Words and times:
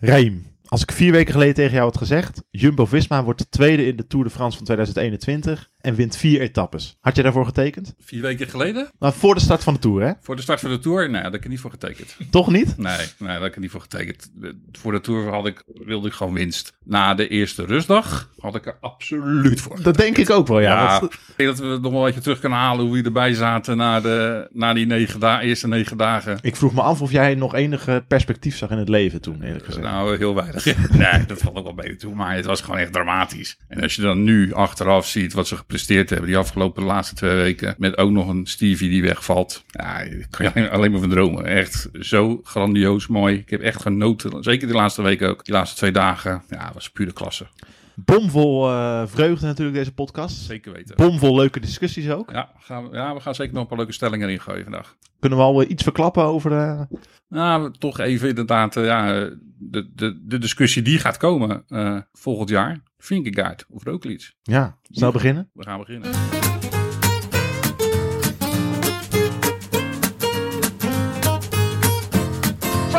Reim, 0.00 0.46
als 0.64 0.82
ik 0.82 0.92
vier 0.92 1.12
weken 1.12 1.32
geleden 1.32 1.54
tegen 1.54 1.72
jou 1.72 1.84
had 1.84 1.96
gezegd, 1.96 2.42
Jumbo-Visma 2.50 3.24
wordt 3.24 3.38
de 3.38 3.48
tweede 3.48 3.86
in 3.86 3.96
de 3.96 4.06
Tour 4.06 4.24
de 4.24 4.30
France 4.30 4.56
van 4.56 4.64
2021 4.64 5.70
en 5.86 5.94
wint 5.94 6.16
vier 6.16 6.40
etappes. 6.40 6.96
Had 7.00 7.16
je 7.16 7.22
daarvoor 7.22 7.44
getekend? 7.44 7.94
Vier 8.00 8.22
weken 8.22 8.48
geleden? 8.48 8.90
Nou, 8.98 9.14
voor 9.16 9.34
de 9.34 9.40
start 9.40 9.62
van 9.62 9.74
de 9.74 9.80
Tour, 9.80 10.02
hè? 10.02 10.12
Voor 10.20 10.36
de 10.36 10.42
start 10.42 10.60
van 10.60 10.70
de 10.70 10.78
Tour? 10.78 11.02
Nee, 11.02 11.12
daar 11.12 11.32
heb 11.32 11.34
ik 11.34 11.48
niet 11.48 11.60
voor 11.60 11.70
getekend. 11.70 12.16
Toch 12.30 12.50
niet? 12.50 12.76
Nee, 12.76 12.96
nee 12.96 13.06
daar 13.18 13.42
heb 13.42 13.52
ik 13.54 13.60
niet 13.60 13.70
voor 13.70 13.80
getekend. 13.80 14.30
Voor 14.72 14.92
de 14.92 15.00
Tour 15.00 15.32
had 15.32 15.46
ik, 15.46 15.62
wilde 15.84 16.08
ik 16.08 16.12
gewoon 16.14 16.32
winst. 16.32 16.72
Na 16.84 17.14
de 17.14 17.28
eerste 17.28 17.64
rustdag 17.64 18.30
had 18.38 18.54
ik 18.54 18.66
er 18.66 18.76
absoluut 18.80 19.60
voor 19.60 19.82
Dat 19.82 19.96
denk 19.96 20.16
ik 20.16 20.30
ook 20.30 20.46
wel, 20.46 20.60
ja. 20.60 20.82
Ja, 20.82 21.00
Want- 21.00 21.12
ik 21.12 21.20
denk 21.36 21.48
dat 21.48 21.58
we 21.58 21.78
nog 21.80 21.92
wel 21.92 22.00
een 22.00 22.06
beetje 22.06 22.20
terug 22.20 22.40
kunnen 22.40 22.58
halen 22.58 22.84
hoe 22.84 22.94
we 22.94 23.02
erbij 23.02 23.34
zaten 23.34 23.76
na, 23.76 24.00
de, 24.00 24.48
na 24.52 24.72
die 24.74 24.86
negen 24.86 25.20
da 25.20 25.40
eerste 25.40 25.68
negen 25.68 25.96
dagen. 25.96 26.38
ik 26.42 26.56
vroeg 26.56 26.74
me 26.74 26.80
af 26.80 27.02
of 27.02 27.12
jij 27.12 27.34
nog 27.34 27.54
enige 27.54 28.04
perspectief 28.08 28.56
zag 28.56 28.70
in 28.70 28.78
het 28.78 28.88
leven 28.88 29.20
toen, 29.20 29.42
eerlijk 29.42 29.64
gezegd. 29.64 29.84
Nou, 29.86 30.16
heel 30.16 30.34
weinig. 30.34 30.64
nee, 30.90 31.26
dat 31.26 31.38
valt 31.38 31.56
ook 31.56 31.64
wel 31.64 31.74
beter 31.74 31.98
toe. 31.98 32.14
Maar 32.14 32.34
het 32.34 32.44
was 32.44 32.60
gewoon 32.60 32.78
echt 32.78 32.92
dramatisch. 32.92 33.58
En 33.68 33.80
als 33.82 33.94
je 33.94 34.02
dan 34.02 34.22
nu 34.22 34.52
achteraf 34.52 35.06
ziet 35.06 35.32
wat 35.32 35.46
ze 35.46 35.56
gepresteerd 35.78 36.10
hebben 36.10 36.28
die 36.28 36.38
afgelopen 36.38 36.82
laatste 36.82 37.14
twee 37.14 37.36
weken. 37.36 37.74
Met 37.78 37.96
ook 37.96 38.10
nog 38.10 38.28
een 38.28 38.46
Stevie 38.46 38.90
die 38.90 39.02
wegvalt. 39.02 39.64
Ja, 39.66 40.04
daar 40.04 40.50
kan 40.52 40.62
je 40.62 40.70
alleen, 40.70 40.90
maar 40.90 41.00
van 41.00 41.10
dromen. 41.10 41.44
Echt 41.44 41.88
zo 42.00 42.40
grandioos 42.42 43.06
mooi. 43.06 43.36
Ik 43.36 43.50
heb 43.50 43.60
echt 43.60 43.82
genoten. 43.82 44.42
Zeker 44.42 44.66
die 44.66 44.76
laatste 44.76 45.02
weken 45.02 45.28
ook. 45.28 45.44
Die 45.44 45.54
laatste 45.54 45.76
twee 45.76 45.92
dagen. 45.92 46.42
Ja, 46.48 46.70
was 46.74 46.90
pure 46.90 47.12
klasse. 47.12 47.46
Bomvol 47.94 48.68
eh, 48.68 49.02
vreugde 49.06 49.46
natuurlijk 49.46 49.76
deze 49.76 49.92
podcast. 49.92 50.36
Zeker 50.36 50.72
weten. 50.72 50.96
Bomvol 50.96 51.36
leuke 51.36 51.60
discussies 51.60 52.10
ook. 52.10 52.30
Ja, 52.30 52.50
gaan 52.58 52.88
we, 52.88 52.96
ja, 52.96 53.14
we 53.14 53.20
gaan 53.20 53.34
zeker 53.34 53.52
nog 53.52 53.62
een 53.62 53.68
paar 53.68 53.78
leuke 53.78 53.92
stellingen 53.92 54.28
erin 54.28 54.40
gooien 54.40 54.62
vandaag. 54.62 54.96
Kunnen 55.20 55.38
we 55.38 55.44
al 55.44 55.62
eh, 55.62 55.70
iets 55.70 55.82
verklappen 55.82 56.22
over 56.22 56.50
de... 56.50 56.86
Nou, 57.28 57.72
toch 57.78 57.98
even 57.98 58.28
inderdaad, 58.28 58.76
eh, 58.76 58.84
ja, 58.84 59.30
de, 59.58 59.90
de, 59.94 60.20
de 60.26 60.38
discussie 60.38 60.82
die 60.82 60.98
gaat 60.98 61.16
komen 61.16 61.64
eh, 61.68 61.98
volgend 62.12 62.48
jaar. 62.48 62.82
Vinkegaard 62.98 63.64
of 63.70 63.84
Roglic. 63.84 64.32
Ja, 64.42 64.78
snel 64.90 65.12
beginnen. 65.12 65.50
We 65.52 65.64
gaan 65.64 65.78
beginnen. 65.78 66.12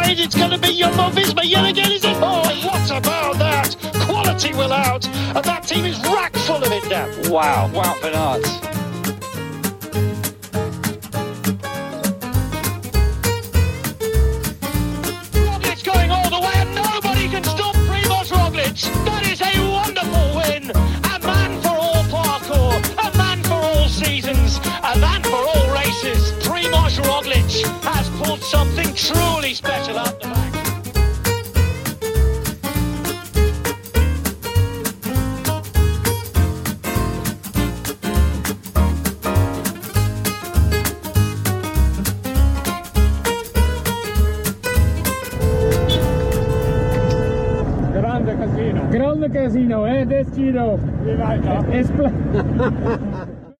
afraid 0.08 0.26
it's 0.26 0.36
going 0.36 0.52
to 0.52 0.58
be 0.58 0.74
Jumbo 0.74 1.10
Visma 1.10 1.44
yet 1.44 1.66
again, 1.70 1.92
is 1.92 2.04
it? 2.04 2.16
Oh, 2.18 2.42
what 2.66 2.90
about 2.92 3.38
that? 3.40 3.76
Quality 4.06 4.54
will 4.54 4.72
out, 4.72 5.06
and 5.08 5.44
that 5.44 5.64
team 5.64 5.86
is 5.86 6.00
rack 6.02 6.36
full 6.38 6.64
of 6.64 6.72
it 6.72 6.88
now. 6.90 7.08
Wow, 7.30 7.70
wow, 7.74 7.96
van 8.02 8.77
something 28.50 28.94
truly 28.94 29.54
special 29.54 29.98
out 29.98 30.22
the 30.22 30.28
back. 30.30 30.54
Grande 47.92 48.38
casino. 48.38 48.88
Grande 48.90 49.30
casino, 49.30 49.84
hè? 49.84 50.06
Dit 50.06 50.28
Giro. 50.34 50.80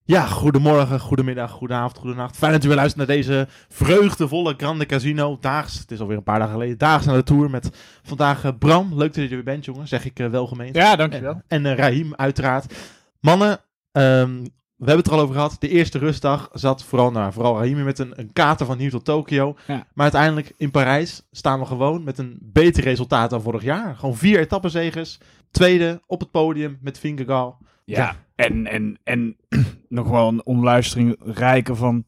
Ja, 0.08 0.26
goedemorgen, 0.26 1.00
goedemiddag, 1.00 1.52
goedenavond, 1.52 1.98
goedenacht. 1.98 2.38
Fijn 2.38 2.52
dat 2.52 2.64
u 2.64 2.68
weer 2.68 2.78
luistert 2.78 3.08
naar 3.08 3.16
deze 3.16 3.48
vreugdevolle 3.70 4.54
Grande 4.58 4.86
Casino. 4.86 5.38
Daags, 5.42 5.80
het 5.80 5.92
is 5.92 6.00
alweer 6.00 6.18
een 6.18 6.24
paar 6.24 6.40
dagen 6.40 6.54
geleden, 6.54 6.78
daags 6.78 7.06
naar 7.06 7.16
de 7.16 7.24
Tour 7.24 7.50
met 7.50 7.70
vandaag 8.04 8.44
eh, 8.44 8.52
Bram. 8.60 8.96
Leuk 8.96 9.14
dat 9.14 9.16
je 9.16 9.22
er 9.22 9.30
weer 9.30 9.44
bent, 9.44 9.66
jongen, 9.66 9.88
zeg 9.88 10.06
ik 10.06 10.20
eh, 10.20 10.28
welgemeend. 10.28 10.76
Ja, 10.76 10.96
dankjewel. 10.96 11.42
En 11.48 11.66
eh 11.66 11.76
Rahim, 11.76 12.16
uiteraard. 12.16 12.74
Mannen, 13.20 13.60
ehm, 13.92 14.42
we 14.76 14.86
hebben 14.86 14.98
het 14.98 15.08
er 15.08 15.14
al 15.14 15.20
over 15.20 15.36
gehad. 15.36 15.56
De 15.60 15.70
eerste 15.70 15.98
rustdag 15.98 16.50
zat 16.54 16.84
vooral, 16.84 17.12
nou, 17.12 17.34
vooral 17.34 17.58
Rahim 17.58 17.84
met 17.84 18.00
een, 18.00 18.14
een 18.16 18.34
kater 18.34 18.66
van 18.66 18.78
hier 18.78 18.92
tot 18.92 19.06
Tokio. 19.06 19.56
Ja. 19.68 19.76
Maar 19.76 20.04
uiteindelijk 20.04 20.54
in 20.58 20.72
Parijs 20.72 21.28
staan 21.32 21.60
we 21.60 21.66
gewoon 21.66 22.04
met 22.04 22.18
een 22.18 22.38
beter 22.42 22.84
resultaat 22.84 23.30
dan 23.30 23.42
vorig 23.42 23.64
jaar. 23.64 23.96
Gewoon 23.96 24.16
vier 24.16 24.40
etappenzegers. 24.40 25.20
Tweede 25.52 26.02
op 26.06 26.20
het 26.20 26.32
podium 26.32 26.78
met 26.82 27.00
Vingegaard. 27.00 27.56
Ja, 27.86 28.16
en, 28.38 28.68
en, 28.68 28.98
en 29.04 29.36
nog 29.90 30.10
wel 30.10 30.28
een 30.28 30.46
omluistering 30.46 31.16
rijker 31.20 31.76
van, 31.76 32.06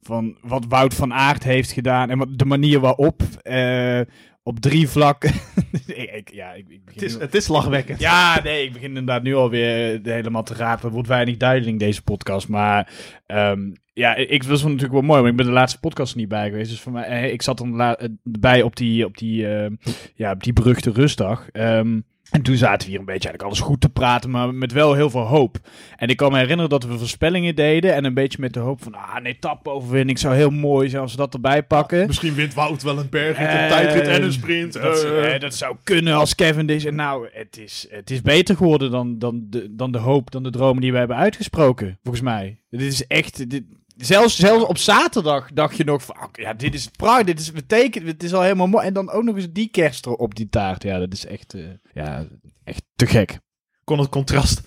van 0.00 0.36
wat 0.42 0.64
Wout 0.68 0.94
van 0.94 1.12
Aert 1.12 1.44
heeft 1.44 1.72
gedaan. 1.72 2.10
En 2.10 2.18
wat, 2.18 2.38
de 2.38 2.44
manier 2.44 2.80
waarop. 2.80 3.22
eh, 3.42 4.00
op 4.48 4.60
drie 4.60 4.88
vlakken. 4.88 5.32
ik, 6.16 6.30
ja, 6.32 6.52
ik, 6.52 6.66
Het 6.84 7.02
is, 7.02 7.14
het 7.14 7.34
is 7.34 7.48
lachwekkend. 7.48 8.00
Ja, 8.00 8.40
nee, 8.42 8.64
ik 8.64 8.72
begin 8.72 8.88
inderdaad 8.88 9.22
nu 9.22 9.34
alweer 9.34 9.94
eh, 9.94 10.12
helemaal 10.12 10.42
te 10.42 10.54
rapen. 10.54 10.84
Het 10.84 10.92
wordt 10.92 11.08
weinig 11.08 11.36
duidelijk 11.36 11.78
deze 11.78 12.02
podcast. 12.02 12.48
Maar 12.48 12.92
ehm, 13.26 13.70
ja, 13.92 14.14
ik 14.14 14.42
was 14.42 14.62
natuurlijk 14.62 14.92
wel 14.92 15.02
mooi, 15.02 15.20
maar 15.20 15.30
ik 15.30 15.36
ben 15.36 15.46
de 15.46 15.52
laatste 15.52 15.80
podcast 15.80 16.12
er 16.12 16.18
niet 16.18 16.28
bij 16.28 16.48
geweest. 16.50 16.70
Dus 16.70 16.80
voor 16.80 16.92
mij, 16.92 17.04
eh, 17.04 17.32
ik 17.32 17.42
zat 17.42 17.60
eh, 17.60 17.92
bij 18.22 18.62
op 18.62 18.76
die, 18.76 19.04
op 19.04 19.18
die, 19.18 19.46
ja, 20.14 20.32
op 20.32 20.42
die 20.42 20.52
beruchte 20.52 20.90
rustdag. 20.90 21.48
Ehm, 21.50 22.00
en 22.30 22.42
toen 22.42 22.56
zaten 22.56 22.86
we 22.86 22.90
hier 22.90 22.98
een 22.98 23.04
beetje 23.04 23.28
eigenlijk 23.28 23.42
alles 23.42 23.60
goed 23.60 23.80
te 23.80 23.88
praten, 23.88 24.30
maar 24.30 24.54
met 24.54 24.72
wel 24.72 24.94
heel 24.94 25.10
veel 25.10 25.26
hoop. 25.26 25.58
En 25.96 26.08
ik 26.08 26.16
kan 26.16 26.32
me 26.32 26.38
herinneren 26.38 26.70
dat 26.70 26.84
we 26.84 26.98
voorspellingen 26.98 27.54
deden 27.54 27.94
en 27.94 28.04
een 28.04 28.14
beetje 28.14 28.38
met 28.40 28.52
de 28.52 28.60
hoop 28.60 28.82
van, 28.82 28.94
ah, 28.94 29.14
een 29.16 29.26
etappe-overwinning 29.26 30.18
zou 30.18 30.34
heel 30.34 30.50
mooi 30.50 30.88
zijn 30.88 31.02
als 31.02 31.10
we 31.10 31.18
dat 31.18 31.34
erbij 31.34 31.62
pakken. 31.62 32.06
Misschien 32.06 32.34
wint 32.34 32.54
Wout 32.54 32.82
wel 32.82 32.98
een 32.98 33.08
berg, 33.10 33.36
Eh, 33.36 34.82
Dat, 34.82 35.04
eh, 35.04 35.40
dat 35.40 35.54
zou 35.54 35.76
kunnen 35.84 36.14
als 36.14 36.34
Cavendish. 36.34 36.84
En 36.84 36.94
nou, 36.94 37.28
het 37.32 37.58
is, 37.58 37.86
het 37.90 38.10
is 38.10 38.22
beter 38.22 38.56
geworden 38.56 38.90
dan, 38.90 39.18
dan, 39.18 39.46
de, 39.50 39.74
dan 39.74 39.92
de 39.92 39.98
hoop, 39.98 40.30
dan 40.30 40.42
de 40.42 40.50
dromen 40.50 40.80
die 40.82 40.92
we 40.92 40.98
hebben 40.98 41.16
uitgesproken, 41.16 41.98
volgens 42.02 42.24
mij. 42.24 42.58
Dit 42.70 42.80
is 42.80 43.06
echt... 43.06 43.50
Dit, 43.50 43.62
zelfs, 43.98 44.36
zelfs 44.36 44.64
op 44.64 44.78
zaterdag 44.78 45.52
dacht 45.52 45.76
je 45.76 45.84
nog 45.84 46.02
van, 46.02 46.22
oké, 46.22 46.40
ja, 46.40 46.54
dit 46.54 46.74
is 46.74 46.86
prachtig, 46.86 47.26
dit 47.26 47.40
is 47.40 47.52
betekent, 47.52 48.06
het 48.06 48.22
is 48.22 48.34
al 48.34 48.42
helemaal 48.42 48.66
mooi. 48.66 48.86
En 48.86 48.92
dan 48.92 49.10
ook 49.10 49.22
nog 49.22 49.36
eens 49.36 49.52
die 49.52 49.68
kerst 49.68 50.06
er 50.06 50.12
op 50.14 50.34
die 50.34 50.48
taart. 50.48 50.82
Ja, 50.82 50.98
dat 50.98 51.12
is 51.12 51.26
echt, 51.26 51.54
eh, 51.54 51.62
ja, 51.92 52.26
echt 52.64 52.82
te 52.94 53.06
gek. 53.06 53.38
kon 53.84 53.98
het 53.98 54.08
contrast 54.08 54.62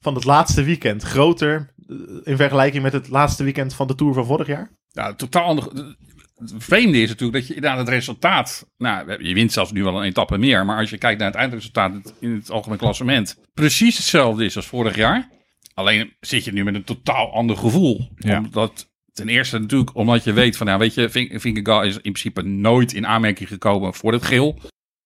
van 0.00 0.14
het 0.14 0.24
laatste 0.24 0.62
weekend 0.62 1.02
groter 1.02 1.74
eh, 1.88 1.96
in 2.22 2.36
vergelijking 2.36 2.82
met 2.82 2.92
het 2.92 3.08
laatste 3.08 3.44
weekend 3.44 3.74
van 3.74 3.86
de 3.86 3.94
Tour 3.94 4.14
van 4.14 4.26
vorig 4.26 4.46
jaar? 4.46 4.70
Ja, 4.88 5.14
totaal 5.14 5.44
ander. 5.44 5.96
Het 6.36 6.52
vreemde 6.56 7.02
is 7.02 7.08
natuurlijk 7.08 7.38
dat 7.38 7.46
je 7.46 7.54
inderdaad 7.54 7.78
het 7.78 7.88
resultaat. 7.88 8.66
Nou, 8.76 9.24
je 9.24 9.34
wint 9.34 9.52
zelfs 9.52 9.72
nu 9.72 9.82
wel 9.82 9.96
een 9.96 10.08
etappe 10.08 10.38
meer. 10.38 10.64
Maar 10.64 10.78
als 10.78 10.90
je 10.90 10.98
kijkt 10.98 11.18
naar 11.18 11.28
het 11.28 11.36
eindresultaat 11.36 12.14
in 12.20 12.34
het 12.34 12.50
algemeen 12.50 12.78
klassement. 12.78 13.36
precies 13.54 13.96
hetzelfde 13.96 14.44
is 14.44 14.56
als 14.56 14.66
vorig 14.66 14.96
jaar. 14.96 15.28
Alleen 15.74 16.16
zit 16.20 16.44
je 16.44 16.52
nu 16.52 16.64
met 16.64 16.74
een 16.74 16.84
totaal 16.84 17.32
ander 17.32 17.56
gevoel. 17.56 18.10
Ja. 18.16 18.38
Omdat. 18.38 18.88
Ten 19.12 19.28
eerste 19.28 19.58
natuurlijk 19.58 19.94
omdat 19.94 20.24
je 20.24 20.32
weet 20.32 20.56
van, 20.56 20.66
ja, 20.66 20.78
weet 20.78 20.94
je, 20.94 21.08
Vin- 21.08 21.40
Vingegaard 21.40 21.86
is 21.86 21.94
in 21.94 22.00
principe 22.00 22.42
nooit 22.42 22.92
in 22.92 23.06
aanmerking 23.06 23.48
gekomen 23.48 23.94
voor 23.94 24.12
het 24.12 24.24
geel. 24.24 24.58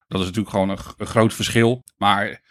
Dat 0.09 0.21
is 0.21 0.27
natuurlijk 0.27 0.51
gewoon 0.51 0.69
een, 0.69 1.07
groot 1.07 1.35
verschil. 1.35 1.85
Maar 1.97 2.43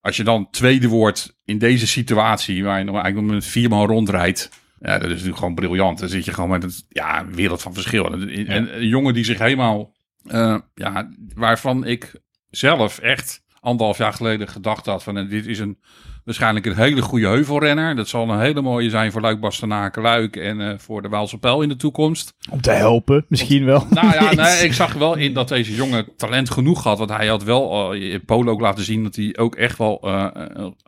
als 0.00 0.16
je 0.16 0.24
dan 0.24 0.50
tweede 0.50 0.88
wordt 0.88 1.36
in 1.44 1.58
deze 1.58 1.86
situatie, 1.86 2.64
waar 2.64 2.78
je 2.78 2.84
nog 2.84 3.02
eigenlijk 3.02 3.32
met 3.32 3.44
vier 3.44 3.68
man 3.68 3.86
rondrijdt. 3.86 4.50
Ja, 4.80 4.92
dat 4.92 5.02
is 5.02 5.10
natuurlijk 5.10 5.38
gewoon 5.38 5.54
briljant. 5.54 5.98
Dan 5.98 6.08
zit 6.08 6.24
je 6.24 6.32
gewoon 6.32 6.50
met 6.50 6.64
een 6.64 6.72
ja, 6.88 7.26
wereld 7.26 7.62
van 7.62 7.74
verschil. 7.74 8.12
En, 8.12 8.46
en 8.46 8.76
een 8.76 8.88
jongen 8.88 9.14
die 9.14 9.24
zich 9.24 9.38
helemaal, 9.38 9.92
eh, 10.24 10.58
ja, 10.74 11.10
waarvan 11.34 11.84
ik 11.84 12.20
zelf 12.50 12.98
echt 12.98 13.42
anderhalf 13.60 13.98
jaar 13.98 14.12
geleden 14.12 14.48
gedacht 14.48 14.86
had 14.86 15.02
van, 15.02 15.16
eh, 15.16 15.28
dit 15.28 15.46
is 15.46 15.58
een 15.58 15.78
waarschijnlijk 16.26 16.66
een 16.66 16.76
hele 16.76 17.02
goede 17.02 17.26
heuvelrenner. 17.26 17.96
Dat 17.96 18.08
zal 18.08 18.30
een 18.30 18.40
hele 18.40 18.62
mooie 18.62 18.90
zijn 18.90 19.12
voor 19.12 19.20
Luik, 19.20 19.40
Bastenaken, 19.40 20.02
Luik 20.02 20.36
en 20.36 20.60
eh, 20.60 20.78
voor 20.78 21.02
de 21.02 21.08
Waalse 21.08 21.38
Pijl 21.38 21.62
in 21.62 21.68
de 21.68 21.76
toekomst. 21.76 22.34
Om 22.50 22.60
te 22.60 22.70
helpen, 22.70 23.24
misschien 23.28 23.64
wel. 23.64 23.86
Nou 23.90 24.12
ja, 24.12 24.34
nee, 24.42 24.64
ik 24.64 24.72
zag 24.72 24.92
wel 24.92 25.14
in 25.14 25.32
dat 25.32 25.48
deze 25.48 25.74
jongen 25.74 26.06
talent 26.16 26.50
genoeg 26.50 26.82
had. 26.82 26.98
Want 26.98 27.10
hij 27.10 27.26
had 27.26 27.44
wel 27.44 27.72
al 27.72 27.92
in 27.92 28.24
Polo 28.24 28.52
ook 28.52 28.60
laten 28.60 28.84
zien 28.84 29.02
dat 29.02 29.16
hij 29.16 29.36
ook 29.36 29.54
echt 29.54 29.78
wel 29.78 30.00
eh, 30.02 30.26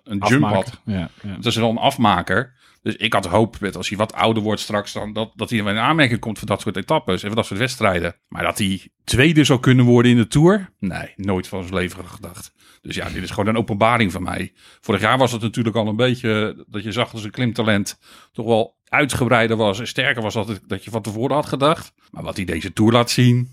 een 0.05 0.23
jump 0.27 0.45
had. 0.45 0.81
Ja, 0.85 1.11
ja. 1.23 1.35
Dat 1.35 1.47
is 1.47 1.57
wel 1.57 1.71
een 1.71 1.77
afmaker. 1.77 2.57
Dus 2.83 2.97
ik 2.97 3.13
had 3.13 3.27
hoop 3.27 3.61
met 3.61 3.77
als 3.77 3.89
hij 3.89 3.99
wat 3.99 4.13
ouder 4.13 4.43
wordt 4.43 4.61
straks, 4.61 4.93
dan 4.93 5.13
dat, 5.13 5.33
dat 5.35 5.51
hij 5.51 5.59
in 5.59 5.69
aanmerking 5.69 6.21
komt 6.21 6.39
voor 6.39 6.49
dat 6.49 6.61
soort 6.61 6.77
etappes 6.77 7.23
en 7.23 7.27
voor 7.27 7.37
dat 7.37 7.47
soort 7.47 7.61
wedstrijden. 7.61 8.17
Maar 8.29 8.43
dat 8.43 8.59
hij 8.59 8.89
tweede 9.05 9.45
zou 9.45 9.61
kunnen 9.61 9.85
worden 9.85 10.11
in 10.11 10.17
de 10.17 10.27
Tour? 10.27 10.73
Nee, 10.79 11.13
nooit 11.17 11.49
van 11.49 11.63
zijn 11.63 11.75
leven 11.75 12.05
gedacht. 12.05 12.53
Dus 12.83 12.95
ja, 12.95 13.09
dit 13.09 13.23
is 13.23 13.31
gewoon 13.31 13.47
een 13.47 13.57
openbaring 13.57 14.13
van 14.13 14.23
mij. 14.23 14.53
Vorig 14.81 15.01
jaar 15.01 15.19
was 15.19 15.33
het 15.33 15.41
natuurlijk 15.43 15.77
al 15.77 15.87
een 15.87 15.97
beetje 15.97 16.65
dat 16.69 16.83
je 16.83 16.93
zag 16.93 17.11
dat 17.11 17.21
zijn 17.21 17.33
klimtalent 17.33 17.99
toch 18.33 18.47
wel 18.47 18.77
uitgebreider 18.89 19.57
was 19.57 19.81
en 19.81 19.87
sterker 19.89 20.23
was 20.23 20.35
dan 20.35 20.59
dat 20.67 20.85
je 20.85 20.91
van 20.91 21.03
tevoren 21.03 21.35
had 21.35 21.47
gedacht. 21.47 21.93
Maar 22.11 22.23
wat 22.23 22.37
hij 22.37 22.45
deze 22.45 22.73
Tour 22.73 22.93
laat 22.93 23.11
zien, 23.11 23.51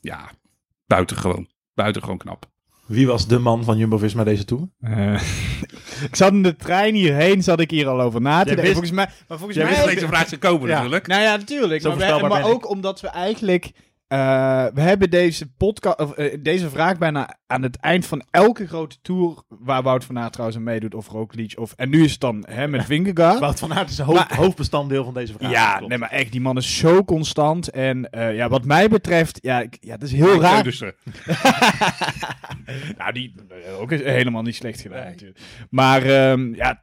ja, 0.00 0.30
buitengewoon. 0.86 1.48
buitengewoon 1.74 2.18
knap. 2.18 2.46
Wie 2.86 3.06
was 3.06 3.26
de 3.26 3.38
man 3.38 3.64
van 3.64 3.76
Jumbo-Visma 3.76 4.24
deze 4.24 4.44
Tour? 4.44 4.68
Eh, 4.80 5.22
ik 6.08 6.16
zat 6.16 6.32
in 6.32 6.42
de 6.42 6.56
trein 6.56 6.94
hierheen, 6.94 7.42
zat 7.42 7.60
ik 7.60 7.70
hier 7.70 7.88
al 7.88 8.00
over 8.00 8.20
na 8.20 8.38
te 8.38 8.44
denken. 8.44 8.62
wist- 8.62 8.72
Volgens 8.72 8.94
mij, 8.94 9.08
maar 9.28 9.38
volgens 9.38 9.58
Jij 9.58 9.66
mij... 9.66 9.74
wist 9.84 9.94
deze 9.94 10.06
vraag 10.06 10.26
te 10.28 10.38
kopen 10.38 10.68
Ja. 10.68 10.74
natuurlijk. 10.74 11.06
Nou 11.06 11.22
ja, 11.22 11.36
natuurlijk. 11.36 11.82
Zo 11.82 11.96
Maar, 11.96 12.44
ook 12.44 12.68
omdat 12.70 13.00
we 13.00 13.08
eigenlijk... 13.08 13.70
eh, 14.08 14.66
we 14.74 14.80
hebben 14.80 15.10
deze, 15.10 15.46
podcast, 15.56 15.98
of, 16.00 16.12
eh, 16.12 16.38
deze 16.42 16.70
vraag 16.70 16.98
bijna 16.98 17.36
aan 17.46 17.62
het 17.62 17.76
eind 17.76 18.06
van 18.06 18.22
elke 18.30 18.66
grote 18.66 18.96
tour... 19.02 19.42
waar 19.48 19.82
Wout 19.82 20.04
van 20.04 20.18
Aert 20.18 20.32
trouwens 20.32 20.58
aan 20.58 20.64
meedoet, 20.64 20.94
of 20.94 21.08
Roglic, 21.08 21.52
of... 21.58 21.72
En 21.76 21.88
nu 21.88 22.04
is 22.04 22.10
het 22.10 22.20
dan 22.20 22.44
hè, 22.48 22.68
met 22.68 22.84
Vingegaard. 22.90 23.38
Wout 23.38 23.58
van 23.58 23.74
Aert 23.74 23.90
is 23.90 23.98
een 23.98 24.04
hoofd- 24.04 24.28
Maar- 24.28 24.36
hoofdbestanddeel 24.38 25.04
van 25.04 25.14
deze 25.14 25.32
vraag. 25.32 25.50
Ja, 25.50 25.72
Klopt. 25.72 25.88
nee, 25.88 25.98
maar 25.98 26.10
echt, 26.10 26.32
die 26.32 26.40
man 26.40 26.56
is 26.56 26.76
zo 26.78 27.04
constant. 27.04 27.68
En 27.70 28.10
eh, 28.10 28.34
ja, 28.34 28.48
wat 28.48 28.64
mij 28.64 28.88
betreft, 28.88 29.38
ja, 29.42 29.60
ik, 29.60 29.76
ja, 29.80 29.92
het 29.92 30.02
is 30.02 30.12
heel 30.12 30.40
raar. 30.40 30.66
Nou, 32.98 33.12
die 33.12 33.34
ook 33.80 33.92
is 33.92 34.02
helemaal 34.02 34.42
niet 34.42 34.54
slecht 34.54 34.80
gedaan 34.80 35.04
natuurlijk. 35.04 35.40
Maar 35.70 36.02
ehm, 36.02 36.54
ja, 36.54 36.82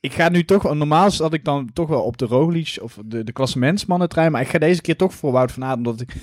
ik 0.00 0.12
ga 0.12 0.28
nu 0.28 0.44
toch, 0.44 0.74
normaal 0.74 1.10
zat 1.10 1.32
ik 1.32 1.44
dan 1.44 1.70
toch 1.72 1.88
wel 1.88 2.02
op 2.02 2.16
de 2.16 2.24
Roglic 2.26 2.78
of 2.82 2.98
de, 3.04 3.24
de 3.24 3.32
klassementsmannen 3.32 4.08
trein, 4.08 4.32
maar 4.32 4.40
ik 4.40 4.48
ga 4.48 4.58
deze 4.58 4.80
keer 4.80 4.96
toch 4.96 5.14
voor 5.14 5.32
Wout 5.32 5.52
van 5.52 5.64
Aert, 5.64 5.76
omdat 5.76 6.00
ik 6.00 6.14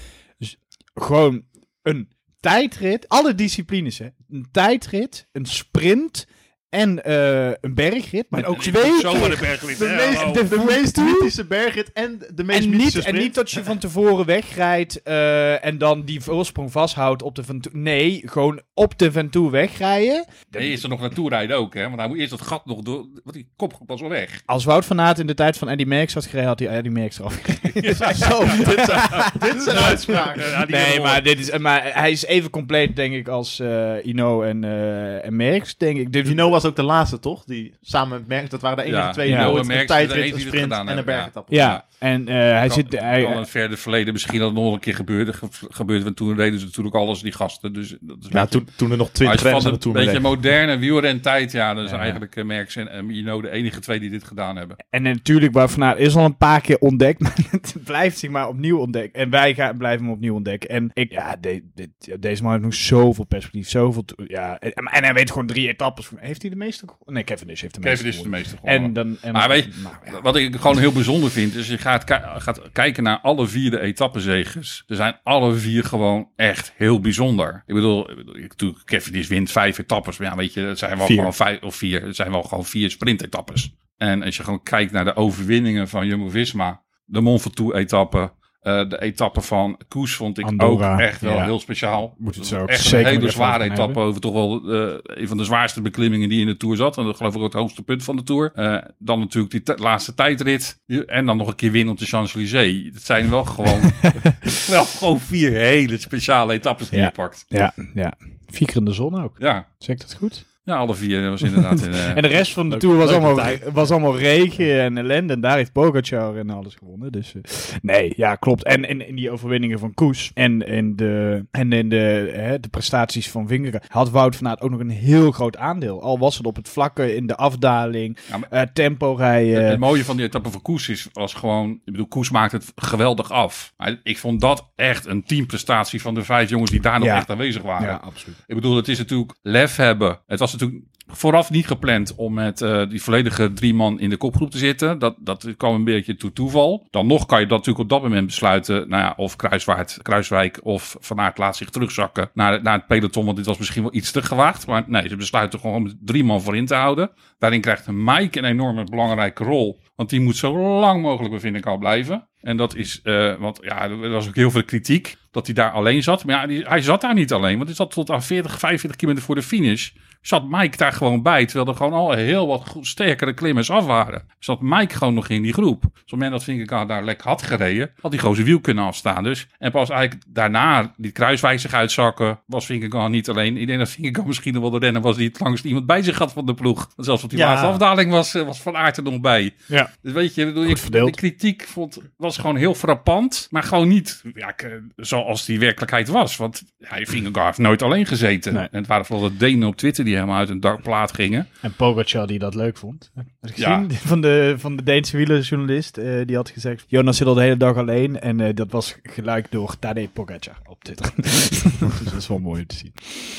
gewoon 0.94 1.46
een 1.82 2.12
tijdrit, 2.40 3.10
alle 3.10 3.36
disciplines 3.36 3.98
hè, 3.98 4.08
een 4.30 4.48
tijdrit, 4.52 5.28
een 5.32 5.46
sprint 5.46 6.28
en 6.74 7.04
eh, 7.04 7.54
een 7.62 7.74
bergrit, 7.74 8.26
maar 8.30 8.46
ook 8.46 8.62
twee 8.62 8.74
de 8.74 9.38
bergrit, 9.40 9.78
De, 9.84 9.86
hè, 9.86 9.96
meest, 9.96 10.34
de, 10.34 10.48
de 10.48 10.64
meest 10.66 10.98
mythische 10.98 11.46
bergrit 11.46 11.92
en 11.92 12.20
de 12.36 12.44
meest 12.44 12.64
En 12.64 12.70
mythische 12.70 12.98
niet, 12.98 13.08
en 13.08 13.16
niet 13.16 13.36
dat 13.36 13.52
je 13.52 13.64
van 13.64 13.78
tevoren 13.78 14.26
wegrijdt 14.26 15.02
eh, 15.02 15.66
en 15.66 15.78
dan 15.78 16.04
die 16.04 16.22
voorsprong 16.22 16.72
vasthoudt 16.72 17.22
op 17.22 17.36
de 17.36 17.44
Ventoux. 17.44 17.76
Nee, 17.76 18.22
gewoon 18.26 18.62
op 18.74 18.98
de 18.98 19.12
Ventoux 19.12 19.52
wegrijden. 19.52 20.26
Nee, 20.50 20.72
is 20.72 20.84
er 20.84 20.90
nog 20.90 21.00
naartoe 21.00 21.30
rijden 21.30 21.58
ook, 21.58 21.74
hè? 21.74 21.84
Want 21.84 21.96
hij 21.96 22.08
moet 22.08 22.18
eerst 22.18 22.30
dat 22.30 22.42
gat 22.42 22.66
nog 22.66 22.82
door. 22.82 23.06
Want 23.24 23.34
die 23.36 23.48
kop 23.56 23.80
pas 23.86 24.02
wel 24.02 24.10
weg. 24.10 24.42
Als 24.46 24.64
Wout 24.64 24.86
van 24.86 25.02
Aert 25.02 25.20
in 25.20 25.28
de 25.28 25.34
tijd 25.34 25.58
van 25.58 25.70
Eddie 25.70 25.88
Merckx 25.88 26.14
had 26.14 26.26
gereden, 26.26 26.48
had 26.48 26.60
hij 26.60 26.68
Eddie 26.68 26.92
Merckx 26.92 27.20
eraf 27.20 27.40
gereden. 27.44 27.96
Zo, 27.96 28.46
dit 28.76 28.86
zijn, 28.86 29.10
dit 29.40 29.64
zijn 29.64 29.78
uitspraken. 29.78 30.50
Ja, 30.50 30.66
die 30.66 30.76
nee, 30.76 31.00
maar, 31.00 31.24
dit 31.24 31.40
is, 31.40 31.58
maar 31.58 31.94
hij 31.94 32.12
is 32.12 32.26
even 32.26 32.50
compleet, 32.50 32.96
denk 32.96 33.14
ik, 33.14 33.28
als 33.28 33.60
eh 33.60 34.06
Ino 34.06 34.42
en, 34.42 34.64
eh 34.64 35.26
en 35.26 35.36
Merckx, 35.36 35.78
denk 35.78 35.98
ik. 35.98 36.12
Dit, 36.12 36.26
Dino 36.26 36.50
was 36.50 36.63
ook 36.66 36.76
de 36.76 36.84
laatste, 36.84 37.20
toch? 37.20 37.44
Die 37.44 37.74
samen 37.82 38.18
met 38.20 38.28
Merckx, 38.28 38.50
dat 38.50 38.62
waren 38.62 38.78
de 38.78 38.84
enige 38.84 38.98
Ja, 39.02 39.12
twee 39.12 39.30
ja. 39.30 39.36
die 39.38 39.46
Dino 39.46 39.58
ooit 39.58 39.70
en 39.70 39.80
een 39.80 39.86
tijdrit, 39.86 40.18
enige 40.18 40.30
een 40.30 40.36
die 40.36 40.44
het 40.46 40.48
sprint 40.54 40.64
gedaan 40.74 40.82
en 40.86 40.88
een 40.90 40.96
hebben, 40.96 41.14
ja. 41.14 41.20
bergetappe. 41.20 41.56
ja, 41.56 41.86
en 42.00 42.28
eh, 42.28 42.34
hij 42.36 42.68
Kan- 42.68 42.76
zit... 42.76 43.00
Hij, 43.00 43.26
Al 43.26 43.38
een 43.38 43.46
verder 43.48 43.78
verleden 43.78 44.14
misschien 44.14 44.40
dat 44.40 44.50
het 44.50 44.58
nog 44.60 44.74
een 44.74 44.80
keer 44.80 44.96
gebeurde. 44.96 45.34
ge- 45.34 45.48
gebeurde 45.70 46.04
want 46.04 46.16
toen 46.16 46.36
deden 46.36 46.60
ze 46.60 46.66
natuurlijk 46.66 46.96
alles, 46.96 47.22
die 47.22 47.32
gasten. 47.32 47.74
Dus 47.74 47.90
dat 48.02 48.18
is 48.20 48.26
een 48.26 48.32
Ja, 48.34 48.42
beetje- 48.42 48.48
toen, 48.60 48.68
toen 48.76 48.92
er 48.92 48.98
nog 48.98 49.10
twintig 49.10 49.42
renners 49.42 49.64
van 49.64 49.74
aan 49.74 49.80
de 49.80 49.86
de 49.86 49.92
Tour 49.94 50.06
beetje 50.06 50.20
moderne 50.30 50.78
wielrentijd, 50.78 51.52
ja, 51.52 51.74
dat 51.74 51.86
is 51.86 51.92
Ja. 51.92 52.00
eigenlijk 52.00 52.36
uh, 52.36 52.44
Merckx 52.44 52.76
en 52.76 52.90
uh, 52.96 53.02
Mino 53.02 53.42
de 53.42 53.50
enige 53.50 53.80
twee 53.80 54.00
die 54.00 54.10
dit 54.10 54.24
gedaan 54.24 54.56
hebben. 54.56 54.76
En 54.90 55.02
natuurlijk, 55.02 55.54
Wout 55.54 55.72
van 55.72 55.84
Aert 55.84 56.00
is 56.00 56.16
al 56.16 56.26
een 56.26 56.38
paar 56.38 56.62
keer 56.62 56.78
ontdekt, 56.80 57.20
maar 57.24 57.36
het 57.52 57.76
blijft 57.84 58.18
zich 58.18 58.30
maar 58.30 58.48
opnieuw 58.48 58.78
ontdekken. 58.80 59.22
En 59.22 59.30
wij 59.30 59.54
gaan, 59.54 59.78
blijven 59.78 60.06
hem 60.06 60.14
opnieuw 60.14 60.34
ontdekken. 60.36 60.70
En 60.70 60.90
ik, 60.94 61.12
ja, 61.12 61.36
de- 61.42 61.64
dit- 61.76 61.90
ja, 62.00 62.16
deze 62.20 62.42
man 62.44 62.52
heeft 62.52 62.64
nog 62.64 62.74
zoveel 62.74 63.26
perspectief, 63.26 63.70
zoveel... 63.70 64.04
Ja, 64.28 64.60
en, 64.60 64.72
en 64.74 65.04
hij 65.04 65.14
weet 65.14 65.32
gewoon 65.32 65.48
drie 65.48 65.68
etappes. 65.68 66.10
Heeft 66.16 66.42
hij 66.42 66.52
de 66.54 66.60
meeste? 66.66 66.86
Nee, 67.06 67.24
Cavendish 67.24 67.62
heeft 67.62 67.74
de 67.74 67.80
meeste 67.80 68.04
Kevin 68.04 68.18
is 68.20 68.24
de 68.24 68.30
meeste. 68.30 68.56
En 68.64 68.94
dan... 68.94 69.18
En 69.22 69.34
Maar 69.34 69.48
weet- 69.50 69.82
nou, 69.84 69.96
ja. 70.06 70.22
Wat 70.22 70.36
ik 70.36 70.56
gewoon 70.56 70.78
heel 70.80 70.92
bijzonder 70.92 71.32
vind, 71.32 71.56
is 71.56 71.68
je 71.68 71.78
gaat, 71.78 72.04
gaat 72.38 72.62
kijken 72.72 73.04
naar 73.04 73.20
alle 73.20 73.48
vier 73.48 73.72
de 73.72 73.80
etappenzegers. 73.80 74.84
Ze 74.88 74.96
zijn 74.96 75.20
alle 75.24 75.54
vier 75.54 75.84
gewoon 75.84 76.30
echt 76.36 76.74
heel 76.76 77.00
bijzonder. 77.00 77.64
Ik 77.66 77.76
bedoel, 77.76 78.10
natuurlijk, 78.26 78.82
Kevin 78.86 79.14
is 79.14 79.28
wint 79.28 79.52
vijf 79.52 79.78
etappes. 79.78 80.18
Maar 80.18 80.28
ja, 80.30 80.36
weet 80.36 80.54
je, 80.54 80.62
het 80.62 80.78
zijn 80.80 80.98
wel 80.98 81.06
Vier. 81.06 81.18
gewoon 81.18 81.34
vijf 81.34 81.62
of 81.62 81.76
vier. 81.76 82.06
Het 82.06 82.16
zijn 82.16 82.32
wel 82.32 82.44
gewoon 82.44 82.66
vier 82.66 82.90
sprintetappes. 82.90 83.76
En 83.98 84.24
als 84.24 84.38
je 84.38 84.44
gewoon 84.44 84.64
kijkt 84.64 84.92
naar 84.92 85.06
de 85.06 85.16
overwinningen 85.16 85.88
van 85.90 86.08
Jumbo-Visma, 86.08 86.82
de 87.06 87.22
Mont 87.22 87.42
Ventoux-etappe, 87.42 88.34
eh, 88.64 88.90
de 88.90 89.02
etappe 89.02 89.42
van 89.42 89.80
Koes 89.88 90.16
vond 90.16 90.38
ik 90.38 90.46
Andorra, 90.46 90.94
ook 90.94 91.00
echt 91.00 91.22
wel 91.22 91.36
ja. 91.36 91.44
heel 91.44 91.60
speciaal. 91.60 92.16
Moet 92.18 92.36
het 92.36 92.46
zo 92.48 92.66
echt 92.66 92.84
zeker 92.84 93.08
een 93.08 93.18
hele 93.20 93.32
zware 93.32 93.64
etappe 93.64 93.82
hebben. 93.84 94.04
over 94.04 94.22
toch 94.22 94.34
wel 94.34 94.72
eh, 94.72 94.98
een 95.04 95.28
van 95.28 95.38
de 95.38 95.44
zwaarste 95.44 95.82
beklimmingen 95.82 96.30
die 96.30 96.40
in 96.42 96.48
de 96.48 96.58
Tour 96.58 96.76
zat. 96.76 96.98
En 96.98 97.04
dat 97.04 97.18
geloof 97.18 97.34
ik 97.34 97.40
ook 97.40 97.46
het 97.46 97.62
hoogste 97.62 97.84
punt 97.84 98.04
van 98.04 98.16
de 98.16 98.24
Tour. 98.24 98.52
Eh, 98.56 98.78
dan 98.98 99.20
natuurlijk 99.20 99.66
die 99.66 99.76
laatste 99.78 100.14
tijdrit. 100.14 100.82
En 101.06 101.26
dan 101.26 101.38
nog 101.38 101.48
een 101.48 101.56
keer 101.56 101.72
winnen 101.72 101.94
op 101.94 102.00
de 102.00 102.06
Champs-Élysées. 102.06 102.94
Het 102.94 103.04
zijn 103.04 103.30
wel 103.30 103.46
gewoon, 103.46 103.80
wel 104.68 104.86
gewoon 104.86 105.20
vier 105.20 105.52
hele 105.52 105.98
speciale 105.98 106.54
etappes 106.54 106.90
die 106.90 107.00
Ja. 107.00 107.06
je 107.06 107.12
pakt. 107.12 107.46
Ja, 107.48 107.74
ja. 107.94 108.14
Vier 108.48 108.68
keer 108.68 108.78
in 108.78 108.86
de 108.86 108.94
zon 108.94 109.24
ook. 109.24 109.36
Ja, 109.38 109.68
Zeg 109.78 109.96
ik 109.96 110.02
dat 110.02 110.14
goed? 110.16 110.46
Ja 110.64 110.76
alle 110.76 110.96
vier 110.96 111.30
was 111.30 111.42
inderdaad... 111.42 111.82
In, 111.82 111.92
eh, 111.94 112.16
En 112.16 112.22
de 112.22 112.28
rest 112.28 112.54
van 112.54 112.64
de 112.64 112.70
Leuk- 112.70 112.80
Tour 112.80 112.98
was 112.98 113.10
allemaal, 113.12 113.36
tijd. 113.36 113.72
was 113.72 113.92
allemaal 113.92 114.18
regen 114.18 114.82
en 114.82 114.98
ellende. 114.98 115.34
En 115.34 115.42
daar 115.42 115.56
heeft 115.58 115.72
Pogacar 115.72 116.36
en 116.38 116.50
alles 116.50 116.76
gewonnen. 116.76 117.12
Dus 117.12 117.34
eh, 117.36 117.42
nee, 117.82 118.14
ja, 118.16 118.36
klopt. 118.36 118.64
En 118.64 118.84
in, 118.90 119.08
in 119.08 119.16
die 119.16 119.32
overwinningen 119.32 119.80
van 119.80 119.94
Koes 119.94 120.32
en 120.34 120.62
in 120.62 120.96
de, 120.96 121.46
en 121.52 121.72
in 121.72 121.90
de, 121.90 122.32
hè, 122.36 122.60
de 122.60 122.68
prestaties 122.70 123.30
van 123.30 123.48
Vingegaard 123.48 123.86
had 123.88 124.10
Wout 124.10 124.36
van 124.36 124.48
Aert 124.48 124.62
ook 124.62 124.70
nog 124.70 124.80
een 124.80 124.90
heel 124.90 125.32
groot 125.32 125.58
aandeel. 125.58 126.02
Al 126.02 126.20
was 126.20 126.38
het 126.38 126.46
op 126.46 126.56
het 126.56 126.70
vlakke, 126.70 127.16
in 127.16 127.28
de 127.28 127.36
afdaling, 127.36 128.18
Ja, 128.30 128.38
maar- 128.38 128.50
eh, 128.50 128.62
tempo 128.74 129.14
rijden. 129.14 129.66
Het 129.66 129.80
mooie 129.80 130.06
van 130.06 130.16
die 130.18 130.26
etappe 130.26 130.50
van 130.50 130.62
Koes 130.62 130.90
is, 130.90 131.08
was 131.14 131.34
gewoon... 131.34 131.70
Ik 131.72 131.92
bedoel, 131.92 132.08
Koes 132.08 132.30
maakt 132.30 132.52
het 132.52 132.72
geweldig 132.76 133.32
af. 133.32 133.74
Maar 133.78 134.00
ik 134.04 134.18
vond 134.18 134.42
dat 134.42 134.72
echt 134.76 135.06
een 135.06 135.24
teamprestatie 135.24 136.02
van 136.02 136.14
de 136.14 136.24
vijf 136.24 136.50
jongens 136.50 136.72
die 136.72 136.82
daar 136.82 137.00
nog 137.00 137.08
Ja. 137.08 137.16
echt 137.18 137.30
aanwezig 137.30 137.62
waren. 137.62 137.88
ja, 137.88 137.96
absoluut. 138.04 138.38
Ik 138.48 138.56
bedoel, 138.56 138.76
het 138.76 138.88
is 138.88 138.98
natuurlijk 138.98 139.32
lef 139.42 139.76
hebben. 139.76 140.20
Het 140.28 140.40
was 140.40 140.52
natuurlijk 140.54 140.84
vooraf 141.08 141.50
niet 141.50 141.68
gepland 141.68 142.16
om 142.16 142.34
met 142.34 142.62
eh, 142.62 142.90
die 142.90 143.04
volledige 143.04 143.54
drie 143.54 143.74
man 143.74 144.00
in 144.00 144.10
de 144.10 144.18
kopgroep 144.18 144.52
te 144.52 144.58
zitten. 144.58 145.00
Dat, 145.00 145.16
dat 145.20 145.54
kwam 145.58 145.76
een 145.76 145.84
beetje 145.84 146.16
toe 146.16 146.34
toeval. 146.34 146.88
Dan 146.90 147.08
nog 147.08 147.26
kan 147.26 147.40
je 147.40 147.46
dat 147.46 147.58
natuurlijk 147.58 147.84
op 147.84 147.90
dat 147.90 148.02
moment 148.02 148.26
besluiten. 148.26 148.90
Nou 148.90 149.04
ja, 149.04 149.14
of 149.18 149.36
Kruiswaard, 149.36 150.00
Kruiswijk 150.02 150.60
of 150.64 150.96
Van 151.00 151.20
Aert 151.20 151.38
laat 151.38 151.58
zich 151.58 151.70
terugzakken 151.70 152.30
naar, 152.34 152.62
naar 152.62 152.78
het 152.78 152.88
peloton. 152.88 153.26
Want 153.26 153.38
dit 153.38 153.46
was 153.46 153.58
misschien 153.58 153.84
wel 153.84 153.96
iets 153.96 154.12
te 154.12 154.22
gewaagd. 154.22 154.68
Maar 154.68 154.84
nee, 154.88 155.10
ze 155.10 155.16
besluiten 155.16 155.60
gewoon 155.60 155.76
om 155.76 155.94
drie 156.02 156.24
man 156.24 156.42
voorin 156.42 156.66
te 156.66 156.76
houden. 156.76 157.12
Daarin 157.40 157.62
krijgt 157.62 157.88
Mike 157.88 158.38
een 158.38 158.46
enorme 158.46 158.84
belangrijke 158.84 159.44
rol. 159.44 159.82
Want 159.96 160.10
die 160.10 160.22
moet 160.22 160.38
zo 160.38 160.80
lang 160.80 161.02
mogelijk 161.02 161.34
bevinden 161.34 161.62
kan 161.62 161.80
blijven. 161.80 162.28
En 162.40 162.58
dat 162.58 162.76
is, 162.76 163.00
eh, 163.04 163.36
want 163.36 163.60
ja, 163.62 163.82
er 163.82 164.10
was 164.10 164.28
ook 164.28 164.36
heel 164.36 164.52
veel 164.52 164.64
kritiek 164.64 165.16
dat 165.32 165.46
hij 165.46 165.56
daar 165.56 165.72
alleen 165.72 166.04
zat. 166.04 166.26
Maar 166.26 166.52
ja, 166.52 166.70
hij 166.70 166.82
zat 166.82 167.02
daar 167.02 167.14
niet 167.14 167.34
alleen, 167.34 167.56
want 167.56 167.68
hij 167.68 167.76
zat 167.76 167.92
tot 167.92 168.10
aan 168.10 168.24
40, 168.24 168.60
45 168.60 169.00
kilometer 169.00 169.26
voor 169.26 169.36
de 169.36 169.44
finish. 169.44 169.92
Zat 170.24 170.50
Mike 170.50 170.78
daar 170.78 170.92
gewoon 170.94 171.22
bij, 171.22 171.46
terwijl 171.46 171.68
er 171.70 171.76
gewoon 171.76 171.94
al 171.94 172.12
heel 172.12 172.48
wat 172.48 172.76
sterkere 172.82 173.34
klimmers 173.34 173.70
af 173.70 173.86
waren. 173.86 174.22
Zat 174.40 174.62
Mike 174.62 174.96
gewoon 174.96 175.14
nog 175.14 175.28
in 175.30 175.42
die 175.42 175.54
groep. 175.54 175.86
Op 175.86 175.96
het 175.96 176.12
moment 176.12 176.32
dat 176.32 176.44
Vingegaard 176.44 176.88
daar 176.88 177.04
lekker 177.04 177.28
had 177.28 177.42
gereden, 177.42 177.92
had 178.02 178.12
die 178.12 178.20
gozer 178.20 178.44
wiel 178.44 178.60
kunnen 178.60 178.84
afstaan. 178.84 179.24
Dus. 179.24 179.48
En 179.60 179.72
pas 179.72 179.90
eigenlijk 179.90 180.24
daarna 180.28 180.94
die 180.98 181.12
kruiswijk 181.12 181.60
zich 181.60 181.74
uitzakken, 181.74 182.40
was 182.46 182.66
Vingegaard 182.66 183.12
niet 183.12 183.30
alleen. 183.30 183.58
Ik 183.58 183.68
denk 183.68 183.80
dat 183.80 183.90
Vingegaard 183.90 184.28
misschien 184.28 184.62
wel 184.62 184.70
de 184.70 184.80
renner 184.80 185.02
was 185.02 185.16
die 185.16 185.28
het 185.28 185.40
langst 185.40 185.66
iemand 185.66 185.86
bij 185.86 186.02
zich 186.02 186.18
had 186.18 186.34
van 186.34 186.46
de 186.46 186.54
ploeg. 186.54 186.78
Want 186.96 187.08
zelfs 187.08 187.24
op 187.24 187.30
die 187.30 187.40
Ja. 187.40 187.48
laatste 187.48 187.68
afdaling 187.68 188.12
was, 188.12 188.34
eh, 188.36 188.46
was 188.46 188.62
Van 188.62 188.76
Aert 188.76 188.98
er 188.98 189.04
nog 189.04 189.20
bij. 189.20 189.54
Ja. 189.68 189.92
Dus 190.02 190.12
weet 190.14 190.36
je, 190.36 190.46
ik 190.46 190.92
de 190.92 191.12
kritiek 191.12 191.64
vond, 191.64 191.98
was 192.18 192.38
gewoon 192.38 192.56
heel 192.56 192.74
frappant. 192.76 193.48
Maar 193.50 193.64
gewoon 193.64 193.88
niet 193.88 194.22
ja, 194.34 194.56
zoals 194.96 195.46
die 195.46 195.60
werkelijkheid 195.60 196.08
was. 196.08 196.38
Want 196.38 196.64
hij 196.80 197.06
Vingegaard 197.06 197.46
heeft 197.46 197.58
nooit 197.58 197.82
alleen 197.82 198.06
gezeten. 198.06 198.54
Nee. 198.54 198.68
En 198.72 198.78
het 198.78 198.88
waren 198.88 199.06
vooral 199.06 199.30
de 199.30 199.38
Denen 199.38 199.68
op 199.68 199.76
Twitter 199.76 200.04
die 200.06 200.13
helemaal 200.16 200.38
uit 200.38 200.50
een 200.50 200.60
dak 200.60 200.82
plaat 200.82 201.14
gingen. 201.14 201.48
En 201.62 201.74
Pogacar 201.76 202.28
die 202.28 202.40
dat 202.40 202.56
leuk 202.56 202.78
vond. 202.78 203.12
Had 203.16 203.50
ik 203.50 203.58
Ja. 203.58 203.76
gezien 203.76 203.92
van 204.12 204.22
de, 204.22 204.54
van 204.58 204.76
de 204.76 204.84
Deense 204.84 205.18
wielerjournalist. 205.18 205.98
eh, 205.98 206.26
die 206.26 206.36
had 206.36 206.50
gezegd, 206.50 206.86
Jonas 206.88 207.18
zit 207.18 207.28
al 207.28 207.34
de 207.34 207.42
hele 207.42 207.58
dag 207.58 207.76
alleen. 207.78 208.20
En 208.20 208.40
eh, 208.42 208.56
dat 208.56 208.72
was 208.72 208.96
gelijk 209.04 209.52
door 209.52 209.80
Tadej 209.80 210.08
Pogacar 210.08 210.58
op 210.66 210.84
Twitter. 210.84 211.12
dus 211.16 211.62
dat 212.04 212.14
is 212.18 212.28
wel 212.28 212.40
mooi 212.40 212.62
om 212.62 212.68
te 212.68 212.76
zien. 212.76 212.94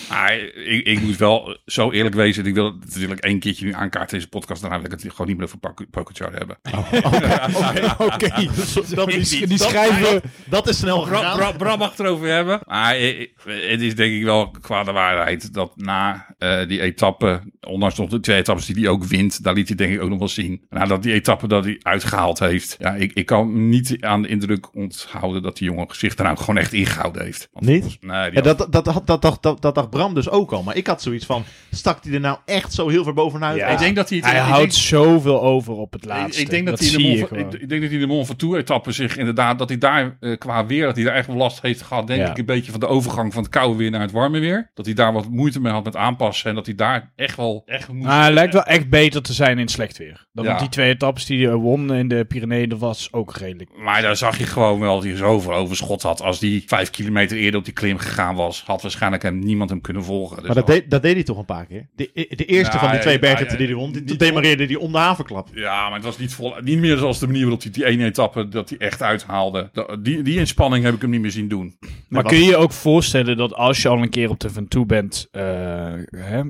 Maar 0.09 0.35
ik, 0.55 0.87
ik 0.87 1.01
moet 1.01 1.17
wel 1.17 1.59
zo 1.67 1.91
eerlijk 1.91 2.15
wezen. 2.15 2.47
Ik 2.47 2.55
wil 2.55 2.65
het 2.65 2.85
natuurlijk 2.95 3.21
één 3.21 3.39
keertje 3.39 3.65
nu 3.65 3.73
aankaarten 3.73 4.17
deze 4.17 4.29
podcast. 4.29 4.61
Daarna 4.61 4.77
wil 4.77 4.93
ik 4.93 4.93
het 5.03 5.11
gewoon 5.11 5.27
niet 5.27 5.37
meer 5.37 5.47
over 5.47 5.87
Pogacar 5.91 6.33
hebben. 6.33 6.57
Oké, 6.63 7.95
oké. 7.99 8.49
Dat 8.95 9.09
Die, 9.09 9.47
die 9.47 9.59
schrijven... 9.59 10.21
Dat 10.45 10.69
is 10.69 10.79
snel 10.79 11.03
Bra, 11.05 11.17
gegaan. 11.17 11.37
Bra, 11.37 11.53
Bram 11.53 11.79
mag 11.79 11.91
het 11.91 12.01
erover 12.01 12.29
hebben. 12.29 12.61
Maar 12.67 12.95
het 13.45 13.81
is 13.81 13.95
denk 13.95 14.15
ik 14.15 14.25
wel 14.25 14.51
qua 14.51 14.85
de 14.85 14.93
waarheid 14.93 15.55
dat 15.55 15.77
na 15.77 16.27
eh, 16.65 16.69
die 16.69 16.81
etappe, 16.81 17.41
ondanks 17.69 17.97
nog 17.99 18.11
de 18.11 18.21
twee 18.21 18.37
etappes 18.37 18.67
die 18.67 18.75
hij 18.85 18.89
ook 18.89 19.05
wint, 19.05 19.43
daar 19.45 19.55
liet 19.55 19.69
hij 19.69 19.77
denk 19.77 19.93
ik 19.95 20.03
ook 20.03 20.09
nog 20.09 20.19
wel 20.19 20.29
zien. 20.29 20.63
Nadat 20.71 21.03
die 21.03 21.13
etappe 21.13 21.49
dat 21.49 21.65
hij 21.65 21.79
uitgehaald 21.83 22.39
heeft. 22.39 22.77
Ja, 22.79 22.95
ik, 22.95 23.13
ik 23.13 23.27
kan 23.27 23.69
niet 23.69 23.97
aan 24.01 24.23
de 24.23 24.29
indruk 24.29 24.75
onthouden 24.75 25.43
dat 25.43 25.57
die 25.57 25.69
jongen 25.69 25.87
zich 25.91 26.15
daar 26.15 26.27
nou 26.27 26.39
gewoon 26.39 26.57
echt 26.59 26.73
ingehouden 26.73 27.25
heeft. 27.25 27.49
Want 27.53 27.67
Niet? 27.67 27.83
Nee, 28.01 28.31
die 28.31 28.43
Ja, 28.43 28.49
had- 28.49 28.59
dat, 28.59 28.73
dat, 28.73 28.85
dat, 28.85 29.07
dat, 29.07 29.23
dat, 29.23 29.43
dat, 29.43 29.63
dat 29.63 29.75
dacht 29.75 29.91
Bram 29.91 30.15
dus 30.15 30.29
ook 30.29 30.53
al. 30.53 30.63
Maar 30.63 30.77
ik 30.77 30.87
had 30.87 31.03
zoiets 31.03 31.27
van, 31.27 31.45
stak 31.71 32.05
hij 32.05 32.13
er 32.13 32.21
nou 32.21 32.39
echt 32.45 32.73
zo 32.73 32.89
heel 32.89 33.05
ver 33.05 33.15
bovenuit? 33.15 33.57
Ja. 33.57 33.67
Ik 33.69 33.79
denk 33.79 33.97
dat 33.97 34.09
hij 34.09 34.19
het 34.19 34.27
Hij 34.27 34.37
ik 34.37 34.41
houdt 34.43 34.59
denk- 34.61 34.73
zoveel 34.73 35.43
over 35.43 35.73
op 35.75 35.93
het 35.93 36.05
laatste. 36.05 36.43
ik 36.43 36.51
denk 36.51 36.67
dat, 36.67 36.79
dat 36.79 36.89
hij 36.89 36.97
de 36.99 37.09
Mont 37.09 37.29
gewoon. 37.29 37.53
ik, 37.53 37.61
ik 37.61 37.69
denk 37.69 37.81
dat 37.83 37.91
hij 37.91 37.99
de 38.01 38.07
Mont 38.07 38.27
Ventoux 38.27 38.59
etappe 38.59 38.93
zich 38.93 39.17
inderdaad 39.17 39.59
dat 39.59 39.69
hij 39.69 39.79
daar 39.79 40.17
eh, 40.21 40.39
qua 40.39 40.67
weer 40.67 40.85
dat 40.87 40.97
hij 40.97 41.05
daar 41.05 41.15
echt 41.15 41.27
wel 41.27 41.37
last 41.37 41.63
heeft 41.63 41.83
gehad, 41.83 42.07
denk 42.07 42.21
Ja. 42.21 42.31
ik, 42.31 42.39
een 42.39 42.45
beetje 42.45 42.71
van 42.71 42.81
de 42.81 42.87
overgang 42.87 43.33
van 43.33 43.43
het 43.43 43.53
koude 43.53 43.77
weer 43.79 43.91
naar 43.91 44.01
het 44.01 44.11
warme 44.13 44.39
weer. 44.39 44.71
Dat 44.75 44.85
hij 44.87 44.95
daar 44.95 45.13
wat 45.13 45.29
moeite 45.31 45.61
mee 45.61 45.73
had 45.73 45.85
met 45.85 45.97
aanpassen. 45.97 46.54
En 46.55 46.61
dat 46.61 46.67
hij 46.69 46.75
daar 46.87 47.13
echt 47.17 47.37
wel 47.37 47.63
echt 47.67 47.89
moest... 47.93 48.07
Maar 48.07 48.23
hij 48.23 48.33
lijkt 48.33 48.53
wel 48.53 48.63
echt 48.63 48.89
beter 48.89 49.23
te 49.23 49.33
zijn 49.33 49.59
in 49.59 49.69
slecht 49.69 49.99
weer. 49.99 50.27
Dan 50.33 50.45
Ja. 50.45 50.51
want 50.51 50.61
die 50.63 50.71
twee 50.71 50.89
etappes 50.95 51.27
die 51.27 51.47
hij 51.47 51.57
won 51.57 51.95
in 51.95 52.09
de 52.09 52.25
Pyreneeën, 52.25 52.69
dat 52.69 52.79
was 52.79 53.09
ook 53.13 53.37
redelijk. 53.37 53.71
Maar 53.77 54.03
daar 54.03 54.17
zag 54.17 54.39
je 54.39 54.47
gewoon 54.47 54.81
wel 54.81 54.95
dat 54.95 55.05
hij 55.05 55.17
zoveel 55.17 55.53
overschot 55.53 56.03
had. 56.03 56.23
Als 56.23 56.39
die 56.39 56.63
vijf 56.67 56.91
kilometer 56.91 57.37
eerder 57.37 57.59
op 57.59 57.65
die 57.65 57.75
klim 57.75 57.99
gegaan 57.99 58.35
was, 58.35 58.63
had 58.67 58.83
waarschijnlijk 58.83 59.23
hem, 59.23 59.39
niemand 59.39 59.71
hem 59.71 59.81
kunnen 59.81 60.05
volgen. 60.05 60.37
Dus 60.37 60.47
Maar 60.47 60.55
dat, 60.55 60.67
deed, 60.67 60.91
dat 60.91 61.03
deed 61.03 61.15
hij 61.15 61.23
toch 61.23 61.39
een 61.39 61.45
paar 61.45 61.67
keer? 61.67 61.89
De, 61.95 62.11
de 62.13 62.45
eerste 62.45 62.73
Ja, 62.77 62.79
van 62.83 62.91
die 62.91 63.01
twee 63.01 63.15
ja, 63.15 63.21
bergen 63.21 63.59
die 63.59 63.67
hij 63.67 63.77
won, 63.77 63.93
die, 63.93 64.05
toen 64.05 64.17
demareerde 64.17 64.67
hij 64.67 64.77
om 64.77 64.93
de 64.93 64.99
havenklap. 64.99 65.49
Ja, 65.55 65.85
maar 65.85 65.95
het 65.95 66.05
was 66.05 66.19
niet, 66.19 66.35
vol, 66.35 66.55
niet 66.63 66.79
meer 66.79 66.97
zoals 66.97 67.19
de 67.19 67.27
manier 67.27 67.43
waarop 67.43 67.63
hij 67.63 67.71
die 67.71 67.85
ene 67.85 68.05
etappe 68.05 68.49
dat 68.49 68.69
hij 68.69 68.79
echt 68.79 69.03
uithaalde. 69.03 69.71
Die, 70.03 70.23
die 70.23 70.39
inspanning 70.39 70.85
heb 70.85 70.95
ik 70.95 71.01
hem 71.01 71.11
niet 71.11 71.21
meer 71.21 71.31
zien 71.31 71.49
doen. 71.49 71.79
Maar 72.09 72.23
kun 72.25 72.39
je 72.39 72.45
je 72.45 72.57
ook 72.57 72.73
voorstellen 72.73 73.37
dat 73.37 73.55
als 73.55 73.83
je 73.83 73.89
al 73.89 74.03
een 74.03 74.09
keer 74.11 74.31
op 74.31 74.41
de 74.41 74.51
Ventoux 74.51 74.87
bent, 74.87 75.29
eh, 75.31 75.43
hè, 76.17 76.43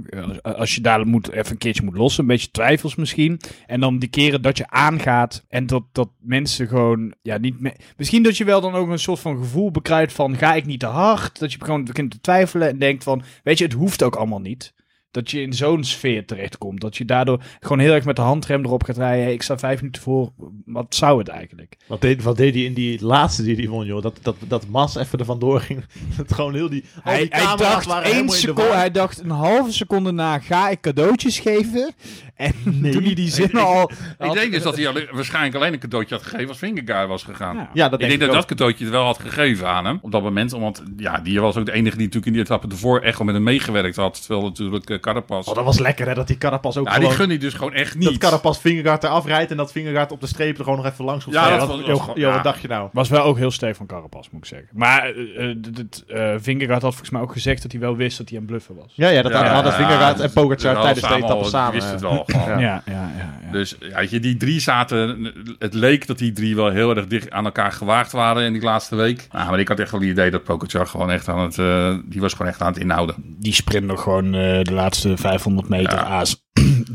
als 0.43 0.75
je 0.75 0.81
daar 0.81 1.07
moet, 1.07 1.31
even 1.31 1.53
een 1.53 1.59
keertje 1.59 1.85
moet 1.85 1.97
lossen, 1.97 2.23
een 2.23 2.29
beetje 2.29 2.51
twijfels 2.51 2.95
misschien, 2.95 3.41
en 3.67 3.81
dan 3.81 3.99
die 3.99 4.09
keren 4.09 4.43
dat 4.43 4.57
je 4.57 4.71
aangaat 4.71 5.45
en 5.49 5.67
dat, 5.67 5.83
dat 5.93 6.09
mensen 6.19 6.69
gewoon, 6.69 7.15
ja, 7.23 7.39
niet 7.39 7.55
misschien 7.97 8.23
dat 8.23 8.37
je 8.37 8.45
wel 8.45 8.61
dan 8.61 8.75
ook 8.75 8.89
een 8.89 8.99
soort 8.99 9.21
van 9.21 9.37
gevoel 9.37 9.71
bekruidt 9.71 10.13
van, 10.13 10.37
ga 10.37 10.55
ik 10.55 10.67
niet 10.67 10.81
te 10.81 10.87
hard? 10.87 11.39
Dat 11.39 11.53
je 11.53 11.65
gewoon 11.65 11.85
begint 11.85 12.11
te 12.11 12.21
twijfelen 12.21 12.69
en 12.69 12.79
denkt 12.79 13.05
van, 13.05 13.23
weet 13.43 13.59
je, 13.59 13.65
het 13.65 13.73
hoeft 13.73 14.03
ook 14.03 14.17
allemaal 14.17 14.41
niet. 14.41 14.73
Dat 15.15 15.31
je 15.31 15.41
in 15.41 15.53
zo'n 15.53 15.85
sfeer 15.85 16.27
terechtkomt. 16.27 16.81
Dat 16.81 16.97
je 16.97 17.05
daardoor 17.05 17.43
gewoon 17.61 17.79
heel 17.79 17.93
erg 17.93 18.05
met 18.05 18.17
de 18.17 18.23
handrem 18.23 18.65
erop 18.65 18.83
gaat 18.83 18.97
rijden. 18.97 19.25
Hey, 19.25 19.33
ik 19.33 19.43
sta 19.43 19.59
vijf 19.59 19.81
minuten 19.81 20.03
voor. 20.03 20.33
Wat 20.65 20.95
zou 20.95 21.19
het 21.19 21.29
eigenlijk? 21.29 21.77
Wat 21.87 22.01
deed, 22.01 22.23
wat 22.23 22.37
deed 22.37 22.55
hij 22.55 22.63
in 22.63 22.75
die 22.75 23.05
laatste 23.05 23.43
die 23.43 23.57
hij 23.57 23.69
won, 23.69 23.87
joh? 23.87 24.03
Dat, 24.03 24.19
dat, 24.23 24.37
dat 24.49 24.67
Mas 24.69 24.97
even 24.97 25.19
ervan 25.19 25.39
doorging. 25.39 25.85
Dat 26.17 26.33
gewoon 26.33 26.55
heel 26.55 26.69
die, 26.69 26.85
al 26.95 27.13
Hij, 27.13 27.21
die 27.21 27.29
hij 27.31 27.45
camera's 27.45 27.87
dacht 27.87 28.05
één 28.05 28.29
seconde, 28.29 28.73
hij 28.73 28.91
dacht 28.91 29.21
een 29.21 29.31
halve 29.31 29.73
seconde 29.73 30.13
na, 30.13 30.39
ga 30.39 30.69
ik 30.69 30.81
cadeautjes 30.81 31.39
geven? 31.39 31.95
En 32.35 32.53
Nee. 32.81 32.93
toen 32.93 33.03
hij 33.03 33.15
die 33.15 33.31
zin 33.31 33.53
al... 33.53 33.91
Ik 34.19 34.33
denk 34.33 34.53
dus 34.53 34.63
dat 34.63 34.77
hij 34.77 34.89
alleen- 34.89 35.09
waarschijnlijk 35.13 35.55
alleen 35.55 35.73
een 35.73 35.79
cadeautje 35.79 36.15
had 36.15 36.25
gegeven 36.25 36.49
als 36.49 36.59
Vingegaard 36.59 37.09
was 37.09 37.23
gegaan. 37.23 37.57
Ja. 37.57 37.71
Ja, 37.73 37.89
dat 37.89 37.93
ik 37.93 37.99
denk 37.99 38.11
denk 38.11 38.21
dat 38.21 38.29
ook. 38.29 38.35
dat 38.37 38.45
cadeautje 38.47 38.85
het 38.85 38.93
wel 38.93 39.05
had 39.05 39.19
gegeven 39.19 39.69
aan 39.69 39.85
hem 39.85 39.99
op 40.03 40.13
dat 40.13 40.23
moment. 40.23 40.51
Want 40.51 40.83
ja, 40.97 41.19
die 41.21 41.41
was 41.41 41.57
ook 41.57 41.67
de 41.67 41.73
enige 41.73 41.97
die 41.97 42.07
natuurlijk 42.07 42.27
in 42.27 42.33
die 42.33 42.43
etappe 42.43 42.69
ervoor 42.69 43.01
echt 43.01 43.17
wel 43.19 43.27
met 43.27 43.35
hem 43.35 43.45
meegewerkt 43.45 43.97
had. 43.97 44.21
Terwijl 44.27 44.43
natuurlijk 44.43 45.03
uh, 45.07 45.13
Carapaz... 45.13 45.47
Oh, 45.49 45.55
dat 45.55 45.65
was 45.65 45.79
lekker, 45.79 46.07
hè? 46.09 46.15
Dat 46.15 46.27
die 46.27 46.39
Carapaz 46.39 46.77
ook 46.77 46.87
ja, 46.87 46.93
die 46.93 47.01
gewoon... 47.03 47.17
gun 47.17 47.29
hij 47.29 47.39
dus 47.39 47.55
gewoon 47.55 47.73
echt 47.73 47.95
niet. 47.95 48.05
Dat 48.09 48.19
Carapaz 48.19 48.59
Vingegaard 48.61 49.05
eraf 49.05 49.27
rijdt 49.27 49.51
en 49.51 49.57
dat 49.57 49.73
Vingegaard 49.73 50.13
op 50.13 50.21
de 50.21 50.27
streep 50.27 50.59
er 50.59 50.65
gewoon 50.65 50.79
nog 50.83 50.93
even 50.93 51.05
langs 51.05 51.25
hoeft 51.25 51.37
Ja, 51.37 51.43
te 51.45 51.51
dat 51.51 51.59
rijden. 51.59 51.77
was- 51.77 51.87
Joh, 51.87 52.07
was- 52.07 52.17
joh, 52.17 52.27
ja. 52.29 52.35
wat 52.35 52.45
dacht 52.45 52.61
je 52.61 52.69
nou? 52.69 52.89
Was 52.93 53.09
wel 53.09 53.23
ook 53.23 53.37
heel 53.37 53.51
sterk 53.51 53.77
van 53.77 53.87
Carapaz, 53.87 54.29
moet 54.31 54.41
ik 54.43 54.47
zeggen. 54.49 54.69
Maar 54.73 55.05
eh, 55.05 55.51
eh, 55.51 55.57
dit, 55.59 56.05
eh, 56.09 56.35
Vingegaard 56.39 56.83
had 56.83 56.91
volgens 56.91 57.11
mij 57.11 57.21
ook 57.21 57.33
gezegd 57.33 57.63
dat 57.63 57.73
hij 57.73 57.81
wel 57.81 57.97
wist 57.97 58.19
dat 58.19 58.29
hij 58.29 58.39
een 58.39 58.45
bluffer 58.45 58.75
was. 58.75 58.93
Ja, 58.95 59.09
ja, 59.09 59.23
dat 59.23 59.33
Ja, 59.33 59.53
hadden 59.53 59.73
ja, 59.73 59.79
Vingegaard 59.79 60.19
ja, 60.19 60.25
en 60.25 60.33
Pogacar 60.33 60.73
wel 60.75 60.83
tijdens 60.83 61.09
de 61.09 61.15
etappe 61.15 61.35
al, 61.35 61.45
samen. 61.45 61.73
Wist 61.73 61.91
het 61.91 62.03
eh, 62.03 62.11
wel 62.11 62.25
gewoon. 62.27 62.59
Ja. 62.65 62.83
Ja, 62.87 63.11
ja. 63.19 63.53
Dus 63.53 63.77
ja, 63.81 63.97
weet 63.99 64.11
je, 64.11 64.21
die 64.21 64.37
drie 64.37 64.61
zaten. 64.61 65.33
Het 65.59 65.75
leek 65.75 66.07
dat 66.07 66.19
die 66.19 66.33
drie 66.33 66.57
wel 66.57 66.71
heel 66.71 66.97
erg 66.97 67.07
dicht 67.07 67.31
aan 67.31 67.45
elkaar 67.45 67.73
gewaagd 67.73 68.13
waren 68.13 68.45
in 68.45 68.53
die 68.53 68.63
laatste 68.63 68.97
week. 68.97 69.27
Nou, 69.33 69.51
maar 69.51 69.59
ik 69.61 69.69
had 69.69 69.79
echt 69.81 69.91
wel 69.91 70.01
het 70.01 70.09
idee 70.09 70.31
dat 70.31 70.45
Pogacar 70.45 70.87
gewoon 70.87 71.11
echt 71.11 71.29
aan 71.29 71.39
het. 71.39 71.59
eh, 71.59 71.95
die 72.05 72.21
was 72.21 72.33
gewoon 72.33 72.51
echt 72.51 72.61
aan 72.61 72.73
het 72.73 72.77
inhouden. 72.83 73.15
die 73.39 73.53
sprint 73.53 73.87
nog 73.87 74.03
gewoon 74.03 74.25
eh, 74.35 74.63
de 74.63 74.73
laatste 74.73 74.94
500 75.15 75.69
meter 75.69 75.93
Ja. 75.99 76.03
a's 76.05 76.47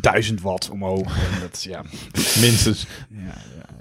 1000 0.01 0.41
watt 0.47 0.69
omhoog. 0.69 1.17
En 1.33 1.39
dat, 1.41 1.63
ja. 1.63 1.81
Minstens. 2.13 2.87
Ja, 3.09 3.19
ja. 3.19 3.33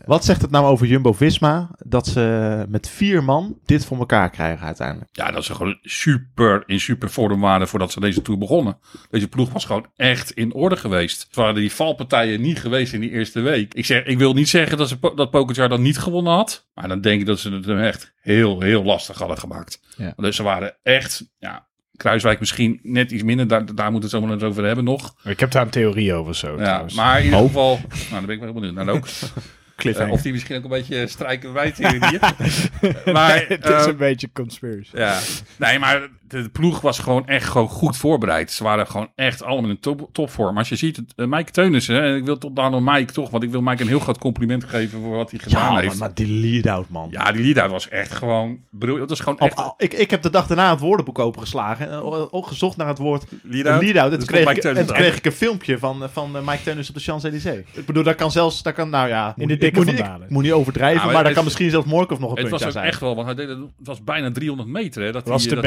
Wat 0.05 0.25
zegt 0.25 0.43
het 0.43 0.51
nou 0.51 0.67
over 0.67 0.87
Jumbo-Visma 0.87 1.71
dat 1.79 2.07
ze 2.07 2.65
met 2.69 2.89
vier 2.89 3.25
man 3.25 3.59
dit 3.65 3.85
voor 3.85 3.99
elkaar 3.99 4.31
krijgen 4.31 4.67
uiteindelijk? 4.67 5.09
Ja, 5.13 5.31
dat 5.31 5.45
ze 5.45 5.55
gewoon 5.55 5.79
super 5.83 6.63
in 6.67 6.81
super 6.81 7.11
vorm 7.11 7.41
waren 7.41 7.69
voordat 7.69 7.93
ze 7.93 8.01
deze 8.01 8.23
tour 8.23 8.39
begonnen. 8.39 8.79
Deze 9.11 9.29
ploeg 9.29 9.53
was 9.53 9.65
gewoon 9.65 9.87
echt 9.97 10.31
in 10.31 10.53
orde 10.53 10.77
geweest. 10.77 11.23
Het 11.27 11.37
waren 11.37 11.55
die 11.55 11.73
valpartijen 11.73 12.41
niet 12.41 12.61
geweest 12.61 12.93
in 12.93 13.01
die 13.01 13.11
eerste 13.11 13.41
week. 13.41 13.75
Ik, 13.75 13.87
zeg, 13.87 14.05
ik 14.05 14.19
wil 14.19 14.33
niet 14.33 14.49
zeggen 14.49 14.79
dat, 14.79 14.89
ze, 14.89 15.13
dat 15.15 15.31
Pogacar 15.31 15.69
dan 15.69 15.83
niet 15.83 15.99
gewonnen 15.99 16.33
had. 16.33 16.69
Maar 16.75 16.89
dan 16.89 17.01
denk 17.01 17.21
ik 17.21 17.27
dat 17.27 17.39
ze 17.39 17.53
het 17.53 17.65
hem 17.65 17.79
echt 17.79 18.15
heel, 18.21 18.61
heel 18.61 18.83
lastig 18.85 19.19
hadden 19.19 19.39
gemaakt. 19.39 19.81
Ja. 19.97 20.13
Dus 20.17 20.37
ze 20.37 20.43
waren 20.43 20.77
echt, 20.83 21.31
ja, 21.39 21.68
Kruiswijk 21.99 22.41
misschien 22.41 22.81
net 22.83 23.11
iets 23.11 23.23
minder. 23.23 23.49
Daar, 23.49 23.75
daar 23.75 23.91
moeten 23.91 23.93
we 23.93 24.01
het 24.01 24.11
zo 24.11 24.21
maar 24.21 24.31
eens 24.33 24.43
over 24.43 24.65
hebben 24.65 24.85
nog. 24.85 25.15
Ik 25.25 25.41
heb 25.41 25.51
daar 25.51 25.63
een 25.63 25.71
theorie 25.71 26.15
over 26.15 26.35
zo. 26.35 26.57
Ja, 26.57 26.65
trouwens. 26.65 26.95
maar 26.95 27.19
in 27.19 27.25
ieder 27.25 27.39
geval, 27.39 27.81
nou, 27.89 28.11
daar 28.11 28.21
ben 28.21 28.31
ik 28.31 28.41
wel 28.41 28.51
heel 28.53 28.61
benieuwd 28.61 28.75
naar 28.75 28.89
ook. 28.89 29.07
Eh, 29.79 30.11
of 30.11 30.23
die 30.23 30.33
misschien 30.33 30.57
ook 30.57 30.63
een 30.63 30.71
beetje 30.71 31.07
strijken 31.07 31.53
bij 31.53 31.71
theorie. 31.71 32.19
maar 33.13 33.45
het 33.49 33.65
is 33.65 33.71
eh, 33.71 33.87
een 33.87 33.97
beetje 33.97 34.29
conspiracy. 34.33 34.97
ja, 34.97 35.19
nee, 35.57 35.79
maar 35.79 36.09
de, 36.29 36.49
ploeg 36.49 36.81
was 36.81 36.99
gewoon 36.99 37.27
echt 37.27 37.49
gewoon 37.49 37.69
goed 37.69 37.97
voorbereid. 37.97 38.51
Ze 38.51 38.65
waren 38.65 38.87
gewoon 38.87 39.09
echt 39.15 39.43
allemaal 39.43 39.71
in 39.71 39.81
top, 39.81 40.09
topvorm. 40.13 40.59
Als 40.59 40.69
je 40.69 40.77
ziet, 40.77 40.97
het, 40.97 41.13
uh, 41.17 41.27
Mike 41.27 41.51
Teunissen, 41.51 42.03
en 42.03 42.17
ik 42.17 42.25
wil 42.25 42.39
tot 42.39 42.57
daar 42.57 42.71
nog 42.71 42.81
Mike 42.85 43.13
toch, 43.13 43.31
want 43.31 43.43
ik 43.43 43.51
wil 43.51 43.61
Mike 43.63 43.83
een 43.83 43.89
heel 43.89 43.99
groot 43.99 44.19
compliment 44.19 44.65
geven 44.65 45.01
voor 45.01 45.17
wat 45.17 45.31
hij 45.31 45.39
gedaan 45.41 45.63
ja, 45.67 45.73
maar, 45.73 45.83
heeft. 45.83 45.99
maar 45.99 46.15
die 46.15 46.27
lead-out, 46.41 46.89
man. 46.89 47.09
Ja, 47.11 47.33
die 47.33 47.55
lead 47.55 47.71
was 47.71 47.89
echt 47.89 48.13
gewoon, 48.13 48.59
dat 48.71 49.09
was 49.09 49.21
gewoon 49.21 49.39
echt 49.39 49.73
ik, 49.77 49.93
ik 49.95 50.11
heb 50.11 50.23
de 50.23 50.31
dag 50.31 50.47
daarna 50.47 50.71
het 50.71 50.81
woordenboek 50.81 51.19
opengeslagen 51.19 51.87
en 51.91 51.93
eh, 51.99 52.35
ook 52.35 52.47
gezocht 52.47 52.77
naar 52.77 52.87
het 52.89 52.99
woord 52.99 53.25
lead-out. 53.43 53.83
lead-out. 53.83 54.13
En 54.13 54.19
Dat 54.19 54.29
kreeg, 54.29 54.43
ik, 54.43 54.49
en 54.49 54.61
Teunissen. 54.61 54.87
toen 54.87 54.97
kreeg 54.97 55.17
ik 55.17 55.25
een 55.27 55.33
filmpje 55.33 55.79
van, 55.79 56.03
eh, 56.03 56.09
van 56.13 56.37
eh, 56.37 56.43
Mike 56.47 56.63
Teunis 56.63 56.89
op 56.89 56.95
de 56.95 57.01
Champs-Élysées. 57.01 57.65
Ik 57.73 57.87
bedoel, 57.87 58.03
daar 58.03 58.15
kan 58.15 58.31
zelfs, 58.31 58.63
daar 58.63 58.73
kan, 58.73 58.91
nou 58.91 59.09
ja, 59.09 59.35
moet, 59.37 59.49
de 59.49 59.55
ik- 59.55 59.61
dikke 59.61 59.81
ik 59.81 59.87
moet, 59.87 59.99
ik 59.99 60.31
moet 60.31 60.43
niet 60.43 60.53
overdrijven, 60.53 60.97
Ja, 60.99 61.05
maar 61.05 61.07
maar, 61.07 61.15
daar 61.15 61.25
het- 61.25 61.35
kan 61.35 61.45
misschien 61.45 61.71
zelfs 61.71 61.87
Morkov 61.87 62.19
nog 62.19 62.31
een 62.31 62.37
Het 62.39 62.49
puntje 62.49 62.51
was 62.51 62.61
aan 62.63 62.67
ook 62.69 62.73
zijn. 62.73 62.87
echt 62.87 63.01
wel, 63.01 63.15
want 63.15 63.27
hij 63.27 63.35
deed 63.37 63.49
het, 63.49 63.59
het 63.79 63.87
was 63.87 64.05
bijna 64.05 64.31
300 64.31 64.69
meter. 64.69 65.03
Hè, 65.03 65.13
dat 65.13 65.27
was 65.29 65.43
de 65.43 65.55
dat 65.55 65.65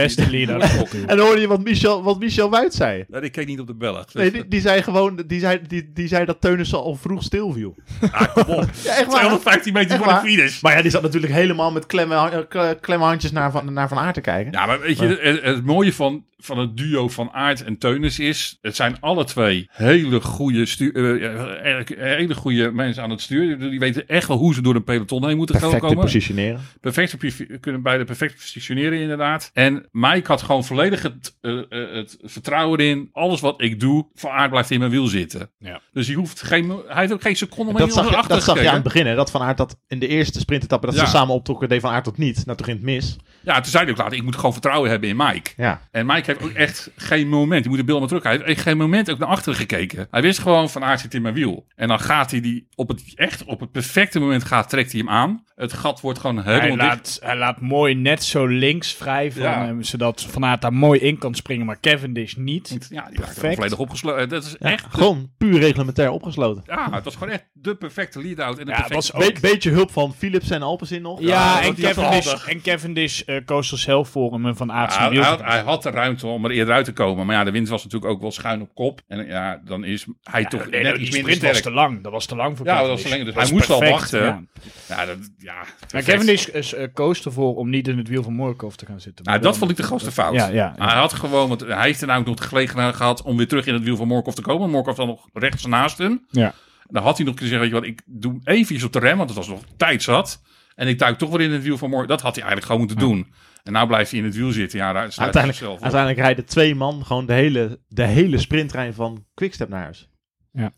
hij- 0.59 0.69
lead-out. 0.77 0.93
En 1.09 1.17
dan 1.17 1.25
hoorde 1.25 1.41
je 1.41 1.47
wat 1.47 1.63
Michel, 1.63 2.03
wat 2.03 2.19
Michel 2.19 2.49
Wuit 2.49 2.73
zei. 2.73 3.03
Nee, 3.07 3.21
ik 3.21 3.31
keek 3.31 3.47
niet 3.47 3.59
op 3.59 3.67
de 3.67 3.73
bellen. 3.75 4.03
Dus, 4.03 4.13
Nee, 4.13 4.31
die, 4.31 4.47
die 4.47 4.61
zei 4.61 4.81
gewoon, 4.81 5.23
die 5.27 5.39
zei, 5.39 5.59
die, 5.67 5.91
die 5.93 6.07
zei 6.07 6.25
dat 6.25 6.41
Teunissen 6.41 6.81
al 6.81 6.95
vroeg 6.95 7.23
stilviel. 7.23 7.75
ah, 8.11 8.33
kom 8.33 8.43
op. 8.55 8.69
Ja, 8.83 8.91
echt 8.91 9.05
waar. 9.05 9.19
215 9.19 9.73
meter 9.73 9.91
Echt 9.95 10.03
voor 10.03 10.13
de 10.13 10.19
finish. 10.19 10.61
Maar 10.61 10.75
ja, 10.75 10.81
die 10.81 10.91
zat 10.91 11.01
natuurlijk 11.01 11.33
helemaal 11.33 11.71
met 11.71 11.85
klemme, 11.85 12.15
eh, 12.15 12.37
kle- 12.49 12.77
klemme 12.81 13.05
handjes 13.05 13.31
naar 13.31 13.51
Van, 13.51 13.73
naar 13.73 13.87
van 13.87 13.97
Aert 13.97 14.13
te 14.13 14.21
kijken. 14.21 14.51
Ja, 14.51 14.65
maar 14.65 14.79
weet 14.79 14.99
je, 14.99 15.05
het, 15.21 15.41
het 15.41 15.65
mooie 15.65 15.93
van, 15.93 16.23
van 16.41 16.57
het 16.59 16.77
duo 16.77 17.07
van 17.07 17.29
Aert 17.31 17.63
en 17.63 17.77
Teunis 17.77 18.19
is... 18.19 18.57
het 18.61 18.75
zijn 18.75 18.97
alle 18.99 19.23
twee 19.25 19.67
hele 19.71 20.21
goede, 20.21 20.65
eh, 20.93 21.79
eh, 21.79 21.85
hele 21.97 22.35
goede 22.35 22.71
mensen 22.71 23.03
aan 23.03 23.09
het 23.09 23.21
stuur. 23.21 23.59
Die 23.59 23.79
weten 23.79 24.07
echt 24.07 24.27
wel 24.27 24.37
hoe 24.37 24.53
ze 24.53 24.61
door 24.61 24.75
een 24.75 24.83
peloton 24.83 25.27
heen 25.27 25.37
moeten 25.37 25.59
Perfect 25.59 25.81
te 25.81 25.87
komen. 25.87 26.03
positioneren. 26.03 26.59
Perfect, 26.81 27.13
op- 27.13 27.59
kunnen 27.59 27.81
beide 27.81 28.03
perfect 28.03 28.35
positioneren 28.35 28.99
inderdaad. 28.99 29.49
En 29.53 29.87
Mike 29.91 30.27
had 30.27 30.41
gewoon 30.41 30.63
volledig 30.65 31.01
het, 31.01 31.37
eh, 31.41 31.59
het 31.69 32.17
vertrouwen 32.21 32.79
in... 32.79 33.09
alles 33.11 33.41
wat 33.41 33.61
ik 33.61 33.79
doe, 33.79 34.07
van 34.13 34.31
Aert 34.31 34.49
blijft 34.49 34.71
in 34.71 34.79
mijn 34.79 34.91
wiel 34.91 35.07
zitten. 35.07 35.51
Ja. 35.59 35.81
Dus 35.93 36.07
hij, 36.07 36.15
hoeft 36.15 36.41
geen, 36.41 36.69
hij 36.87 36.99
heeft 36.99 37.13
ook 37.13 37.21
geen 37.21 37.35
seconde 37.35 37.71
meer 37.71 37.81
Dat 37.81 37.93
zag, 37.93 38.09
je, 38.09 38.15
achter 38.15 38.35
dat 38.35 38.43
zag 38.43 38.61
je 38.61 38.67
aan 38.67 38.73
het 38.73 38.83
begin, 38.83 39.07
hè, 39.07 39.15
dat 39.15 39.31
Van 39.31 39.41
Aert 39.41 39.57
dat 39.57 39.77
in 39.87 39.99
de 39.99 40.07
eerste 40.07 40.39
sprintetappe 40.39 40.85
dat 40.85 40.95
Ja. 40.95 41.05
ze 41.05 41.11
samen 41.11 41.33
optrokken, 41.35 41.69
deed 41.69 41.81
Van 41.81 41.91
Aert 41.91 42.03
tot 42.03 42.17
niet. 42.17 42.45
Nou, 42.45 42.57
toen 42.57 42.65
ging 42.65 42.77
het 42.77 42.85
mis. 42.85 43.15
Ja, 43.43 43.53
toen 43.61 43.71
zei 43.71 43.83
hij 43.83 43.91
ook 43.93 43.99
later, 43.99 44.17
ik 44.17 44.23
moet 44.23 44.35
gewoon 44.35 44.51
vertrouwen 44.51 44.89
hebben 44.89 45.09
in 45.09 45.15
Mike. 45.15 45.51
Ja. 45.57 45.81
En 45.91 46.05
Mike 46.05 46.30
heeft 46.31 46.43
ook 46.43 46.57
echt 46.57 46.91
geen 46.95 47.27
moment. 47.27 47.63
Je 47.63 47.69
moet 47.69 47.77
de 47.77 47.83
beeld 47.83 47.99
maar 47.99 48.07
terug. 48.07 48.23
Hij 48.23 48.41
heeft 48.43 48.61
geen 48.61 48.77
moment 48.77 49.11
ook 49.11 49.17
naar 49.17 49.27
achteren 49.27 49.59
gekeken. 49.59 50.07
Hij 50.11 50.21
wist 50.21 50.39
gewoon 50.39 50.69
van 50.69 50.83
Aert 50.83 50.99
zit 50.99 51.13
in 51.13 51.21
mijn 51.21 51.33
wiel. 51.33 51.65
En 51.75 51.87
dan 51.87 51.99
gaat 51.99 52.31
hij 52.31 52.41
die 52.41 52.67
op 52.75 52.87
het 52.87 53.03
echt 53.15 53.43
op 53.43 53.59
het 53.59 53.71
perfecte 53.71 54.19
moment 54.19 54.43
gaat, 54.43 54.69
trekt 54.69 54.91
hij 54.91 54.99
hem 54.99 55.09
aan. 55.09 55.43
Het 55.61 55.73
gat 55.73 56.01
wordt 56.01 56.19
gewoon 56.19 56.37
Hij 56.37 56.53
helemaal 56.53 56.77
dicht. 56.77 56.87
laat, 56.89 57.19
hij 57.23 57.37
laat 57.37 57.59
mooi 57.61 57.95
net 57.95 58.23
zo 58.23 58.45
links 58.45 58.93
vrij 58.93 59.31
van 59.31 59.41
Ja. 59.41 59.65
hem, 59.65 59.83
zodat 59.83 60.21
Van 60.29 60.45
Aert 60.45 60.61
daar 60.61 60.73
mooi 60.73 60.99
in 60.99 61.17
kan 61.17 61.35
springen, 61.35 61.65
maar 61.65 61.79
Cavendish 61.79 62.33
niet. 62.35 62.87
Ja, 62.89 63.05
die 63.09 63.19
Perfect. 63.19 63.55
volledig 63.55 63.77
opgesloten. 63.77 64.29
Dat 64.29 64.43
is 64.43 64.55
Ja, 64.59 64.71
echt. 64.71 64.85
Gewoon 64.89 65.29
puur 65.37 65.59
reglementair 65.59 66.09
opgesloten. 66.11 66.63
Ja, 66.65 66.89
het 66.91 67.03
was 67.03 67.13
gewoon 67.15 67.33
echt 67.33 67.45
de 67.53 67.75
perfecte 67.75 68.21
lead-out. 68.21 68.57
En 68.57 68.65
de 68.65 68.71
Ja, 68.71 68.77
het 68.77 68.87
perfecte- 68.87 69.17
was 69.17 69.27
ook- 69.27 69.33
Be- 69.41 69.47
beetje 69.49 69.69
hulp 69.71 69.91
van 69.91 70.13
Philips 70.17 70.49
en 70.49 70.61
Alpecin 70.61 71.01
nog. 71.01 71.19
Ja, 71.19 71.27
Ja, 71.27 71.61
en, 71.67 71.75
Cavendish, 71.75 72.33
en 72.47 72.61
Cavendish 72.61 73.21
eh, 73.21 73.35
koos 73.45 73.71
er 73.71 73.77
zelf 73.77 74.09
voor 74.09 74.31
om 74.31 74.45
hem 74.45 74.55
van 74.55 74.71
Aert 74.71 74.97
hij, 74.97 75.15
had, 75.17 75.41
hij 75.41 75.59
had 75.61 75.83
de 75.83 75.89
ruimte 75.89 76.27
om 76.27 76.45
er 76.45 76.51
eerder 76.51 76.73
uit 76.73 76.85
te 76.85 76.93
komen. 76.93 77.25
Maar 77.25 77.35
ja, 77.35 77.43
de 77.43 77.51
wind 77.51 77.69
was 77.69 77.83
natuurlijk 77.83 78.11
ook 78.11 78.21
wel 78.21 78.31
schuin 78.31 78.61
op 78.61 78.69
kop. 78.75 79.01
En 79.07 79.25
ja, 79.25 79.61
dan 79.65 79.83
is 79.83 80.05
hij 80.23 80.45
toch 80.45 80.69
Nee, 80.69 80.83
net 80.83 80.95
die 80.95 81.01
iets 81.05 81.15
minder 81.15 81.33
sprint 81.33 81.53
was 81.53 81.61
te 81.61 81.71
lang. 81.71 82.03
Dat 82.03 82.11
was 82.11 82.25
te 82.25 82.35
lang 82.35 82.57
voor 82.57 82.65
Ja, 82.65 82.79
dat 82.79 82.87
was 82.87 83.01
te 83.01 83.09
lang, 83.09 83.23
dus 83.25 83.33
hij 83.33 83.51
moest 83.51 83.69
al 83.69 83.79
wachten. 83.83 84.21
ja. 84.23 84.41
Ja, 84.87 85.05
dat, 85.05 85.17
ja, 85.51 85.65
Maar. 85.91 86.03
Cavendish 86.03 86.45
is, 86.45 86.73
eh, 86.73 86.87
koos 86.93 87.25
ervoor 87.25 87.55
om 87.55 87.69
niet 87.69 87.87
in 87.87 87.97
het 87.97 88.07
wiel 88.07 88.23
van 88.23 88.33
Morkov 88.33 88.75
te 88.75 88.85
gaan 88.85 88.99
zitten. 88.99 89.25
Nou, 89.25 89.39
dat 89.39 89.57
vond 89.57 89.71
ik 89.71 89.77
de 89.77 89.83
grootste 89.83 90.11
fout. 90.11 90.33
Ja, 90.33 90.47
ja, 90.47 90.73
ja. 90.77 90.85
Hij 90.85 90.97
had 90.97 91.13
gewoon, 91.13 91.49
want 91.49 91.61
hij 91.61 91.85
heeft 91.85 92.01
er 92.01 92.07
namelijk 92.07 92.29
nog 92.29 92.39
de 92.39 92.55
gelegenheid 92.55 92.95
gehad 92.95 93.21
om 93.21 93.37
weer 93.37 93.47
terug 93.47 93.65
in 93.65 93.73
het 93.73 93.83
wiel 93.83 93.95
van 93.95 94.07
Morkov 94.07 94.33
te 94.33 94.41
komen. 94.41 94.69
Morkov 94.69 94.97
dan 94.97 95.07
nog 95.07 95.27
rechts 95.33 95.65
naast 95.65 95.97
hem. 95.97 96.25
Ja. 96.29 96.53
Dan 96.87 97.03
had 97.03 97.17
hij 97.17 97.25
nog 97.25 97.35
kunnen 97.35 97.53
zeggen, 97.53 97.71
weet 97.71 97.83
je 97.83 97.91
wat, 97.91 97.99
ik 97.99 98.21
doe 98.21 98.39
even 98.43 98.85
op 98.85 98.93
de 98.93 98.99
rem, 98.99 99.17
want 99.17 99.29
het 99.29 99.37
was 99.37 99.47
nog 99.47 99.61
tijd 99.77 100.03
zat. 100.03 100.41
En 100.75 100.87
ik 100.87 100.99
duik 100.99 101.17
toch 101.17 101.29
weer 101.29 101.41
in 101.41 101.51
het 101.51 101.63
wiel 101.63 101.77
van 101.77 101.89
Morkov. 101.89 102.09
Dat 102.09 102.21
had 102.21 102.35
hij 102.35 102.43
eigenlijk 102.43 102.65
gewoon 102.65 102.87
moeten 102.87 103.07
doen. 103.07 103.33
En 103.63 103.71
nou 103.71 103.87
blijft 103.87 104.11
hij 104.11 104.19
in 104.19 104.25
het 104.25 104.35
wiel 104.35 104.51
zitten. 104.51 104.79
Ja, 104.79 104.93
daar 104.93 105.13
Uiteindelijk, 105.15 105.81
uiteindelijk 105.81 106.19
rijden 106.19 106.45
twee 106.45 106.75
man 106.75 107.05
gewoon 107.05 107.25
de 107.25 107.33
hele, 107.33 107.79
de 107.87 108.05
hele 108.05 108.37
sprinttrein 108.37 108.93
van 108.93 109.25
Quickstep 109.33 109.69
naar 109.69 109.81
huis. 109.81 110.09
Ja, 110.51 110.71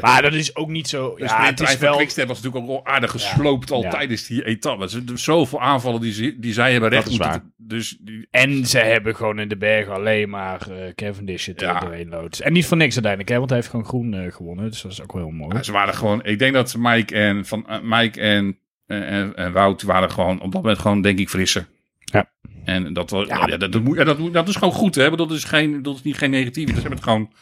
Maar 0.00 0.22
dat 0.22 0.32
is 0.32 0.56
ook 0.56 0.68
niet 0.68 0.88
zo... 0.88 1.14
de 1.16 1.24
Ja, 1.24 1.44
het 1.44 1.60
is 1.60 1.78
wel... 1.78 1.96
Quickstep 1.96 2.28
was 2.28 2.42
natuurlijk 2.42 2.64
ook 2.64 2.70
wel 2.84 2.94
aardig 2.94 3.10
gesloopt 3.10 3.70
al 3.70 3.82
Ja. 3.82 3.90
tijdens 3.90 4.26
die 4.26 4.44
etappe. 4.44 4.82
Er 4.82 4.88
zijn 4.90 5.18
zoveel 5.18 5.60
aanvallen 5.60 6.00
die, 6.00 6.12
ze- 6.12 6.36
die 6.38 6.52
zij 6.52 6.72
hebben 6.72 6.90
recht 6.90 7.04
Dat 7.04 7.12
moeten- 7.18 7.52
Dus 7.56 7.96
die, 8.00 8.26
En 8.30 8.66
ze 8.66 8.78
hebben 8.78 9.16
gewoon 9.16 9.38
in 9.38 9.48
de 9.48 9.56
bergen 9.56 9.92
alleen 9.94 10.30
maar 10.30 10.70
eh 10.70 10.94
Cavendish 10.94 11.46
het 11.46 11.60
Ja. 11.60 11.74
er 11.74 11.80
doorheen 11.80 12.08
loods. 12.08 12.40
En 12.40 12.52
niet 12.52 12.66
voor 12.66 12.76
niks 12.76 12.92
uiteindelijk, 12.92 13.30
hè, 13.32 13.38
want 13.38 13.50
hij 13.50 13.58
heeft 13.58 13.70
gewoon 13.70 13.86
groen 13.86 14.14
eh, 14.14 14.32
gewonnen. 14.32 14.70
Dus 14.70 14.82
dat 14.82 14.92
is 14.92 15.02
ook 15.02 15.12
wel 15.12 15.22
heel 15.22 15.30
mooi. 15.30 15.54
ja, 15.56 15.62
ze 15.62 15.72
waren 15.72 15.94
gewoon... 15.94 16.24
Ik 16.24 16.38
denk 16.38 16.54
dat 16.54 16.74
Mike 16.78 17.14
en, 17.14 17.46
van, 17.46 17.68
eh, 17.68 17.76
Mike 17.82 18.20
en, 18.20 18.58
en, 18.86 19.36
en 19.36 19.52
Wout 19.52 19.82
waren 19.82 20.10
gewoon 20.10 20.40
op 20.40 20.52
dat 20.52 20.62
moment 20.62 20.78
gewoon, 20.80 21.02
denk 21.02 21.18
ik, 21.18 21.28
frisser. 21.28 21.66
Ja. 21.98 22.30
En 22.64 22.92
dat, 22.92 23.10
was, 23.10 23.26
Ja. 23.28 23.46
ja, 23.46 23.56
dat, 23.56 23.72
dat, 23.72 23.82
moet- 23.82 23.96
ja, 23.96 24.04
dat, 24.04 24.32
dat 24.32 24.48
is 24.48 24.56
gewoon 24.56 24.74
goed, 24.74 24.94
hè? 24.94 25.16
Dat 25.16 25.30
is, 25.30 25.44
geen, 25.44 25.82
dat 25.82 25.94
is 25.94 26.02
niet 26.02 26.16
geen 26.16 26.30
negatief. 26.30 26.66
Ze 26.68 26.72
hebben 26.74 26.92
het 26.92 27.02
gewoon 27.02 27.32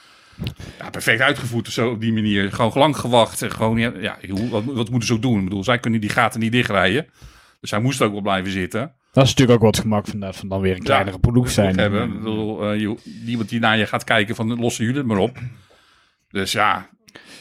ja, 0.78 0.90
perfect 0.90 1.20
uitgevoerd, 1.20 1.68
zo 1.68 1.90
op 1.90 2.00
die 2.00 2.12
manier. 2.12 2.52
Gewoon 2.52 2.70
lang 2.74 2.96
gewacht. 2.96 3.42
En 3.42 3.50
gewoon, 3.50 3.78
ja, 3.78 4.16
wat, 4.50 4.64
wat 4.64 4.90
moeten 4.90 5.08
ze 5.08 5.14
ook 5.14 5.22
doen? 5.22 5.38
Ik 5.38 5.44
bedoel, 5.44 5.64
zij 5.64 5.78
kunnen 5.78 6.00
die 6.00 6.10
gaten 6.10 6.40
niet 6.40 6.52
dichtrijden. 6.52 7.06
Dus 7.60 7.70
hij 7.70 7.80
moest 7.80 8.02
ook 8.02 8.12
wel 8.12 8.20
blijven 8.20 8.50
zitten. 8.52 8.92
Dat 9.12 9.24
is 9.24 9.30
natuurlijk 9.30 9.58
ook 9.58 9.64
wat 9.72 9.78
gemak 9.78 10.06
van, 10.06 10.20
dat, 10.20 10.36
van 10.36 10.48
dan 10.48 10.60
weer 10.60 10.74
een 10.76 10.82
kleinere 10.82 11.18
ploeg 11.18 11.50
zijn. 11.50 11.78
Hebben. 11.78 12.08
Ik 12.08 12.14
bedoel, 12.18 12.70
eh, 12.70 12.80
je- 12.80 12.96
niemand 13.24 13.48
die 13.48 13.60
naar 13.60 13.78
je 13.78 13.86
gaat 13.86 14.04
kijken 14.04 14.34
van 14.34 14.60
lossen 14.60 14.84
jullie 14.84 14.98
het 14.98 15.08
maar 15.08 15.16
op. 15.18 15.38
Dus 16.28 16.52
ja, 16.52 16.88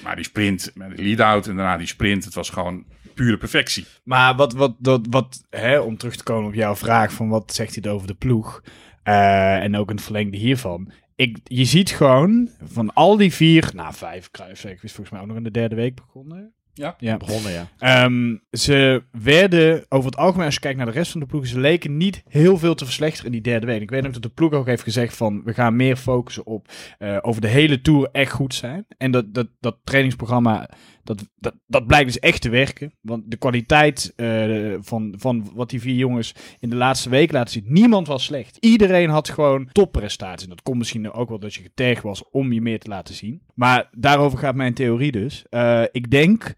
maar 0.04 0.16
die 0.16 0.26
sprint, 0.26 0.72
met 0.74 0.98
de 0.98 1.04
lead-out 1.04 1.48
en 1.48 1.56
daarna 1.56 1.78
die 1.78 1.88
sprint, 1.88 2.26
het 2.26 2.34
was 2.34 2.50
gewoon 2.50 2.86
pure 3.14 3.38
perfectie. 3.38 3.86
Maar 4.04 4.36
wat, 4.36 4.54
wat, 4.54 4.76
dat, 4.80 5.08
wat 5.10 5.44
hè, 5.50 5.80
om 5.80 5.98
terug 5.98 6.16
te 6.16 6.24
komen 6.24 6.48
op 6.48 6.54
jouw 6.54 6.76
vraag 6.76 7.14
van 7.14 7.30
wat 7.30 7.54
zegt 7.54 7.78
hij 7.84 7.92
over 7.92 8.08
de 8.08 8.14
ploeg? 8.14 8.62
eh, 9.04 9.64
en 9.64 9.76
ook 9.78 9.90
een 9.90 10.00
verlengde 10.00 10.38
hiervan. 10.38 10.92
Ik, 11.20 11.40
je 11.44 11.66
ziet 11.66 11.90
gewoon 11.90 12.50
van 12.64 12.94
al 12.94 13.18
die 13.18 13.34
vier, 13.34 13.72
nou 13.76 13.94
vijf, 13.94 14.32
Kruiswijk 14.32 14.84
is 14.84 14.92
volgens 14.92 15.10
mij 15.10 15.22
ook 15.22 15.28
nog 15.28 15.38
in 15.38 15.44
de 15.44 15.52
derde 15.52 15.76
week 15.76 15.96
begonnen. 15.96 16.54
Ja. 16.74 16.96
ja. 16.98 17.18
Begonnen, 17.18 17.52
ja. 17.52 17.68
Ehm, 17.78 18.36
ze 18.52 19.04
werden 19.12 19.86
over 19.90 20.10
het 20.10 20.20
algemeen, 20.20 20.46
als 20.46 20.54
je 20.54 20.60
kijkt 20.60 20.78
naar 20.78 20.86
de 20.86 20.92
rest 20.92 21.12
van 21.12 21.20
de 21.20 21.26
ploegen, 21.26 21.50
ze 21.50 21.60
leken 21.60 21.98
niet 21.98 22.24
heel 22.28 22.58
veel 22.58 22.76
te 22.76 22.86
verslechteren 22.86 23.26
in 23.26 23.32
die 23.32 23.52
derde 23.52 23.66
week. 23.66 23.82
Ik 23.82 23.90
weet 23.90 24.06
ook 24.06 24.14
dat 24.14 24.22
de 24.22 24.30
ploeg 24.30 24.54
ook 24.54 24.66
heeft 24.66 24.84
gezegd 24.84 25.18
van, 25.18 25.44
we 25.44 25.54
gaan 25.54 25.76
meer 25.76 25.96
focussen 25.96 26.46
op 26.46 26.68
eh, 26.98 27.18
over 27.22 27.42
de 27.42 27.48
hele 27.48 27.82
Tour 27.82 28.10
echt 28.12 28.32
goed 28.32 28.54
zijn. 28.54 28.86
En 28.98 29.12
dat, 29.12 29.34
dat, 29.34 29.48
dat 29.60 29.78
trainingsprogramma, 29.84 30.70
dat, 31.04 31.28
dat, 31.36 31.54
dat 31.68 31.88
blijkt 31.88 32.06
dus 32.06 32.20
echt 32.20 32.42
te 32.42 32.50
werken. 32.50 32.94
Want 33.02 33.24
de 33.32 33.38
kwaliteit 33.38 34.14
eh, 34.16 34.76
van, 34.80 35.14
van 35.18 35.52
wat 35.54 35.70
die 35.70 35.82
vier 35.82 35.96
jongens 35.96 36.36
in 36.60 36.70
de 36.70 36.76
laatste 36.76 37.10
week 37.10 37.32
laten 37.32 37.52
zien, 37.52 37.66
niemand 37.68 38.08
was 38.08 38.24
slecht. 38.24 38.58
Iedereen 38.60 39.10
had 39.10 39.30
gewoon 39.30 39.70
topprestaties. 39.72 40.44
En 40.44 40.50
dat 40.50 40.62
komt 40.62 40.78
misschien 40.78 41.12
ook 41.12 41.30
wel 41.30 41.40
dat 41.40 41.54
je 41.54 41.62
getergd 41.62 42.04
was 42.04 42.30
om 42.32 42.54
je 42.54 42.62
meer 42.62 42.80
te 42.80 42.90
laten 42.90 43.16
zien. 43.16 43.42
Maar 43.54 43.90
daarover 43.92 44.40
gaat 44.40 44.56
mijn 44.56 44.74
theorie 44.74 45.12
dus. 45.12 45.46
Eh, 45.50 45.84
ik 45.92 46.12
denk 46.12 46.56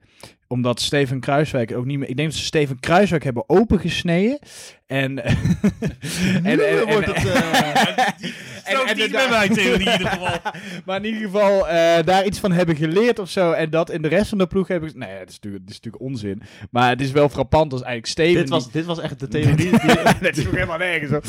omdat 0.51 0.81
Steven 0.81 1.19
Kruiswijk 1.19 1.75
ook 1.75 1.85
niet 1.85 1.99
meer. 1.99 2.09
Ik 2.09 2.15
denk 2.15 2.29
dat 2.29 2.37
ze 2.37 2.45
Steven 2.45 2.79
Kruiswijk 2.79 3.23
hebben 3.23 3.49
opengesneden. 3.49 4.39
En. 4.87 5.23
en, 5.23 5.33
en, 6.43 6.59
en, 6.59 6.87
wordt 6.87 7.05
het, 7.05 7.15
en- 7.15 7.23
en- 8.87 8.97
en 9.01 9.11
daar- 9.11 9.47
theorie 9.47 9.89
in 9.89 9.91
ieder 9.91 10.07
geval. 10.07 10.51
maar 10.85 10.97
in 10.97 11.05
ieder 11.05 11.21
geval 11.21 11.67
eh, 11.67 12.03
daar 12.05 12.25
iets 12.25 12.39
van 12.39 12.51
hebben 12.51 12.75
geleerd 12.75 13.19
of 13.19 13.29
zo. 13.29 13.51
En 13.51 13.69
dat 13.69 13.89
in 13.91 14.01
de 14.01 14.07
rest 14.07 14.29
van 14.29 14.37
de 14.37 14.47
ploeg 14.47 14.67
hebben. 14.67 14.91
Nee, 14.95 15.09
het 15.09 15.29
is 15.29 15.35
natuurlijk, 15.35 15.63
het 15.63 15.71
is 15.73 15.79
natuurlijk 15.81 16.03
onzin. 16.03 16.41
Maar 16.71 16.89
het 16.89 17.01
is 17.01 17.11
wel 17.11 17.29
frappant 17.29 17.71
als 17.73 17.81
eigenlijk 17.81 18.11
Steven. 18.11 18.41
dit, 18.41 18.49
was, 18.49 18.71
dit 18.71 18.85
was 18.85 18.99
echt 18.99 19.19
de 19.19 19.27
theorie. 19.27 19.55
Die, 19.55 19.71
dat 20.21 20.37
is 20.37 20.47
ook 20.47 20.53
helemaal 20.53 20.77
nergens. 20.77 21.11
hoor. 21.11 21.21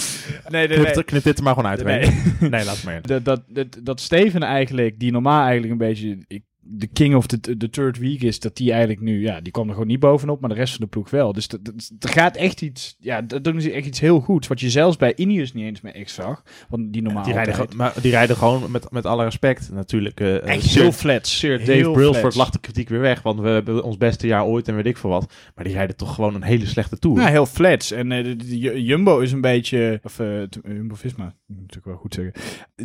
Nee, 0.48 0.68
nee, 0.68 0.78
nee. 0.78 1.04
knip, 1.04 1.22
dit 1.22 1.38
er 1.38 1.44
maar 1.44 1.54
gewoon 1.54 1.70
uit. 1.70 1.84
Nee. 1.84 2.06
Nee, 2.40 2.50
nee 2.50 2.64
laat 2.64 2.82
maar 2.82 2.94
in. 2.94 3.02
Dat, 3.02 3.24
dat, 3.24 3.42
dat, 3.46 3.66
dat 3.82 4.00
Steven 4.00 4.42
eigenlijk, 4.42 4.98
die 4.98 5.12
normaal 5.12 5.42
eigenlijk 5.42 5.72
een 5.72 5.78
beetje 5.88 6.18
ik, 6.26 6.42
de 6.64 6.86
king 6.86 7.14
of 7.14 7.26
the, 7.26 7.56
the 7.56 7.70
third 7.70 7.98
week 7.98 8.22
is, 8.22 8.40
dat 8.40 8.56
die 8.56 8.70
eigenlijk 8.70 9.00
nu, 9.00 9.22
ja, 9.22 9.40
die 9.40 9.52
kwam 9.52 9.66
er 9.66 9.72
gewoon 9.72 9.88
niet 9.88 10.00
bovenop, 10.00 10.40
maar 10.40 10.48
de 10.50 10.54
rest 10.56 10.72
van 10.74 10.80
de 10.84 10.90
ploeg 10.90 11.10
wel. 11.10 11.32
Dus 11.32 11.48
er 11.98 12.08
gaat 12.08 12.36
echt 12.36 12.62
iets, 12.62 12.96
ja, 13.00 13.22
dat 13.22 13.44
doen 13.44 13.60
ze 13.60 13.72
echt 13.72 13.86
iets 13.86 14.00
heel 14.00 14.20
goeds, 14.20 14.48
wat 14.48 14.60
je 14.60 14.70
zelfs 14.70 14.96
bij 14.96 15.12
Ineos 15.16 15.52
niet 15.52 15.64
eens 15.64 15.80
meer 15.80 15.94
echt 15.94 16.10
zag. 16.10 16.42
Want 16.68 16.92
die 16.92 17.02
normaal 17.02 17.24
Die 17.24 17.32
rijden, 17.32 17.54
gewoon- 17.54 17.76
maar 17.76 17.94
die 18.02 18.10
rijden 18.10 18.36
gewoon 18.36 18.70
met, 18.70 18.90
met 18.90 19.06
alle 19.06 19.24
respect 19.24 19.70
natuurlijk. 19.72 20.20
eh, 20.20 20.46
echt 20.46 20.62
Sir- 20.64 20.80
heel 20.82 20.92
flats. 20.92 21.38
Sir 21.38 21.58
Heel 21.60 21.66
Dave 21.66 21.90
Brailsford 21.90 22.18
flats. 22.18 22.36
lacht 22.36 22.52
de 22.52 22.58
kritiek 22.60 22.88
weer 22.88 23.00
weg, 23.00 23.22
want 23.22 23.40
we 23.40 23.48
hebben 23.48 23.84
ons 23.84 23.96
beste 23.96 24.26
jaar 24.26 24.44
ooit 24.44 24.68
en 24.68 24.74
weet 24.74 24.86
ik 24.86 24.96
veel 24.96 25.10
wat. 25.10 25.32
Maar 25.54 25.64
die 25.64 25.74
rijden 25.74 25.96
toch 25.96 26.14
gewoon 26.14 26.34
een 26.34 26.42
hele 26.42 26.66
slechte 26.66 26.98
tour. 26.98 27.20
Ja, 27.20 27.26
heel 27.26 27.46
flats. 27.46 27.90
En 27.90 28.12
eh, 28.12 28.24
de, 28.38 28.82
Jumbo 28.84 29.18
is 29.18 29.32
een 29.32 29.40
beetje, 29.40 30.00
of 30.02 30.18
eh, 30.18 30.42
Jumbo-Visma, 30.64 31.34
moet 31.46 31.76
ik 31.76 31.84
wel 31.84 31.96
goed 31.96 32.14
zeggen. 32.14 32.32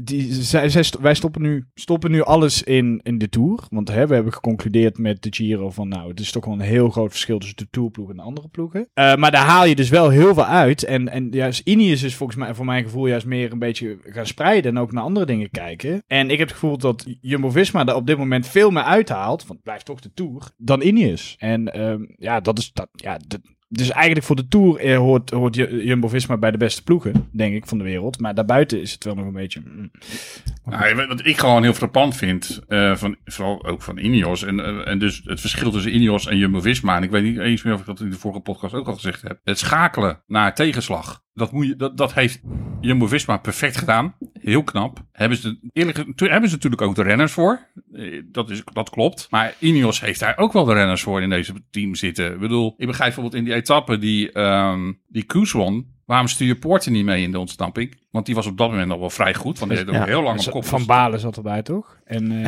Die, 0.04 0.34
zij, 0.34 0.72
wij 1.02 1.14
stoppen 1.16 1.42
nu, 1.42 1.66
stoppen 1.74 2.12
nu 2.12 2.22
alles 2.22 2.64
in, 2.64 3.00
in 3.04 3.18
de 3.18 3.30
Tour. 3.30 3.66
Want 3.70 3.88
hè, 3.88 4.08
we 4.08 4.14
hebben 4.14 4.34
geconcludeerd 4.34 4.98
met 4.98 5.24
de 5.24 5.34
Giro 5.34 5.70
van, 5.70 5.88
nou, 5.88 6.10
het 6.10 6.20
is 6.20 6.32
toch 6.32 6.46
wel 6.46 6.54
een 6.54 6.60
heel 6.60 6.90
groot 6.90 7.12
verschil 7.12 7.40
tussen 7.40 7.58
de 7.58 7.68
Tourploeg 7.70 8.10
en 8.10 8.16
de 8.16 8.22
andere 8.22 8.48
ploegen. 8.48 8.90
Eh, 8.94 9.16
maar 9.16 9.32
daar 9.32 9.46
haal 9.46 9.66
je 9.66 9.76
dus 9.76 9.90
wel 9.90 10.10
heel 10.10 10.34
veel 10.34 10.46
uit. 10.46 10.84
En, 10.84 11.10
en 11.10 11.28
juist 11.32 11.68
Ineos 11.68 12.04
is 12.04 12.16
volgens 12.16 12.38
mij, 12.38 12.54
voor 12.54 12.66
mijn 12.66 12.84
gevoel, 12.84 13.08
juist 13.08 13.26
meer 13.26 13.52
een 13.52 13.60
beetje 13.60 13.98
gaan 14.04 14.26
spreiden 14.26 14.76
en 14.76 14.82
ook 14.82 14.92
naar 14.92 15.04
andere 15.04 15.26
dingen 15.26 15.50
kijken. 15.50 16.04
En 16.08 16.30
ik 16.30 16.38
heb 16.38 16.48
het 16.48 16.58
gevoel 16.58 16.78
dat 16.78 17.06
Jumbo-Visma 17.22 17.84
daar 17.84 17.96
op 17.96 18.08
dit 18.08 18.18
moment 18.18 18.48
veel 18.48 18.72
meer 18.72 18.84
uithaalt, 18.84 19.40
want 19.40 19.54
het 19.54 19.64
blijft 19.64 19.86
toch 19.86 20.00
de 20.00 20.14
Tour, 20.14 20.50
dan 20.58 20.82
Ineos. 20.82 21.36
En 21.40 21.74
ehm, 21.74 22.06
ja, 22.18 22.40
dat 22.40 22.58
is, 22.58 22.74
dat, 22.74 22.90
ja, 22.92 23.20
dat, 23.28 23.40
dus 23.68 23.90
eigenlijk 23.90 24.26
voor 24.26 24.36
de 24.36 24.48
Tour 24.48 24.80
eh, 24.80 24.98
hoort, 24.98 25.30
hoort 25.30 25.56
Ju- 25.56 25.84
Jumbo-Visma 25.86 26.38
bij 26.38 26.52
de 26.52 26.58
beste 26.58 26.84
ploegen, 26.84 27.28
denk 27.32 27.56
ik, 27.56 27.66
van 27.68 27.78
de 27.78 27.84
wereld. 27.84 28.20
Maar 28.20 28.36
daarbuiten 28.36 28.82
is 28.82 28.92
het 28.92 29.04
wel 29.04 29.16
nog 29.16 29.26
een 29.26 29.34
beetje... 29.34 29.62
mm. 29.66 29.92
Wat 31.08 31.26
ik 31.26 31.38
gewoon 31.38 31.64
heel 31.64 31.74
frappant 31.74 32.16
vind, 32.16 32.60
eh, 32.68 32.96
van, 32.96 33.16
vooral 33.26 33.66
ook 33.66 33.82
van 33.82 33.98
Ineos, 33.98 34.44
en, 34.44 34.60
eh, 34.60 34.88
en 34.88 35.00
dus 35.00 35.22
het 35.24 35.40
verschil 35.40 35.72
tussen 35.72 35.96
Ineos 35.96 36.28
en 36.28 36.38
Jumbo-Visma, 36.38 36.96
en 36.96 37.04
ik 37.04 37.10
weet 37.12 37.24
niet 37.24 37.38
eens 37.38 37.64
meer 37.64 37.74
of 37.74 37.80
ik 37.80 37.86
dat 37.86 38.00
in 38.00 38.10
de 38.10 38.18
vorige 38.18 38.40
podcast 38.42 38.74
ook 38.74 38.88
al 38.88 38.94
gezegd 38.94 39.22
heb, 39.22 39.40
het 39.44 39.60
schakelen 39.60 40.24
naar 40.28 40.56
tegenslag, 40.56 41.22
dat, 41.38 41.52
moet 41.52 41.68
je, 41.68 41.76
dat, 41.76 41.98
dat 41.98 42.14
heeft 42.14 42.42
Jumbo-Visma 42.82 43.38
perfect 43.38 43.78
gedaan, 43.78 44.16
heel 44.40 44.64
knap. 44.64 45.04
Hebben 45.12 45.38
ze, 45.38 45.70
eerlijk, 45.74 45.98
hebben 46.16 46.50
ze 46.50 46.56
natuurlijk 46.56 46.82
ook 46.82 46.96
de 46.96 47.04
renners 47.04 47.32
voor, 47.32 47.60
Eh, 47.94 48.22
dat, 48.32 48.50
is, 48.50 48.64
dat 48.74 48.90
klopt, 48.90 49.28
maar 49.30 49.54
Ineos 49.60 50.02
heeft 50.02 50.20
daar 50.20 50.38
ook 50.38 50.54
wel 50.54 50.66
de 50.66 50.74
renners 50.74 51.02
voor 51.02 51.22
in 51.22 51.30
deze 51.30 51.54
team 51.72 51.96
zitten. 51.96 52.34
Ik 52.34 52.40
bedoel, 52.40 52.74
ik 52.78 52.88
begrijp 52.88 53.14
bijvoorbeeld 53.14 53.42
in 53.44 53.44
die 53.50 53.54
etappe 53.62 53.98
die, 53.98 54.32
ehm 54.32 54.92
die 55.08 55.24
Koes 55.26 55.52
won, 55.52 55.96
Waarom 56.08 56.28
stuur 56.28 56.48
je 56.48 56.56
Poorten 56.56 56.92
niet 56.92 57.06
mee 57.06 57.24
in 57.24 57.32
de 57.32 57.40
ontsnapping? 57.40 58.00
Want 58.12 58.26
die 58.26 58.36
was 58.36 58.46
op 58.48 58.58
dat 58.58 58.70
moment 58.70 58.88
nog 58.88 59.00
wel 59.00 59.10
vrij 59.10 59.34
goed. 59.34 59.60
Want 59.60 59.72
die 59.72 59.80
deed 59.80 59.90
ook 59.90 59.96
Ja. 60.02 60.06
heel 60.06 60.22
lang 60.24 60.46
op 60.46 60.52
kop. 60.52 60.66
Van 60.66 60.86
Balen 60.86 61.20
zat 61.20 61.38
erbij, 61.38 61.62
toch? 61.62 62.00
En, 62.06 62.32
eh 62.32 62.46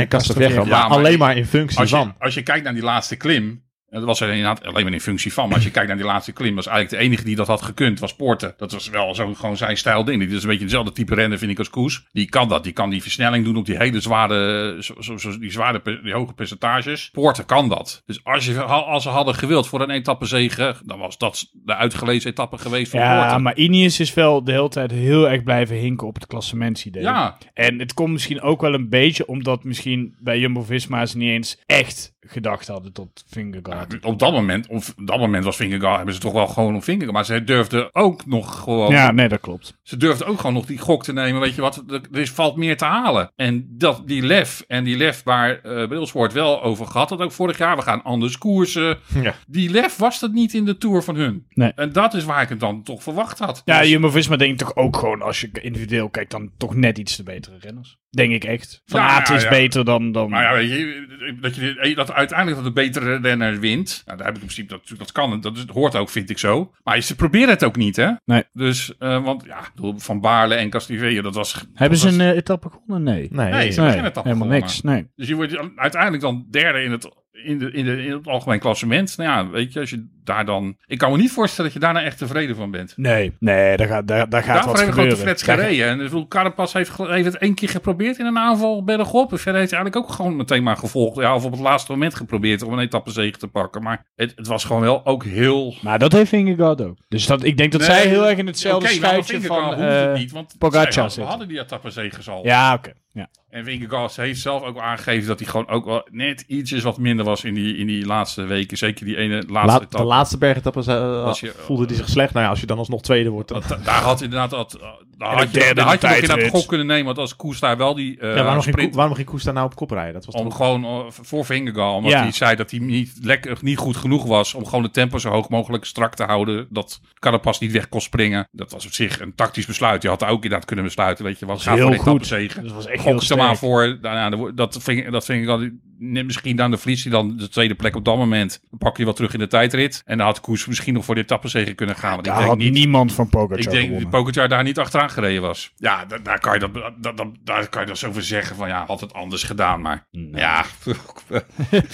Ja, 0.68 0.88
maar 0.88 0.98
alleen 0.98 1.20
maar 1.20 1.38
in 1.38 1.46
functie 1.46 1.80
Als 1.80 1.90
je, 1.90 1.96
van. 1.96 2.16
als 2.20 2.34
je 2.34 2.44
kijkt 2.44 2.64
naar 2.64 2.74
die 2.74 2.84
laatste 2.84 3.16
klim. 3.16 3.64
Dat 3.90 4.04
was 4.04 4.20
er 4.22 4.28
inderdaad 4.30 4.64
alleen 4.64 4.84
maar 4.84 4.94
in 4.94 5.02
functie 5.02 5.34
van. 5.34 5.46
Maar 5.48 5.56
als 5.56 5.64
je 5.66 5.72
kijkt 5.78 5.88
naar 5.88 5.98
die 5.98 6.06
laatste 6.06 6.32
klim. 6.32 6.56
Was 6.56 6.68
eigenlijk 6.68 7.02
de 7.02 7.08
enige 7.10 7.24
die 7.24 7.36
dat 7.36 7.48
had 7.48 7.62
gekund. 7.62 8.00
Was 8.00 8.16
Poorten. 8.16 8.54
Dat 8.58 8.72
was 8.72 8.90
wel 8.90 9.16
zo, 9.16 9.34
gewoon 9.34 9.58
zijn 9.58 9.78
stijl 9.78 10.04
ding. 10.04 10.22
Dit 10.22 10.32
is 10.32 10.44
een 10.44 10.50
beetje 10.50 10.64
dezelfde 10.66 10.92
type 10.92 11.16
renner 11.16 11.38
vind 11.38 11.52
ik 11.52 11.58
als 11.58 11.70
Koes. 11.70 12.06
Die 12.12 12.30
kan 12.30 12.48
dat. 12.50 12.64
Die 12.64 12.74
kan 12.74 12.90
die 12.90 13.02
versnelling 13.02 13.46
doen 13.46 13.56
op 13.58 13.66
die 13.66 13.78
hele 13.78 14.00
zware. 14.00 14.78
Zo, 14.84 14.94
zo, 15.02 15.18
zo- 15.18 15.40
die 15.40 15.52
zware 15.52 15.82
die 16.04 16.14
hoge 16.14 16.34
percentages. 16.34 17.10
Poorten 17.12 17.46
kan 17.46 17.70
dat. 17.70 18.04
Dus 18.06 18.24
als, 18.24 18.46
je, 18.46 18.62
als 18.64 19.04
ze 19.04 19.10
hadden 19.10 19.36
gewild 19.36 19.68
voor 19.68 19.82
een 19.82 19.90
etappe 19.90 20.26
zegen. 20.26 20.76
Dan 20.86 21.00
was 21.00 21.18
dat 21.18 21.50
de 21.54 21.76
uitgelezen 21.76 22.30
etappe 22.30 22.58
geweest 22.58 22.92
van 22.92 23.00
Ja, 23.00 23.20
Poorten. 23.22 23.42
maar 23.42 23.58
Ineos 23.58 24.00
is 24.00 24.14
wel 24.14 24.44
de 24.44 24.52
hele 24.52 24.70
tijd 24.70 24.92
heel 24.92 25.30
erg 25.30 25.44
blijven 25.44 25.76
hinken 25.76 26.08
op 26.08 26.16
het 26.16 26.28
klassementsidee. 26.28 27.02
Ja, 27.02 27.38
En 27.54 27.80
het 27.80 27.94
komt 27.94 28.12
misschien 28.12 28.42
ook 28.42 28.62
wel 28.62 28.74
een 28.74 28.90
beetje 28.90 29.28
omdat 29.28 29.64
misschien 29.64 30.16
bij 30.20 30.40
Jumbo-Visma 30.40 31.06
ze 31.06 31.18
niet 31.18 31.30
eens 31.30 31.58
echt 31.66 32.18
gedacht 32.22 32.68
hadden 32.68 32.94
tot 32.94 33.24
Vingegaard. 33.30 33.79
Op 34.02 34.20
dat 34.20 34.32
moment, 34.32 34.68
op 34.68 34.84
dat 34.96 35.20
moment 35.20 35.44
was 35.44 35.56
Vingegaard, 35.56 35.96
hebben 35.96 36.14
ze 36.14 36.20
toch 36.20 36.34
wel 36.34 36.48
gewoon 36.48 36.76
op 36.76 36.84
Vingegaard. 36.84 37.12
Maar 37.14 37.26
ze 37.26 37.44
durfden 37.44 37.96
ook 37.96 38.26
nog 38.26 38.60
gewoon 38.60 38.92
Ja, 38.92 39.12
nee, 39.12 39.28
dat 39.28 39.40
klopt. 39.40 39.78
Ze 39.84 39.98
durfde 39.98 40.26
ook 40.26 40.40
gewoon 40.40 40.54
nog 40.54 40.66
die 40.66 40.78
gok 40.78 41.04
te 41.04 41.14
nemen. 41.14 41.42
Weet 41.42 41.56
je 41.56 41.62
wat, 41.62 41.84
er 42.12 42.20
is, 42.20 42.32
valt 42.32 42.56
meer 42.56 42.78
te 42.78 42.86
halen. 42.86 43.32
En 43.36 43.66
dat, 43.70 44.02
die 44.06 44.22
lef, 44.22 44.64
en 44.68 44.84
die 44.84 44.98
lef 44.98 45.24
waar 45.24 45.60
eh 45.60 45.88
Brailsford 45.88 46.34
wel 46.34 46.64
over 46.64 46.86
gehad 46.86 47.10
had 47.10 47.20
ook 47.22 47.32
vorig 47.32 47.58
jaar. 47.58 47.76
We 47.76 47.82
gaan 47.82 48.04
anders 48.04 48.38
koersen. 48.38 48.98
Ja. 49.22 49.34
Die 49.48 49.70
lef 49.70 49.98
was 49.98 50.20
dat 50.20 50.32
niet 50.32 50.54
in 50.54 50.66
de 50.66 50.78
Tour 50.78 51.04
van 51.04 51.16
hun. 51.16 51.46
Nee. 51.50 51.72
En 51.76 51.92
dat 51.92 52.14
is 52.14 52.24
waar 52.24 52.42
ik 52.42 52.50
het 52.50 52.60
dan 52.60 52.84
toch 52.84 53.04
verwacht 53.04 53.40
had. 53.40 53.62
Ja, 53.66 53.80
Dus- 53.80 53.90
Jumbo-Visma 53.90 54.36
denk 54.36 54.52
ik 54.52 54.58
toch 54.58 54.76
ook 54.76 54.98
gewoon, 54.98 55.22
als 55.22 55.42
je 55.42 55.50
individueel 55.62 56.10
kijkt, 56.10 56.32
dan 56.32 56.52
toch 56.58 56.76
net 56.76 56.98
iets 56.98 57.16
de 57.16 57.24
betere 57.24 57.58
renners. 57.60 57.98
Denk 58.10 58.32
ik 58.32 58.44
echt. 58.44 58.82
Van 58.86 59.02
Ja, 59.02 59.30
is 59.34 59.44
ja. 59.44 59.50
beter 59.50 59.86
dan... 59.86 60.12
dan... 60.12 60.30
Maar 60.30 60.44
ja, 60.44 60.54
weet 60.54 60.70
je, 60.70 61.38
dat, 61.42 61.56
je, 61.56 61.92
dat 61.96 62.12
uiteindelijk 62.12 62.64
dat 62.64 62.76
de 62.76 62.82
betere 62.82 63.20
renner 63.22 63.60
wint. 63.70 64.02
Nou, 64.06 64.18
daar 64.18 64.28
heb 64.28 64.36
ik 64.36 64.42
in 64.42 64.48
principe, 64.48 64.80
dat, 64.88 64.98
dat 65.00 65.12
kan, 65.12 65.42
dat, 65.42 65.58
is- 65.58 65.66
dat 65.66 65.76
hoort 65.76 65.96
ook, 65.96 66.10
vind 66.10 66.30
ik 66.30 66.38
zo. 66.38 66.72
Maar 66.84 67.02
ze 67.02 67.16
proberen 67.16 67.50
het 67.50 67.64
ook 67.64 67.76
niet, 67.76 67.96
hè? 67.96 68.12
Nee. 68.26 68.44
Dus, 68.54 68.98
eh, 68.98 69.24
want 69.24 69.44
ja, 69.46 69.60
Van 69.98 70.22
Baarle 70.22 70.56
en 70.56 70.70
Castiveo, 70.70 71.22
dat 71.22 71.36
was... 71.36 71.66
Hebben 71.74 71.98
ze 71.98 72.08
een 72.08 72.22
eh, 72.22 72.30
etappe 72.36 72.70
gewonnen? 72.70 73.04
Nee. 73.14 73.28
Nee, 73.32 73.52
Nee, 73.52 73.72
ze- 73.72 73.82
hebben 73.82 74.00
geen 74.00 74.10
etappe 74.10 74.30
helemaal 74.30 74.48
gewonnen. 74.48 74.60
niks. 74.60 74.82
Nee. 74.82 75.08
Dus 75.16 75.28
je 75.28 75.36
wordt 75.36 75.58
uiteindelijk 75.76 76.22
dan 76.24 76.46
derde 76.50 76.82
in 76.84 76.92
het, 76.92 77.10
in 77.44 77.60
de, 77.60 77.72
in 77.72 77.86
de, 77.86 78.04
in 78.06 78.12
het 78.12 78.28
algemeen 78.28 78.60
klassement. 78.60 79.18
Nou 79.18 79.30
ja, 79.30 79.50
weet 79.52 79.74
je, 79.74 79.80
als 79.80 79.90
je 79.90 80.19
daar 80.30 80.46
dan... 80.46 80.78
Ik 80.86 80.98
kan 80.98 81.12
me 81.12 81.18
niet 81.18 81.32
voorstellen 81.32 81.72
dat 81.72 81.82
je 81.82 81.86
daarna 81.86 82.02
echt 82.04 82.18
tevreden 82.18 82.56
van 82.56 82.72
bent. 82.72 82.94
Nee, 82.96 83.34
nee, 83.40 83.78
daar 83.78 83.88
gaat, 83.88 84.08
daar, 84.08 84.30
daar 84.30 84.44
gaat 84.44 84.54
Daarvoor 84.54 84.72
wat 84.72 84.82
hebben 84.82 85.04
we 85.04 85.10
gewoon 85.16 85.36
gebeuren. 85.38 85.66
gereden. 85.68 85.88
En 85.88 85.98
bedoel, 85.98 86.28
Carapaz 86.28 86.74
heeft, 86.74 86.98
heeft 86.98 87.26
het 87.26 87.38
één 87.38 87.54
keer 87.54 87.70
geprobeerd 87.70 88.18
in 88.20 88.26
een 88.26 88.38
aanval 88.38 88.84
bergop. 88.84 89.32
En 89.32 89.38
verder 89.40 89.60
heeft 89.60 89.72
hij 89.72 89.80
eigenlijk 89.80 89.96
ook 90.12 90.16
gewoon 90.16 90.36
meteen 90.36 90.64
maar 90.64 90.78
gevolgd. 90.78 91.18
Ja, 91.18 91.36
of 91.36 91.46
op 91.46 91.52
het 91.52 91.60
laatste 91.60 91.92
moment 91.92 92.16
geprobeerd 92.16 92.62
om 92.62 92.74
een 92.74 92.80
etappezege 92.80 93.38
te 93.38 93.48
pakken. 93.48 93.84
Maar 93.84 94.06
het, 94.16 94.34
het 94.36 94.48
was 94.48 94.64
gewoon 94.64 94.82
wel 94.82 95.06
ook 95.06 95.24
heel... 95.24 95.76
Maar 95.82 96.00
dat 96.00 96.12
heeft 96.12 96.30
Vingegaard 96.30 96.82
ook. 96.82 96.98
Dus 97.08 97.26
dat, 97.26 97.44
ik 97.44 97.58
denk 97.58 97.72
dat 97.72 97.82
Nee, 97.82 97.90
zij 97.90 98.08
heel 98.08 98.28
erg 98.28 98.38
in 98.38 98.48
hetzelfde 98.48 98.86
maar 98.86 98.94
schuitje 98.94 99.42
van... 99.42 99.74
eh, 99.74 100.14
niet, 100.14 100.32
want 100.32 100.56
Pogacar 100.58 101.12
zit. 101.12 101.24
we 101.24 101.30
hadden 101.30 101.48
die 101.48 101.60
etappezegers 101.60 102.30
al. 102.30 102.46
ja, 102.46 102.74
oké. 102.74 102.92
Ja. 103.14 103.28
En 103.50 103.64
Vingegaard 103.66 104.16
heeft 104.16 104.40
zelf 104.42 104.64
ook 104.64 104.80
aangegeven 104.80 105.28
dat 105.28 105.40
hij 105.40 105.48
gewoon 105.48 105.68
ook 105.68 105.86
wel 105.86 106.08
net 106.12 106.44
ietsjes 106.48 106.84
wat 106.84 106.98
minder 106.98 107.26
was 107.26 107.44
in 107.44 107.54
die, 107.54 107.78
in 107.78 107.88
die 107.88 108.06
laatste 108.06 108.44
weken. 108.44 108.78
Zeker 108.78 109.06
die 109.06 109.18
ene 109.18 109.36
laatste 109.48 109.56
La- 109.72 109.78
de 109.80 109.86
etappe. 109.86 110.06
Laatste 110.20 110.38
bergetappe 110.38 110.84
uh, 110.88 111.24
Als 111.24 111.40
je- 111.40 111.54
voelde 111.58 111.86
hij 111.86 111.96
zich 111.96 112.10
slecht. 112.10 112.34
Nou 112.34 112.44
ja, 112.46 112.52
als 112.52 112.60
je 112.60 112.66
dan 112.66 112.78
alsnog 112.78 113.02
tweede 113.02 113.30
wordt. 113.30 113.50
Dan... 113.50 113.62
Daar 113.84 114.02
had 114.02 114.22
inderdaad 114.22 114.50
dat, 114.50 114.78
daar 115.18 115.34
had 115.36 115.52
je, 115.52 115.60
derde 115.60 115.74
daar 115.74 115.86
had 115.86 116.02
je 116.02 116.08
nog 116.08 116.16
tijdrit. 116.16 116.30
inderdaad 116.30 116.60
gok 116.60 116.68
kunnen 116.68 116.88
nemen. 116.88 117.06
Want 117.06 117.18
als 117.18 117.36
Koes 117.36 117.60
daar 117.60 117.78
wel 117.78 117.96
die 117.96 118.20
eh 118.20 118.28
ja, 118.36 118.44
waarom, 118.44 118.52
ging, 118.62 118.64
sprint 118.64 118.88
Koe- 118.90 118.98
waarom 118.98 119.16
ging 119.16 119.28
Koes 119.28 119.44
daar 119.44 119.54
nou 119.54 119.66
op 119.66 119.76
kop 119.76 119.92
rijden? 119.92 120.14
Dat 120.14 120.26
was 120.26 120.36
om 120.36 120.52
gewoon 120.52 120.84
eh, 120.84 121.00
voor 121.10 121.46
Vingegaard, 121.46 121.96
omdat 121.96 122.12
Ja. 122.12 122.22
hij 122.22 122.32
zei 122.32 122.56
dat 122.56 122.72
hij 122.72 122.80
niet 122.80 123.12
lekker 123.22 123.58
niet 123.62 123.78
goed 123.78 123.98
genoeg 123.98 124.26
was 124.26 124.54
om 124.54 124.66
gewoon 124.66 124.84
de 124.84 124.92
tempo 124.92 125.18
zo 125.18 125.30
hoog 125.30 125.50
mogelijk 125.50 125.86
strak 125.86 126.16
te 126.16 126.24
houden, 126.24 126.68
dat 126.70 127.00
Carapaz 127.20 127.60
niet 127.60 127.72
weg 127.72 127.90
kon 127.90 128.02
springen. 128.02 128.48
Dat 128.52 128.72
was 128.72 128.86
op 128.86 128.92
zich 128.94 129.20
een 129.20 129.36
tactisch 129.36 129.66
besluit. 129.66 130.02
Je 130.02 130.08
had 130.10 130.24
ook 130.24 130.34
inderdaad 130.44 130.66
kunnen 130.66 130.86
besluiten, 130.86 131.26
weet 131.26 131.40
je, 131.40 131.46
wat 131.46 131.62
gaat 131.62 131.76
heel 131.76 131.84
voor 131.84 131.92
de 131.92 131.98
goed. 131.98 132.08
etappezege. 132.08 132.62
Dat 132.62 132.72
was 132.72 132.86
echt 132.86 133.04
heel 133.04 133.14
Gok 133.14 133.24
ze 133.24 133.36
maar 133.36 133.58
voor, 133.58 133.98
nou, 134.02 134.30
de- 134.46 134.54
dat 134.54 134.78
vind, 134.82 135.12
dat 135.12 135.26
vind 135.26 135.44
ik 135.44 135.50
al, 135.50 135.70
net 136.00 136.26
misschien 136.26 136.56
dan 136.56 136.72
de 136.72 136.78
Vries 136.78 137.02
die 137.04 137.12
dan 137.12 137.38
de 137.38 137.50
tweede 137.50 137.76
plek 137.76 137.96
op 137.96 138.06
dat 138.06 138.18
moment, 138.18 138.60
dan 138.70 138.80
pak 138.80 138.98
je 138.98 139.04
wel 139.04 139.14
terug 139.14 139.34
in 139.34 139.40
de 139.40 139.48
tijdrit. 139.48 140.02
En 140.06 140.18
dan 140.18 140.26
had 140.28 140.42
Koes 140.42 140.66
misschien 140.66 140.94
nog 140.94 141.06
voor 141.06 141.16
de 141.16 141.22
etappezege 141.22 141.74
kunnen 141.74 141.96
gaan. 141.96 142.16
Want 142.16 142.28
ik 142.28 142.34
denk 142.34 142.46
had 142.48 142.58
niet, 142.58 142.74
niemand 142.74 143.14
van 143.14 143.30
Pogacar 143.30 143.58
ik 143.58 143.64
denk 143.64 143.76
dat 143.76 143.84
gewonnen. 143.86 144.10
Pogacar 144.10 144.50
daar 144.50 144.64
niet 144.64 144.80
achteraan 144.80 145.10
gereden 145.10 145.42
was. 145.42 145.72
Ja, 145.76 146.06
da- 146.06 146.18
daar 146.18 146.40
kan 146.40 146.54
je 146.54 146.60
dat, 146.60 146.74
dat, 146.74 147.18
dat, 147.18 147.28
daar 147.44 147.70
kan 147.70 147.82
je 147.82 147.88
dat 147.88 148.04
over 148.06 148.24
zeggen 148.24 148.56
van 148.56 148.68
ja, 148.68 148.86
had 148.86 149.02
het 149.02 149.14
anders 149.14 149.44
gedaan. 149.44 149.82
Maar 149.82 150.08
ja, 150.12 150.66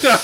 ja, 0.02 0.20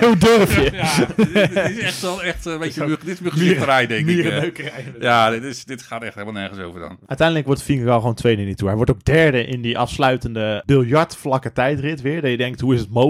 Hoe 0.00 0.16
durf 0.18 0.56
je? 0.56 0.70
ja, 0.72 1.06
dit 1.16 1.70
is 1.70 1.78
echt 1.78 2.02
wel 2.02 2.22
echt 2.22 2.44
een 2.44 2.58
beetje 2.58 2.86
dit 3.04 3.20
is 3.22 3.86
denk 3.86 4.08
ik. 4.08 4.58
eh. 4.58 4.84
Ja, 5.00 5.30
dit, 5.30 5.42
is, 5.42 5.64
dit 5.64 5.82
gaat 5.82 6.02
echt 6.02 6.14
helemaal 6.14 6.34
nergens 6.40 6.60
over 6.60 6.80
dan. 6.80 6.98
Uiteindelijk 7.06 7.46
wordt 7.46 7.62
Vingegaard 7.62 8.00
gewoon 8.00 8.14
tweede 8.14 8.40
in 8.40 8.46
die 8.46 8.54
Tour. 8.56 8.68
Hij 8.74 8.76
wordt 8.84 8.90
ook 8.92 9.04
derde 9.04 9.44
in 9.46 9.60
die 9.60 9.78
afsluitende 9.78 10.62
biljartvlakke 10.66 11.52
tijdrit 11.52 12.00
weer. 12.00 12.20
Dat 12.20 12.30
je 12.30 12.36
denkt, 12.36 12.60
hoe 12.60 12.74
is 12.74 12.80
het 12.80 12.88
mogelijk? 12.88 13.04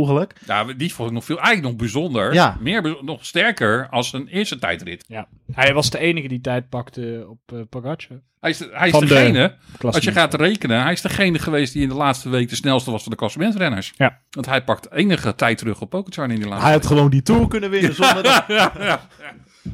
Ja, 0.47 0.65
die 0.65 0.95
vond 0.95 1.09
ik 1.09 1.15
nog 1.15 1.25
veel, 1.25 1.37
eigenlijk 1.39 1.67
nog 1.69 1.77
bijzonder. 1.77 2.33
Ja. 2.33 2.57
Meer, 2.61 2.97
nog 3.03 3.27
sterker 3.27 3.87
als 3.91 4.13
een 4.13 4.29
eerste 4.29 4.59
tijdrit. 4.59 5.05
Ja. 5.09 5.29
Hij 5.53 5.75
was 5.75 5.91
de 5.91 5.99
enige 5.99 6.29
die 6.29 6.41
tijd 6.41 6.69
pakte 6.69 7.27
op 7.29 7.39
eh 7.53 7.59
Pogacar. 7.71 8.21
Hij 8.41 8.51
is, 8.51 8.59
de- 8.59 8.71
hij 8.73 8.89
is 8.89 8.99
de 8.99 9.07
degene, 9.07 9.57
als 9.81 10.05
je 10.05 10.13
gaat 10.13 10.35
rekenen, 10.35 10.83
hij 10.83 10.93
is 10.93 11.01
degene 11.01 11.39
geweest 11.39 11.73
die 11.73 11.83
in 11.83 11.89
de 11.89 11.95
laatste 11.95 12.29
week 12.29 12.49
de 12.49 12.57
snelste 12.57 12.91
was 12.91 13.03
van 13.03 13.11
de 13.11 13.19
klassementsrenners. 13.19 13.93
Ja. 13.97 14.19
Want 14.31 14.47
hij 14.47 14.65
pakt 14.65 14.93
enige 14.93 15.35
tijd 15.35 15.59
terug 15.59 15.81
op 15.81 15.91
Pogacar 15.91 16.31
in 16.31 16.35
die 16.35 16.45
laatste 16.49 16.65
Hij 16.65 16.73
had 16.75 16.87
gewoon 16.87 17.11
die 17.11 17.23
Tour 17.23 17.49
kunnen 17.49 17.71
winnen 17.71 17.95
zonder 17.95 18.23
dat... 18.23 18.45
ja, 18.49 18.73
ja, 18.73 18.73
ja. 18.79 19.07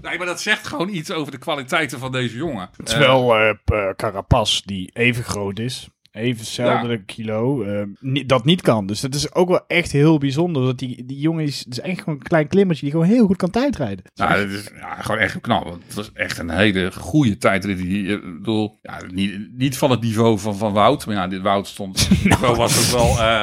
Nee, 0.03 0.19
maar 0.19 0.27
dat 0.27 0.41
zegt 0.41 0.67
gewoon 0.67 0.89
iets 0.89 1.11
over 1.11 1.33
de 1.33 1.39
kwaliteiten 1.39 1.99
van 1.99 2.13
deze 2.13 2.37
jongen. 2.37 2.71
Terwijl 2.85 3.37
eh 3.37 3.55
Carapaz, 3.97 4.61
die 4.61 4.91
even 4.93 5.25
groot 5.25 5.59
is, 5.59 5.89
even 6.13 6.39
hetzelfde 6.41 6.89
Ja. 6.93 6.99
kilo, 7.07 7.63
eh, 7.63 7.83
ni- 8.01 8.27
dat 8.27 8.45
niet 8.45 8.61
kan. 8.63 8.87
Dus 8.87 9.01
dat 9.01 9.15
is 9.15 9.35
ook 9.35 9.49
wel 9.49 9.65
echt 9.67 9.93
heel 9.93 10.19
bijzonder. 10.19 10.65
Dat 10.65 10.79
die, 10.79 11.05
die 11.07 11.19
jongen 11.19 11.45
is, 11.45 11.67
is 11.69 11.81
echt 11.81 11.99
gewoon 11.99 12.15
een 12.15 12.23
klein 12.23 12.47
klimmertje 12.49 12.83
die 12.83 12.91
gewoon 12.95 13.07
heel 13.09 13.27
goed 13.27 13.37
kan 13.37 13.51
tijdrijden. 13.51 14.05
Nou, 14.15 14.41
dat 14.41 14.51
is 14.51 14.71
ja, 14.75 14.95
gewoon 14.95 15.21
echt 15.21 15.41
knap. 15.41 15.65
Want 15.65 15.83
het 15.87 15.95
was 15.95 16.13
echt 16.13 16.39
een 16.39 16.51
hele 16.51 16.93
goede 16.93 17.37
tijdrit. 17.37 17.79
Die, 17.79 18.15
eh, 18.15 18.23
bedoel, 18.23 18.79
ja, 18.83 18.99
niet, 19.13 19.49
niet 19.57 19.79
van 19.79 19.91
het 19.91 20.01
niveau 20.01 20.39
van, 20.39 20.57
van 20.57 20.73
Wout. 20.73 21.07
Maar 21.07 21.15
ja, 21.15 21.29
dit 21.29 21.43
Wout 21.43 21.67
stond. 21.67 22.09
wel 22.41 22.57
was 22.57 22.95
ook 22.95 23.01
wel 23.01 23.19
eh, 23.19 23.43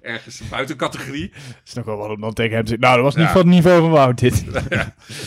ergens 0.00 0.42
buiten 0.50 0.76
categorie. 0.76 1.32
Is 1.66 1.72
nog 1.74 1.84
wel 1.84 1.96
wat 1.96 2.08
om 2.10 2.20
dan 2.20 2.32
tegen 2.32 2.54
hem 2.54 2.62
te 2.64 2.68
zeggen. 2.68 2.86
Nou, 2.88 2.94
dat 3.02 3.04
was 3.04 3.14
niet 3.14 3.24
Ja. 3.24 3.32
van 3.32 3.40
het 3.40 3.50
niveau 3.50 3.80
van 3.80 3.90
Wout 3.90 4.18
dit. 4.18 4.44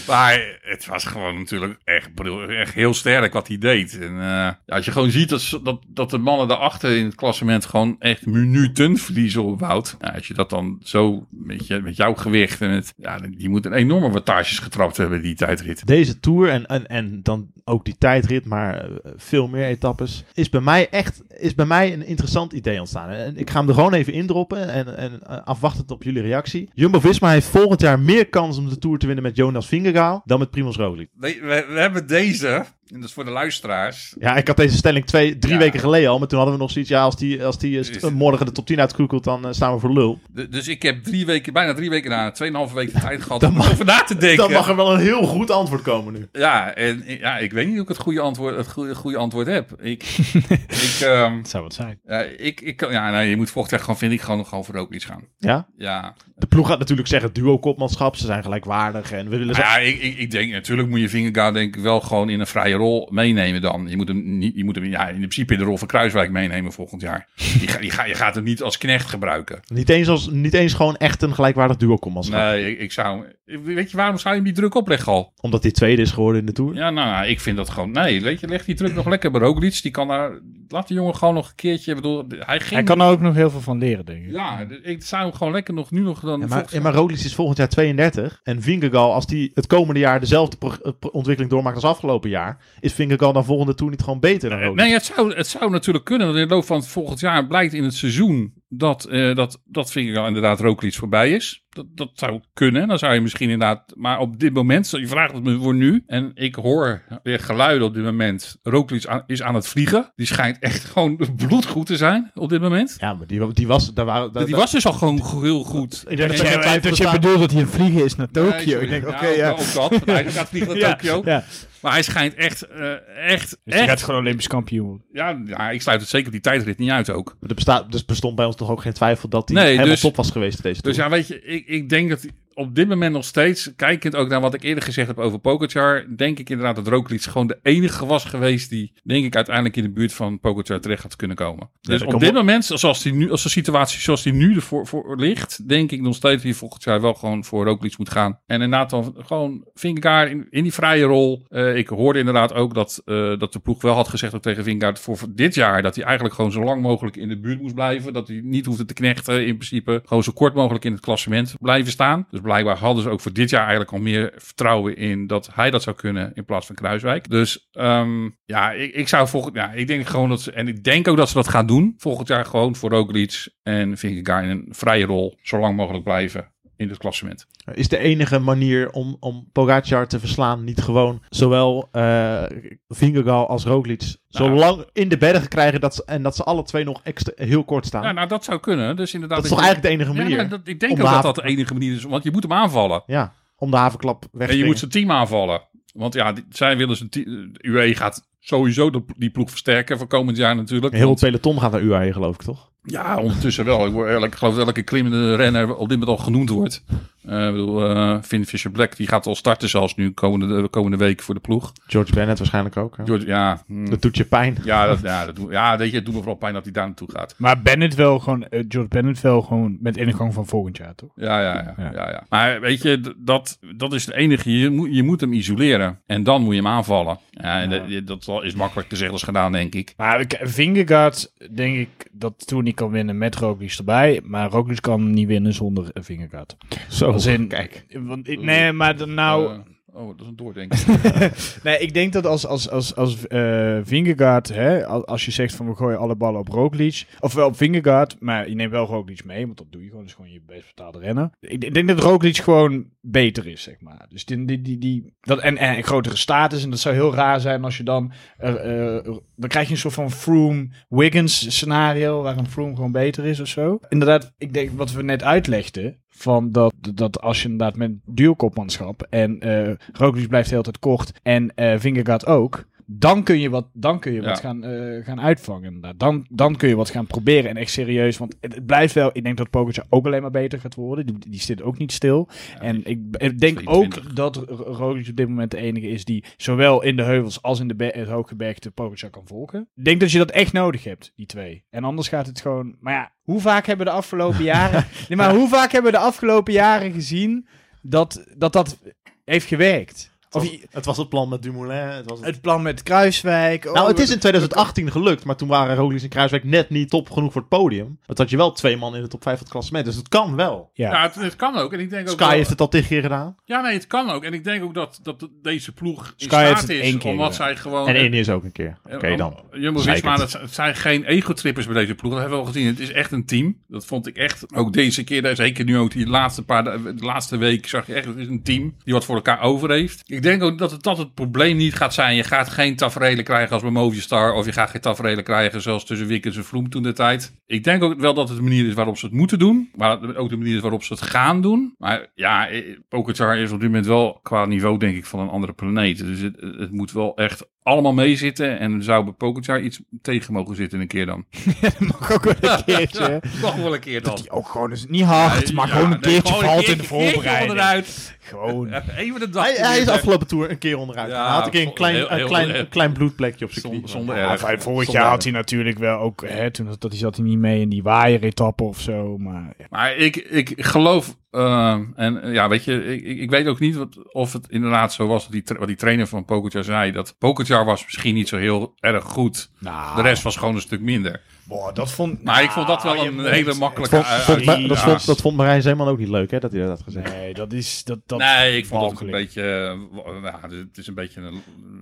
Maar 0.08 0.58
het 0.62 0.86
was 0.86 1.04
gewoon 1.06 1.38
natuurlijk 1.38 1.80
echt, 1.84 2.10
echt 2.50 2.74
heel 2.74 2.94
sterk 2.94 3.34
wat 3.34 3.48
hij 3.48 3.58
deed. 3.58 4.00
En 4.00 4.14
ja, 4.16 4.60
als 4.68 4.86
je 4.86 4.92
gewoon 4.92 5.12
ziet 5.12 5.30
dat, 5.30 5.60
dat, 5.64 5.82
dat 5.88 6.10
de 6.10 6.18
mannen 6.18 6.48
daarachter 6.48 6.79
in 6.84 7.06
het 7.06 7.16
klassement 7.16 7.66
gewoon 7.66 7.96
echt 8.00 8.26
minuten 8.26 8.98
verliezen 8.98 9.44
op 9.44 9.60
Wout. 9.60 9.98
Ja, 10.00 10.08
als 10.10 10.28
je 10.28 10.34
dat 10.34 10.50
dan 10.50 10.80
zo 10.84 11.28
met, 11.30 11.68
je, 11.68 11.80
met 11.80 11.96
jouw 11.96 12.14
gewicht 12.14 12.62
en 12.62 12.70
het, 12.70 12.94
ja, 12.98 13.20
die 13.38 13.50
moeten 13.50 13.74
enorme 13.74 14.10
wattages 14.10 14.60
getrapt 14.60 14.98
hebben 14.98 15.22
die 15.22 15.36
tijdrit. 15.36 15.88
Deze 15.88 16.20
Tour 16.20 16.50
en, 16.50 16.66
en, 16.66 16.88
en 16.88 17.20
dan 17.24 17.52
ook 17.64 17.86
die 17.86 17.98
tijdrit, 17.98 18.46
maar 18.46 18.78
eh, 18.78 19.12
veel 19.16 19.48
meer 19.48 19.66
etappes, 19.66 20.24
is 20.34 20.50
bij 20.50 20.62
mij 20.62 20.90
echt 20.90 21.22
is 21.40 21.56
bij 21.56 21.66
mij 21.66 21.94
een 21.94 22.06
interessant 22.06 22.54
idee 22.54 22.80
ontstaan. 22.80 23.10
En 23.10 23.38
ik 23.38 23.50
ga 23.50 23.60
hem 23.60 23.68
er 23.68 23.74
gewoon 23.74 23.94
even 23.94 24.14
indroppen 24.14 24.70
en, 24.70 24.98
en 24.98 25.22
eh, 25.24 25.38
afwachtend 25.44 25.92
op 25.92 26.04
jullie 26.04 26.22
reactie. 26.22 26.70
Jumbo-Visma 26.74 27.32
heeft 27.32 27.48
volgend 27.48 27.82
jaar 27.82 28.00
meer 28.00 28.28
kans 28.28 28.58
om 28.58 28.70
de 28.70 28.78
Tour 28.78 28.98
te 28.98 29.06
winnen 29.06 29.24
met 29.24 29.36
Jonas 29.36 29.68
Vingegaard 29.68 30.22
dan 30.26 30.40
met 30.40 30.52
Primoz 30.52 30.78
Roglic. 30.78 31.10
We, 31.14 31.38
we, 31.42 31.66
we 31.74 31.80
hebben 31.80 32.08
deze, 32.08 32.66
en 32.94 33.00
dat 33.00 33.10
is 33.10 33.14
voor 33.16 33.26
de 33.26 33.32
luisteraars. 33.32 34.16
Ja, 34.20 34.36
ik 34.36 34.48
had 34.48 34.58
deze 34.58 34.78
stelling 34.78 35.06
twee, 35.06 35.38
drie 35.38 35.54
Ja. 35.54 35.60
weken 35.60 35.80
geleden 35.80 36.10
al, 36.10 36.20
maar 36.20 36.28
toen 36.28 36.38
hadden 36.38 36.56
we 36.58 36.62
nog 36.62 36.72
zoiets, 36.72 36.92
ja, 36.92 37.02
als 37.02 37.16
die, 37.18 37.46
als 37.46 37.58
die 37.60 37.78
het- 37.78 38.10
morgen 38.14 38.46
de 38.46 38.52
top 38.52 38.66
10 38.66 38.80
uitkroekelt, 38.80 39.24
dan 39.24 39.46
eh, 39.46 39.52
staan 39.54 39.74
we 39.74 39.80
voor 39.80 39.94
lul. 39.94 40.20
Dus 40.50 40.68
ik 40.68 40.82
heb 40.82 41.04
drie 41.04 41.26
weken, 41.26 41.54
bijna 41.54 41.74
drie 41.74 41.90
weken 41.90 42.10
na, 42.10 42.32
tweeënhalve 42.32 42.76
weken 42.76 43.02
tijd 43.02 43.22
gehad 43.22 43.42
Dan 43.42 43.50
om 43.50 43.56
mag- 43.58 43.72
over 43.72 43.86
na 43.86 44.04
te 44.04 44.18
denken. 44.18 44.38
Dan 44.38 44.52
mag 44.52 44.70
er 44.70 44.76
wel 44.76 44.94
een 44.94 45.00
heel 45.00 45.24
goed 45.24 45.52
antwoord 45.52 45.82
komen 45.82 46.14
nu. 46.14 46.28
Ja, 46.32 46.74
en 46.74 47.04
ja, 47.06 47.38
ik 47.38 47.52
weet 47.52 47.68
niet 47.68 47.76
of 47.76 47.82
ik 47.82 47.88
het 47.88 47.98
goede 47.98 48.20
antwoord, 48.20 48.56
het 48.56 48.68
goede, 48.72 48.96
goede 48.96 49.18
antwoord 49.18 49.48
heb. 49.48 49.82
Ik, 49.82 50.04
ik, 50.88 50.98
ehm, 51.02 51.36
Dat 51.38 51.50
zou 51.50 51.64
wat 51.64 51.74
zijn. 51.74 52.00
ja, 52.06 52.20
ik, 52.22 52.62
ik, 52.62 52.92
ja, 52.92 53.12
nee, 53.12 53.30
je 53.30 53.36
moet 53.38 53.50
volgend 53.52 53.82
gewoon, 53.82 53.98
vind 53.98 54.12
ik, 54.12 54.22
gewoon 54.22 54.38
nog 54.38 54.50
gewoon 54.50 54.66
voor 54.66 54.76
ook 54.76 54.94
iets 54.94 55.06
gaan. 55.06 55.24
Ja? 55.38 55.68
Ja, 55.78 56.14
De 56.36 56.48
ploeg 56.48 56.68
gaat 56.68 56.80
natuurlijk 56.80 57.08
zeggen 57.08 57.34
duo-kopmanschap, 57.34 58.16
ze 58.16 58.26
zijn 58.26 58.44
gelijkwaardig 58.44 59.12
en 59.12 59.30
we 59.30 59.38
willen 59.38 59.56
ze... 59.56 59.62
Nou 59.62 59.74
ja, 59.74 59.78
ik, 59.88 60.02
ik, 60.02 60.18
ik 60.18 60.32
denk, 60.32 60.52
natuurlijk 60.52 60.90
moet 60.90 61.00
je 61.00 61.10
Vingegaard 61.10 61.54
denk 61.54 61.76
ik 61.76 61.82
wel 61.82 62.02
gewoon 62.02 62.30
in 62.30 62.40
een 62.40 62.48
vrije 62.48 62.78
rol 62.80 63.10
meenemen 63.12 63.62
dan. 63.62 63.88
Je 63.88 63.96
moet 63.98 64.08
hem, 64.08 64.38
niet, 64.38 64.56
je 64.56 64.64
moet 64.64 64.76
hem 64.76 64.86
ja, 64.86 65.08
in 65.10 65.18
principe 65.18 65.54
in 65.54 65.60
de 65.60 65.66
rol 65.66 65.78
van 65.78 65.88
Kruiswijk 65.88 66.32
meenemen 66.32 66.72
volgend 66.72 67.02
jaar. 67.02 67.28
Je, 67.36 67.68
ga, 67.68 67.80
je, 67.80 67.90
ga, 67.90 68.06
je 68.06 68.14
gaat 68.14 68.36
hem 68.36 68.44
niet 68.44 68.62
als 68.64 68.78
knecht 68.78 69.10
gebruiken. 69.10 69.60
Niet 69.68 69.90
eens, 69.90 70.08
als, 70.08 70.30
niet 70.30 70.54
eens 70.54 70.74
gewoon 70.74 70.96
echt 70.98 71.22
een 71.22 71.34
gelijkwaardig 71.34 71.78
duo-kopmanschap. 71.78 72.40
Nee, 72.40 72.72
ik, 72.72 72.80
ik 72.80 72.92
zou... 72.92 73.24
Weet 73.64 73.92
je, 73.92 73.98
waarom 73.98 74.18
zou 74.18 74.30
je 74.36 74.42
hem 74.42 74.50
die 74.50 74.60
druk 74.60 74.76
opleggen 74.76 75.12
al? 75.12 75.34
Omdat 75.42 75.64
hij 75.64 75.72
tweede 75.72 76.02
is 76.02 76.12
geworden 76.12 76.40
in 76.40 76.46
de 76.46 76.52
Tour. 76.52 76.76
Ja, 76.76 76.90
nou, 76.90 77.08
nou, 77.10 77.28
ik 77.28 77.40
vind 77.40 77.58
dat 77.58 77.70
gewoon... 77.70 77.92
Nee, 77.92 78.22
weet 78.22 78.40
je, 78.40 78.48
leg 78.48 78.66
die 78.66 78.76
druk 78.76 78.94
nog 78.94 79.08
lekker 79.08 79.32
bij 79.32 79.42
Roglic. 79.42 79.82
Die 79.82 79.92
kan 79.92 80.08
daar... 80.08 80.32
Laat 80.68 80.88
die 80.88 80.98
jongen 80.98 81.16
gewoon 81.16 81.34
nog 81.34 81.48
een 81.50 81.56
keertje... 81.56 81.90
Ik 81.92 81.96
bedoel, 81.98 82.26
hij 82.30 82.60
ging... 82.60 82.70
Hij 82.74 82.84
kan 82.84 83.02
er 83.02 83.08
ook 83.08 83.20
nog 83.20 83.36
heel 83.36 83.50
veel 83.50 83.62
van 83.62 83.78
leren, 83.78 84.06
denk 84.06 84.26
ik. 84.26 84.32
Ja, 84.32 84.66
ik 84.84 85.04
zou 85.04 85.24
hem 85.24 85.34
gewoon 85.34 85.54
lekker 85.54 85.74
nog 85.74 85.92
nu 85.92 86.02
nog 86.02 86.20
dan... 86.20 86.40
Ja, 86.40 86.48
maar, 86.48 86.66
ja, 86.70 86.82
maar 86.82 86.94
Roglic 86.94 87.20
is 87.20 87.36
volgend 87.36 87.58
jaar 87.58 87.68
32. 87.70 88.40
En 88.44 88.62
Vingegaard, 88.62 88.94
als 89.14 89.28
die 89.28 89.52
het 89.54 89.68
komende 89.68 90.00
jaar 90.00 90.20
dezelfde 90.20 90.58
pro- 90.58 90.78
eh, 90.84 90.92
pro- 91.00 91.10
ontwikkeling 91.10 91.52
doormaakt 91.54 91.76
als 91.76 91.86
afgelopen 91.86 92.30
jaar, 92.30 92.58
is 92.80 92.94
Vingegaard 92.94 93.34
dan 93.34 93.46
volgende 93.46 93.76
Tour 93.76 93.92
niet 93.92 94.02
gewoon 94.04 94.20
beter 94.20 94.50
dan 94.50 94.60
Roglic? 94.60 94.76
Nee, 94.84 94.94
het 94.94 95.06
zou, 95.06 95.36
het 95.36 95.48
zou 95.48 95.72
natuurlijk 95.72 96.06
kunnen. 96.06 96.28
Want 96.28 96.40
in 96.40 96.48
de 96.48 96.54
loop 96.54 96.66
van 96.66 96.78
het 96.78 96.88
volgend 96.88 97.20
jaar 97.20 97.48
blijkt 97.48 97.74
in 97.74 97.84
het 97.84 97.94
seizoen 97.94 98.54
dat, 98.70 99.06
eh 99.06 99.36
dat, 99.36 99.62
dat 99.66 99.92
Vingegaard 99.92 100.28
inderdaad 100.28 100.60
Roglic 100.60 100.94
voorbij 100.94 101.32
is. 101.32 101.64
Dat, 101.70 101.86
dat 101.96 102.10
zou 102.14 102.40
kunnen. 102.54 102.88
Dan 102.88 102.98
zou 103.00 103.14
je 103.14 103.22
misschien 103.22 103.50
inderdaad... 103.50 103.94
Maar 103.96 104.20
op 104.20 104.40
dit 104.40 104.54
moment, 104.54 104.90
je 104.90 105.08
vraagt 105.08 105.34
het 105.34 105.44
me 105.44 105.58
voor 105.58 105.76
nu. 105.76 106.04
En 106.08 106.32
ik 106.34 106.56
hoor 106.56 107.02
weer 107.24 107.40
geluiden 107.40 107.88
op 107.88 107.94
dit 107.94 108.04
moment. 108.04 108.58
Roglic 108.64 109.06
aan- 109.06 109.24
is 109.28 109.42
aan 109.42 109.56
het 109.56 109.68
vliegen. 109.68 110.12
Die 110.16 110.26
schijnt 110.26 110.60
echt 110.60 110.84
gewoon 110.86 111.20
bloedgoed 111.48 111.86
te 111.86 111.98
zijn 111.98 112.32
op 112.34 112.50
dit 112.50 112.62
moment. 112.62 112.96
Ja, 113.00 113.14
maar 113.14 113.28
die, 113.28 113.54
die 113.54 113.68
was... 113.68 113.94
Daar 113.94 114.06
waren, 114.06 114.34
daar- 114.34 114.46
Die 114.46 114.56
was 114.56 114.72
dus 114.72 114.86
al 114.86 114.94
gewoon 114.94 115.42
heel 115.42 115.64
goed. 115.64 116.04
Ik 116.08 116.18
denk 116.18 116.30
dat 116.38 116.84
dat 116.84 116.98
je 116.98 117.10
bedoelt 117.12 117.40
dat 117.40 117.52
hij 117.52 117.62
het 117.62 117.70
vliegen 117.70 118.04
is 118.06 118.16
naar 118.16 118.28
Tokio. 118.32 118.80
ik 118.80 118.90
denk, 118.90 119.08
oké, 119.08 119.28
ja. 119.28 119.36
ja. 119.36 119.52
Ook 119.52 119.74
dat. 119.74 120.02
Hij 120.06 120.32
gaat 120.32 120.48
vliegen 120.50 120.80
naar 120.80 120.88
Ja, 120.90 120.96
Tokio. 120.96 121.42
Maar 121.82 121.92
hij 121.92 122.04
schijnt 122.04 122.34
echt, 122.34 122.62
eh, 122.62 122.92
echt, 123.18 123.50
Dus 123.50 123.74
hij 123.74 123.80
echt... 123.80 123.90
gaat 123.90 124.04
gewoon 124.04 124.20
Olympisch 124.20 124.48
kampioen. 124.48 125.04
Ja, 125.14 125.42
ja, 125.46 125.70
ik 125.70 125.82
sluit 125.82 126.02
het 126.02 126.10
zeker 126.10 126.32
die 126.32 126.42
tijdrit 126.42 126.78
niet 126.78 126.90
uit 126.90 127.10
ook. 127.10 127.38
Er 127.48 127.56
bestaat, 127.56 127.92
dus 127.92 128.06
bestond 128.06 128.36
bij 128.36 128.46
ons 128.46 128.56
toch 128.56 128.70
ook 128.70 128.82
geen 128.82 128.94
twijfel 128.94 129.30
dat 129.30 129.50
hij 129.50 129.58
Nee, 129.58 129.68
helemaal 129.68 129.88
dus- 129.90 130.00
top 130.00 130.16
was 130.16 130.32
geweest 130.32 130.64
deze 130.64 130.82
Tour. 130.82 130.96
Dus 130.96 131.06
ja, 131.06 131.10
weet 131.12 131.28
je, 131.28 131.42
ik, 131.42 131.68
ik 131.68 131.90
denk 131.90 132.10
dat 132.10 132.26
op 132.60 132.76
dit 132.76 132.88
moment 132.88 133.14
nog 133.14 133.26
steeds, 133.26 133.76
kijkend 133.76 134.16
ook 134.16 134.30
naar 134.30 134.42
wat 134.42 134.54
ik 134.54 134.64
eerder 134.64 134.84
gezegd 134.84 135.08
heb 135.08 135.20
over 135.20 135.40
Pogacar, 135.40 136.06
denk 136.16 136.40
ik 136.40 136.50
inderdaad 136.50 136.76
dat 136.76 136.88
Roglic 136.88 137.22
gewoon 137.22 137.48
de 137.48 137.60
enige 137.64 138.06
was 138.06 138.26
geweest 138.26 138.70
die, 138.70 138.94
denk 139.04 139.26
ik, 139.26 139.36
uiteindelijk 139.36 139.76
in 139.76 139.84
de 139.84 139.92
buurt 139.92 140.14
van 140.14 140.40
Pogacar 140.40 140.80
terecht 140.80 141.04
had 141.04 141.16
kunnen 141.16 141.38
komen. 141.38 141.70
Dus 141.82 142.04
op 142.04 142.20
dit 142.20 142.34
moment, 142.34 142.66
zoals, 142.66 143.02
die 143.02 143.14
nu, 143.14 143.32
als 143.32 143.44
de 143.44 143.50
situatie 143.50 144.00
zoals 144.00 144.24
die 144.24 144.34
nu 144.34 144.56
ervoor 144.56 144.88
voor 144.88 145.18
ligt, 145.18 145.68
denk 145.68 145.92
ik 145.92 146.02
nog 146.02 146.16
steeds 146.16 146.36
dat 146.36 146.44
hij 146.44 146.54
volgend 146.54 146.84
jaar 146.84 147.02
wel 147.02 147.14
gewoon 147.14 147.44
voor 147.44 147.66
Roglic 147.66 147.98
moet 147.98 148.10
gaan. 148.10 148.40
En 148.46 148.62
inderdaad 148.62 148.90
dan 148.90 149.16
gewoon 149.18 149.68
Vingegaard 149.74 150.30
in, 150.30 150.48
in 150.50 150.64
die 150.64 150.74
vrije 150.74 151.04
rol. 151.04 151.46
Eh, 151.50 151.76
ik 151.76 151.88
hoorde 151.88 152.20
inderdaad 152.20 152.54
ook 152.54 152.74
dat, 152.74 153.02
eh, 153.06 153.38
dat 153.38 153.54
de 153.54 153.60
ploeg 153.60 153.82
wel 153.82 153.96
had 153.96 154.08
gezegd 154.08 154.36
ook 154.36 154.42
tegen 154.42 154.64
Vingegaard 154.64 155.00
voor, 155.00 155.18
voor 155.18 155.28
dit 155.32 155.56
jaar, 155.56 155.82
dat 155.82 155.96
hij 155.96 156.04
eigenlijk 156.04 156.36
gewoon 156.36 156.52
zo 156.52 156.64
lang 156.64 156.82
mogelijk 156.82 157.18
in 157.18 157.28
de 157.28 157.40
buurt 157.40 157.62
moest 157.62 157.76
blijven. 157.76 158.14
Dat 158.14 158.28
hij 158.28 158.42
niet 158.44 158.66
hoefde 158.66 158.86
te 158.86 158.94
knechten 158.94 159.46
in 159.46 159.58
principe. 159.58 160.02
Gewoon 160.06 160.24
zo 160.24 160.32
kort 160.32 160.54
mogelijk 160.54 160.86
in 160.86 160.92
het 160.92 161.02
klassement 161.02 161.56
blijven 161.60 161.92
staan. 161.92 162.28
Dus 162.30 162.42
blijkbaar 162.50 162.78
hadden 162.78 163.04
ze 163.04 163.10
ook 163.10 163.20
voor 163.20 163.34
dit 163.34 163.50
jaar 163.50 163.62
eigenlijk 163.62 163.92
al 163.92 164.00
meer 164.00 164.34
vertrouwen 164.36 164.98
in 164.98 165.28
dat 165.28 165.50
hij 165.54 165.72
dat 165.72 165.84
zou 165.84 165.96
kunnen 165.96 166.32
in 166.34 166.46
plaats 166.46 166.66
van 166.66 166.76
Kruiswijk. 166.76 167.30
Dus 167.30 167.70
ehm, 167.72 168.30
ja, 168.46 168.72
ik, 168.72 168.94
ik 168.94 169.08
zou 169.08 169.28
volgend 169.28 169.56
ja, 169.56 169.72
ik 169.72 169.88
denk 169.88 170.08
gewoon 170.08 170.30
dat 170.30 170.42
ze, 170.42 170.52
en 170.52 170.68
ik 170.68 170.84
denk 170.84 171.08
ook 171.08 171.18
dat 171.18 171.28
ze 171.28 171.34
dat 171.34 171.48
gaan 171.48 171.66
doen. 171.66 171.94
Volgend 171.98 172.28
jaar 172.28 172.46
gewoon 172.46 172.76
voor 172.76 172.90
Roglic 172.90 173.48
en 173.64 173.98
Vingegaard 173.98 174.44
in 174.44 174.50
een 174.50 174.68
vrije 174.70 175.06
rol 175.06 175.38
zo 175.42 175.60
lang 175.60 175.76
mogelijk 175.76 176.04
blijven 176.04 176.54
in 176.80 176.90
het 176.90 176.98
klassement. 176.98 177.46
Is 177.74 177.88
de 177.88 177.98
enige 177.98 178.40
manier 178.40 178.92
om, 178.92 179.18
om 179.20 179.50
Pogacar 179.52 180.08
te 180.08 180.20
verslaan 180.20 180.64
niet 180.64 180.82
gewoon 180.82 181.22
zowel 181.30 181.88
eh 181.92 182.44
Vingegaard 182.88 183.48
als 183.50 183.64
Roglic 183.66 184.16
zo 184.30 184.46
Nou. 184.48 184.58
lang 184.60 184.86
in 184.94 185.10
de 185.10 185.18
bergen 185.18 185.48
krijgen 185.48 185.80
dat 185.82 185.96
ze, 185.96 186.04
en 186.06 186.24
dat 186.24 186.36
ze 186.36 186.44
alle 186.44 186.64
twee 186.64 186.84
nog 186.84 187.02
extra, 187.04 187.32
heel 187.36 187.64
kort 187.64 187.86
staan? 187.86 188.04
Ja, 188.04 188.12
nou 188.12 188.28
dat 188.28 188.44
zou 188.44 188.60
kunnen. 188.60 188.96
Dus 188.96 189.14
inderdaad. 189.14 189.38
dat 189.38 189.46
is 189.46 189.52
toch 189.54 189.62
eigenlijk 189.64 189.88
de 189.94 190.04
enige 190.04 190.16
Ja, 190.18 190.22
manier? 190.24 190.38
nou, 190.38 190.50
dat, 190.50 190.60
ik 190.64 190.80
denk 190.80 190.92
ook 190.92 191.12
dat 191.12 191.24
dat 191.24 191.36
de 191.36 191.44
enige 191.44 191.74
manier 191.74 191.94
is, 191.94 192.04
want 192.04 192.24
je 192.24 192.32
moet 192.32 192.44
hem 192.44 192.54
aanvallen. 192.54 193.04
Ja, 193.06 193.34
om 193.58 193.72
de 193.72 193.78
havenklap 193.78 194.26
weg 194.32 194.48
te 194.48 194.54
En 194.54 194.60
je 194.60 194.66
moet 194.66 194.80
zijn 194.80 194.92
team 194.92 195.12
aanvallen. 195.12 195.62
Want 195.94 196.14
ja, 196.14 196.34
die- 196.34 196.46
zij 196.50 196.78
willen 196.78 196.96
zijn 196.98 197.10
team. 197.10 197.52
UE 197.62 197.96
gaat 197.96 198.28
sowieso 198.40 198.90
de, 198.90 199.04
die 199.18 199.30
ploeg 199.30 199.50
versterken 199.50 199.98
voor 199.98 200.08
komend 200.08 200.38
jaar 200.38 200.56
natuurlijk. 200.56 200.94
Heel 200.94 201.06
Want- 201.06 201.22
het 201.22 201.30
peloton 201.30 201.60
gaat 201.60 201.72
naar 201.72 201.82
UAE 201.82 202.14
geloof 202.14 202.34
ik 202.36 202.42
toch? 202.42 202.69
Ja, 202.84 203.18
ondertussen 203.18 203.66
wel. 203.66 203.86
Ik, 203.86 203.94
word, 203.94 204.24
ik 204.24 204.36
geloof 204.36 204.56
dat 204.56 204.66
elke 204.66 204.82
klimmende 204.82 205.36
renner 205.36 205.76
op 205.76 205.90
dit 205.90 206.00
moment 206.00 206.18
al 206.18 206.24
genoemd 206.24 206.50
wordt. 206.50 206.84
Eh, 207.26 207.46
ik 207.46 207.52
bedoel, 207.52 207.90
eh 207.96 208.18
Finn 208.22 208.46
Fisher-Black 208.46 208.96
die 208.96 209.08
gaat 209.08 209.26
al 209.26 209.36
starten 209.36 209.70
zelfs 209.70 209.96
nu 209.96 210.12
komende, 210.12 210.68
komende 210.68 210.98
week 210.98 211.22
voor 211.22 211.34
de 211.36 211.40
ploeg. 211.42 211.72
George 211.88 212.14
Bennett 212.14 212.40
waarschijnlijk 212.40 212.78
ook. 212.78 212.98
hè? 212.98 213.06
George, 213.06 213.26
ja, 213.26 213.64
hm, 213.68 213.90
Dat 213.90 214.02
doet 214.02 214.18
je 214.18 214.26
pijn. 214.26 214.58
ja, 214.64 214.88
dat, 214.88 215.00
ja, 215.02 215.26
dat, 215.26 215.36
doet- 215.36 215.52
ja, 215.52 215.78
weet 215.78 215.90
je, 215.90 215.96
het 215.96 216.06
doet 216.06 216.14
me 216.14 216.20
vooral 216.20 216.38
pijn 216.40 216.54
dat 216.54 216.64
hij 216.64 216.72
daar 216.72 216.86
naartoe 216.86 217.12
gaat. 217.12 217.36
Maar 217.38 217.62
Bennett 217.62 217.96
wel 217.96 218.20
gewoon, 218.20 218.48
eh, 218.48 218.64
George 218.68 218.90
Bennett 218.90 219.22
wel 219.22 219.42
gewoon 219.42 219.78
met 219.82 219.98
ingang 219.98 220.34
van 220.34 220.46
volgend 220.46 220.78
jaar, 220.78 220.96
toch? 220.96 221.10
Ja, 221.16 221.42
ja, 221.42 221.54
ja, 221.54 221.74
Ja. 221.78 221.92
ja. 221.94 222.10
ja, 222.12 222.24
Maar 222.30 222.62
weet 222.62 222.82
je, 222.82 223.14
dat, 223.18 223.60
dat 223.76 223.94
is 223.94 224.06
het 224.06 224.16
enige. 224.16 224.58
Je 224.58 224.70
moet, 224.70 224.96
je 224.96 225.04
moet 225.04 225.22
hem 225.22 225.34
isoleren. 225.34 226.00
En 226.06 226.24
dan 226.24 226.42
moet 226.42 226.56
je 226.56 226.62
hem 226.62 226.70
aanvallen. 226.72 227.18
Ja, 227.32 227.62
en 227.62 228.06
dat, 228.06 228.30
is 228.44 228.56
makkelijk 228.56 228.90
gezegd 228.90 229.12
als 229.12 229.24
gedaan, 229.24 229.52
denk 229.52 229.76
ik. 229.76 229.94
Maar 229.98 230.26
Vingegaard 230.42 231.32
denk 231.56 231.78
ik 231.78 231.90
dat 232.12 232.48
Tour 232.48 232.64
niet 232.64 232.76
kan 232.76 232.90
winnen 232.92 233.18
met 233.18 233.36
Roglic 233.36 233.72
erbij. 233.78 234.22
Maar 234.24 234.50
Roglic 234.50 234.82
kan 234.82 235.10
niet 235.12 235.28
winnen 235.28 235.54
zonder 235.54 235.90
eh, 235.94 236.04
Vingegaard. 236.04 236.58
Zo, 236.90 237.09
Als 237.14 237.26
in, 237.26 237.48
kijk. 237.48 237.86
Want, 238.00 238.28
ik- 238.30 238.42
nee, 238.42 238.72
maar 238.72 238.98
dan 238.98 239.14
nou... 239.14 239.52
Eh, 239.54 239.60
oh, 239.94 240.08
dat 240.08 240.22
is 240.22 240.28
een 240.28 240.36
doordenken. 240.36 240.80
Nee, 241.64 241.78
ik 241.80 241.94
denk 241.94 242.14
dat 242.14 242.26
als, 242.26 242.46
als, 242.46 242.70
als, 242.70 242.96
als 242.96 243.28
eh 243.28 243.80
Vingegaard, 243.84 244.48
hè, 244.48 244.86
al- 244.86 245.06
als 245.06 245.26
je 245.26 245.32
zegt 245.32 245.56
van 245.56 245.68
we 245.68 245.76
gooien 245.76 246.00
alle 246.00 246.16
ballen 246.16 246.40
op 246.40 246.48
Roglic, 246.48 247.06
of 247.20 247.34
wel 247.34 247.48
op 247.48 247.58
Vingegaard, 247.58 248.16
maar 248.20 248.50
je 248.50 248.56
neemt 248.56 248.72
wel 248.72 248.86
Roglic 248.86 249.24
mee, 249.26 249.46
want 249.46 249.58
dat 249.58 249.72
doe 249.72 249.82
je 249.82 249.88
gewoon, 249.88 250.02
dat 250.04 250.10
is 250.12 250.16
gewoon 250.18 250.32
je 250.32 250.42
best 250.46 250.68
betaalde 250.68 251.00
renner. 251.00 251.30
Ik, 251.40 251.64
ik 251.64 251.74
denk 251.74 251.88
dat 251.88 252.00
Roglic 252.00 252.38
gewoon 252.38 252.86
beter 253.02 253.48
is, 253.48 253.62
zeg 253.64 253.82
maar. 253.82 254.06
Dus 254.10 254.26
die, 254.26 254.46
die, 254.46 254.62
die, 254.62 254.78
die, 254.78 255.14
dat, 255.22 255.40
en, 255.40 255.58
en 255.58 255.78
een 255.78 255.84
grotere 255.84 256.16
status, 256.16 256.64
en 256.64 256.70
dat 256.70 256.80
zou 256.80 256.96
heel 256.96 257.14
raar 257.14 257.40
zijn 257.40 257.64
als 257.64 257.78
je 257.78 257.84
dan, 257.84 258.12
eh, 258.38 258.96
eh, 258.98 259.04
dan 259.36 259.50
krijg 259.50 259.68
je 259.68 259.74
een 259.74 259.80
soort 259.80 259.94
van 259.94 260.12
Froome-Wiggins 260.12 261.56
scenario, 261.56 262.22
waar 262.22 262.38
een 262.38 262.50
Froome 262.50 262.76
gewoon 262.76 262.92
beter 262.92 263.26
is 263.26 263.40
of 263.40 263.48
zo. 263.48 263.80
Inderdaad, 263.90 264.34
ik 264.38 264.54
denk 264.54 264.70
wat 264.76 264.92
we 264.92 265.04
net 265.04 265.24
uitlegden, 265.24 265.98
van 266.20 266.52
dat, 266.52 266.74
dat 266.94 267.22
als 267.22 267.42
je 267.42 267.50
inderdaad 267.50 267.76
met 267.78 267.92
duurkopmanschap 268.06 269.08
en 269.10 269.40
eh 269.40 269.76
Roglic 269.94 270.28
blijft 270.28 270.50
de 270.50 270.52
hele 270.52 270.64
tijd 270.64 270.80
kort 270.80 271.20
en 271.24 271.54
Vingegaard 271.80 272.26
ook, 272.26 272.66
dan 272.92 273.24
kun 273.24 273.40
je 273.40 273.50
wat, 273.50 273.68
dan 273.74 274.00
kun 274.00 274.12
je 274.12 274.22
Ja. 274.22 274.28
wat 274.28 274.40
gaan, 274.40 274.64
eh, 274.64 275.06
gaan 275.06 275.22
uitvangen. 275.22 275.64
inderdaad. 275.66 276.00
Dan, 276.00 276.26
dan 276.30 276.56
kun 276.56 276.70
je 276.70 276.76
wat 276.76 276.90
gaan 276.90 277.08
proberen 277.08 277.50
en 277.50 277.58
echt 277.58 277.72
serieus, 277.72 278.18
want 278.18 278.36
het, 278.40 278.54
het 278.56 278.66
blijft 278.66 278.94
wel, 278.94 279.10
ik 279.14 279.24
denk 279.24 279.38
dat 279.38 279.50
Pogacar 279.50 279.86
ook 279.90 280.06
alleen 280.06 280.22
maar 280.22 280.32
beter 280.32 280.60
gaat 280.60 280.76
worden. 280.76 281.06
Die, 281.06 281.16
die 281.30 281.42
zit 281.42 281.62
ook 281.62 281.78
niet 281.78 281.92
stil. 281.92 282.30
en 282.60 282.76
ik, 282.78 283.00
ik 283.12 283.40
denk 283.40 283.60
22. 283.60 283.68
ook 283.68 284.16
dat 284.16 284.36
Roglic 284.58 285.08
op 285.10 285.16
dit 285.16 285.28
moment 285.28 285.52
de 285.52 285.58
enige 285.58 285.88
is 285.88 286.06
die 286.06 286.24
zowel 286.38 286.84
in 286.84 286.96
de 286.96 287.04
heuvels 287.04 287.42
als 287.42 287.60
in 287.60 287.68
de 287.68 287.86
het 287.86 288.08
hooggebergte 288.10 288.72
Pogacar 288.72 289.10
kan 289.10 289.28
volgen. 289.28 289.70
Ik 289.76 289.86
denk 289.86 290.00
dat 290.00 290.12
je 290.12 290.18
dat 290.18 290.32
echt 290.32 290.54
nodig 290.54 290.84
hebt, 290.84 291.12
die 291.16 291.26
twee. 291.26 291.64
En 291.70 291.84
anders 291.84 292.08
gaat 292.08 292.28
het 292.28 292.42
gewoon, 292.42 292.76
maar 292.80 292.94
ja, 292.94 293.12
hoe 293.22 293.42
vaak 293.42 293.66
hebben 293.66 293.86
we 293.86 293.92
de 293.92 293.98
afgelopen 293.98 294.44
jaren, 294.44 294.86
nee, 295.10 295.18
maar 295.18 295.36
hoe 295.36 295.48
vaak 295.50 295.72
hebben 295.72 295.92
we 295.92 295.98
de 295.98 296.04
afgelopen 296.04 296.54
jaren 296.54 296.92
gezien 296.92 297.48
dat 297.82 298.26
dat, 298.38 298.54
dat 298.54 298.80
heeft 299.26 299.48
gewerkt? 299.48 300.18
Of 300.32 300.42
Of 300.42 300.52
je- 300.52 300.60
het 300.70 300.86
was 300.86 300.98
het 300.98 301.10
plan 301.10 301.30
met 301.30 301.44
Dumoulin. 301.44 301.78
Het 301.78 302.10
was 302.10 302.20
het... 302.20 302.28
het 302.28 302.42
plan 302.42 302.62
met 302.62 302.84
Kruiswijk. 302.84 303.64
nou, 303.64 303.78
oh, 303.80 303.88
het 303.88 304.00
is 304.00 304.10
in 304.12 304.20
2018 304.20 304.92
gelukt, 304.92 305.24
maar 305.24 305.36
toen 305.36 305.48
waren 305.48 305.76
Roglic 305.76 306.02
en 306.02 306.10
Kruiswijk 306.10 306.44
net 306.44 306.70
niet 306.70 306.90
top 306.90 307.10
genoeg 307.12 307.32
voor 307.32 307.42
het 307.42 307.50
podium. 307.50 308.00
Want 308.06 308.18
had 308.20 308.30
je 308.30 308.38
wel 308.38 308.52
twee 308.52 308.78
man 308.78 308.96
in 308.96 309.02
de 309.02 309.08
top 309.08 309.24
5 309.24 309.36
van 309.36 309.44
het 309.44 309.54
klassement, 309.54 309.86
dus 309.86 309.96
het 309.96 310.10
kan 310.10 310.36
wel. 310.36 310.70
Ja. 310.74 310.92
Ja, 310.92 311.02
het, 311.02 311.16
het 311.16 311.36
kan 311.36 311.56
ook. 311.56 311.74
En 311.74 311.80
ik 311.80 311.90
denk 311.90 312.08
ook 312.08 312.14
Sky 312.14 312.24
wel- 312.28 312.30
heeft 312.36 312.50
het 312.50 312.62
al 312.62 312.68
tegen 312.68 312.88
keer 312.88 313.02
gedaan. 313.02 313.36
Ja, 313.46 313.62
nee, 313.62 313.74
het 313.74 313.88
kan 313.88 314.10
ook. 314.10 314.24
En 314.24 314.34
ik 314.34 314.44
denk 314.44 314.64
ook 314.64 314.74
dat, 314.74 315.00
dat 315.04 315.28
deze 315.42 315.72
ploeg 315.74 316.06
in 316.08 316.14
Sky 316.16 316.36
heeft 316.36 316.50
staat 316.50 316.62
het 316.62 316.70
is. 316.70 316.82
één 316.82 316.98
keer 317.00 317.12
omdat 317.12 317.36
zij 317.36 317.56
gewoon... 317.56 317.88
En 317.88 317.96
één 317.96 318.14
is 318.14 318.30
ook 318.30 318.44
een 318.44 318.52
keer. 318.52 318.78
Oké 318.92 319.16
dan. 319.16 319.40
Jumbo-Visma, 319.52 320.16
dat 320.16 320.30
zijn- 320.32 320.44
het 320.44 320.54
zijn 320.54 320.76
geen 320.76 321.04
ego-trippers 321.04 321.66
bij 321.66 321.76
deze 321.76 321.96
ploeg. 321.96 322.12
Dat 322.12 322.22
hebben 322.22 322.40
we 322.40 322.46
al 322.46 322.52
gezien. 322.52 322.68
Het 322.68 322.80
is 322.80 322.92
echt 322.92 323.12
een 323.12 323.26
team. 323.26 323.58
Dat 323.68 323.86
vond 323.86 324.08
ik 324.08 324.16
echt. 324.18 324.56
Ook 324.56 324.74
deze 324.74 325.04
keer, 325.04 325.36
zeker 325.36 325.66
nu 325.66 325.78
ook 325.78 325.92
die 325.92 326.08
laatste 326.08 326.44
paar, 326.46 326.64
de 326.64 326.94
laatste 326.96 327.38
week, 327.38 327.68
zag 327.68 327.88
je 327.88 327.94
echt, 327.94 328.06
het 328.06 328.18
is 328.18 328.28
een 328.28 328.44
team 328.44 328.76
die 328.84 328.94
wat 328.94 329.06
voor 329.06 329.16
elkaar 329.16 329.42
over 329.42 329.72
heeft. 329.72 330.02
Ik 330.06 330.19
denk 330.22 330.44
ook 330.44 330.58
dat 330.58 330.72
het, 330.72 330.84
dat 330.84 330.98
het 330.98 331.14
probleem 331.14 331.58
niet 331.58 331.76
gaat 331.76 331.94
zijn. 331.94 332.16
Je 332.16 332.24
gaat 332.24 332.50
geen 332.50 332.76
tafereelen 332.76 333.24
krijgen 333.24 333.54
als 333.54 333.62
bij 333.62 333.72
Movistar. 333.72 334.34
Of 334.34 334.46
je 334.46 334.52
gaat 334.52 334.70
geen 334.70 334.82
tafereelen 334.82 335.24
krijgen 335.24 335.62
zoals 335.62 335.86
tussen 335.86 336.08
Wickens 336.08 336.38
en 336.38 336.46
Vroom 336.46 336.70
toen 336.70 336.84
de 336.84 336.94
tijd. 336.94 337.34
Ik 337.46 337.64
denk 337.64 337.84
ook 337.84 338.00
wel 338.00 338.14
dat 338.14 338.28
het 338.28 338.38
de 338.38 338.44
manier 338.44 338.68
is 338.68 338.74
waarop 338.74 338.98
ze 338.98 339.06
het 339.06 339.16
moeten 339.16 339.40
doen. 339.40 339.70
Maar 339.76 340.16
ook 340.16 340.30
de 340.30 340.38
manier 340.38 340.56
is 340.56 340.62
waarop 340.62 340.84
ze 340.84 340.94
het 340.94 341.02
gaan 341.02 341.42
doen. 341.42 341.76
Maar 341.78 342.08
ja, 342.16 342.50
eh, 342.50 342.78
Pogacar 342.90 343.38
is 343.38 343.52
op 343.52 343.60
dit 343.60 343.70
moment 343.70 343.86
wel 343.86 344.20
qua 344.24 344.46
niveau 344.46 344.78
denk 344.78 344.96
ik 344.96 345.06
van 345.06 345.20
een 345.20 345.30
andere 345.30 345.54
planeet. 345.54 345.98
Dus 345.98 346.22
het 346.40 346.72
moet 346.72 346.92
wel 346.92 347.16
echt 347.16 347.48
allemaal 347.70 347.94
meezitten. 347.94 348.60
En 348.60 348.74
er 348.74 348.84
zou 348.84 349.04
bij 349.04 349.14
Pogacar 349.14 349.62
iets 349.62 349.80
tegen 350.02 350.34
mogen 350.34 350.56
zitten 350.56 350.80
een 350.80 350.88
keer 350.88 351.06
dan. 351.06 351.26
dat 351.62 351.80
mag 351.80 352.12
ook 352.14 352.24
wel 352.24 352.36
een 352.58 352.64
keertje. 352.66 353.22
Nog 353.42 353.56
wel 353.56 353.74
een 353.74 353.80
keer 353.80 354.02
dan. 354.04 354.16
Die 354.16 354.30
ook 354.32 354.48
gewoon 354.48 354.70
eens 354.70 354.86
niet 354.88 355.04
hard, 355.04 355.54
maar 355.54 355.68
Ja, 355.68 355.74
gewoon 355.74 355.92
een 355.92 356.00
nee, 356.02 356.12
keertje 356.14 356.34
een 356.36 356.42
valt 356.42 356.68
in 356.68 356.78
de 356.78 356.84
voorbereiding. 356.84 357.50
onderuit. 357.50 358.18
Gewoon. 358.20 358.74
Even 358.98 359.20
de 359.20 359.30
dag. 359.30 359.44
Hij, 359.46 359.68
hij 359.68 359.80
is 359.80 359.88
afgelopen 359.88 360.28
tour 360.28 360.50
een 360.50 360.58
keer 360.58 360.78
onderuit. 360.78 361.12
Ja, 361.12 361.24
hij 361.26 361.34
had 361.34 361.46
een 361.46 361.52
keer 361.52 361.66
een 361.68 361.74
klein, 361.74 361.96
heel- 361.96 362.08
heel- 362.08 362.20
een 362.20 362.28
klein, 362.28 362.50
heel- 362.50 362.60
een 362.60 362.70
klein 362.70 362.92
bloedplekje 362.94 363.46
op 363.46 363.52
zijn 363.52 363.62
Zonder- 363.62 363.80
knie. 363.82 363.92
zonder 363.92 364.18
Ja, 364.18 364.38
vorig 364.38 364.62
Zonder 364.62 364.86
jaar 364.94 365.10
had 365.10 365.24
hij 365.24 365.32
natuurlijk 365.32 365.78
wel 365.78 366.00
ook, 366.00 366.24
hè, 366.28 366.52
toen 366.52 366.68
dat 366.80 366.92
hij 366.92 367.00
zat 367.00 367.16
hij 367.16 367.26
niet 367.26 367.38
mee 367.40 367.62
in 367.62 367.70
die 367.70 367.84
waaieretappe 367.84 368.64
of 368.64 368.80
zo, 368.80 369.18
maar. 369.18 369.54
Maar 369.70 369.96
ik, 369.96 370.16
ik 370.16 370.54
geloof, 370.58 371.16
eh, 371.32 371.80
en 371.96 372.22
eh, 372.22 372.34
ja, 372.34 372.50
weet 372.50 372.64
je, 372.64 372.86
ik, 372.86 373.20
ik 373.20 373.30
weet 373.30 373.48
ook 373.48 373.60
niet 373.60 373.76
wat, 373.76 374.14
of 374.14 374.34
het 374.34 374.50
inderdaad 374.50 374.94
zo 374.94 375.08
was, 375.08 375.24
dat 375.24 375.32
die, 375.32 375.58
wat 375.58 375.68
die 375.68 375.78
trainer 375.78 376.08
van 376.08 376.26
Pogacar 376.26 376.64
zei, 376.64 376.92
dat 376.92 377.16
Pogacar 377.18 377.66
was 377.66 377.86
misschien 377.86 378.16
niet 378.16 378.28
zo 378.28 378.38
heel 378.38 378.74
erg 378.80 379.04
goed. 379.04 379.52
Nou, 379.60 379.96
De 379.96 380.02
rest 380.02 380.24
was 380.24 380.38
gewoon 380.38 380.56
een 380.56 380.62
stuk 380.62 380.82
minder. 380.82 381.22
Boah, 381.50 381.74
dat 381.74 381.92
vond... 381.92 382.24
Maar 382.24 382.44
ik 382.44 382.50
vond 382.52 382.68
dat 382.68 382.84
wel 382.84 382.94
Nou, 382.96 383.08
een 383.08 383.32
hele 383.32 383.54
makkelijke 383.54 383.96
Vond, 384.04 384.46
dat, 384.68 384.80
vond, 384.80 385.06
dat 385.06 385.22
vond 385.22 385.38
Marijn 385.38 385.62
Zeeman 385.62 385.88
ook 385.88 385.98
niet 385.98 386.08
leuk, 386.10 386.32
hè, 386.32 386.40
dat 386.40 386.52
hij 386.52 386.62
dat 386.62 386.70
had 386.70 386.82
gezegd. 386.84 387.12
Nee, 387.14 387.34
dat 387.34 387.54
is... 387.54 387.84
Dat, 387.84 388.00
dat, 388.06 388.20
Nee, 388.20 388.58
ik 388.58 388.66
vond 388.66 388.82
het 388.82 388.92
ook 388.92 389.02
een 389.02 389.12
beetje, 389.12 389.42
eh, 389.42 390.22
ja, 390.24 390.40
het 390.50 390.78
is 390.78 390.88
een 390.88 390.94
beetje 390.94 391.22
een 391.22 391.42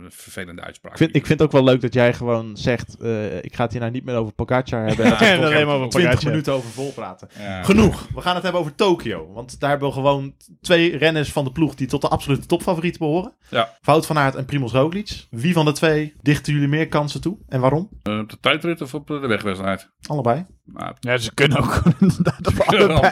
vervelende 0.09 0.61
uitspraak. 0.61 0.91
Ik 0.91 0.97
vind, 0.97 1.15
ik 1.15 1.25
vind 1.25 1.39
het 1.39 1.47
ook 1.47 1.53
wel 1.53 1.63
leuk 1.63 1.81
dat 1.81 1.93
jij 1.93 2.13
gewoon 2.13 2.57
zegt, 2.57 2.97
eh, 3.01 3.43
ik 3.43 3.55
ga 3.55 3.63
het 3.63 3.71
hier 3.71 3.81
nou 3.81 3.93
niet 3.93 4.05
meer 4.05 4.15
over 4.15 4.33
Pogacar 4.33 4.87
hebben. 4.87 5.05
En 5.05 5.11
Ja, 5.11 5.17
dat 5.19 5.19
we 5.19 5.25
en 5.25 5.43
alleen 5.43 5.65
maar 5.67 5.75
over 5.75 5.89
20 5.89 6.09
Pogacar. 6.11 6.29
minuten 6.31 6.53
over 6.53 6.69
volpraten. 6.69 7.27
Ja. 7.39 7.63
Genoeg. 7.63 8.07
We 8.15 8.21
gaan 8.21 8.33
het 8.33 8.43
hebben 8.43 8.61
over 8.61 8.75
Tokio. 8.75 9.31
Want 9.33 9.59
daar 9.59 9.69
hebben 9.69 9.87
we 9.87 9.93
gewoon 9.93 10.33
twee 10.61 10.97
renners 10.97 11.31
van 11.31 11.43
de 11.43 11.51
ploeg 11.51 11.75
die 11.75 11.87
tot 11.87 12.01
de 12.01 12.07
absolute 12.07 12.45
topfavorieten 12.45 12.99
behoren. 12.99 13.33
Ja. 13.49 13.73
Wout 13.81 14.05
van 14.05 14.17
Aert 14.17 14.35
en 14.35 14.45
Primoz 14.45 14.71
Roglic. 14.73 15.25
Wie 15.29 15.53
van 15.53 15.65
de 15.65 15.71
twee 15.71 16.13
dichten 16.21 16.53
jullie 16.53 16.67
meer 16.67 16.87
kansen 16.87 17.21
toe? 17.21 17.37
En 17.47 17.59
waarom? 17.61 17.89
Eh, 18.03 18.17
Op 18.19 18.29
de 18.29 18.37
tijdrit 18.39 18.81
of 18.81 18.93
op 18.93 19.07
de 19.07 19.13
wegwedstrijd? 19.13 19.55
Allebei. 20.07 20.45
Nou, 20.65 20.93
Ja, 20.99 21.17
ze 21.17 21.33
kunnen 21.33 21.57
ook 21.57 21.81
allebei. 22.65 23.11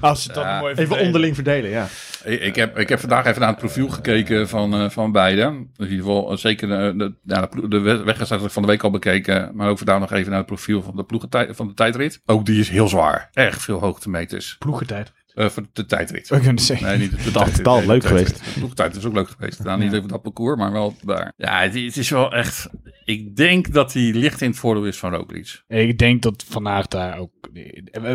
Als 0.00 0.22
ze 0.22 0.28
Ja. 0.34 0.34
dan 0.34 0.58
mooi 0.58 0.74
Even 0.74 0.98
onderling 1.00 1.34
verdelen, 1.34 1.70
ja. 1.70 1.86
Ik, 2.24 2.40
ik, 2.40 2.54
heb, 2.56 2.78
ik 2.78 2.88
heb 2.88 3.00
vandaag 3.00 3.26
even 3.26 3.40
naar 3.40 3.48
het 3.50 3.58
profiel 3.58 3.88
gekeken 3.88 4.48
van, 4.48 4.74
eh, 4.74 4.90
van 4.90 5.12
beide. 5.12 5.42
Dus 5.76 5.86
in 5.86 5.92
ieder 5.92 6.04
geval 6.06 6.30
eh, 6.32 6.36
zeker 6.36 6.68
de, 6.68 6.94
de, 6.96 7.14
ja, 7.34 7.48
de, 7.68 8.02
wedstrijd 8.04 8.52
van 8.52 8.62
de 8.62 8.68
week 8.68 8.82
al 8.82 8.90
bekeken. 8.90 9.50
Maar 9.54 9.68
ook 9.68 9.76
vandaag 9.78 10.00
nog 10.00 10.12
even 10.12 10.28
naar 10.28 10.38
het 10.38 10.46
profiel 10.46 10.82
van 10.82 10.96
de 10.96 11.04
ploegentij- 11.04 11.54
van 11.54 11.66
de 11.68 11.74
tijdrit. 11.74 12.20
Ook 12.26 12.46
die 12.46 12.60
is 12.60 12.68
heel 12.68 12.88
zwaar. 12.88 13.28
Echt 13.32 13.62
veel 13.62 13.80
hoogtemeters. 13.80 14.56
Ploegentijd. 14.58 15.12
Eh 15.34 15.48
voor 15.48 15.62
de 15.72 15.86
tijdrit. 15.86 16.28
We 16.28 16.40
kunnen 16.40 16.62
zeggen. 16.62 16.86
Nee, 16.86 16.98
niet 16.98 17.10
de, 17.10 17.16
de 17.24 17.30
Dat 17.30 17.54
tijdrit. 17.54 17.86
leuk 17.86 18.04
geweest. 18.04 18.44
De 18.44 18.50
ploegentijd 18.54 18.96
is 18.96 19.04
ook 19.04 19.14
leuk 19.14 19.28
geweest. 19.28 19.64
Nou, 19.64 19.78
niet 19.78 19.92
even 19.92 20.08
dat 20.08 20.22
parcours, 20.22 20.56
maar 20.58 20.72
wel 20.72 20.94
daar. 21.04 21.32
Ja, 21.36 21.60
het, 21.60 21.74
het 21.74 21.96
is 21.96 22.10
wel 22.10 22.32
echt... 22.32 22.68
Ik 23.06 23.36
denk 23.36 23.72
dat 23.72 23.92
hij 23.92 24.02
licht 24.02 24.40
in 24.40 24.50
het 24.50 24.58
voordeel 24.58 24.84
is 24.84 24.98
van 24.98 25.14
Roglic. 25.14 25.62
Ik 25.68 25.98
denk 25.98 26.22
dat 26.22 26.44
Van 26.48 26.68
Aert 26.68 26.90
daar 26.90 27.18
ook. 27.18 27.30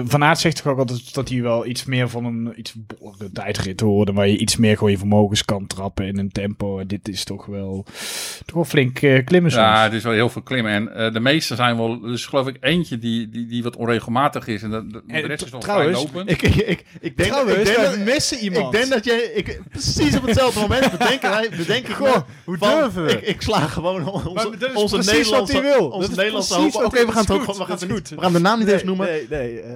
Van 0.04 0.24
Aert 0.24 0.40
zegt 0.40 0.56
toch 0.56 0.72
ook 0.72 0.78
altijd 0.78 1.14
dat 1.14 1.30
hij 1.30 1.42
wel 1.42 1.66
iets 1.66 1.86
meer 1.86 2.10
van 2.10 2.26
een 2.26 2.54
iets 2.56 2.74
bollere 2.76 3.32
tijdrit 3.32 3.80
hoorde, 3.80 4.14
waar 4.14 4.28
je 4.28 4.38
iets 4.38 4.58
meer 4.58 4.78
gewoon 4.78 4.92
je 4.92 4.98
vermogens 4.98 5.46
kan 5.46 5.68
trappen 5.68 6.06
in 6.06 6.18
een 6.18 6.32
tempo. 6.32 6.80
En 6.80 6.88
dit 6.88 7.08
is 7.08 7.24
toch 7.24 7.46
wel, 7.46 7.86
toch 8.46 8.56
wel 8.56 8.66
flink 8.66 9.02
eh, 9.02 9.26
klimmen 9.26 9.52
soms. 9.52 9.64
Ja, 9.64 9.84
het 9.84 9.94
is 9.94 10.04
wel 10.04 10.14
heel 10.14 10.30
veel 10.30 10.42
klimmen. 10.42 10.72
En 10.72 10.96
eh, 10.96 11.14
de 11.14 11.20
meeste 11.20 11.56
zijn 11.56 11.78
wel, 11.78 12.00
dus 12.00 12.26
geloof 12.26 12.48
ik 12.48 12.58
eentje 12.60 12.98
die, 12.98 13.30
die, 13.30 13.46
die 13.46 13.64
wat 13.64 13.76
onregelmatig 13.76 14.48
is. 14.48 14.64
En 14.64 14.70
de, 14.70 14.88
de, 14.88 15.20
rest 15.20 15.44
is 15.44 15.50
wel 15.50 15.60
trouwens, 15.60 16.00
vrij 16.00 16.04
lopend. 16.04 16.32
Ik, 16.32 16.42
ik, 16.42 16.56
ik, 16.56 16.86
ik 17.00 17.18
denk, 17.18 17.30
Trouwens, 17.30 17.58
ik 17.58 17.66
denk 17.66 17.78
we 17.78 17.84
dat, 17.84 17.98
missen 18.06 18.38
iemand. 18.38 18.66
Ik 18.66 18.80
denk 18.80 18.92
dat 18.94 19.06
jij, 19.06 19.22
ik, 19.22 19.62
precies 19.70 20.18
op 20.18 20.26
hetzelfde 20.26 20.60
moment 20.60 20.92
bedenken 20.92 21.30
wij, 21.30 21.50
bedenk 21.58 21.88
ik 21.88 21.96
Goh, 21.96 22.16
me 22.16 22.24
hoe 22.46 22.58
van, 22.58 22.70
durven 22.70 23.06
we? 23.06 23.12
Ik, 23.12 23.28
ik 23.28 23.42
sla 23.42 23.60
gewoon 23.68 24.08
onze, 24.08 24.58
dat 24.58 24.81
onze 24.82 24.96
precies 24.96 25.12
Nederlandse, 25.14 25.54
wat 25.54 25.62
hij 25.64 25.72
wil. 25.78 25.86
onze 25.88 26.00
Dat 26.00 26.10
is 26.10 26.16
Nederlandse 26.16 26.54
precies 26.54 26.74
hoop. 26.74 26.84
Oké, 26.86 26.92
we 26.98 27.04
hij- 27.04 27.12
gaan 27.14 27.22
het 27.22 27.32
ook, 27.32 27.40
we 27.40 27.46
goed, 27.46 27.56
gaan, 27.66 27.78
het 27.80 27.90
niet, 27.90 28.10
we 28.10 28.22
gaan 28.22 28.34
de 28.34 28.40
naam 28.40 28.58
niet 28.58 28.66
nee, 28.68 28.76
eens 28.76 28.84
noemen. 28.84 29.08
Nee, 29.08 29.26
nee. 29.30 29.60
eh, 29.62 29.74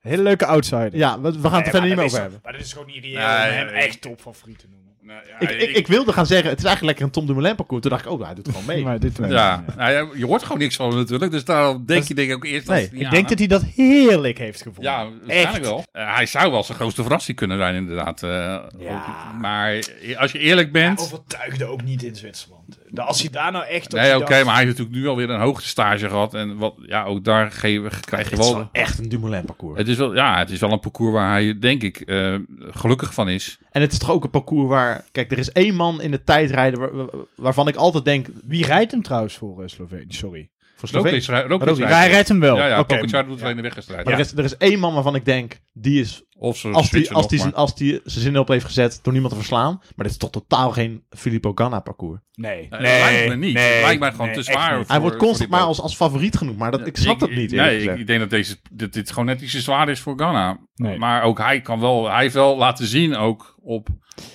hele 0.00 0.22
leuke 0.22 0.46
outsider. 0.46 0.96
Ja, 0.96 1.20
we, 1.20 1.40
we 1.40 1.48
gaan 1.48 1.56
het 1.56 1.64
er 1.64 1.70
verder 1.70 1.88
niet 1.88 1.96
meer 1.96 2.04
over 2.04 2.20
hebben. 2.20 2.40
Maar 2.42 2.52
dat 2.52 2.60
is 2.60 2.72
gewoon 2.72 2.86
niet 2.86 3.04
reëel 3.04 3.18
Nee, 3.18 3.50
om 3.50 3.56
hem 3.56 3.66
nee. 3.66 3.74
echt 3.74 4.00
topfavoriet 4.00 4.58
te 4.58 4.64
noemen. 4.70 4.82
Nou, 5.06 5.20
ja, 5.28 5.48
Ik, 5.48 5.60
ik, 5.60 5.76
ik 5.76 5.86
wilde 5.86 6.12
gaan 6.12 6.26
zeggen, 6.26 6.48
het 6.50 6.58
is 6.58 6.64
eigenlijk 6.64 6.98
lekker 6.98 7.04
een 7.04 7.10
Tom 7.10 7.26
Dumoulin 7.34 7.56
parcours. 7.56 7.82
Toen 7.82 7.90
dacht 7.90 8.04
ik, 8.04 8.10
oh, 8.10 8.24
hij 8.24 8.34
doet 8.34 8.48
gewoon 8.48 8.64
mee. 8.66 8.82
Maar 8.84 8.98
dit 8.98 9.16
ja, 9.28 9.64
nou 9.76 9.92
ja, 9.92 10.08
je 10.14 10.26
hoort 10.26 10.42
gewoon 10.42 10.58
niks 10.58 10.76
van 10.76 10.88
hem 10.88 10.98
natuurlijk. 10.98 11.30
Dus 11.30 11.44
daarom 11.44 11.82
denk 11.86 12.04
je 12.04 12.14
denk 12.14 12.28
ik 12.30 12.34
ook 12.34 12.44
eerst 12.44 12.68
Nee, 12.68 12.84
Ik 12.92 13.04
aan, 13.04 13.10
denk 13.10 13.22
hè? 13.22 13.28
dat 13.28 13.38
hij 13.38 13.46
dat 13.46 13.62
heerlijk 13.62 14.38
heeft 14.38 14.62
gevonden. 14.62 14.92
Ja, 14.92 15.08
waarschijnlijk 15.26 15.64
wel. 15.64 15.84
Eh, 15.92 16.14
hij 16.14 16.26
zou 16.26 16.50
wel 16.50 16.62
zijn 16.64 16.78
grootste 16.78 17.02
verrassing 17.02 17.36
kunnen 17.36 17.58
zijn, 17.58 17.74
inderdaad. 17.74 18.22
eh, 18.22 18.30
Ja. 18.30 18.60
ook. 19.34 19.40
Maar 19.40 19.74
als 20.16 20.32
je 20.32 20.38
eerlijk 20.38 20.72
bent. 20.72 21.00
overtuigde 21.00 21.64
ook 21.64 21.82
niet 21.82 22.02
in 22.02 22.16
Zwitserland. 22.16 22.78
De- 22.94 23.02
Als 23.02 23.20
hij 23.20 23.30
daar 23.30 23.52
nou 23.52 23.64
echt 23.66 23.92
op 23.94 23.98
nee, 24.00 24.16
oké, 24.16 24.44
maar 24.44 24.54
hij 24.54 24.64
heeft 24.64 24.78
natuurlijk 24.78 24.96
nu 25.04 25.08
alweer 25.08 25.30
een 25.30 25.40
hoogtestage 25.40 26.08
gehad. 26.08 26.34
En 26.34 26.56
wat, 26.56 26.74
ja, 26.86 27.04
ook 27.04 27.24
daar 27.24 27.50
geven, 27.52 27.90
krijg 28.00 28.24
je 28.24 28.30
Het 28.34 28.38
is 28.44 28.50
wel. 28.50 28.56
wel 28.58 28.68
echt 28.72 28.98
een 28.98 29.08
Dumoulin 29.08 29.44
parcours. 29.44 29.78
Het 29.78 29.88
is 29.88 29.96
wel, 29.96 30.14
ja, 30.14 30.38
het 30.38 30.50
is 30.50 30.58
wel 30.60 30.72
een 30.72 30.80
parcours 30.80 31.12
waar 31.12 31.30
hij, 31.30 31.58
denk 31.58 31.82
ik, 31.82 32.00
eh, 32.00 32.34
gelukkig 32.58 33.14
van 33.14 33.28
is. 33.28 33.58
En 33.70 33.80
het 33.80 33.92
is 33.92 33.98
toch 33.98 34.10
ook 34.10 34.24
een 34.24 34.30
parcours 34.30 34.68
waar... 34.68 35.04
Kijk, 35.12 35.30
er 35.32 35.38
is 35.38 35.52
één 35.52 35.74
man 35.74 36.00
in 36.02 36.10
de 36.10 36.22
tijdrijden 36.22 36.80
waar- 36.80 36.94
waar- 36.96 37.08
waarvan 37.36 37.68
ik 37.68 37.76
altijd 37.76 38.04
denk... 38.04 38.26
Wie 38.44 38.64
rijdt 38.66 38.90
hem 38.92 39.02
trouwens 39.02 39.34
voor 39.36 39.62
eh, 39.62 39.68
Slovenië? 39.68 40.04
Sorry. 40.08 40.48
Voor 40.76 40.88
Slovenië. 40.88 41.20
Hij 41.84 42.08
rijdt 42.10 42.28
hem 42.28 42.40
wel. 42.40 42.56
Ja, 42.56 42.66
ja, 42.66 42.78
Oké. 42.78 42.94
Pogacar 42.96 43.26
doet 43.26 43.42
alleen 43.42 43.56
de 43.56 43.62
weggestrijd. 43.62 44.04
Maar 44.04 44.14
er, 44.14 44.20
is, 44.20 44.32
er 44.32 44.44
is 44.44 44.56
één 44.56 44.78
man 44.78 44.94
waarvan 44.94 45.14
ik 45.14 45.24
denk, 45.24 45.60
die 45.72 46.00
is... 46.00 46.22
Of 46.38 46.56
ze 46.56 46.68
Als 46.68 46.90
die, 46.90 47.12
als, 47.12 47.28
die, 47.28 47.38
zijn- 47.38 47.50
maar. 47.50 47.60
als 47.60 47.74
die 47.74 48.00
zijn 48.04 48.24
zin 48.24 48.38
op 48.38 48.48
heeft 48.48 48.64
gezet 48.64 48.98
door 49.02 49.12
niemand 49.12 49.32
te 49.32 49.38
verslaan. 49.38 49.72
Maar 49.78 49.92
dit 50.06 50.10
is 50.10 50.16
toch 50.16 50.30
totaal 50.30 50.70
geen 50.70 51.04
Filippo 51.10 51.52
Ganna 51.54 51.80
parcours. 51.80 52.20
Nee. 52.34 52.66
Nee, 52.70 52.80
lijkt 52.80 53.28
me 53.28 53.36
niet. 53.36 53.54
Lijkt 53.54 54.00
me 54.00 54.10
gewoon 54.10 54.32
te 54.32 54.42
zwaar. 54.42 54.78
niet. 54.78 54.88
Hij 54.88 55.00
wordt 55.00 55.16
voor 55.16 55.26
constant 55.26 55.50
maar 55.50 55.60
als, 55.60 55.80
als 55.80 55.96
favoriet 55.96 56.36
genoemd. 56.36 56.58
Maar 56.58 56.70
dat, 56.70 56.86
ik 56.86 56.96
snap 56.96 57.20
dat 57.20 57.30
niet 57.30 57.50
Nee, 57.50 57.82
ik, 57.82 57.98
ik 57.98 58.06
denk 58.06 58.20
dat 58.20 58.30
deze, 58.30 58.56
dat 58.72 58.92
dit 58.92 59.08
gewoon 59.10 59.24
net 59.24 59.40
iets 59.40 59.52
te 59.52 59.60
zwaar 59.60 59.88
is 59.88 60.00
voor 60.00 60.14
Ghana. 60.16 60.58
Nee. 60.74 60.98
Maar 60.98 61.22
ook 61.22 61.38
hij 61.38 61.60
kan 61.60 61.80
wel, 61.80 62.10
hij 62.10 62.22
heeft 62.22 62.34
wel 62.34 62.56
laten 62.56 62.86
zien 62.86 63.16
ook 63.16 63.54
op 63.62 63.88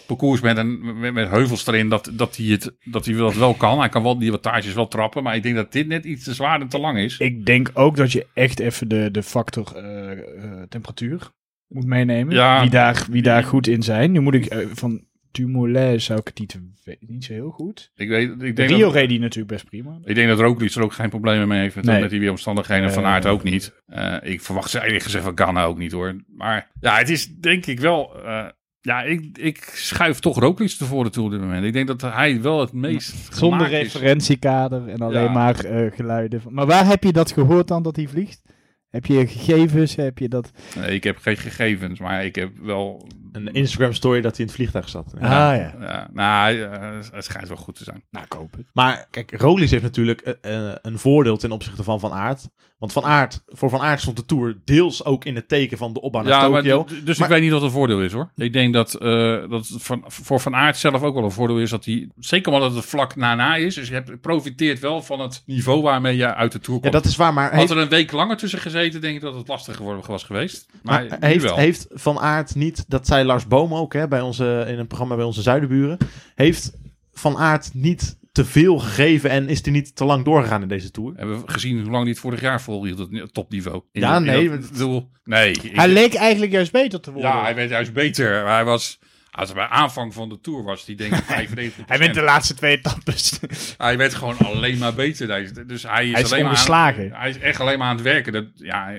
parcours 0.07 0.41
met, 0.41 0.57
een, 0.57 0.99
met, 0.99 1.13
met 1.13 1.29
heuvels 1.29 1.67
erin 1.67 1.89
dat, 1.89 2.11
dat, 2.13 2.35
hij 2.37 2.45
het, 2.45 2.75
dat 2.83 3.05
hij 3.05 3.15
dat 3.15 3.33
wel 3.35 3.53
kan. 3.53 3.79
Hij 3.79 3.89
kan 3.89 4.03
wel 4.03 4.19
die 4.19 4.31
wattages 4.31 4.73
wel 4.73 4.87
trappen, 4.87 5.23
maar 5.23 5.35
ik 5.35 5.43
denk 5.43 5.55
dat 5.55 5.71
dit 5.71 5.87
net 5.87 6.05
iets 6.05 6.23
te 6.23 6.33
zwaar 6.33 6.61
en 6.61 6.67
te 6.67 6.79
lang 6.79 6.97
is. 6.97 7.17
Ik 7.17 7.45
denk 7.45 7.71
ook 7.73 7.95
dat 7.95 8.11
je 8.11 8.27
echt 8.33 8.59
even 8.59 8.87
de, 8.87 9.09
de 9.11 9.23
factor 9.23 9.75
eh, 9.75 10.11
eh, 10.11 10.61
temperatuur 10.69 11.31
moet 11.69 11.85
meenemen. 11.85 12.35
Ja. 12.35 12.61
Wie, 12.61 12.69
daar, 12.69 13.05
wie 13.09 13.21
daar 13.21 13.43
goed 13.43 13.67
in 13.67 13.83
zijn. 13.83 14.11
Nu 14.11 14.19
moet 14.19 14.33
ik 14.33 14.45
eh, 14.45 14.65
van 14.73 15.07
Dumoulin 15.31 16.01
zou 16.01 16.19
ik 16.19 16.27
het 16.27 16.39
niet, 16.39 16.59
niet 16.99 17.23
zo 17.25 17.33
heel 17.33 17.49
goed. 17.49 17.91
Ik, 17.95 18.09
weet, 18.09 18.29
ik, 18.29 18.39
De 18.39 18.53
denk 18.53 18.69
Rio 18.69 18.79
dat, 18.85 18.93
reed 18.93 19.09
die 19.09 19.19
natuurlijk 19.19 19.51
best 19.51 19.65
prima. 19.65 19.97
ik 20.03 20.15
denk 20.15 20.27
dat 20.29 20.39
Roglic 20.39 20.71
er 20.73 20.83
ook 20.83 20.93
geen 20.93 21.09
problemen 21.09 21.47
mee 21.47 21.59
heeft 21.61 21.75
met, 21.75 21.85
Nee. 21.85 22.01
met 22.01 22.09
die 22.09 22.19
weeromstandigheden. 22.19 22.91
Van 22.93 23.03
Eh, 23.03 23.09
Aert 23.09 23.25
ook 23.25 23.43
niet. 23.43 23.73
Eh, 23.87 24.15
ik 24.21 24.41
verwacht 24.41 24.69
ze 24.69 24.83
eerlijk 24.85 25.03
gezegd 25.03 25.23
van 25.23 25.37
Ghana 25.37 25.63
ook 25.63 25.77
niet 25.77 25.91
hoor. 25.91 26.23
Maar 26.35 26.71
ja, 26.79 26.97
het 26.97 27.09
is 27.09 27.27
denk 27.35 27.65
ik 27.65 27.79
wel... 27.79 28.23
eh, 28.25 28.45
ja, 28.81 29.01
ik, 29.01 29.37
ik 29.37 29.71
schuif 29.73 30.19
toch 30.19 30.39
Roglic 30.39 30.69
tevoren 30.69 31.11
toe 31.11 31.25
op 31.25 31.31
dit 31.31 31.39
moment. 31.39 31.65
Ik 31.65 31.73
denk 31.73 31.87
dat 31.87 32.01
hij 32.01 32.41
wel 32.41 32.59
het 32.59 32.73
meest 32.73 33.35
Zonder 33.35 33.67
referentiekader 33.67 34.87
en 34.87 34.99
alleen 34.99 35.23
Ja. 35.23 35.31
maar 35.31 35.63
eh, 35.65 35.91
geluiden. 35.91 36.41
van- 36.41 36.53
Maar 36.53 36.65
waar 36.65 36.87
heb 36.87 37.03
je 37.03 37.11
dat 37.13 37.31
gehoord 37.31 37.67
dan 37.67 37.83
dat 37.83 37.95
hij 37.95 38.07
vliegt? 38.07 38.41
Heb 38.89 39.05
je 39.05 39.27
gegevens? 39.27 39.95
Heb 39.95 40.17
je 40.17 40.29
dat? 40.29 40.51
Nee, 40.75 40.95
ik 40.95 41.03
heb 41.03 41.17
geen 41.17 41.37
gegevens, 41.37 41.99
maar 41.99 42.25
ik 42.25 42.35
heb 42.35 42.57
wel... 42.57 43.07
Een 43.31 43.53
Instagram 43.53 43.93
story 43.93 44.21
dat 44.21 44.31
hij 44.31 44.39
in 44.39 44.45
het 44.45 44.55
vliegtuig 44.55 44.89
zat. 44.89 45.13
Ah 45.19 45.29
ja. 45.29 45.73
Ja, 45.79 46.07
nou, 46.13 46.61
eh, 46.61 46.89
het 47.11 47.25
schijnt 47.25 47.47
wel 47.47 47.57
goed 47.57 47.75
te 47.75 47.83
zijn. 47.83 48.03
Nou, 48.11 48.25
koop 48.27 48.51
het. 48.51 48.65
Maar 48.73 49.07
kijk, 49.11 49.41
Roglic 49.41 49.69
heeft 49.69 49.83
natuurlijk 49.83 50.21
eh, 50.21 50.67
eh, 50.69 50.75
een 50.81 50.99
voordeel 50.99 51.37
ten 51.37 51.51
opzichte 51.51 51.83
van 51.83 51.99
Van 51.99 52.11
Aert. 52.11 52.47
Want 52.77 52.91
Van 52.91 53.03
Aert, 53.03 53.41
voor 53.47 53.69
Van 53.69 53.79
Aert 53.81 54.01
stond 54.01 54.17
de 54.17 54.25
Tour 54.25 54.57
deels 54.65 55.05
ook 55.05 55.25
in 55.25 55.35
het 55.35 55.47
teken 55.47 55.77
van 55.77 55.93
de 55.93 56.01
opbouw 56.01 56.21
naar 56.21 56.31
Ja, 56.31 56.49
maar, 56.49 56.61
Tokio. 56.63 56.85
dus 57.03 57.17
Maar- 57.17 57.27
ik 57.27 57.33
weet 57.33 57.43
niet 57.43 57.51
wat 57.51 57.61
het 57.61 57.71
voordeel 57.71 58.01
is 58.01 58.11
hoor. 58.11 58.31
Ik 58.35 58.53
denk 58.53 58.73
dat, 58.73 58.93
eh, 58.93 59.09
dat 59.49 59.67
het 59.67 59.83
van, 59.83 60.03
voor 60.07 60.39
Van 60.39 60.55
Aert 60.55 60.77
zelf 60.77 61.01
ook 61.01 61.13
wel 61.15 61.23
een 61.23 61.31
voordeel 61.31 61.59
is 61.59 61.69
dat 61.69 61.85
hij, 61.85 62.09
zeker 62.17 62.53
omdat 62.53 62.75
het 62.75 62.85
vlak 62.85 63.15
na-na 63.15 63.55
is, 63.55 63.75
dus 63.75 63.87
je 63.87 63.93
hebt, 63.93 64.21
profiteert 64.21 64.79
wel 64.79 65.01
van 65.01 65.19
het 65.19 65.43
niveau 65.45 65.81
waarmee 65.81 66.15
je 66.17 66.33
uit 66.35 66.51
de 66.51 66.59
Tour 66.59 66.75
Ja, 66.83 66.89
komt. 66.89 67.03
dat 67.03 67.11
is 67.11 67.15
waar, 67.17 67.33
maar 67.33 67.49
Had 67.49 67.59
heeft, 67.59 67.71
er 67.71 67.77
een 67.77 67.89
week 67.89 68.11
langer 68.11 68.37
tussen 68.37 68.59
gezeten, 68.59 69.01
denk 69.01 69.15
ik 69.15 69.21
dat 69.21 69.35
het 69.35 69.47
lastiger 69.47 69.75
geworden 69.79 70.03
was 70.07 70.23
geweest. 70.23 70.65
Maar, 70.83 71.17
heeft, 71.19 71.43
wel. 71.43 71.55
heeft 71.55 71.87
Van 71.89 72.19
Aert 72.19 72.55
niet, 72.55 72.85
dat 72.87 73.07
zei 73.19 73.31
Lars 73.31 73.47
Boom 73.47 73.73
ook 73.73 73.93
hè, 73.93 74.07
bij 74.07 74.21
onze, 74.21 74.65
in 74.67 74.79
een 74.79 74.87
programma 74.87 75.15
bij 75.15 75.25
onze 75.25 75.41
zuidenburen, 75.41 75.97
heeft 76.35 76.71
Van 77.13 77.37
Aert 77.37 77.69
niet 77.73 78.17
te 78.31 78.45
veel 78.45 78.79
gegeven 78.79 79.29
en 79.29 79.49
is 79.49 79.63
hij 79.63 79.71
niet 79.71 79.95
te 79.95 80.05
lang 80.05 80.25
doorgegaan 80.25 80.61
in 80.61 80.67
deze 80.67 80.91
Tour? 80.91 81.13
Hebben 81.15 81.41
we 81.41 81.51
gezien 81.51 81.81
hoe 81.81 81.89
lang 81.91 82.01
hij 82.03 82.11
het 82.11 82.19
vorig 82.19 82.41
jaar 82.41 82.61
volhield, 82.61 83.07
het 83.11 83.33
topniveau. 83.33 83.81
In 83.91 84.01
Ja, 84.01 84.19
nee, 84.19 84.49
dat- 84.49 84.71
bedoel, 84.71 85.09
nee. 85.23 85.51
ik- 85.51 85.75
Hij 85.75 85.87
leek 85.87 86.13
eigenlijk 86.13 86.51
juist 86.51 86.71
beter 86.71 86.99
te 87.01 87.11
worden. 87.11 87.31
ja, 87.31 87.41
hij 87.43 87.55
werd 87.55 87.69
juist 87.69 87.93
beter. 87.93 88.45
Hij 88.47 88.65
was, 88.65 88.99
als 89.39 89.53
bij 89.53 89.67
aanvang 89.67 90.13
van 90.13 90.29
de 90.29 90.39
Tour 90.41 90.63
was, 90.63 90.85
die 90.85 90.95
denk 90.95 91.13
ik 91.13 91.23
95 91.23 91.85
Hij 91.87 91.97
wint 91.97 92.13
de 92.13 92.21
laatste 92.21 92.53
twee 92.53 92.77
etappes. 92.77 93.39
Hij 93.77 93.97
werd 93.97 94.13
gewoon 94.13 94.37
alleen 94.37 94.77
maar 94.77 94.93
beter. 94.93 95.27
Dus 95.67 95.83
hij 95.83 96.07
is, 96.07 96.11
Hij 96.11 96.21
is 96.21 96.31
alleen 96.31 96.43
maar. 96.43 96.51
Aan, 96.69 97.19
hij 97.19 97.29
is 97.29 97.39
echt 97.39 97.59
alleen 97.59 97.77
maar 97.77 97.87
aan 97.87 97.95
het 97.95 98.03
werken. 98.03 98.33
Dat, 98.33 98.45
ja, 98.53 98.91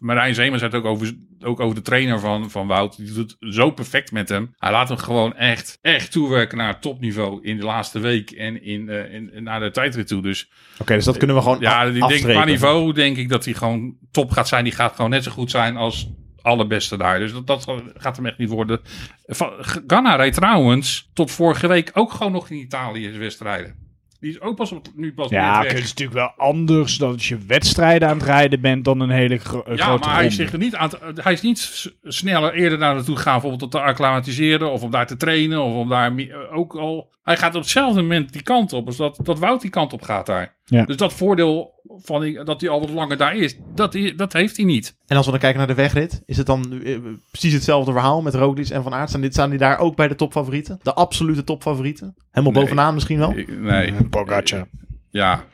Marijn 0.00 0.34
Zeeman 0.34 0.58
zei 0.58 0.70
het 0.70 0.80
ook 0.80 0.86
over, 0.86 1.16
ook 1.40 1.60
over 1.60 1.74
de 1.74 1.82
trainer 1.82 2.20
van, 2.20 2.50
van 2.50 2.66
Wout. 2.66 2.96
Die 2.96 3.12
doet 3.12 3.36
het 3.40 3.54
zo 3.54 3.70
perfect 3.70 4.12
met 4.12 4.28
hem. 4.28 4.54
Hij 4.58 4.70
laat 4.70 4.88
hem 4.88 4.98
gewoon 4.98 5.36
echt, 5.36 5.78
echt 5.82 6.12
toewerken 6.12 6.58
naar 6.58 6.80
topniveau 6.80 7.42
in 7.42 7.56
de 7.56 7.64
laatste 7.64 7.98
week 7.98 8.30
en 8.30 8.62
in, 8.62 8.88
eh, 8.88 9.12
in, 9.14 9.32
in- 9.32 9.42
naar 9.42 9.60
de 9.60 9.70
tijdrit 9.70 10.06
toe. 10.06 10.22
Dus 10.22 10.50
Oké, 10.78 10.94
dus 10.94 11.04
dat 11.04 11.16
kunnen 11.16 11.36
we 11.36 11.42
gewoon 11.42 11.60
ja, 11.60 11.82
ik 11.82 11.92
denk, 12.08 12.22
qua 12.22 12.44
niveau 12.44 12.92
denk 12.92 13.16
ik 13.16 13.28
dat 13.28 13.44
hij 13.44 13.54
gewoon 13.54 13.96
top 14.10 14.30
gaat 14.30 14.48
zijn. 14.48 14.64
Die 14.64 14.72
gaat 14.72 14.94
gewoon 14.94 15.10
net 15.10 15.24
zo 15.24 15.30
goed 15.30 15.50
zijn 15.50 15.76
als 15.76 16.10
allerbeste 16.42 16.96
daar. 16.96 17.18
Dus 17.18 17.32
dat, 17.32 17.46
dat 17.46 17.66
gaat 17.94 18.16
hem 18.16 18.26
echt 18.26 18.38
niet 18.38 18.48
worden. 18.48 18.80
Van, 19.26 19.50
Ganna 19.86 20.16
reed 20.16 20.34
trouwens 20.34 21.10
tot 21.14 21.30
vorige 21.30 21.66
week 21.66 21.90
ook 21.94 22.12
gewoon 22.12 22.32
nog 22.32 22.50
in 22.50 22.56
Italië 22.56 23.18
wedstrijden. 23.18 23.88
Die 24.20 24.30
is 24.30 24.40
ook 24.40 24.56
pas 24.56 24.72
op, 24.72 24.86
nu 24.94 25.12
pas 25.14 25.30
Ja, 25.30 25.62
het 25.62 25.72
is 25.78 25.88
natuurlijk 25.88 26.18
wel 26.18 26.32
anders 26.36 26.96
dan 26.96 27.12
als 27.12 27.28
je 27.28 27.38
wedstrijden 27.46 28.08
aan 28.08 28.16
het 28.16 28.26
rijden 28.26 28.60
bent 28.60 28.84
dan 28.84 29.00
een 29.00 29.10
hele 29.10 29.38
gro 29.38 29.62
Ja, 29.74 29.84
grote 29.84 30.06
maar 30.06 30.16
hij 30.16 30.26
is, 30.26 30.34
zich 30.34 30.52
er 30.52 30.58
niet 30.58 30.74
aan 30.74 30.90
het- 31.00 31.24
hij 31.24 31.32
is 31.32 31.42
niet 31.42 31.90
sneller 32.02 32.54
eerder 32.54 32.78
naar 32.78 32.94
naartoe 32.94 33.16
gaan, 33.16 33.32
bijvoorbeeld 33.32 33.62
om 33.62 33.70
te 33.70 33.80
acclimatiseren 33.80 34.70
of 34.72 34.82
om 34.82 34.90
daar 34.90 35.06
te 35.06 35.16
trainen 35.16 35.62
of 35.62 35.74
om 35.74 35.88
daar 35.88 36.12
ook 36.52 36.74
al. 36.74 37.10
Hij 37.22 37.36
gaat 37.36 37.54
op 37.54 37.60
hetzelfde 37.60 38.00
moment 38.02 38.32
die 38.32 38.42
kant 38.42 38.72
op 38.72 38.86
als 38.86 38.96
dat, 38.96 39.18
dat 39.22 39.38
Wout 39.38 39.60
die 39.60 39.70
kant 39.70 39.92
op 39.92 40.02
gaat 40.02 40.26
daar. 40.26 40.56
Ja. 40.64 40.84
Dus 40.84 40.96
dat 40.96 41.12
voordeel 41.12 41.80
van 42.02 42.20
die, 42.20 42.44
dat 42.44 42.60
hij 42.60 42.70
al 42.70 42.80
wat 42.80 42.90
langer 42.90 43.16
daar 43.16 43.36
is, 43.36 43.56
dat, 43.74 43.96
dat 44.16 44.32
heeft 44.32 44.56
hij 44.56 44.64
niet. 44.66 44.96
En 45.06 45.16
als 45.16 45.24
we 45.26 45.30
dan 45.30 45.40
kijken 45.40 45.58
naar 45.58 45.66
de 45.68 45.74
wegrit, 45.74 46.22
is 46.26 46.36
het 46.36 46.46
dan 46.46 46.82
eh, 46.82 46.98
precies 47.30 47.52
hetzelfde 47.52 47.92
verhaal 47.92 48.22
met 48.22 48.34
Roglic 48.34 48.68
en 48.68 48.82
Van 48.82 48.94
Aert? 48.94 49.08
Staan 49.08 49.20
die, 49.20 49.32
staan 49.32 49.50
die 49.50 49.58
daar 49.58 49.78
ook 49.78 49.96
bij 49.96 50.08
de 50.08 50.14
topfavorieten? 50.14 50.78
De 50.82 50.94
absolute 50.94 51.44
topfavorieten? 51.44 52.14
Helemaal 52.30 52.52
Nee. 52.54 52.62
bovenaan 52.62 52.94
misschien 52.94 53.18
wel? 53.18 53.36
Ik- 53.36 53.60
nee. 53.60 53.92
Pogacar. 54.08 54.68
Ja, 55.10 55.44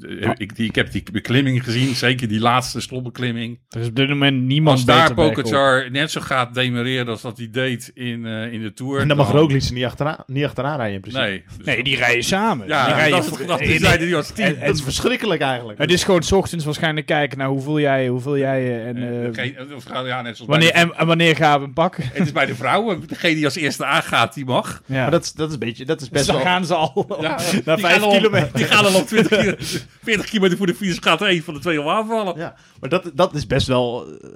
eh, 0.00 0.30
ik, 0.36 0.56
die, 0.56 0.68
ik 0.68 0.74
heb 0.74 0.90
die 0.92 1.02
beklimming 1.12 1.64
gezien, 1.64 1.94
zeker 1.94 2.28
die 2.28 2.40
laatste 2.40 2.80
slotbeklimming. 2.80 3.58
Er 3.70 3.80
is 3.80 3.86
op 3.88 3.96
dit 3.96 4.08
moment 4.08 4.42
niemand 4.42 4.76
Als 4.76 4.86
daar. 4.86 5.14
Pogacar 5.14 5.90
net 5.90 6.10
zo 6.10 6.20
gaat 6.20 6.54
demereren 6.54 7.08
als 7.08 7.22
dat 7.22 7.36
hij 7.38 7.48
deed 7.50 7.90
in, 7.94 8.26
eh, 8.26 8.52
in 8.52 8.62
de 8.62 8.72
Tour. 8.72 9.00
En 9.00 9.08
dan 9.08 9.16
mag 9.16 9.30
Roglic 9.30 9.62
er 9.62 9.72
niet 9.72 9.84
achteraan, 9.84 10.22
niet 10.26 10.44
achteraan 10.44 10.76
rijden 10.76 10.94
in 10.94 11.00
principe. 11.00 11.24
Nee. 11.26 11.44
Dus 11.56 11.66
Nee, 11.66 11.82
die 11.84 11.96
rijden 11.96 12.24
samen. 12.24 12.66
Ja, 12.66 12.84
die 12.86 12.94
rijden 12.94 13.10
dat, 13.18 13.26
voor- 13.28 13.38
dat, 13.38 13.48
dat 13.48 13.60
in- 13.60 13.78
zeiden 13.78 14.06
die 14.06 14.16
als 14.16 14.30
team. 14.30 14.54
Dat 14.60 14.74
is 14.74 14.82
verschrikkelijk 14.82 15.40
eigenlijk. 15.40 15.78
Het 15.78 15.90
is 15.92 16.04
gewoon 16.04 16.22
's 16.22 16.32
ochtends 16.32 16.64
waarschijnlijk 16.64 17.06
kijken 17.06 17.38
naar 17.38 17.48
hoe 17.48 17.60
voel 17.60 17.80
jij, 17.80 18.08
hoe 18.08 18.20
voel 18.20 18.38
jij 18.38 18.84
en 18.86 18.96
Eh, 18.96 19.24
eh, 19.26 19.34
geen- 19.34 19.56
of 19.74 19.84
gaan- 19.84 20.06
ja, 20.06 20.22
net 20.22 20.36
zoals 20.36 20.50
wanneer, 20.50 20.68
de- 20.72 20.74
en, 20.78 20.94
en 20.96 21.06
wanneer 21.06 21.36
gaan 21.36 21.58
we 21.58 21.64
hem 21.64 21.74
pakken. 21.74 22.04
Het 22.12 22.26
is 22.26 22.32
bij 22.32 22.46
de 22.46 22.54
vrouwen. 22.54 23.02
Degene 23.06 23.34
die 23.34 23.44
als 23.44 23.56
eerste 23.56 23.84
aangaat, 23.84 24.34
die 24.34 24.44
mag. 24.44 24.82
Ja. 24.86 25.02
Maar 25.02 25.10
dat, 25.10 25.24
is- 25.24 25.32
dat 25.32 25.46
is 25.48 25.52
een 25.54 25.60
beetje, 25.60 25.84
dat 25.84 25.96
is 26.00 26.08
dus 26.08 26.12
best 26.12 26.26
dan 26.26 26.36
wel... 26.36 26.44
gaan 26.44 26.66
ze 26.66 26.74
al 26.74 27.16
Ja, 27.20 27.28
naar 27.64 27.76
die 27.76 27.84
5 27.86 27.92
gaan 27.98 28.02
al- 28.02 28.10
kilometer. 28.16 28.50
Die 28.54 28.64
gaan 28.64 28.84
al 28.84 28.94
op 28.94 29.06
20 29.06 29.38
kilometer. 29.38 29.84
40 30.02 30.26
kilometer 30.26 30.56
voor 30.58 30.66
de 30.66 30.74
finish 30.74 30.98
gaat 31.00 31.20
er 31.20 31.26
één 31.28 31.42
van 31.42 31.54
de 31.54 31.60
twee 31.60 31.78
al 31.78 31.90
aanvallen. 31.90 32.36
Ja, 32.38 32.54
maar 32.80 32.90
dat, 32.90 33.10
dat 33.14 33.34
is 33.34 33.46
best 33.46 33.66
wel 33.66 34.06
eh, 34.06 34.30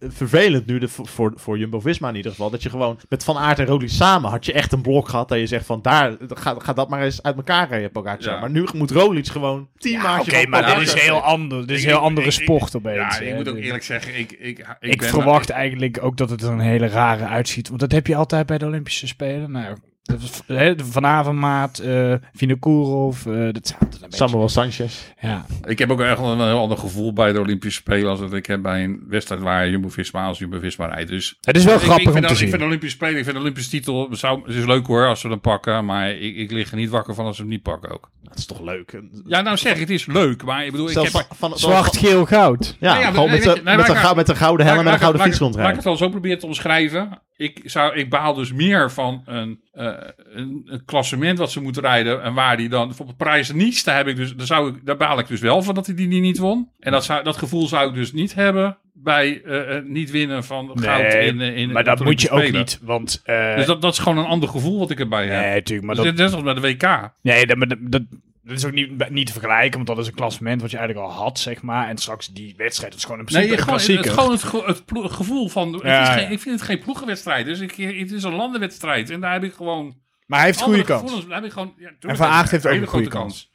vervelend 0.00 0.66
nu 0.66 0.78
de, 0.78 0.88
voor, 0.88 1.32
voor 1.36 1.58
Jumbo-Visma 1.58 2.08
in 2.08 2.14
ieder 2.16 2.30
geval. 2.30 2.50
Dat 2.50 2.62
je 2.62 2.70
gewoon 2.70 2.98
met 3.08 3.24
Van 3.24 3.36
Aert 3.38 3.58
en 3.58 3.66
Roglic 3.66 3.88
samen 3.90 4.30
had 4.30 4.46
je 4.46 4.52
echt 4.52 4.72
een 4.72 4.82
blok 4.82 5.08
gehad 5.08 5.28
dat 5.28 5.38
je 5.38 5.46
zegt 5.46 5.66
van 5.66 5.82
daar, 5.82 6.16
gaat 6.28 6.62
ga 6.62 6.72
dat 6.72 6.88
maar 6.88 7.02
eens 7.02 7.22
uit 7.22 7.36
elkaar 7.36 7.68
rijden, 7.68 7.90
Pogacar. 7.90 8.32
Ja. 8.34 8.40
Maar 8.40 8.50
nu 8.50 8.66
moet 8.74 8.90
Roglic 8.90 9.26
gewoon 9.26 9.68
tien 9.76 9.92
Ja, 9.92 10.02
maatjes 10.02 10.34
Oké, 10.34 10.48
maar 10.48 10.74
dit 10.78 10.86
is 10.94 11.02
heel 11.02 11.20
anders. 11.22 11.66
Dit 11.66 11.76
is 11.76 11.82
Ik- 11.82 11.88
een 11.88 11.94
heel 11.94 12.04
andere 12.04 12.26
ik- 12.26 12.32
sport 12.32 12.76
opeens. 12.76 12.96
Ja, 13.18 13.24
hè. 13.24 13.30
ik 13.30 13.34
moet 13.34 13.48
ook 13.48 13.56
eerlijk 13.56 13.84
zeggen, 13.84 14.18
ik, 14.18 14.32
ik, 14.32 14.38
ik, 14.58 14.66
Ik, 14.80 14.98
ben- 15.00 15.08
verwacht 15.08 15.50
eigenlijk 15.50 15.98
ook 16.02 16.16
dat 16.16 16.30
het 16.30 16.42
er 16.42 16.50
een 16.50 16.60
hele 16.60 16.86
rare 16.88 17.24
uitziet. 17.24 17.68
Want 17.68 17.80
dat 17.80 17.92
heb 17.92 18.06
je 18.06 18.16
altijd 18.16 18.46
bij 18.46 18.58
de 18.58 18.66
Olympische 18.66 19.06
Spelen. 19.06 19.50
Nou, 19.50 19.76
dat 20.02 20.20
is, 20.22 20.40
hè, 20.46 20.74
de 20.74 20.84
Van 20.84 21.06
Avermaat, 21.06 21.78
eh 21.78 22.14
Vinokourov, 22.32 23.26
eh 23.26 23.32
dat 23.32 23.44
een 23.44 23.52
beetje... 24.00 24.16
Samuel 24.16 24.48
Sanchez. 24.48 24.94
Ja. 25.20 25.46
Ik 25.64 25.78
heb 25.78 25.90
ook 25.90 26.00
echt 26.00 26.18
een 26.18 26.38
heel 26.40 26.58
ander 26.58 26.78
gevoel 26.78 27.12
bij 27.12 27.32
de 27.32 27.40
Olympische 27.40 27.80
Spelen 27.80 28.10
als 28.10 28.20
dat 28.20 28.32
ik 28.34 28.46
heb 28.46 28.62
bij 28.62 28.84
een 28.84 29.04
wedstrijd 29.08 29.40
waar 29.42 29.68
Jumbo-Visma 29.68 30.24
als 30.26 30.38
Jumbo-Visma 30.38 30.86
rijdt. 30.86 31.10
Dus 31.10 31.36
Het 31.40 31.56
is 31.56 31.64
wel 31.64 31.74
ik, 31.74 31.80
grappig 31.80 32.06
ik 32.06 32.12
vind, 32.12 32.24
om 32.24 32.30
te 32.30 32.34
zien. 32.36 32.42
Ik 32.44 32.48
vind 32.50 32.60
de 32.60 32.66
Olympische 32.68 32.96
Spelen, 32.96 33.16
ik 33.18 33.22
vind 33.24 33.34
de 33.36 33.40
Olympische 33.42 33.70
titel, 33.70 34.08
zou, 34.10 34.42
het 34.46 34.54
is 34.54 34.64
leuk 34.66 34.86
hoor 34.86 35.06
als 35.06 35.20
ze 35.20 35.28
hem 35.28 35.40
pakken, 35.40 35.84
maar 35.84 36.10
ik, 36.10 36.36
ik 36.36 36.50
lig 36.50 36.70
er 36.70 36.76
niet 36.76 36.90
wakker 36.90 37.14
van 37.14 37.24
als 37.24 37.36
ze 37.36 37.42
hem 37.42 37.50
niet 37.50 37.62
pakken 37.62 37.90
ook. 37.90 38.10
Dat 38.22 38.38
is 38.38 38.46
toch 38.46 38.60
leuk. 38.60 39.00
Ja, 39.26 39.40
nou 39.40 39.56
zeg 39.56 39.74
ik, 39.74 39.80
het 39.80 39.90
is 39.90 40.06
leuk, 40.06 40.44
maar 40.44 40.64
ik 40.64 40.70
bedoel, 40.70 40.90
ik 40.90 40.96
heb... 40.96 41.06
van, 41.06 41.22
van, 41.36 41.58
Zwart, 41.58 41.96
geel, 41.96 42.26
goud. 42.26 42.76
Ja, 42.80 42.92
Nee, 42.92 43.02
ja, 43.02 43.10
gewoon 43.10 43.30
nee, 43.30 43.34
met, 43.34 43.42
de- 43.42 43.62
nee, 43.62 43.74
een 43.74 44.16
met 44.16 44.36
gouden 44.36 44.66
helm 44.66 44.86
en 44.86 44.92
een 44.92 44.98
gouden 44.98 45.22
fiets 45.22 45.22
laat- 45.22 45.24
Laat 45.24 45.32
ik 45.32 45.38
rondrijden. 45.40 45.74
het 45.76 45.84
wel 45.84 45.96
zo 45.96 46.08
proberen 46.08 46.38
te 46.38 46.46
omschrijven. 46.46 47.22
Ik, 47.40 47.60
zou, 47.64 47.94
ik 47.94 48.10
baal 48.10 48.34
dus 48.34 48.52
meer 48.52 48.90
van 48.90 49.22
een, 49.24 49.60
eh, 49.72 49.92
een, 50.16 50.62
een 50.64 50.84
klassement 50.84 51.38
wat 51.38 51.50
ze 51.50 51.60
moeten 51.60 51.82
rijden. 51.82 52.22
En 52.22 52.34
waar 52.34 52.56
die 52.56 52.68
dan, 52.68 52.86
bijvoorbeeld 52.86 53.16
Parijs 53.16 53.52
Nice, 53.52 53.84
daar, 53.84 53.96
heb 53.96 54.06
ik 54.06 54.16
dus, 54.16 54.34
daar, 54.34 54.46
zou 54.46 54.68
ik, 54.68 54.86
daar 54.86 54.96
baal 54.96 55.18
ik 55.18 55.28
dus 55.28 55.40
wel 55.40 55.62
van 55.62 55.74
dat 55.74 55.86
hij 55.86 55.94
die, 55.94 56.08
die 56.08 56.20
niet 56.20 56.38
won. 56.38 56.68
En 56.78 56.92
dat, 56.92 57.04
zou, 57.04 57.22
dat 57.24 57.36
gevoel 57.36 57.66
zou 57.66 57.88
ik 57.88 57.94
dus 57.94 58.12
niet 58.12 58.34
hebben 58.34 58.78
bij 58.92 59.42
het 59.44 59.88
niet 59.88 60.10
winnen 60.10 60.44
van 60.44 60.70
goud 60.74 61.02
Nee, 61.02 61.26
in, 61.26 61.40
in 61.40 61.72
maar 61.72 61.84
dat 61.84 62.04
moet 62.04 62.22
je 62.22 62.30
ook 62.30 62.50
niet. 62.50 62.78
Want, 62.82 63.22
Dus 63.56 63.66
dat, 63.66 63.82
dat 63.82 63.92
is 63.92 63.98
gewoon 63.98 64.18
een 64.18 64.24
ander 64.24 64.48
gevoel 64.48 64.78
wat 64.78 64.90
ik 64.90 65.00
erbij 65.00 65.26
heb. 65.26 65.42
nee, 65.42 65.54
natuurlijk. 65.54 65.86
Maar 65.86 65.96
dus 65.96 66.04
dat, 66.04 66.16
dit 66.16 66.26
is 66.26 66.34
als 66.34 66.42
bij 66.42 66.54
de 66.54 66.60
WK. 66.60 67.12
nee, 67.22 67.46
dat, 67.46 67.56
maar 67.56 67.68
dat, 67.80 68.02
dat, 68.50 68.58
is 68.58 68.64
ook 68.64 68.72
niet, 68.72 69.10
niet 69.10 69.26
te 69.26 69.32
vergelijken. 69.32 69.74
Want 69.74 69.86
dat 69.86 69.98
is 69.98 70.06
een 70.06 70.14
klassement 70.14 70.60
wat 70.60 70.70
je 70.70 70.76
eigenlijk 70.76 71.08
al 71.08 71.14
had, 71.14 71.38
zeg 71.38 71.62
maar. 71.62 71.88
En 71.88 71.98
straks 71.98 72.28
die 72.28 72.54
wedstrijd, 72.56 72.90
dat 72.90 73.00
is 73.00 73.06
gewoon 73.06 73.26
in 73.26 73.32
Nee, 73.32 73.42
principe 73.56 73.62
gewoon, 73.62 73.80
een 73.88 73.96
het, 73.96 74.08
gewoon 74.12 74.30
het, 74.32 74.42
ge- 74.42 74.62
het 74.66 74.84
plo- 74.84 75.08
gevoel 75.08 75.48
van. 75.48 75.72
het 75.72 75.82
Ja, 75.82 76.02
is 76.02 76.08
ja. 76.08 76.14
geen, 76.14 76.30
ik 76.30 76.40
vind 76.40 76.54
het 76.54 76.64
geen 76.68 76.78
ploegenwedstrijd. 76.78 77.46
Dus 77.46 77.60
ik, 77.60 77.74
het 77.74 78.10
is 78.12 78.22
een 78.22 78.34
landenwedstrijd. 78.34 79.10
En 79.10 79.20
daar 79.20 79.32
heb 79.32 79.44
ik 79.44 79.52
gewoon. 79.52 79.96
maar 80.26 80.38
hij 80.38 80.48
heeft 80.48 80.60
goede 80.60 80.82
kans. 80.84 81.00
gevoelens. 81.00 81.26
Daar 81.28 81.36
heb 81.36 81.44
ik 81.46 81.52
gewoon, 81.52 81.74
ja, 81.76 81.90
En 82.00 82.16
Van 82.16 82.26
Aert 82.26 82.50
heeft 82.50 82.66
ook 82.66 82.72
een 82.80 82.86
goede 82.86 83.08
kans. 83.08 83.50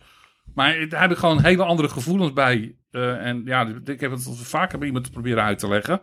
Maar 0.53 0.89
daar 0.89 1.01
heb 1.01 1.11
ik 1.11 1.17
gewoon 1.17 1.41
hele 1.43 1.63
andere 1.63 1.89
gevoelens 1.89 2.33
bij. 2.33 2.75
Eh, 2.91 3.25
en 3.25 3.41
ja, 3.45 3.67
ik 3.85 3.99
heb 3.99 4.11
het 4.11 4.29
vaker 4.33 4.77
bij 4.77 4.87
iemand 4.87 5.05
te 5.05 5.11
proberen 5.11 5.43
uit 5.43 5.59
te 5.59 5.67
leggen. 5.67 6.01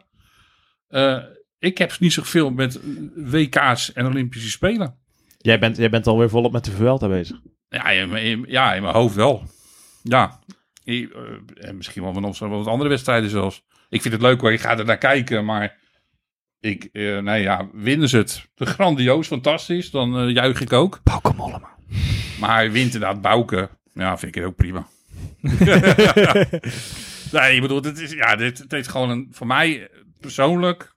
Eh, 0.89 1.19
ik 1.59 1.79
heb 1.79 1.97
niet 1.99 2.13
zoveel 2.13 2.51
met 2.51 2.81
WK's 3.15 3.93
en 3.93 4.07
Olympische 4.07 4.51
Spelen. 4.51 4.99
Jij 5.39 5.59
bent, 5.59 5.77
jij 5.77 5.91
bent 5.91 6.07
alweer 6.07 6.29
volop 6.29 6.53
met 6.53 6.65
de 6.65 6.71
Vuelta 6.71 7.09
bezig. 7.09 7.41
Ja, 7.73 7.89
in, 7.91 8.45
ja, 8.49 8.75
in 8.75 8.83
mijn 8.83 8.95
hoofd 8.95 9.15
wel. 9.15 9.43
Ja. 10.03 10.41
I- 10.87 11.09
eh, 11.15 11.69
en 11.69 11.77
misschien 11.77 12.03
wel 12.03 12.13
nog 12.13 12.39
wel 12.39 12.49
wat 12.49 12.67
andere 12.67 12.89
wedstrijden 12.91 13.31
zelfs. 13.31 13.63
Ik 13.89 14.03
vind 14.03 14.15
het 14.15 14.23
leuk 14.23 14.41
hoor, 14.41 14.53
ik 14.53 14.61
ga 14.61 14.79
er 14.79 14.85
naar 14.85 14.99
kijken, 14.99 15.45
maar 15.45 15.79
ik, 16.61 16.89
nee 16.93 17.43
ja, 17.43 17.69
winnen 17.73 18.09
ze 18.09 18.17
het. 18.17 18.49
Grandioos, 18.55 19.27
fantastisch, 19.27 19.91
dan 19.91 20.19
eh, 20.19 20.35
juich 20.35 20.61
ik 20.61 20.73
ook. 20.73 21.01
Bauke 21.03 21.35
Mollema. 21.35 21.71
Maar 22.41 22.71
wint 22.71 22.95
inderdaad 22.95 23.21
Bouke, 23.21 23.71
ja, 23.95 24.19
vind 24.19 24.37
ik 24.37 24.43
het 24.43 24.51
ook 24.51 24.57
prima. 24.57 24.87
nee, 27.33 27.55
ik 27.55 27.61
bedoel, 27.61 27.81
dit 27.81 27.99
is, 27.99 28.13
ja, 28.13 28.37
dit, 28.37 28.59
het 28.59 28.71
heeft 28.73 28.89
gewoon 28.89 29.11
een, 29.11 29.29
voor 29.31 29.47
mij 29.47 29.91
persoonlijk 30.21 30.92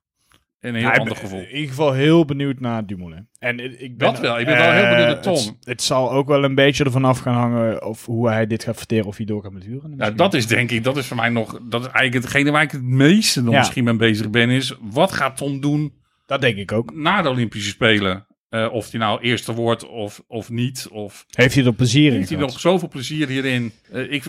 een 0.74 0.74
heel 0.74 0.88
ik 0.92 0.98
ander 0.98 1.16
gevoel. 1.16 1.40
In 1.40 1.50
ieder 1.54 1.68
geval 1.68 1.92
heel 1.92 2.24
benieuwd 2.24 2.60
naar 2.60 2.86
Dumoulin. 2.86 3.28
En 3.38 3.80
ik 3.82 3.98
ben, 3.98 4.12
Dat 4.12 4.20
wel, 4.20 4.38
ik 4.38 4.46
ben 4.46 4.56
wel 4.56 4.72
heel 4.72 4.82
benieuwd 4.88 5.06
naar 5.06 5.16
eh, 5.16 5.22
Tom. 5.22 5.34
Het, 5.34 5.54
het 5.60 5.82
zal 5.82 6.12
ook 6.12 6.28
wel 6.28 6.44
een 6.44 6.54
beetje 6.54 6.84
ervan 6.84 7.04
af 7.04 7.18
gaan 7.18 7.34
hangen 7.34 7.84
of 7.86 8.06
hoe 8.06 8.28
hij 8.28 8.46
dit 8.46 8.64
gaat 8.64 8.76
verteren 8.76 9.06
of 9.06 9.16
hij 9.16 9.26
door 9.26 9.42
gaat 9.42 9.52
met 9.52 9.64
huren. 9.64 9.94
Ja, 9.96 10.10
dat 10.10 10.34
is 10.34 10.46
denk 10.46 10.70
ik, 10.70 10.84
dat 10.84 10.96
is 10.96 11.06
voor 11.06 11.16
mij 11.16 11.28
nog, 11.28 11.60
dat 11.62 11.80
is 11.80 11.86
eigenlijk 11.86 12.24
hetgene 12.24 12.50
waar 12.50 12.62
ik 12.62 12.70
het 12.70 12.82
meeste 12.82 13.42
nog 13.42 13.52
Ja. 13.52 13.58
misschien 13.58 13.84
mee 13.84 13.96
bezig 13.96 14.30
ben, 14.30 14.50
is 14.50 14.74
wat 14.80 15.12
gaat 15.12 15.36
Tom 15.36 15.60
doen 15.60 15.92
dat 16.26 16.40
denk 16.40 16.56
ik 16.56 16.72
ook. 16.72 16.94
na 16.94 17.22
de 17.22 17.28
Olympische 17.28 17.70
Spelen? 17.70 18.26
Eh, 18.48 18.72
of 18.72 18.90
hij 18.90 19.00
nou 19.00 19.20
eerste 19.20 19.52
wordt 19.52 19.86
of, 19.86 20.22
of 20.26 20.50
niet. 20.50 20.88
Of 20.90 21.26
Heeft 21.30 21.54
hij 21.54 21.64
er 21.64 21.72
plezier 21.72 22.12
in 22.12 22.16
heeft 22.16 22.28
hij 22.28 22.38
nog 22.38 22.60
zoveel 22.60 22.88
plezier 22.88 23.28
hierin? 23.28 23.72
Eh, 23.92 24.12
ik, 24.12 24.24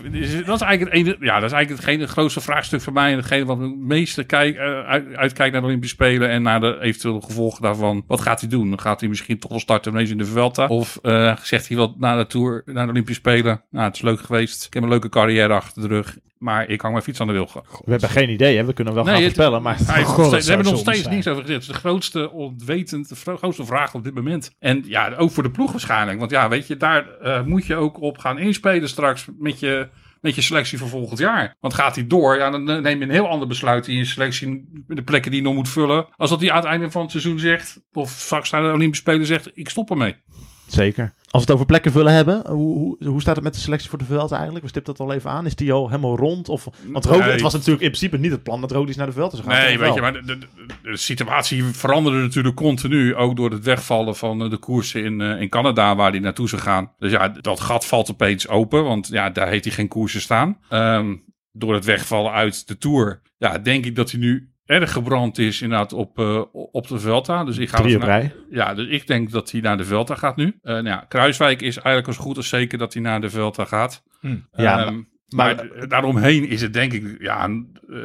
dat 0.46 0.54
is 0.54 0.66
eigenlijk 0.66 0.80
het, 0.80 0.92
ene, 0.92 1.16
ja, 1.20 1.34
dat 1.34 1.50
is 1.50 1.52
eigenlijk 1.52 1.68
hetgene, 1.68 2.02
het 2.02 2.10
grootste 2.10 2.40
vraagstuk 2.40 2.80
voor 2.80 2.92
mij. 2.92 3.10
En 3.10 3.16
hetgene 3.16 3.44
wat 3.44 3.58
het 3.58 3.76
meeste 3.76 4.24
kijk, 4.24 4.56
eh, 4.56 4.80
uit, 4.80 5.14
uitkijk 5.14 5.52
naar 5.52 5.60
de 5.60 5.66
Olympische 5.66 5.94
Spelen. 5.94 6.28
En 6.28 6.42
naar 6.42 6.60
de 6.60 6.78
eventuele 6.80 7.22
gevolgen 7.22 7.62
daarvan. 7.62 8.04
Wat 8.06 8.20
gaat 8.20 8.40
hij 8.40 8.48
doen? 8.48 8.80
Gaat 8.80 9.00
hij 9.00 9.08
misschien 9.08 9.38
toch 9.38 9.50
wel 9.50 9.60
starten 9.60 9.92
ineens 9.92 10.10
in 10.10 10.18
de 10.18 10.24
Vuelta? 10.24 10.66
Of 10.66 10.98
zegt 11.42 11.68
hij 11.68 11.76
wel 11.76 11.94
na 11.98 12.16
de 12.16 12.26
Tour, 12.26 12.62
na 12.64 12.84
de 12.84 12.90
Olympische 12.90 13.20
Spelen. 13.20 13.64
Nou, 13.70 13.84
het 13.84 13.94
is 13.94 14.02
leuk 14.02 14.20
geweest. 14.20 14.64
Ik 14.66 14.74
heb 14.74 14.82
een 14.82 14.88
leuke 14.88 15.08
carrière 15.08 15.52
achter 15.52 15.82
de 15.82 15.88
rug. 15.88 16.18
Maar 16.38 16.68
ik 16.68 16.80
hang 16.80 16.92
mijn 16.92 17.04
fiets 17.04 17.20
aan 17.20 17.26
de 17.26 17.32
wilgen. 17.32 17.62
We 17.84 17.90
hebben 17.90 18.08
geen 18.08 18.30
idee, 18.30 18.56
hè? 18.56 18.64
we 18.64 18.72
kunnen 18.72 18.94
wel 18.94 19.04
gaan 19.04 19.14
het- 19.14 19.22
voorspellen. 19.22 19.62
Maar 19.62 19.76
hij 19.86 20.04
we 20.04 20.44
hebben 20.46 20.66
nog 20.66 20.78
steeds 20.78 21.02
zijn. 21.02 21.14
niets 21.14 21.26
over 21.28 21.42
gezegd. 21.42 21.60
Het 21.60 21.68
is 21.68 21.74
de 21.74 21.80
grootste 21.88 22.30
ontwetend, 22.30 23.08
de 23.08 23.36
grootste 23.36 23.64
vraag 23.64 23.94
op 23.94 24.04
dit 24.04 24.14
moment. 24.14 24.50
En 24.58 24.82
ja, 24.86 25.14
ook 25.16 25.30
voor 25.30 25.42
de 25.42 25.50
ploeg 25.50 25.70
waarschijnlijk. 25.70 26.18
Want 26.18 26.30
ja, 26.30 26.48
weet 26.48 26.66
je, 26.66 26.76
daar 26.76 27.08
eh, 27.20 27.42
moet 27.44 27.66
je 27.66 27.74
ook 27.76 28.00
op 28.00 28.18
gaan 28.18 28.38
inspelen 28.38 28.88
straks 28.88 29.26
met 29.38 29.60
je, 29.60 29.88
met 30.20 30.34
je 30.34 30.40
selectie 30.42 30.78
voor 30.78 30.88
volgend 30.88 31.18
jaar. 31.18 31.56
Want 31.60 31.74
gaat 31.74 31.94
hij 31.94 32.06
door, 32.06 32.36
ja, 32.36 32.50
dan 32.50 32.64
neem 32.64 32.98
je 32.98 33.04
een 33.04 33.10
heel 33.10 33.28
ander 33.28 33.48
besluit 33.48 33.88
in 33.88 33.96
je 33.96 34.04
selectie. 34.04 34.68
Met 34.86 34.96
de 34.96 35.02
plekken 35.02 35.30
die 35.30 35.40
je 35.40 35.46
nog 35.46 35.56
moet 35.56 35.68
vullen. 35.68 36.06
Als 36.16 36.30
dat 36.30 36.40
hij 36.40 36.50
aan 36.50 36.56
het 36.56 36.66
einde 36.66 36.90
van 36.90 37.02
het 37.02 37.10
seizoen 37.10 37.38
zegt, 37.38 37.80
of 37.92 38.10
straks 38.10 38.50
naar 38.50 38.62
de 38.62 38.68
Olympische 38.72 39.04
Spelen 39.04 39.26
zegt, 39.26 39.50
ik 39.54 39.68
stop 39.68 39.90
ermee. 39.90 40.16
Zeker. 40.68 41.12
Als 41.30 41.44
we 41.44 41.48
het 41.48 41.50
over 41.50 41.66
plekken 41.66 41.92
vullen 41.92 42.12
hebben, 42.12 42.42
hoe, 42.46 42.78
hoe, 42.78 43.08
hoe 43.08 43.20
staat 43.20 43.34
het 43.34 43.44
met 43.44 43.54
de 43.54 43.60
selectie 43.60 43.88
voor 43.88 43.98
de 43.98 44.04
Vuelta 44.04 44.34
eigenlijk? 44.34 44.64
We 44.64 44.70
stippen 44.70 44.94
dat 44.94 45.06
al 45.06 45.12
even 45.14 45.30
aan. 45.30 45.46
Is 45.46 45.54
die 45.54 45.72
al 45.72 45.88
helemaal 45.88 46.16
rond? 46.16 46.48
Of, 46.48 46.68
want 46.86 47.10
Nee. 47.10 47.20
het 47.20 47.40
was 47.40 47.52
natuurlijk 47.52 47.82
in 47.82 47.90
principe 47.90 48.18
niet 48.18 48.30
het 48.30 48.42
plan 48.42 48.60
dat 48.60 48.70
Roglic 48.70 48.96
naar 48.96 49.06
de 49.06 49.12
Vuelta 49.12 49.36
zou 49.36 49.48
gaan. 49.48 49.58
Nee, 49.62 49.78
weet 49.78 49.94
je, 49.94 50.00
maar 50.00 50.12
de, 50.12 50.22
de, 50.24 50.38
de 50.82 50.96
situatie 50.96 51.64
veranderde 51.64 52.18
natuurlijk 52.18 52.56
continu. 52.56 53.14
Ook 53.14 53.36
door 53.36 53.50
het 53.50 53.64
wegvallen 53.64 54.16
van 54.16 54.42
eh, 54.42 54.50
de 54.50 54.56
koersen 54.56 55.04
in, 55.04 55.20
eh, 55.20 55.40
in 55.40 55.48
Canada, 55.48 55.96
waar 55.96 56.10
hij 56.10 56.20
naartoe 56.20 56.48
zou 56.48 56.62
gaan. 56.62 56.92
Dus 56.98 57.10
ja, 57.10 57.28
dat 57.28 57.60
gat 57.60 57.86
valt 57.86 58.10
opeens 58.10 58.48
open, 58.48 58.84
want 58.84 59.08
ja, 59.08 59.30
daar 59.30 59.48
heeft 59.48 59.64
hij 59.64 59.74
geen 59.74 59.88
koersen 59.88 60.20
staan. 60.20 60.58
Ehm, 60.68 61.16
door 61.52 61.74
het 61.74 61.84
wegvallen 61.84 62.32
uit 62.32 62.68
de 62.68 62.78
Tour, 62.78 63.20
ja, 63.38 63.58
denk 63.58 63.84
ik 63.84 63.96
dat 63.96 64.10
hij 64.10 64.20
nu 64.20 64.52
erg 64.68 64.92
gebrand 64.92 65.38
is 65.38 65.62
inderdaad 65.62 65.92
op, 65.92 66.18
eh, 66.18 66.42
op 66.52 66.86
de 66.88 66.98
Vuelta. 66.98 67.44
Dus 67.44 67.58
ik 67.58 67.68
ga 67.68 67.76
Drie 67.76 67.94
op 67.96 68.00
ervan 68.02 68.14
uit- 68.14 68.24
rij. 68.24 68.34
ja, 68.50 68.74
dus 68.74 68.86
ik 68.88 69.06
denk 69.06 69.30
dat 69.30 69.50
hij 69.50 69.60
naar 69.60 69.76
de 69.76 69.84
Vuelta 69.84 70.14
gaat 70.14 70.36
nu. 70.36 70.58
Eh, 70.62 70.72
nou 70.72 70.84
ja, 70.86 71.04
Kruiswijk 71.08 71.62
is 71.62 71.76
eigenlijk 71.78 72.16
zo 72.18 72.22
goed 72.24 72.36
als 72.36 72.48
zeker 72.48 72.78
dat 72.78 72.92
hij 72.92 73.02
naar 73.02 73.20
de 73.20 73.30
Vuelta 73.30 73.64
gaat. 73.64 74.02
Hm. 74.20 74.36
Ja, 74.52 74.86
Ehm, 74.86 75.00
maar- 75.28 75.56
d- 75.56 75.90
daaromheen 75.90 76.48
is 76.48 76.60
het 76.62 76.72
denk 76.72 76.92
ik, 76.92 77.16
ja, 77.20 77.44
eh, 77.88 77.98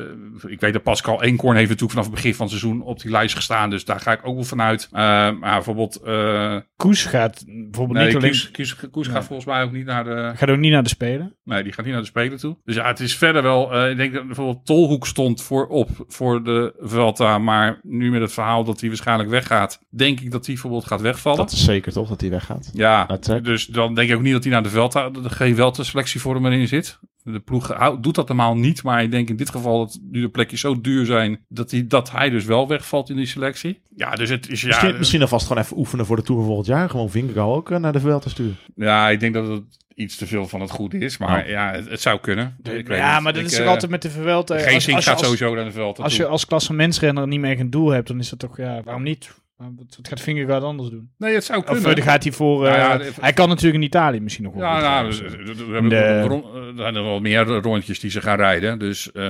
ik 0.52 0.60
weet 0.60 0.74
dat 0.74 0.84
Pascal 0.84 1.24
Eenkorn 1.24 1.56
heeft 1.56 1.70
natuurlijk 1.70 1.92
vanaf 1.92 2.06
het 2.06 2.16
begin 2.16 2.36
van 2.36 2.48
het 2.48 2.56
seizoen 2.60 2.82
op 2.82 3.02
die 3.02 3.12
lijst 3.12 3.36
gestaan, 3.36 3.70
dus 3.70 3.86
daar 3.86 4.00
ga 4.00 4.12
ik 4.12 4.20
ook 4.24 4.36
wel 4.36 4.44
vanuit. 4.44 4.88
Eh, 4.92 5.00
maar 5.02 5.40
bijvoorbeeld, 5.40 5.96
eh 6.02 6.58
Koes 6.76 7.06
gaat 7.06 7.44
bijvoorbeeld 7.46 7.98
nee, 7.98 8.08
niet 8.08 8.16
alleen... 8.16 8.30
Koes, 8.32 8.52
Koes, 8.52 8.76
Koes 8.92 9.08
Ja. 9.08 9.12
gaat 9.14 9.26
volgens 9.26 9.48
mij 9.48 9.64
ook 9.64 9.72
niet 9.72 9.86
naar 9.86 10.04
de, 10.04 10.32
Gaat 10.36 10.50
ook 10.50 10.58
niet 10.58 10.72
naar 10.72 10.84
de 10.84 10.90
Spelen. 10.90 11.36
nee, 11.44 11.64
die 11.64 11.74
gaat 11.74 11.84
niet 11.86 11.94
naar 11.94 12.04
de 12.04 12.08
Spelen 12.08 12.38
toe. 12.38 12.58
Dus 12.64 12.76
ja, 12.76 12.88
het 12.88 13.00
is 13.00 13.18
verder 13.18 13.42
wel, 13.44 13.74
eh, 13.74 13.90
ik 13.92 13.98
denk 13.98 14.14
dat 14.14 14.26
bijvoorbeeld 14.26 14.66
Tolhoek 14.66 15.08
stond 15.08 15.42
voor 15.44 15.68
op 15.68 15.90
voor 16.08 16.44
de 16.44 16.74
Vuelta, 16.80 17.38
maar 17.38 17.80
nu 17.84 18.12
met 18.12 18.22
het 18.22 18.34
verhaal 18.34 18.64
dat 18.64 18.80
hij 18.80 18.90
waarschijnlijk 18.90 19.30
weggaat, 19.30 19.80
denk 19.90 20.20
ik 20.20 20.32
dat 20.32 20.46
hij 20.46 20.54
bijvoorbeeld 20.54 20.86
gaat 20.86 21.02
wegvallen. 21.02 21.38
Dat 21.38 21.52
is 21.52 21.64
zeker 21.64 21.92
toch, 21.92 22.10
dat 22.10 22.22
hij 22.22 22.30
weggaat. 22.30 22.70
Ja, 22.74 23.06
dus 23.42 23.66
dan 23.66 23.96
denk 23.96 24.10
ik 24.10 24.16
ook 24.16 24.22
niet 24.22 24.34
dat 24.34 24.44
hij 24.44 24.52
naar 24.54 24.64
de 24.64 24.70
Velta, 24.70 25.10
de 25.10 25.30
geen 25.30 25.56
Velta 25.56 25.84
selectie 25.84 26.20
voor 26.22 26.36
hem 26.36 26.46
erin 26.46 26.68
zit. 26.68 27.00
De 27.24 27.40
ploeg 27.40 27.98
doet 28.00 28.16
dat 28.16 28.28
normaal 28.28 28.56
niet, 28.58 28.84
maar 28.84 29.04
ik 29.04 29.12
denk 29.12 29.30
in 29.30 29.36
dit 29.36 29.50
geval 29.50 29.80
dat 29.80 30.00
nu 30.12 30.22
de 30.22 30.30
plekjes 30.30 30.60
zo 30.60 30.82
duur 30.82 31.06
zijn 31.06 31.46
dat 31.48 31.72
hij, 31.72 31.88
dat 31.88 32.12
hij 32.12 32.30
dus 32.30 32.46
wel 32.46 32.68
wegvalt 32.68 33.10
in 33.10 33.16
die 33.16 33.26
selectie. 33.26 33.82
Ja, 33.96 34.16
dus 34.16 34.30
het 34.30 34.50
is 34.50 34.62
ja, 34.62 34.68
Misschien, 34.68 34.98
misschien 34.98 35.22
alvast 35.22 35.48
gewoon 35.48 35.64
even 35.64 35.78
oefenen 35.78 36.06
voor 36.06 36.16
de 36.16 36.22
Tour 36.22 36.44
volgend 36.44 36.68
jaar. 36.68 36.90
Gewoon 36.90 37.10
Vingegaard 37.10 37.48
ook 37.48 37.72
eh, 37.72 37.78
naar 37.78 37.92
de 37.94 38.00
Vuelta 38.00 38.30
sturen. 38.30 38.58
ja, 38.76 39.10
ik 39.10 39.20
denk 39.20 39.34
dat 39.34 39.48
het 39.48 39.64
iets 39.96 40.16
te 40.16 40.28
veel 40.28 40.48
van 40.48 40.62
het 40.62 40.72
goede 40.72 40.98
is, 40.98 41.18
maar 41.18 41.42
Oh. 41.44 41.50
ja, 41.50 41.72
het, 41.72 41.90
het 41.90 42.02
zou 42.02 42.20
kunnen. 42.20 42.56
Ik 42.64 42.88
weet 42.88 42.98
ja, 42.98 43.20
maar 43.20 43.34
dat 43.34 43.42
Ik, 43.42 43.48
is 43.48 43.56
eh, 43.58 43.62
ook 43.64 43.70
altijd 43.70 43.92
met 43.92 44.02
de 44.02 44.10
Vuelta. 44.10 44.58
Geen 44.60 44.82
zin 44.82 44.96
je 44.96 45.02
gaat 45.02 45.14
als, 45.14 45.24
sowieso 45.24 45.56
naar 45.56 45.66
de 45.66 45.72
Velta 45.72 46.04
als 46.04 46.16
je 46.16 46.22
toe. 46.22 46.32
als 46.32 46.46
klassementsrenner 46.46 47.28
niet 47.28 47.40
meer 47.40 47.60
een 47.60 47.70
doel 47.70 47.90
hebt, 47.90 48.08
dan 48.08 48.20
is 48.20 48.30
dat 48.30 48.40
toch, 48.40 48.58
ja, 48.58 48.82
waarom 48.84 49.04
niet? 49.04 49.32
Wat, 49.76 49.98
gaat 50.02 50.22
Vingegaard 50.22 50.64
anders 50.64 50.90
doen? 50.90 51.12
Nee, 51.18 51.34
het 51.34 51.44
zou 51.44 51.60
Of 51.60 51.66
kunnen. 51.66 51.90
eh, 51.90 51.96
dan 51.96 52.04
gaat 52.06 52.24
hij 52.24 52.32
voor... 52.32 52.62
Nou 52.64 52.74
eh, 53.00 53.06
ja, 53.06 53.12
hij 53.22 53.34
kan 53.34 53.48
natuurlijk 53.50 53.76
in 53.76 53.82
Italië 53.82 54.20
misschien 54.20 54.44
nog 54.44 54.54
wel. 54.54 54.64
Ja, 54.64 54.74
goed 54.74 54.84
nou, 54.84 55.12
rijden. 55.12 55.68
we, 55.68 55.74
hebben 55.74 55.92
eh, 55.92 56.68
er 56.68 56.74
zijn 56.76 56.96
er 56.96 57.04
wel 57.04 57.20
meer 57.20 57.46
rondjes 57.46 58.00
die 58.00 58.10
ze 58.12 58.22
gaan 58.22 58.38
rijden. 58.38 58.80
Dus 58.80 59.12
eh, 59.12 59.24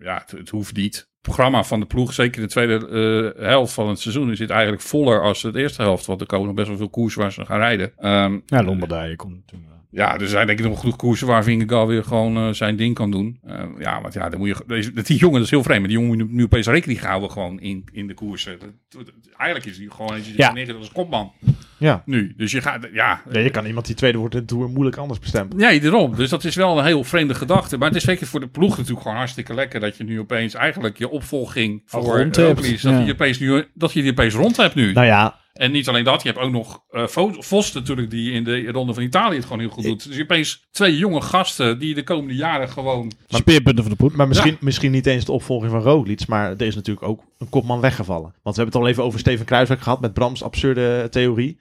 ja, 0.00 0.18
het, 0.18 0.30
het 0.30 0.48
hoeft 0.48 0.76
niet. 0.76 0.96
Het 0.96 1.28
programma 1.34 1.64
van 1.64 1.80
de 1.80 1.86
ploeg, 1.86 2.12
zeker 2.12 2.40
de 2.40 2.48
tweede 2.48 2.88
eh, 3.36 3.42
helft 3.46 3.72
van 3.72 3.88
het 3.88 3.98
seizoen, 4.00 4.36
zit 4.36 4.50
eigenlijk 4.50 4.82
voller 4.82 5.22
als 5.22 5.42
de 5.42 5.52
eerste 5.60 5.82
helft. 5.82 6.06
Want 6.06 6.20
er 6.20 6.26
komen 6.26 6.46
nog 6.46 6.54
best 6.54 6.68
wel 6.68 6.76
veel 6.76 6.88
koers 6.90 7.14
waar 7.14 7.32
ze 7.32 7.44
gaan 7.46 7.58
rijden. 7.58 7.92
Ehm, 7.96 8.38
Ja, 8.46 8.62
Lombardije 8.62 9.16
komt 9.16 9.34
natuurlijk. 9.34 9.69
Ja, 9.90 10.18
er 10.18 10.28
zijn 10.28 10.46
denk 10.46 10.58
ik 10.58 10.64
nog 10.64 10.80
genoeg 10.80 10.96
koersen 10.96 11.26
waar 11.26 11.44
Vingegaard 11.44 11.88
weer 11.88 12.04
gewoon 12.04 12.36
eh, 12.36 12.48
zijn 12.52 12.76
ding 12.76 12.94
kan 12.94 13.10
doen. 13.10 13.38
Eh, 13.46 13.62
ja, 13.78 14.00
want 14.00 14.14
ja, 14.14 14.28
dan 14.28 14.38
moet 14.38 14.48
je, 14.48 14.56
deze, 14.66 14.92
die 15.02 15.16
jongen, 15.18 15.34
dat 15.36 15.44
is 15.44 15.50
heel 15.50 15.62
vreemd. 15.62 15.78
Maar 15.80 15.88
die 15.88 15.98
jongen 15.98 16.16
moet 16.16 16.28
nu, 16.28 16.34
nu 16.36 16.44
opeens 16.44 16.66
rekening 16.66 17.00
houden 17.00 17.30
gewoon 17.30 17.60
in, 17.60 17.84
in 17.92 18.06
de 18.06 18.14
koersen. 18.14 18.58
Dat- 18.58 18.70
dat- 19.06 19.14
eigenlijk 19.36 19.70
is 19.70 19.78
hij 19.78 19.86
gewoon 19.90 20.16
is 20.16 20.26
hij 20.26 20.34
Ja. 20.36 20.52
neergezet 20.52 20.80
als 20.80 20.92
kopman 20.92 21.32
Ja. 21.78 22.02
nu. 22.06 22.34
Dus 22.36 22.52
je 22.52 22.60
gaat, 22.60 22.88
ja, 22.92 23.22
Ja, 23.32 23.40
je 23.40 23.50
kan 23.50 23.66
iemand 23.66 23.86
die 23.86 23.94
tweede 23.94 24.18
wordt 24.18 24.34
in 24.34 24.40
de 24.40 24.46
Tour 24.46 24.68
moeilijk 24.68 24.96
anders 24.96 25.18
bestemmen. 25.20 25.58
Ja, 25.58 25.78
daarom. 25.78 26.14
Dus 26.16 26.30
dat 26.30 26.44
is 26.44 26.54
wel 26.54 26.78
een 26.78 26.84
heel 26.84 27.04
vreemde 27.04 27.34
gedachte. 27.34 27.78
Maar 27.78 27.88
het 27.88 27.96
is 27.96 28.04
zeker 28.04 28.26
voor 28.26 28.40
de 28.40 28.48
ploeg 28.48 28.76
natuurlijk 28.76 29.02
gewoon 29.02 29.16
hartstikke 29.16 29.54
lekker 29.54 29.80
dat 29.80 29.96
je 29.96 30.04
nu 30.04 30.20
opeens 30.20 30.54
eigenlijk 30.54 30.98
je 30.98 31.08
opvolging 31.08 31.82
voor 31.86 32.02
rond 32.02 32.36
hebt. 32.36 32.58
Roglic, 32.58 32.82
dat, 32.82 32.92
Ja. 32.92 32.98
je 32.98 33.04
die 33.04 33.12
opeens 33.14 33.38
nu, 33.38 33.64
dat 33.74 33.92
je 33.92 34.02
die 34.02 34.10
opeens 34.10 34.34
rond 34.34 34.56
hebt 34.56 34.74
nu. 34.74 34.92
Nou 34.92 35.06
ja, 35.06 35.38
En 35.52 35.72
niet 35.72 35.88
alleen 35.88 36.04
dat, 36.04 36.22
je 36.22 36.28
hebt 36.28 36.40
ook 36.40 36.50
nog 36.50 36.82
eh, 36.90 37.06
Vo- 37.06 37.34
Vos 37.38 37.72
natuurlijk 37.72 38.10
die 38.10 38.32
in 38.32 38.44
de 38.44 38.70
Ronde 38.70 38.94
van 38.94 39.02
Italië 39.02 39.34
het 39.36 39.44
gewoon 39.44 39.60
heel 39.60 39.68
goed 39.68 39.84
doet. 39.84 39.96
Dus 40.02 40.12
je 40.12 40.18
hebt 40.18 40.30
opeens 40.30 40.66
twee 40.70 40.96
jonge 40.96 41.20
gasten 41.20 41.78
die 41.78 41.94
de 41.94 42.02
komende 42.02 42.34
jaren 42.34 42.68
gewoon... 42.68 43.12
Speerpunten 43.28 43.82
van 43.84 43.92
de 43.92 43.98
poet. 43.98 44.16
maar 44.16 44.28
misschien, 44.28 44.56
misschien 44.60 44.90
niet 44.90 45.06
eens 45.06 45.24
de 45.24 45.32
opvolging 45.32 45.70
van 45.72 45.80
Roglic, 45.82 46.26
maar 46.26 46.50
er 46.50 46.62
is 46.62 46.74
natuurlijk 46.74 47.06
ook 47.06 47.24
een 47.38 47.48
kopman 47.48 47.80
weggevallen. 47.80 48.34
Want 48.42 48.56
we 48.56 48.62
hebben 48.62 48.66
het 48.66 48.82
al 48.82 48.88
even 48.88 49.04
over 49.04 49.18
Steven 49.18 49.46
Kruiswijk 49.46 49.80
gehad 49.80 50.00
met 50.00 50.12
Brams 50.12 50.42
absurde 50.42 51.06
theorie. 51.10 51.58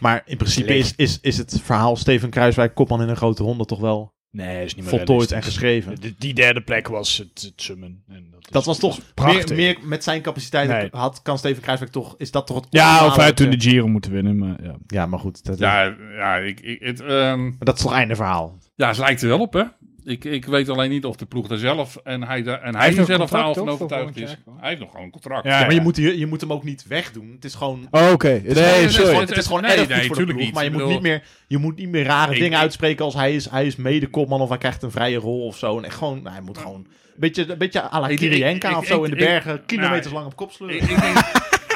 Maar 0.00 0.22
in 0.26 0.36
principe 0.36 0.76
is, 0.76 0.92
is, 0.96 1.18
is 1.20 1.38
het 1.38 1.60
verhaal 1.64 1.96
Steven 1.96 2.30
Kruiswijk 2.30 2.74
kopman 2.74 3.02
in 3.02 3.08
een 3.08 3.16
grote 3.16 3.42
ronde 3.42 3.64
toch 3.64 3.80
wel 3.80 4.12
Nee, 4.32 4.64
is 4.64 4.74
niet 4.74 4.84
meer 4.84 4.94
voltooid 4.96 5.32
en 5.32 5.42
geschreven. 5.42 5.94
Die, 6.00 6.14
die 6.18 6.34
derde 6.34 6.60
plek 6.60 6.88
was 6.88 7.16
het, 7.18 7.42
het 7.42 7.52
summen. 7.62 8.02
En 8.08 8.26
dat, 8.30 8.40
is- 8.40 8.50
Dat 8.50 8.64
was 8.64 8.78
toch 8.78 8.96
meer, 8.98 9.06
prachtig. 9.14 9.56
meer 9.56 9.76
met 9.82 10.04
zijn 10.04 10.22
capaciteiten 10.22 10.76
Nee. 10.76 10.88
had, 10.92 11.22
kan 11.22 11.38
Steven 11.38 11.62
Kruiswijk 11.62 11.92
toch, 11.92 12.14
is 12.18 12.30
dat 12.30 12.46
toch 12.46 12.56
het 12.56 12.66
Ja, 12.70 13.06
of 13.06 13.16
hij 13.16 13.32
toen 13.32 13.50
de 13.50 13.60
Giro 13.60 13.86
moeten 13.88 14.12
winnen. 14.12 14.38
Maar 14.38 14.62
ja. 14.62 14.74
Ja, 14.86 15.06
maar 15.06 15.18
goed, 15.18 15.44
dat, 15.44 15.58
Ja, 15.58 15.94
ja, 16.16 16.36
ik, 16.36 16.60
ik, 16.60 16.80
het, 16.82 17.00
ehm, 17.00 17.42
maar 17.44 17.52
dat 17.58 17.76
is 17.76 17.82
toch 17.82 17.92
einde 17.92 18.14
verhaal. 18.16 18.58
ja, 18.74 18.88
het 18.88 18.98
lijkt 18.98 19.22
er 19.22 19.28
wel 19.28 19.40
op, 19.40 19.52
hè. 19.52 19.62
Ik, 20.10 20.24
ik 20.24 20.44
weet 20.44 20.68
alleen 20.68 20.90
niet 20.90 21.04
of 21.04 21.16
de 21.16 21.26
ploeg 21.26 21.50
er 21.50 21.58
zelf 21.58 21.96
en 22.04 22.22
hij, 22.22 22.42
daar- 22.42 22.62
en 22.62 22.76
hij, 22.76 22.88
er 22.90 22.96
nog 22.96 23.06
zelf 23.06 23.30
daarvan 23.30 23.52
toch, 23.52 23.64
voor 23.64 23.72
overtuigd 23.72 24.16
is. 24.16 24.22
jaar? 24.22 24.38
Hij 24.60 24.68
heeft 24.68 24.80
nog 24.80 24.90
gewoon 24.90 25.04
een 25.04 25.10
contract. 25.12 25.44
Ja, 25.44 25.58
Ja, 25.58 25.64
maar 25.66 25.74
je 25.74 25.80
moet, 25.80 25.96
je, 25.96 26.18
je 26.18 26.26
moet 26.26 26.40
hem 26.40 26.52
ook 26.52 26.64
niet 26.64 26.84
wegdoen. 26.88 27.30
Het 27.34 27.44
is 27.44 27.54
gewoon 27.54 27.88
Oh, 27.90 28.10
Oké, 28.12 28.28
nee, 28.28 28.40
het 28.42 28.56
is 28.56 28.92
sorry. 28.94 29.06
gewoon- 29.08 29.20
het 29.26 29.36
is 29.36 29.46
gewoon 29.46 29.62
Nee, 29.62 29.70
erg 29.76 29.88
nee, 29.88 29.96
voor 29.98 30.08
de 30.08 30.14
tuurlijk 30.14 30.26
ploeg, 30.36 30.44
niet. 30.46 30.54
Maar 30.54 30.64
je 30.64 30.70
moet, 30.70 30.86
niet 30.86 31.02
meer, 31.02 31.22
je 31.46 31.58
moet 31.58 31.76
niet 31.76 31.88
meer 31.88 32.04
rare 32.04 32.34
Ik- 32.34 32.40
dingen 32.40 32.58
uitspreken 32.58 33.04
als 33.04 33.14
hij 33.14 33.34
is, 33.34 33.50
hij 33.50 33.66
is 33.66 33.76
mede-kopman 33.76 34.40
of 34.40 34.48
hij 34.48 34.58
krijgt 34.58 34.82
een 34.82 34.90
vrije 34.90 35.18
rol 35.18 35.46
of 35.46 35.56
zo. 35.58 35.78
En 35.78 35.84
echt 35.84 35.96
gewoon, 35.96 36.22
nou, 36.22 36.34
hij 36.34 36.44
moet 36.44 36.58
gewoon 36.58 36.76
een 36.76 36.86
beetje, 37.16 37.50
een 37.52 37.58
beetje 37.58 37.92
à 37.92 38.00
la 38.00 38.06
Kirienka 38.08 38.78
of 38.78 38.86
zo 38.86 38.98
ik- 38.98 39.10
in 39.10 39.16
de 39.16 39.22
ik- 39.22 39.28
bergen, 39.28 39.62
kilometers 39.66 40.04
nou, 40.04 40.14
lang 40.14 40.26
op 40.26 40.36
kop 40.36 40.52
sleuren. 40.52 40.88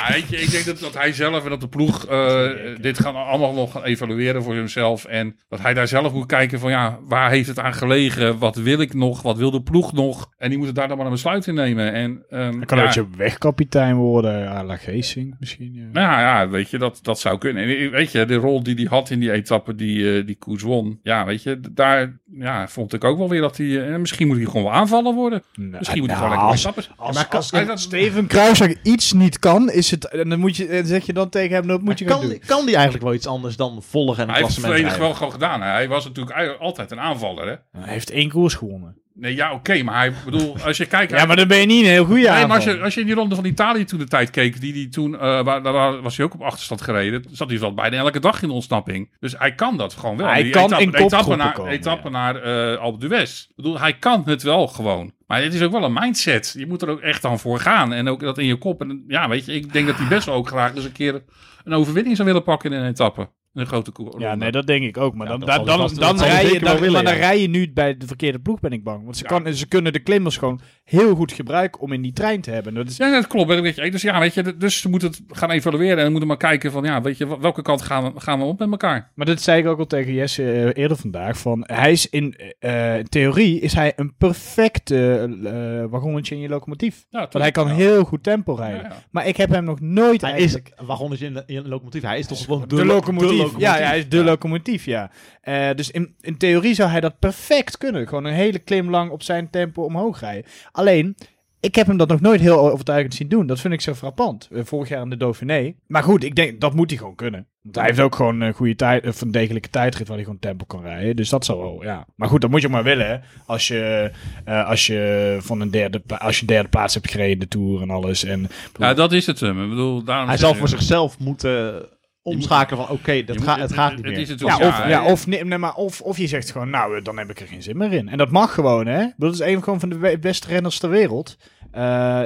Ja, 0.09 0.13
weet 0.15 0.29
je, 0.29 0.37
ik 0.41 0.51
denk 0.51 0.65
dat, 0.65 0.79
dat 0.79 0.95
hij 0.95 1.13
zelf 1.13 1.45
en 1.45 1.51
dat 1.51 1.61
de 1.61 1.69
ploeg 1.69 2.07
eh, 2.07 2.49
dit 2.81 2.99
gaan 3.01 3.15
allemaal 3.15 3.53
nog 3.53 3.73
gaan 3.73 3.83
evalueren 3.85 4.43
voor 4.43 4.55
zichzelf. 4.55 5.05
En 5.05 5.37
dat 5.49 5.61
hij 5.61 5.75
daar 5.75 5.89
zelf 5.89 6.13
moet 6.13 6.27
kijken 6.27 6.59
van 6.61 6.71
ja, 6.71 6.99
waar 7.09 7.31
heeft 7.31 7.49
het 7.49 7.59
aan 7.59 7.75
gelegen? 7.75 8.39
Wat 8.39 8.57
wil 8.57 8.81
ik 8.81 8.95
nog? 8.95 9.23
Wat 9.23 9.37
wil 9.37 9.51
de 9.51 9.63
ploeg 9.63 9.93
nog? 9.93 10.31
En 10.39 10.49
die 10.49 10.59
moeten 10.59 10.75
daar 10.77 10.89
dan 10.89 10.97
maar 10.97 11.07
een 11.07 11.13
besluit 11.13 11.47
in 11.47 11.55
nemen. 11.55 11.93
En, 11.93 12.25
ehm, 12.31 12.51
Dan 12.51 12.65
kan 12.65 12.79
ja, 12.79 12.85
ook 12.85 12.93
je 12.93 13.07
wegkapitein 13.17 13.97
worden, 13.97 14.65
la 14.67 14.77
Geesink 14.77 15.35
misschien. 15.39 15.73
Ja. 15.75 15.83
Nou 15.93 16.21
ja, 16.21 16.49
weet 16.49 16.71
je, 16.71 16.79
dat, 16.79 16.99
dat 17.03 17.21
zou 17.21 17.39
kunnen. 17.39 17.63
En 17.79 17.91
weet 17.91 18.13
je, 18.13 18.25
de 18.25 18.35
rol 18.35 18.63
die 18.63 18.75
hij 18.75 18.85
had 18.85 19.11
in 19.11 19.21
die 19.21 19.33
etappe 19.33 19.75
die, 19.75 20.19
eh 20.19 20.27
die 20.27 20.37
koers 20.37 20.63
won. 20.63 20.99
Ja, 21.03 21.25
weet 21.25 21.43
je, 21.43 21.61
daar 21.73 22.19
ja, 22.39 22.69
vond 22.69 22.93
ik 22.93 23.05
ook 23.05 23.19
wel 23.19 23.29
weer 23.29 23.41
dat 23.41 23.57
hij... 23.57 23.67
eh, 23.67 23.93
En 23.95 24.01
misschien 24.01 24.27
moet 24.27 24.37
hij 24.37 24.45
gewoon 24.47 24.63
wel 24.63 24.73
aanvallen 24.73 25.15
worden. 25.15 25.43
Nou, 25.55 25.71
Misschien 25.79 26.01
moet 26.01 26.11
hij 26.11 26.19
nou, 26.19 26.31
gewoon 26.33 26.47
als, 26.49 26.65
lekker 26.65 26.85
als, 26.97 27.17
kan- 27.29 27.39
als 27.39 27.51
hij 27.51 27.65
dat- 27.65 27.81
Steven 27.81 28.27
Kruiswijk 28.27 28.79
iets 28.83 29.13
niet 29.13 29.39
kan, 29.39 29.71
is 29.71 29.91
het, 29.95 30.09
en 30.09 30.29
dan 30.29 30.39
moet 30.39 30.57
je, 30.57 30.67
en 30.67 30.87
zeg 30.87 31.07
je 31.07 31.13
dan 31.13 31.29
tegen 31.29 31.57
hem, 31.57 31.67
dat 31.67 31.83
moet 31.83 31.99
je 31.99 32.05
kan, 32.05 32.21
doen. 32.21 32.39
kan 32.47 32.65
die 32.67 32.75
eigenlijk 32.75 33.05
wel 33.05 33.15
iets 33.15 33.27
anders 33.27 33.57
dan 33.57 33.83
volgen 33.83 34.23
en 34.23 34.31
Hij 34.31 34.43
heeft 34.43 34.57
het 34.57 34.65
volledig 34.65 34.97
wel 34.97 35.15
gewoon 35.15 35.33
gedaan. 35.33 35.63
hè. 35.63 35.69
Hij 35.69 35.89
was 35.89 36.05
natuurlijk 36.05 36.57
altijd 36.59 36.91
een 36.91 37.01
aanvaller, 37.01 37.47
hè? 37.49 37.81
Hij 37.81 37.93
heeft 37.93 38.11
één 38.11 38.29
koers 38.31 38.55
gewonnen. 38.55 38.97
Nee, 39.17 39.35
ja, 39.35 39.53
oké, 39.53 39.83
maar 39.83 39.95
hij, 39.95 40.13
bedoel, 40.25 40.57
als 40.65 40.77
je 40.77 40.87
kijkt... 40.87 41.13
Ja, 41.19 41.27
maar 41.27 41.37
dan 41.37 41.49
ben 41.49 41.61
je 41.61 41.67
niet 41.67 41.85
een 41.85 41.91
heel 41.91 42.05
goede 42.05 42.31
Nee, 42.31 42.47
maar 42.47 42.57
als 42.57 42.65
je, 42.65 42.81
als 42.81 42.95
je 42.95 43.01
in 43.01 43.07
die 43.07 43.15
ronde 43.15 43.35
van 43.35 43.45
Italië 43.45 43.85
toen 43.85 43.99
de 43.99 44.09
tijd 44.09 44.31
keek, 44.31 44.61
die, 44.61 44.73
die 44.73 44.89
toen, 44.89 45.15
eh, 45.15 45.45
waar, 45.45 45.63
daar 45.63 46.01
was 46.01 46.17
hij 46.17 46.27
ook 46.27 46.35
op 46.35 46.43
achterstand 46.43 46.83
gereden, 46.83 47.25
zat 47.31 47.51
hij 47.51 47.59
wel 47.59 47.75
bijna 47.75 47.97
elke 47.97 48.21
dag 48.21 48.43
in 48.43 48.49
de 48.49 48.55
ontsnapping. 48.55 49.11
Dus 49.21 49.35
hij 49.39 49.55
kan 49.55 49.77
dat 49.77 49.95
gewoon 49.95 50.17
wel. 50.17 50.27
Hij 50.27 50.43
Die 50.43 50.53
kan 50.53 50.65
etappe, 50.65 50.85
in 50.85 50.95
etappe 50.95 51.37
naar, 51.37 51.53
komen, 51.53 51.73
etappe 51.73 52.11
ja. 52.11 52.33
naar 52.33 52.37
eh 52.37 52.79
Alpe 52.81 53.07
d'Huez. 53.07 53.47
Ik 53.49 53.57
bedoel, 53.57 53.79
hij 53.79 53.95
kan 53.99 54.23
het 54.25 54.43
wel 54.43 54.69
gewoon. 54.69 55.13
Maar 55.27 55.43
het 55.43 55.55
is 55.55 55.63
ook 55.63 55.73
wel 55.73 55.85
een 55.85 55.93
mindset. 55.93 56.55
Je 56.59 56.67
moet 56.67 56.83
er 56.83 56.89
ook 56.89 57.01
echt 57.01 57.23
dan 57.23 57.39
voor 57.39 57.61
gaan. 57.61 57.93
En 57.93 58.09
ook 58.09 58.21
dat 58.21 58.39
in 58.39 58.47
je 58.47 58.57
kop. 58.57 58.81
En 58.81 59.05
ja, 59.09 59.29
weet 59.29 59.45
je, 59.45 59.53
ik 59.53 59.73
denk 59.73 59.87
dat 59.87 59.97
hij 59.97 60.09
best 60.09 60.27
wel 60.27 60.35
ook 60.35 60.49
graag 60.49 60.75
eens 60.75 60.85
een 60.85 60.93
keer 60.93 61.23
een 61.65 61.73
overwinning 61.73 62.17
zou 62.17 62.29
willen 62.29 62.43
pakken 62.43 62.73
in 62.73 62.81
een 62.81 62.89
etappe. 62.89 63.29
Een 63.55 63.67
grote 63.67 63.91
koer. 63.91 64.21
Ja, 64.21 64.35
nee, 64.35 64.51
dat 64.51 64.67
denk 64.67 64.85
ik 64.85 64.97
ook. 64.97 65.15
Maar 65.15 65.27
Ja, 65.27 65.37
dan, 65.39 65.47
dan, 65.47 65.67
dan, 65.67 65.95
dan, 65.95 66.19
rij 66.19 66.53
je, 66.53 66.61
dan, 66.61 66.77
willen, 66.79 66.93
maar 66.93 67.05
dan 67.05 67.13
ja. 67.15 67.19
rij 67.19 67.41
je 67.41 67.49
nu 67.49 67.73
bij 67.73 67.97
de 67.97 68.07
verkeerde 68.07 68.39
ploeg, 68.41 68.61
ben 68.61 68.73
ik 68.73 68.85
bang. 68.85 69.05
Want 69.05 69.17
ze, 69.17 69.23
Ja. 69.23 69.29
kan, 69.39 69.55
ze 69.55 69.67
kunnen 69.69 69.93
de 69.93 69.99
klimmers 69.99 70.37
gewoon 70.37 70.61
heel 70.85 71.15
goed 71.15 71.33
gebruiken 71.33 71.81
om 71.81 71.93
in 71.93 72.03
die 72.03 72.13
trein 72.13 72.41
te 72.41 72.51
hebben. 72.51 72.75
Dat 72.75 72.89
is, 72.89 72.97
Ja, 72.97 73.11
dat 73.11 73.27
klopt. 73.27 73.61
Weet 73.61 73.77
je. 73.77 73.91
Dus 73.91 74.03
ja, 74.03 74.19
weet 74.21 74.35
je, 74.35 74.57
dus 74.57 74.81
ze 74.81 74.89
moeten 74.89 75.09
het 75.09 75.23
gaan 75.29 75.51
evalueren 75.51 76.05
en 76.05 76.11
moeten 76.11 76.29
maar 76.29 76.37
kijken 76.37 76.73
van, 76.73 76.85
ja, 76.85 77.01
weet 77.03 77.19
je, 77.19 77.41
welke 77.41 77.63
kant 77.63 77.83
gaan 77.83 78.13
we, 78.13 78.21
gaan 78.21 78.39
we 78.39 78.45
op 78.45 78.59
met 78.59 78.71
elkaar? 78.71 79.11
Maar 79.15 79.27
dat 79.27 79.41
zei 79.43 79.61
ik 79.61 79.67
ook 79.67 79.79
al 79.79 79.87
tegen 79.87 80.13
Jesse 80.13 80.53
eh, 80.53 80.83
eerder 80.83 80.97
vandaag. 80.97 81.39
Van, 81.39 81.65
hij 81.67 81.93
is 81.93 82.09
in, 82.09 82.35
eh, 82.59 82.99
in 82.99 83.09
theorie 83.09 83.61
is 83.61 83.73
hij 83.73 83.93
een 83.97 84.15
perfecte 84.17 85.29
eh 85.45 85.91
wagonnetje 85.91 86.35
in 86.35 86.41
je 86.41 86.49
locomotief. 86.49 87.05
Ja, 87.11 87.19
Want 87.19 87.33
hij 87.33 87.51
kan 87.51 87.69
ja. 87.69 87.75
heel 87.75 88.05
goed 88.05 88.23
tempo 88.23 88.55
rijden. 88.55 88.81
Ja, 88.83 88.89
ja. 88.89 88.97
Maar 89.11 89.27
ik 89.27 89.37
heb 89.37 89.51
hem 89.51 89.65
nog 89.65 89.81
nooit 89.81 90.21
Hij 90.21 90.31
is 90.31 90.37
eigenlijk... 90.37 90.73
wagonnetje 90.87 91.27
in, 91.27 91.35
de, 91.35 91.43
in 91.47 91.57
een 91.57 91.69
locomotief. 91.69 92.03
Hij 92.03 92.19
is 92.19 92.27
toch 92.27 92.45
gewoon 92.45 92.65
De, 92.69 92.85
locomotief. 92.85 93.44
Ja, 93.59 93.79
ja, 93.79 93.87
hij 93.87 93.99
is 93.99 94.09
de 94.09 94.17
Ja. 94.17 94.23
locomotief, 94.25 94.85
ja. 94.85 95.11
Eh, 95.41 95.69
dus 95.75 95.91
in, 95.91 96.15
in 96.21 96.37
theorie 96.37 96.75
zou 96.75 96.91
hij 96.91 97.01
dat 97.01 97.19
perfect 97.19 97.79
kunnen. 97.79 98.09
Gewoon 98.09 98.25
een 98.25 98.33
hele 98.33 98.59
klim 98.59 98.91
lang 98.91 99.11
op 99.11 99.23
zijn 99.23 99.51
tempo 99.51 99.83
omhoog 99.83 100.21
rijden. 100.21 100.51
Alleen, 100.73 101.17
ik 101.61 101.75
heb 101.75 101.87
hem 101.87 101.97
dat 101.97 102.09
nog 102.09 102.21
nooit 102.21 102.41
heel 102.41 102.71
overtuigend 102.71 103.15
zien 103.15 103.29
doen. 103.29 103.47
Dat 103.47 103.61
vind 103.61 103.75
ik 103.75 103.81
zo 103.81 103.95
frappant. 103.95 104.49
Eh, 104.53 104.61
vorig 104.65 104.89
jaar 104.89 105.03
in 105.03 105.11
de 105.11 105.17
Dauphiné. 105.17 105.75
Maar 105.87 106.03
goed, 106.03 106.25
ik 106.25 106.35
denk, 106.35 106.61
dat 106.61 106.75
moet 106.75 106.91
hij 106.91 106.99
gewoon 106.99 107.15
kunnen. 107.15 107.47
Want 107.63 107.77
hij 107.77 107.85
heeft 107.85 108.01
ook 108.01 108.15
gewoon 108.15 108.41
een 108.41 108.53
goede 108.53 108.77
tijd, 108.77 109.07
of 109.07 109.21
een 109.21 109.31
degelijke 109.31 109.69
tijdrit 109.71 110.07
waar 110.07 110.17
hij 110.17 110.25
gewoon 110.25 110.41
tempo 110.41 110.65
kan 110.65 110.83
rijden. 110.83 111.17
Dus 111.17 111.29
dat 111.29 111.45
zal 111.45 111.59
wel, 111.59 111.83
ja. 111.83 112.07
Maar 112.17 112.29
goed, 112.29 112.41
dat 112.41 112.51
moet 112.51 112.61
je 112.61 112.67
ook 112.67 112.73
maar 112.73 112.83
willen. 112.85 113.23
Als 113.47 113.69
je, 113.69 114.11
eh, 114.45 114.69
als 114.69 114.87
je 114.87 115.37
van 115.41 115.61
een 115.61 115.71
derde, 115.71 116.03
als 116.19 116.41
je 116.41 116.47
derde 116.47 116.69
plaats 116.69 116.95
hebt 116.95 117.11
gereden, 117.11 117.39
de 117.39 117.49
Tour 117.49 117.83
en 117.83 117.91
alles. 117.91 118.25
En, 118.25 118.49
Ja, 118.79 118.95
dat 118.95 119.13
is 119.13 119.27
het 119.27 119.41
hem. 119.41 119.63
Ik 119.63 119.69
bedoel, 119.69 120.03
daarom 120.03 120.29
Hij 120.29 120.37
zal 120.37 120.55
voor 120.55 120.69
zichzelf 120.69 121.19
moeten 121.19 121.85
omschakelen 122.25 122.87
van 122.87 122.97
oké, 122.97 123.25
dat 123.25 123.43
gaat, 123.43 123.59
het 123.59 123.73
gaat 123.73 123.97
niet 123.97 124.05
het 124.05 124.15
meer. 124.15 124.21
is 124.21 124.29
het 124.29 124.41
Ja, 124.41 124.57
of, 124.57 124.89
ja, 124.89 125.05
of, 125.05 125.27
nee, 125.27 125.59
maar 125.59 125.75
of, 125.75 126.01
of 126.01 126.19
je 126.19 126.27
zegt 126.27 126.51
gewoon, 126.51 126.71
nou, 126.71 127.03
dan 127.03 127.19
heb 127.19 127.31
ik 127.31 127.41
er 127.41 127.47
geen 127.47 127.63
zin 127.63 127.77
meer 127.77 127.93
in. 127.93 128.09
En 128.09 128.19
dat 128.19 128.31
mag 128.31 128.55
gewoon, 128.55 128.87
hè. 128.87 129.07
Dat 129.17 129.33
is 129.33 129.41
een 129.41 129.63
gewoon 129.63 129.81
van 129.81 129.89
de 129.89 130.19
beste 130.21 130.49
renners 130.49 130.79
ter 130.79 130.91
wereld. 130.91 131.37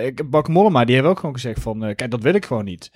Ik, 0.03 0.30
Bak 0.30 0.49
Mollema, 0.49 0.84
die 0.84 0.94
heeft 0.94 1.07
ook 1.07 1.18
gewoon 1.18 1.34
gezegd 1.34 1.61
van, 1.61 1.84
eh, 1.84 1.94
kijk, 1.94 2.11
dat 2.11 2.22
wil 2.22 2.34
ik 2.34 2.44
gewoon 2.44 2.64
niet. 2.64 2.92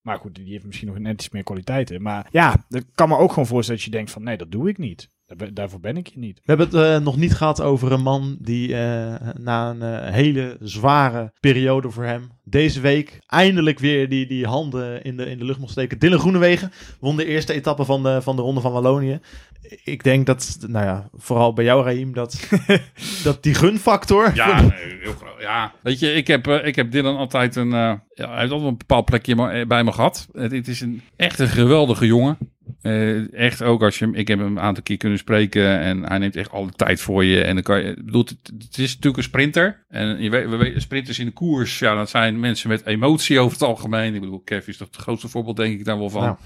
Maar 0.00 0.18
goed, 0.18 0.34
die 0.34 0.52
heeft 0.52 0.64
misschien 0.64 0.88
nog 0.88 0.98
net 0.98 1.12
iets 1.12 1.30
meer 1.30 1.42
kwaliteiten. 1.42 2.02
Maar 2.02 2.26
ja, 2.30 2.66
ik 2.68 2.84
kan 2.94 3.08
me 3.08 3.16
ook 3.16 3.30
gewoon 3.30 3.46
voorstellen 3.46 3.80
dat 3.80 3.90
je 3.90 3.96
denkt 3.96 4.10
van, 4.10 4.22
nee, 4.22 4.36
dat 4.36 4.50
doe 4.50 4.68
ik 4.68 4.78
niet. 4.78 5.10
Daarvoor 5.52 5.80
ben 5.80 5.96
ik 5.96 6.06
je 6.06 6.18
niet. 6.18 6.36
We 6.44 6.54
hebben 6.54 6.66
het 6.66 6.74
eh, 6.74 7.04
nog 7.04 7.16
niet 7.16 7.34
gehad 7.34 7.60
over 7.60 7.92
een 7.92 8.02
man 8.02 8.36
die 8.40 8.74
eh, 8.76 9.14
na 9.38 9.70
een 9.70 9.82
eh, 9.82 10.12
hele 10.12 10.56
zware 10.60 11.32
periode 11.40 11.90
voor 11.90 12.04
hem 12.04 12.30
deze 12.44 12.80
week 12.80 13.18
eindelijk 13.26 13.78
weer 13.78 14.08
die, 14.08 14.26
die 14.26 14.46
handen 14.46 15.02
in 15.04 15.16
de, 15.16 15.30
in 15.30 15.38
de 15.38 15.44
lucht 15.44 15.58
mocht 15.58 15.72
steken. 15.72 15.98
Dylan 15.98 16.18
Groenewegen 16.18 16.72
won 17.00 17.16
de 17.16 17.24
eerste 17.24 17.52
etappe 17.52 17.84
van 17.84 18.02
de, 18.02 18.22
van 18.22 18.36
de 18.36 18.42
Ronde 18.42 18.60
van 18.60 18.72
Wallonië. 18.72 19.20
Ik 19.84 20.04
denk 20.04 20.26
dat, 20.26 20.58
nou 20.66 20.84
ja, 20.86 21.08
vooral 21.14 21.52
bij 21.52 21.64
jou 21.64 21.84
Raheem, 21.84 22.12
dat, 22.12 22.48
dat 23.24 23.42
die 23.42 23.54
gunfactor... 23.54 24.34
Ja, 24.34 24.60
nee, 24.60 24.98
heel 25.00 25.12
groot. 25.12 25.40
Ja, 25.40 25.72
weet 25.82 25.98
je, 25.98 26.12
ik 26.12 26.26
heb, 26.26 26.46
ik 26.46 26.76
heb 26.76 26.90
Dylan 26.90 27.16
altijd 27.16 27.56
een. 27.56 27.72
eh, 27.72 27.92
ja, 28.14 28.28
hij 28.28 28.38
heeft 28.38 28.52
altijd 28.52 28.70
een 28.70 28.78
bepaald 28.78 29.04
plekje 29.04 29.66
bij 29.66 29.84
me 29.84 29.92
gehad. 29.92 30.28
Het, 30.32 30.52
het 30.52 30.68
is 30.68 30.80
een 30.80 31.02
echt 31.16 31.38
een 31.38 31.48
geweldige 31.48 32.06
jongen. 32.06 32.38
Eh, 32.82 33.32
echt 33.32 33.62
ook 33.62 33.82
als 33.82 33.98
je 33.98 34.04
hem, 34.04 34.14
ik 34.14 34.28
heb 34.28 34.38
hem 34.38 34.56
een 34.56 34.60
aantal 34.60 34.82
keer 34.82 34.96
kunnen 34.96 35.18
spreken 35.18 35.78
en 35.78 36.04
hij 36.04 36.18
neemt 36.18 36.36
echt 36.36 36.50
alle 36.50 36.70
tijd 36.70 37.00
voor 37.00 37.24
je. 37.24 37.42
En 37.42 37.54
dan 37.54 37.62
kan 37.62 37.78
je, 37.78 37.84
ik 37.84 38.04
bedoel, 38.04 38.24
het, 38.24 38.78
is 38.78 38.88
natuurlijk 38.88 39.16
een 39.16 39.22
sprinter. 39.22 39.84
En 39.88 40.22
je 40.22 40.30
weet, 40.30 40.48
we 40.48 40.56
weten, 40.56 40.80
sprinters 40.80 41.18
in 41.18 41.26
de 41.26 41.32
koers, 41.32 41.78
ja, 41.78 41.94
dat 41.94 42.10
zijn 42.10 42.40
mensen 42.40 42.68
met 42.68 42.86
emotie 42.86 43.38
over 43.38 43.52
het 43.52 43.68
algemeen. 43.68 44.14
Ik 44.14 44.20
bedoel, 44.20 44.42
Kev 44.44 44.66
is 44.66 44.76
toch 44.76 44.88
het 44.88 44.96
grootste 44.96 45.28
voorbeeld, 45.28 45.56
denk 45.56 45.78
ik 45.78 45.84
daar 45.84 45.98
wel 45.98 46.10
van. 46.10 46.38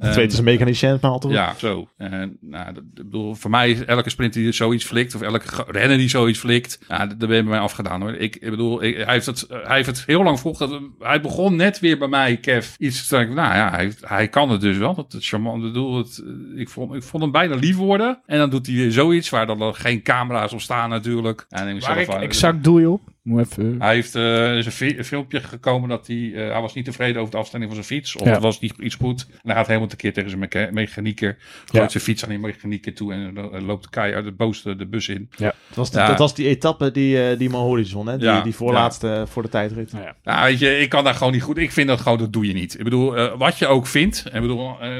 En- 0.00 0.06
Het 0.06 0.12
tweede 0.12 0.32
is 0.32 0.38
een 0.38 0.44
mechanicien, 0.44 0.98
maar 1.00 1.10
altijd 1.10 1.32
ja, 1.32 1.54
zo. 1.58 1.88
En, 1.96 2.36
nou, 2.40 2.72
dat, 2.74 2.82
ik 2.94 2.94
bedoel, 3.04 3.34
voor 3.34 3.50
mij 3.50 3.70
is 3.70 3.84
elke 3.84 4.10
sprint 4.10 4.32
die 4.32 4.52
zoiets 4.52 4.84
flikt, 4.84 5.14
of 5.14 5.20
elke 5.22 5.64
renner 5.66 5.96
die 5.98 6.08
zoiets 6.08 6.38
flikt, 6.38 6.78
ja, 6.88 7.06
daar 7.06 7.16
ben 7.16 7.28
je 7.36 7.42
bij 7.42 7.42
mij 7.42 7.58
afgedaan 7.58 8.00
hoor. 8.00 8.12
Ik, 8.14 8.36
ik 8.36 8.50
bedoel, 8.50 8.82
ik- 8.82 8.96
hij, 8.96 9.12
heeft 9.14 9.26
het, 9.26 9.46
hij 9.48 9.76
heeft 9.76 9.86
het 9.86 10.02
heel 10.06 10.22
lang 10.22 10.40
volgehouden. 10.40 10.90
Hij 10.98 11.20
begon 11.20 11.56
net 11.56 11.80
weer 11.80 11.98
bij 11.98 12.08
mij, 12.08 12.36
Kev, 12.36 12.74
iets 12.78 12.98
te 13.00 13.04
zeggen. 13.06 13.34
Nou 13.34 13.54
ja, 13.54 13.70
hij, 13.70 13.92
hij 14.00 14.28
kan 14.28 14.50
het 14.50 14.60
dus 14.60 14.76
wel. 14.76 14.94
Dat 14.94 15.14
is 15.14 15.28
charmant. 15.28 15.56
Ik 15.56 15.62
bedoel, 15.72 15.96
het, 15.96 16.24
ik, 16.56 16.68
vond, 16.68 16.94
ik 16.94 17.02
vond 17.02 17.22
hem 17.22 17.32
bijna 17.32 17.54
lief 17.54 17.76
worden. 17.76 18.20
En 18.26 18.38
dan 18.38 18.50
doet 18.50 18.66
hij 18.66 18.74
weer 18.76 18.92
zoiets 18.92 19.30
waar 19.30 19.46
dan 19.46 19.74
geen 19.74 20.02
camera's 20.02 20.52
op 20.52 20.60
staan 20.60 20.90
natuurlijk. 20.90 21.40
Ik 21.40 21.46
Waar 21.58 21.80
zelf 21.80 21.98
ik 22.16 22.22
exact 22.22 22.64
doe 22.64 22.80
je 22.80 22.90
op? 22.90 23.00
Moet 23.22 23.40
even... 23.40 23.76
Hij 23.78 23.94
heeft 23.94 24.14
eh, 24.14 24.56
is 24.56 24.66
een, 24.66 24.72
fi- 24.72 24.98
een 24.98 25.04
filmpje 25.04 25.40
gekomen 25.40 25.88
dat 25.88 26.06
hij, 26.06 26.32
eh, 26.34 26.52
hij 26.52 26.60
was 26.60 26.74
niet 26.74 26.84
tevreden 26.84 27.20
over 27.20 27.32
de 27.32 27.38
afstelling 27.38 27.72
van 27.72 27.84
zijn 27.84 28.00
fiets. 28.00 28.16
Of 28.16 28.26
Ja. 28.26 28.32
het 28.32 28.42
was 28.42 28.60
niet 28.60 28.74
iets 28.78 28.94
goed. 28.94 29.26
En 29.30 29.38
hij 29.42 29.54
gaat 29.54 29.66
helemaal 29.66 29.88
tekeer 29.88 30.12
tegen 30.12 30.28
zijn 30.30 30.40
mecha- 30.40 30.68
mechanieker. 30.72 31.36
Gooit 31.72 31.90
zijn 31.92 32.02
fiets 32.04 32.22
aan 32.22 32.28
die 32.28 32.38
mechanieker 32.38 32.94
toe 32.94 33.12
en 33.12 33.36
eh, 33.36 33.62
loopt 33.66 33.82
de 33.82 33.90
kei 33.90 34.14
uit 34.14 34.24
het 34.24 34.36
boos 34.36 34.62
de 34.62 34.86
bus 34.86 35.08
in. 35.08 35.28
Dat 35.38 35.54
was, 35.74 35.90
die, 35.90 36.00
Ja. 36.00 36.06
dat 36.06 36.18
was 36.18 36.34
die 36.34 36.46
etappe 36.48 36.90
die, 36.90 37.36
die 37.36 37.50
Mohori 37.50 37.90
won, 37.92 38.06
hè? 38.06 38.16
Die, 38.16 38.26
Ja, 38.26 38.40
die 38.42 38.54
voorlaatste 38.54 39.24
voor 39.28 39.42
de 39.42 39.48
tijdrit. 39.48 39.92
Nou 39.92 40.04
ja. 40.04 40.14
Ja, 40.22 40.42
weet 40.44 40.58
je, 40.58 40.78
ik 40.78 40.88
kan 40.88 41.04
daar 41.04 41.14
gewoon 41.14 41.32
niet 41.32 41.42
goed. 41.42 41.58
Ik 41.58 41.72
vind 41.72 41.88
dat 41.88 42.00
gewoon, 42.00 42.18
dat 42.18 42.32
doe 42.32 42.46
je 42.46 42.52
niet. 42.52 42.78
Ik 42.78 42.84
bedoel, 42.84 43.16
eh, 43.16 43.38
wat 43.38 43.58
je 43.58 43.66
ook 43.66 43.86
vindt. 43.86 44.24
Ik 44.32 44.40
bedoel, 44.40 44.80
eh, 44.80 44.90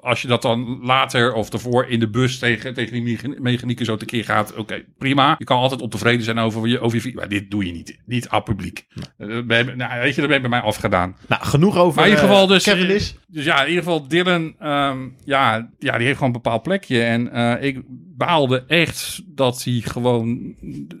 als 0.00 0.22
je 0.22 0.28
dat 0.28 0.42
dan 0.42 0.78
later 0.82 1.32
of 1.32 1.52
ervoor 1.52 1.86
in 1.86 2.00
de 2.00 2.08
bus 2.08 2.38
tegen, 2.38 2.74
tegen 2.74 2.92
die 2.92 3.02
mecha- 3.02 3.40
mechanieker 3.42 3.84
zo 3.84 3.96
tekeer 3.96 4.24
gaat. 4.24 4.54
Oké, 4.56 4.84
prima. 4.98 5.34
Je 5.38 5.44
kan 5.44 5.58
altijd 5.58 5.80
ontevreden 5.80 6.24
zijn 6.24 6.38
over 6.38 6.66
je, 6.68 6.80
over 6.80 6.96
je 6.96 7.02
fiets. 7.02 7.16
Maar 7.16 7.28
dit 7.28 7.50
doe 7.50 7.65
je 7.65 7.65
niet. 7.72 7.98
Niet 8.06 8.28
aan 8.28 8.42
publiek. 8.42 8.86
Eh, 9.18 9.40
bij- 9.46 9.62
nou, 9.62 10.00
weet 10.00 10.14
je, 10.14 10.20
dat 10.20 10.26
ben 10.30 10.34
je 10.34 10.48
bij 10.48 10.50
mij 10.50 10.60
afgedaan. 10.60 11.16
Nou, 11.28 11.44
genoeg 11.44 11.76
over 11.76 11.94
Maar 11.96 12.04
in 12.04 12.10
ieder 12.10 12.24
eh, 12.28 12.30
geval 12.30 12.46
dus... 12.46 12.64
Cavendish. 12.64 13.12
Dus 13.26 13.44
ja, 13.44 13.62
in 13.62 13.68
ieder 13.68 13.82
geval 13.84 14.08
Dylan, 14.08 14.54
ehm, 14.58 14.98
ja, 15.24 15.70
ja, 15.78 15.96
die 15.96 16.06
heeft 16.06 16.18
gewoon 16.18 16.34
een 16.34 16.42
bepaald 16.42 16.62
plekje. 16.62 17.02
En 17.02 17.32
eh, 17.32 17.62
ik 17.68 17.82
baalde 18.16 18.64
echt 18.66 19.22
dat 19.26 19.64
hij 19.64 19.82
gewoon, 19.84 20.54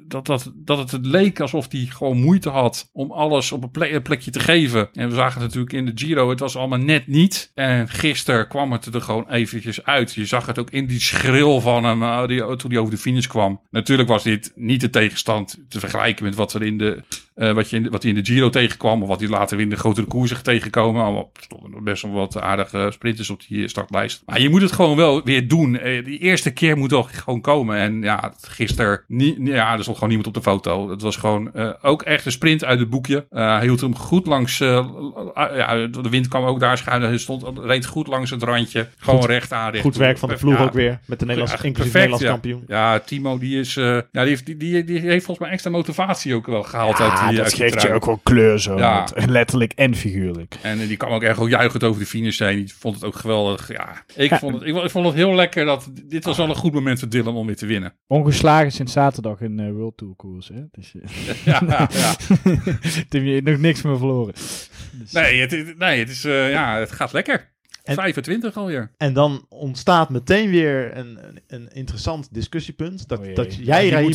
dat, 0.08 0.26
dat, 0.26 0.52
dat 0.54 0.78
het 0.78 0.90
het 0.90 1.06
leek 1.06 1.40
alsof 1.40 1.66
hij 1.72 1.86
gewoon 1.88 2.20
moeite 2.20 2.48
had 2.48 2.90
om 2.92 3.10
alles 3.12 3.52
op 3.52 3.62
een, 3.62 3.70
ple- 3.70 3.90
een 3.90 4.02
plekje 4.02 4.30
te 4.30 4.40
geven. 4.40 4.88
En 4.92 5.08
we 5.08 5.14
zagen 5.14 5.40
het 5.40 5.54
natuurlijk 5.54 5.72
in 5.72 5.94
de 5.94 6.04
Giro, 6.04 6.30
het 6.30 6.40
was 6.40 6.56
allemaal 6.56 6.78
net 6.78 7.06
niet. 7.06 7.50
En 7.54 7.88
gisteren 7.88 8.48
kwam 8.48 8.72
het 8.72 8.94
er 8.94 9.00
gewoon 9.00 9.30
eventjes 9.30 9.84
uit. 9.84 10.14
Je 10.14 10.26
zag 10.26 10.46
het 10.46 10.58
ook 10.58 10.70
in 10.70 10.86
die 10.86 11.00
schril 11.00 11.60
van 11.60 11.84
hem 11.84 12.02
eh, 12.02 12.26
die, 12.26 12.56
toen 12.56 12.70
hij 12.70 12.80
over 12.80 12.94
de 12.94 13.00
finish 13.00 13.26
kwam. 13.26 13.60
Natuurlijk 13.70 14.08
was 14.08 14.22
dit 14.22 14.52
niet 14.54 14.80
de 14.80 14.90
tegenstand 14.90 15.58
te 15.68 15.80
vergelijken 15.80 16.24
met 16.24 16.34
wat 16.34 16.52
er 16.52 16.62
in 16.62 16.78
de 16.78 17.02
eh, 17.36 17.52
wat, 17.52 17.70
je 17.70 17.76
in 17.76 17.90
wat 17.90 18.02
hij 18.02 18.12
in 18.12 18.22
de 18.22 18.32
Giro 18.32 18.50
tegenkwam, 18.50 19.02
of 19.02 19.08
wat 19.08 19.20
hij 19.20 19.28
later 19.28 19.60
in 19.60 19.70
de 19.70 19.76
grotere 19.76 20.06
koersen 20.06 20.42
tegenkomen. 20.42 21.02
Allemaal 21.02 21.30
stonden 21.40 21.84
best 21.84 22.02
wel 22.02 22.12
wat 22.12 22.40
aardige 22.40 22.90
sprinters 22.92 23.30
op 23.30 23.40
die 23.48 23.68
startlijst. 23.68 24.22
Maar 24.26 24.40
je 24.40 24.48
moet 24.48 24.62
het 24.62 24.72
gewoon 24.72 24.96
wel 24.96 25.22
weer 25.24 25.48
doen. 25.48 25.78
Eh, 25.78 26.04
die 26.04 26.18
eerste 26.18 26.50
keer 26.52 26.76
moet 26.76 26.88
toch 26.88 27.22
gewoon 27.22 27.40
komen. 27.40 27.76
En 27.76 28.02
ja, 28.02 28.34
gisteren, 28.40 29.00
niet, 29.08 29.36
ja, 29.40 29.72
er 29.72 29.80
stond 29.80 29.96
gewoon 29.96 30.14
niemand 30.14 30.36
op 30.36 30.42
de 30.42 30.50
foto. 30.50 30.90
Het 30.90 31.02
was 31.02 31.16
gewoon 31.16 31.54
eh, 31.54 31.70
ook 31.82 32.02
echt 32.02 32.26
een 32.26 32.32
sprint 32.32 32.64
uit 32.64 32.78
het 32.78 32.90
boekje. 32.90 33.26
Eh, 33.30 33.56
hij 33.56 33.62
hield 33.62 33.80
hem 33.80 33.96
goed 33.96 34.26
langs, 34.26 34.60
eh, 34.60 34.76
eh, 34.76 35.56
ja, 35.56 35.86
de 35.86 36.08
wind 36.10 36.28
kwam 36.28 36.44
ook 36.44 36.60
daar 36.60 36.78
schuin. 36.78 37.02
Hij 37.02 37.18
stond, 37.18 37.44
reed 37.58 37.86
goed 37.86 38.06
langs 38.06 38.30
het 38.30 38.42
randje. 38.42 38.88
Gewoon 38.98 39.24
recht 39.24 39.52
aan. 39.52 39.70
recht 39.70 39.82
Goed 39.82 39.92
toe. 39.92 40.02
werk 40.02 40.18
van 40.18 40.28
de 40.28 40.34
ploeg 40.34 40.58
Ja, 40.58 40.64
ook 40.64 40.72
weer. 40.72 40.98
Met 41.04 41.18
de 41.18 41.24
Nederlands, 41.24 41.52
ja, 41.52 41.62
inclusief 41.62 41.92
perfect, 41.92 42.22
Nederlands 42.22 42.24
ja. 42.24 42.30
kampioen. 42.30 42.64
Ja, 42.66 42.98
Timo 42.98 43.38
die 43.38 43.58
is, 43.58 43.76
eh, 43.76 43.84
ja, 43.84 44.02
die, 44.10 44.22
heeft, 44.22 44.46
die, 44.46 44.56
die, 44.56 44.84
die 44.84 44.98
heeft 44.98 45.24
volgens 45.24 45.38
mij 45.38 45.50
extra 45.50 45.70
motivatie 45.70 46.34
ook 46.34 46.46
wel 46.46 46.62
gehaald 46.62 47.00
uit 47.00 47.18
Ja, 47.26 47.32
die, 47.34 47.38
dat 47.42 47.54
geeft 47.54 47.82
je 47.82 47.92
ook 47.92 48.04
wel 48.04 48.20
kleur 48.22 48.58
zo. 48.60 48.76
Ja. 48.78 49.08
Letterlijk 49.26 49.72
en 49.72 49.94
figuurlijk. 49.94 50.56
En 50.62 50.78
die 50.78 50.96
kwam 50.96 51.12
ook 51.12 51.22
echt 51.22 51.38
ook 51.38 51.48
juichend 51.48 51.84
over 51.84 52.00
de 52.00 52.06
finish 52.06 52.38
heen. 52.38 52.56
Die 52.56 52.74
vond 52.78 52.94
het 52.94 53.04
ook 53.04 53.14
geweldig. 53.14 53.72
Ja, 53.72 54.04
ik, 54.14 54.30
Ja. 54.30 54.38
Vond, 54.38 54.54
het, 54.54 54.62
ik, 54.62 54.76
ik 54.76 54.90
vond 54.90 55.06
het 55.06 55.14
heel 55.14 55.34
lekker 55.34 55.64
dat 55.64 55.90
dit 56.04 56.24
was 56.24 56.36
wel 56.36 56.48
een 56.48 56.54
goed 56.54 56.72
moment 56.72 56.98
voor 56.98 57.08
Dylan 57.08 57.34
om 57.36 57.46
weer 57.46 57.56
te 57.56 57.66
winnen. 57.66 57.94
Ongeslagen 58.06 58.72
sinds 58.72 58.92
zaterdag 58.92 59.40
in 59.40 59.60
eh 59.60 59.70
World 59.70 59.96
Tour 59.96 60.14
koers. 60.16 60.48
Hè? 60.48 60.60
Dus, 60.70 60.92
eh, 60.94 61.34
Ja, 61.44 61.88
ja, 61.92 62.16
heb 63.08 63.22
je 63.22 63.40
nog 63.44 63.58
niks 63.58 63.82
meer 63.82 63.96
verloren. 63.98 64.34
Dus- 64.34 65.12
Nee, 65.12 65.40
het, 65.40 65.52
is- 65.52 65.74
nee, 65.78 65.98
het 65.98 66.08
is 66.08 66.24
eh, 66.24 66.50
ja, 66.50 66.78
het 66.78 66.92
gaat 66.92 67.12
lekker. 67.12 67.54
En- 67.86 67.94
25 67.94 68.56
alweer. 68.56 68.90
En 68.96 69.12
dan 69.12 69.46
ontstaat 69.48 70.10
meteen 70.10 70.50
weer 70.50 70.96
een, 70.96 71.18
een, 71.22 71.40
een 71.46 71.68
interessant 71.72 72.28
discussiepunt. 72.34 73.08
Dat, 73.08 73.18
Oh 73.18 73.34
dat 73.34 73.54
Ja, 73.54 73.62
jij, 73.64 73.80
die 73.82 73.90
Raheem, 73.90 74.08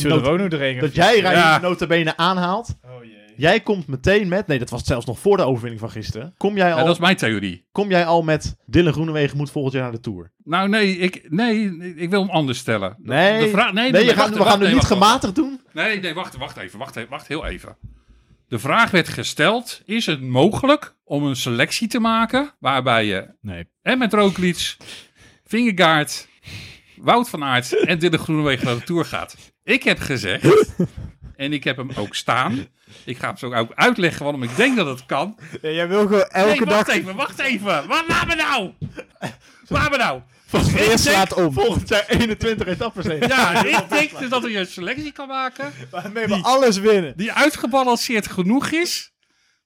er 0.74 0.80
dat 0.80 0.94
jij 0.94 1.16
Ja. 1.16 1.58
notabene 1.58 2.16
aanhaalt. 2.16 2.76
Oh 2.84 3.04
jee. 3.04 3.20
Jij 3.36 3.60
komt 3.60 3.86
meteen 3.86 4.28
met... 4.28 4.46
Nee, 4.46 4.58
dat 4.58 4.70
was 4.70 4.84
zelfs 4.84 5.06
nog 5.06 5.18
voor 5.18 5.36
de 5.36 5.42
overwinning 5.44 5.80
van 5.80 5.90
gisteren. 5.90 6.34
Kom 6.36 6.56
jij 6.56 6.68
Ja, 6.68 6.74
al, 6.74 6.84
dat 6.84 6.94
is 6.94 7.00
mijn 7.00 7.16
theorie. 7.16 7.64
kom 7.72 7.90
jij 7.90 8.06
al 8.06 8.22
met 8.22 8.56
Dylan 8.66 8.92
Groenewegen 8.92 9.36
moet 9.36 9.50
volgend 9.50 9.74
jaar 9.74 9.82
naar 9.82 9.92
de 9.92 10.00
Tour? 10.00 10.30
Nou, 10.44 10.68
nee, 10.68 10.96
ik, 10.96 11.26
nee, 11.30 11.76
ik 11.96 12.10
wil 12.10 12.20
hem 12.20 12.30
anders 12.30 12.58
stellen. 12.58 12.96
De- 12.98 13.08
Nee, 13.12 13.40
de 13.44 13.48
vraag- 13.48 13.72
nee, 13.72 13.82
nee, 13.82 13.92
nee, 13.92 14.04
je 14.04 14.08
gaat, 14.08 14.16
wacht, 14.28 14.36
we 14.38 14.42
gaan 14.44 14.60
het 14.60 14.72
niet 14.72 14.82
gematigd 14.84 15.34
doen. 15.34 15.60
Nee, 15.72 16.00
nee, 16.00 16.14
wacht, 16.14 16.36
wacht 16.36 16.56
even, 16.56 16.78
wacht, 16.78 16.96
even, 16.96 17.10
wacht 17.10 17.28
heel 17.28 17.46
even. 17.46 17.76
De 18.52 18.58
vraag 18.58 18.90
werd 18.90 19.08
gesteld, 19.08 19.80
is 19.84 20.06
het 20.06 20.20
mogelijk 20.20 20.94
om 21.04 21.24
een 21.24 21.36
selectie 21.36 21.88
te 21.88 21.98
maken 22.00 22.54
waarbij 22.58 23.04
je 23.04 23.34
Nee. 23.40 23.68
en 23.82 23.98
met 23.98 24.12
Roglic, 24.12 24.76
Vingegaard, 25.44 26.28
Wout 26.96 27.28
van 27.28 27.44
Aert 27.44 27.84
en 27.84 27.98
Dylan 27.98 28.18
Groenewegen 28.18 28.66
naar 28.66 28.74
de 28.74 28.84
Tour 28.84 29.04
gaat. 29.04 29.36
Ik 29.64 29.82
heb 29.82 29.98
gezegd, 29.98 30.74
en 31.36 31.52
ik 31.52 31.64
heb 31.64 31.76
hem 31.76 31.90
ook 31.96 32.14
staan, 32.14 32.66
ik 33.04 33.18
ga 33.18 33.26
hem 33.26 33.36
zo 33.36 33.54
ook 33.54 33.72
uitleggen 33.74 34.22
waarom 34.22 34.42
ik 34.42 34.56
denk 34.56 34.76
dat 34.76 34.86
het 34.86 35.06
kan. 35.06 35.38
jij 35.62 35.88
wil 35.88 36.00
gewoon 36.00 36.28
elke 36.28 36.64
nee, 36.64 36.74
wacht 36.74 36.86
dag... 36.86 36.96
even, 36.96 37.16
wacht 37.16 37.38
even. 37.38 37.88
Wat, 37.88 38.04
laat 38.08 38.26
me 38.26 38.34
nou. 38.34 38.72
Laat 39.68 39.90
me 39.90 39.96
nou. 40.52 40.76
Eerst 40.76 41.04
slaat 41.04 41.34
om. 41.34 41.52
Volgend 41.52 41.88
jaar 41.88 42.04
21 42.08 42.66
etappes 42.66 43.06
heen. 43.06 43.20
Ja, 43.28 43.64
ik 43.64 43.84
denk 43.88 44.18
dus 44.18 44.28
dat 44.28 44.42
je 44.42 44.58
een 44.58 44.66
selectie 44.66 45.12
kan 45.12 45.28
maken 45.28 45.72
Waarmee 45.90 46.26
we 46.26 46.34
alles 46.42 46.78
winnen. 46.78 47.12
die 47.16 47.32
uitgebalanceerd 47.32 48.26
genoeg 48.26 48.70
is 48.70 49.12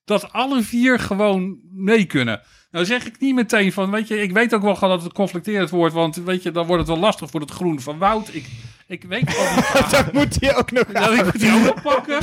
dat 0.05 0.33
alle 0.33 0.63
vier 0.63 0.99
gewoon 0.99 1.59
mee 1.73 2.05
kunnen. 2.05 2.41
Nou 2.71 2.85
zeg 2.85 3.07
ik 3.07 3.21
niet 3.21 3.35
meteen 3.35 3.73
van, 3.73 3.91
weet 3.91 4.09
je, 4.09 4.23
ik 4.23 4.33
weet 4.33 4.55
ook 4.55 4.63
wel 4.63 4.75
gewoon 4.75 4.95
dat 4.95 5.05
het 5.05 5.13
conflicterend 5.13 5.71
wordt, 5.71 5.95
want 5.95 6.17
weet 6.17 6.43
je, 6.43 6.51
dan 6.51 6.67
wordt 6.67 6.81
het 6.83 6.91
wel 6.91 7.01
lastig 7.01 7.31
voor 7.31 7.41
het 7.41 7.51
groen 7.51 7.81
van 7.81 7.99
Wout. 7.99 8.29
Ik, 8.35 8.47
ik 8.87 9.05
weet 9.05 9.27
niet. 9.27 9.71
Dat 9.91 10.13
moet 10.13 10.37
hij 10.41 10.57
ook 10.57 10.71
nog 10.71 10.85
dat 10.85 11.13
ik 11.13 11.25
moet 11.25 11.41
die 11.41 11.53
ook 11.53 11.65
nog 11.65 11.83
pakken. 11.83 12.19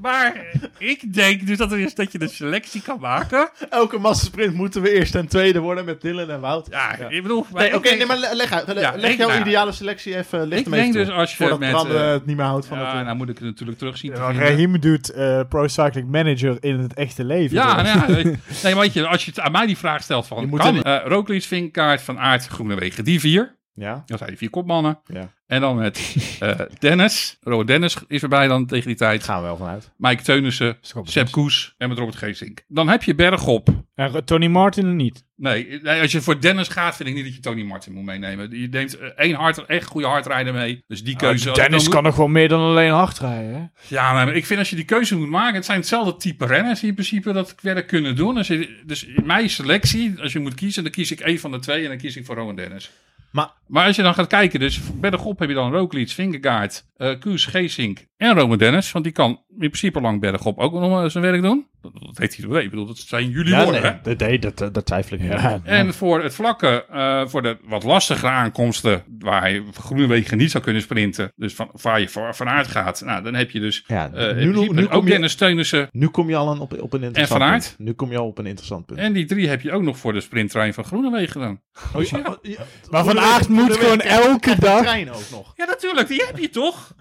Maar 0.00 0.46
ik 0.78 1.14
denk 1.14 1.46
dus 1.46 1.56
dat, 1.56 1.72
er 1.72 1.78
is, 1.78 1.94
dat 1.94 2.12
je 2.12 2.20
een 2.22 2.28
selectie 2.28 2.82
kan 2.82 2.96
maken. 3.00 3.50
Elke 3.70 3.98
massasprint 3.98 4.54
moeten 4.54 4.82
we 4.82 4.92
eerst 4.92 5.14
en 5.14 5.28
tweede 5.28 5.58
worden 5.60 5.84
met 5.84 6.00
Dylan 6.00 6.30
en 6.30 6.40
Wout. 6.40 6.66
Ja, 6.70 6.94
ik 7.08 7.22
bedoel... 7.22 7.46
Nee, 7.54 7.74
oké, 7.74 7.94
nee, 7.94 8.06
maar 8.06 8.16
le- 8.18 8.34
leg 8.34 8.52
uit. 8.52 8.66
Le- 8.66 8.80
Ja, 8.80 8.92
leg 8.96 9.16
jouw 9.16 9.28
nou, 9.28 9.40
ideale 9.40 9.72
selectie 9.72 10.16
even 10.16 10.46
licht 10.46 10.66
ik 10.66 10.72
denk 10.72 10.92
toe. 10.94 11.04
dus 11.04 11.14
als 11.14 11.30
je 11.30 11.36
Voordat 11.36 11.58
met... 11.58 11.70
Bram 11.70 11.90
eh, 11.90 12.04
eh, 12.06 12.10
het 12.12 12.26
niet 12.26 12.36
meer 12.36 12.44
houdt 12.44 12.66
van 12.66 12.78
ja, 12.78 12.86
het... 12.88 12.94
eh, 12.98 13.04
nou 13.04 13.16
moet 13.16 13.28
ik 13.28 13.34
het 13.38 13.44
natuurlijk 13.44 13.78
terug 13.78 13.96
zien 13.98 14.12
te 14.12 14.20
Ja. 14.20 14.32
Raheem 14.32 14.80
doet 14.80 15.10
eh, 15.10 15.40
Pro 15.48 15.68
Cycling 15.68 16.08
Manager 16.10 16.56
in 16.60 16.78
het 16.78 16.94
echte 16.94 17.24
leven. 17.24 17.56
Ja, 17.56 17.82
nou 17.82 17.86
ja, 17.86 18.06
nee, 18.62 18.74
maar 18.74 18.76
weet 18.82 18.92
je, 18.92 19.06
als 19.06 19.24
je 19.24 19.30
het 19.30 19.40
aan 19.40 19.52
mij 19.52 19.66
die 19.66 19.78
vraag 19.78 20.02
stelt 20.02 20.28
Je 20.28 20.34
van, 20.34 20.48
moet 20.48 20.60
kan 20.60 20.84
er- 20.84 21.02
uh, 21.04 21.06
Roglic, 21.10 21.42
Vinkaart, 21.42 22.02
Van 22.02 22.18
Aert, 22.18 22.46
Groenewegen, 22.46 23.04
die 23.04 23.20
vier. 23.20 23.56
Ja, 23.78 24.02
Dat 24.06 24.18
zijn 24.18 24.30
die 24.30 24.38
vier 24.38 24.50
kopmannen. 24.50 24.98
ja, 25.06 25.32
En 25.46 25.60
dan 25.60 25.76
met 25.76 26.16
eh, 26.40 26.60
Dennis. 26.78 27.38
Robert 27.42 27.68
Dennis 27.68 27.96
is 28.08 28.22
erbij 28.22 28.48
dan 28.48 28.66
tegen 28.66 28.86
die 28.86 28.96
tijd. 28.96 29.22
gaan 29.24 29.40
we 29.40 29.46
wel 29.46 29.56
vanuit. 29.56 29.90
Mike 29.96 30.22
Teunissen, 30.22 30.78
Sepp 31.02 31.30
Koes 31.30 31.74
en 31.78 31.88
met 31.88 31.98
Robert 31.98 32.16
Geesink. 32.16 32.64
Dan 32.68 32.88
heb 32.88 33.02
je 33.02 33.14
bergop. 33.14 33.68
En 33.94 34.24
Tony 34.24 34.46
Martin 34.46 34.96
niet. 34.96 35.26
Nee, 35.36 35.80
nee, 35.82 36.00
als 36.00 36.12
je 36.12 36.20
voor 36.20 36.40
Dennis 36.40 36.68
gaat, 36.68 36.96
vind 36.96 37.08
ik 37.08 37.14
niet 37.14 37.24
dat 37.24 37.34
je 37.34 37.40
Tony 37.40 37.62
Martin 37.62 37.92
moet 37.92 38.04
meenemen. 38.04 38.60
Je 38.60 38.68
neemt 38.68 38.98
eh, 38.98 39.08
één 39.16 39.34
hard, 39.34 39.64
echt 39.66 39.86
goede 39.86 40.06
hardrijder 40.06 40.52
mee. 40.52 40.84
Dus 40.86 41.04
die 41.04 41.16
keuze... 41.16 41.50
Dennis 41.52 41.82
dan 41.82 41.92
kan 41.92 42.02
nog 42.02 42.16
wel 42.16 42.28
meer 42.28 42.48
dan 42.48 42.60
alleen 42.60 42.90
hard 42.90 43.18
rijden. 43.18 43.54
Hè? 43.54 43.94
Ja, 43.94 44.12
maar 44.12 44.34
ik 44.34 44.46
vind 44.46 44.58
als 44.58 44.70
je 44.70 44.76
die 44.76 44.84
keuze 44.84 45.16
moet 45.16 45.28
maken, 45.28 45.54
het 45.54 45.64
zijn 45.64 45.78
hetzelfde 45.78 46.16
type 46.16 46.46
renners 46.46 46.80
die 46.80 46.88
in 46.88 46.94
principe 46.94 47.32
dat 47.32 47.54
werk 47.62 47.86
kunnen 47.86 48.16
doen. 48.16 48.36
Als 48.36 48.46
je, 48.46 48.82
dus 48.86 49.04
in 49.04 49.26
mijn 49.26 49.50
selectie, 49.50 50.20
als 50.20 50.32
je 50.32 50.38
moet 50.38 50.54
kiezen, 50.54 50.82
dan 50.82 50.92
kies 50.92 51.10
ik 51.10 51.20
één 51.20 51.38
van 51.38 51.50
de 51.50 51.58
twee 51.58 51.82
en 51.82 51.88
dan 51.88 51.98
kies 51.98 52.16
ik 52.16 52.24
voor 52.24 52.36
Rowan 52.36 52.56
Dennis. 52.56 52.90
Maar 53.30 53.50
Maar 53.66 53.86
als 53.86 53.96
je 53.96 54.02
dan 54.02 54.14
gaat 54.14 54.26
kijken, 54.26 54.60
dus 54.60 54.80
bij 54.94 55.10
de 55.10 55.18
groep 55.18 55.38
heb 55.38 55.48
je 55.48 55.54
dan 55.54 55.72
Roglic, 55.72 56.10
Vingegaard, 56.10 56.84
eh 56.96 57.18
Koes, 57.20 57.44
Geesink 57.46 58.06
en 58.16 58.34
Roman 58.34 58.58
Dennis. 58.58 58.92
Want 58.92 59.04
die 59.04 59.12
kan 59.12 59.30
in 59.30 59.56
principe 59.58 60.00
lang 60.00 60.20
bergop 60.20 60.58
ook 60.58 60.72
nog 60.72 60.88
wel 60.88 61.10
zijn 61.10 61.24
werk 61.24 61.42
doen. 61.42 61.66
Dat, 61.80 61.92
dat 61.92 62.18
heeft 62.18 62.36
hij 62.36 62.46
door. 62.46 62.62
Ik 62.62 62.70
bedoel, 62.70 62.86
dat 62.86 62.98
zijn 62.98 63.28
jullie 63.28 63.50
ja, 63.50 63.64
hè? 63.64 63.80
nee, 64.16 64.38
dat, 64.38 64.58
nee, 64.58 64.70
dat, 64.70 64.86
twijfel 64.86 65.16
ik 65.16 65.22
niet. 65.22 65.32
Ja, 65.32 65.60
En 65.64 65.94
voor 65.94 66.22
het 66.22 66.34
vlakke, 66.34 66.84
eh, 66.90 67.26
voor 67.26 67.42
de 67.42 67.58
wat 67.64 67.82
lastigere 67.82 68.28
aankomsten, 68.28 69.04
waar 69.18 69.40
hij 69.40 69.62
Groenewegen 69.72 70.38
niet 70.38 70.50
zou 70.50 70.64
kunnen 70.64 70.82
sprinten, 70.82 71.32
dus 71.36 71.54
van, 71.54 71.70
waar 71.82 72.00
je 72.00 72.08
voor, 72.08 72.34
vanuit 72.34 72.66
gaat, 72.66 73.02
nou, 73.04 73.22
dan 73.22 73.34
heb 73.34 73.50
je 73.50 73.60
dus 73.60 73.84
Ja, 73.86 74.12
eh, 74.12 74.36
nu, 74.36 74.68
nu, 74.68 74.88
ook 74.88 75.04
je, 75.04 75.10
Dennis 75.10 75.34
Teunissen. 75.34 75.88
nu 75.90 76.06
kom 76.06 76.28
je 76.28 76.36
al 76.36 76.52
een, 76.52 76.58
op, 76.58 76.80
op 76.80 76.92
een 76.92 77.02
interessant 77.02 77.42
Van 77.42 77.50
punt. 77.50 77.74
Nu 77.78 77.92
kom 77.92 78.10
je 78.10 78.18
al 78.18 78.26
op 78.26 78.38
een 78.38 78.46
interessant 78.46 78.86
punt. 78.86 78.98
En 78.98 79.12
die 79.12 79.24
drie 79.24 79.48
heb 79.48 79.60
je 79.60 79.72
ook 79.72 79.82
nog 79.82 79.98
voor 79.98 80.12
de 80.12 80.20
sprinttrein 80.20 80.74
van 80.74 80.84
Groenewegen 80.84 81.40
dan. 81.40 81.60
Oh, 81.94 82.02
ja, 82.02 82.18
oh, 82.18 82.34
ja. 82.42 82.58
Maar 82.90 83.04
Van 83.20 83.30
Aert 83.30 83.48
moet 83.48 83.76
gewoon 83.76 84.00
elke 84.00 84.56
dag- 84.58 84.82
trein 84.82 85.10
ook 85.10 85.30
nog. 85.30 85.52
Ja, 85.56 85.64
natuurlijk, 85.64 86.08
die 86.08 86.24
heb 86.26 86.38
je 86.38 86.50
toch? 86.50 86.94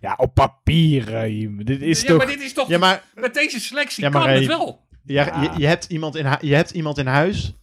Ja, 0.00 0.14
op 0.16 0.34
papier, 0.34 1.10
Raheem. 1.10 1.64
Dit 1.64 1.82
is 1.82 2.00
ja, 2.00 2.06
toch... 2.06 2.16
maar 2.16 2.26
dit 2.26 2.40
is 2.42 2.52
toch... 2.52 2.68
Ja, 2.68 2.78
maar, 2.78 3.02
Met 3.14 3.34
deze 3.34 3.60
selectie 3.60 4.04
Ja, 4.04 4.10
maar 4.10 4.22
kan 4.22 4.30
het 4.30 4.46
wel. 4.46 4.86
ja, 5.04 5.40
Je, 5.42 5.60
je, 5.60 5.66
hebt 5.66 5.84
iemand 5.84 6.16
in 6.16 6.36
je 6.40 6.54
hebt 6.54 6.70
iemand 6.70 6.98
in 6.98 7.06
huis 7.06 7.54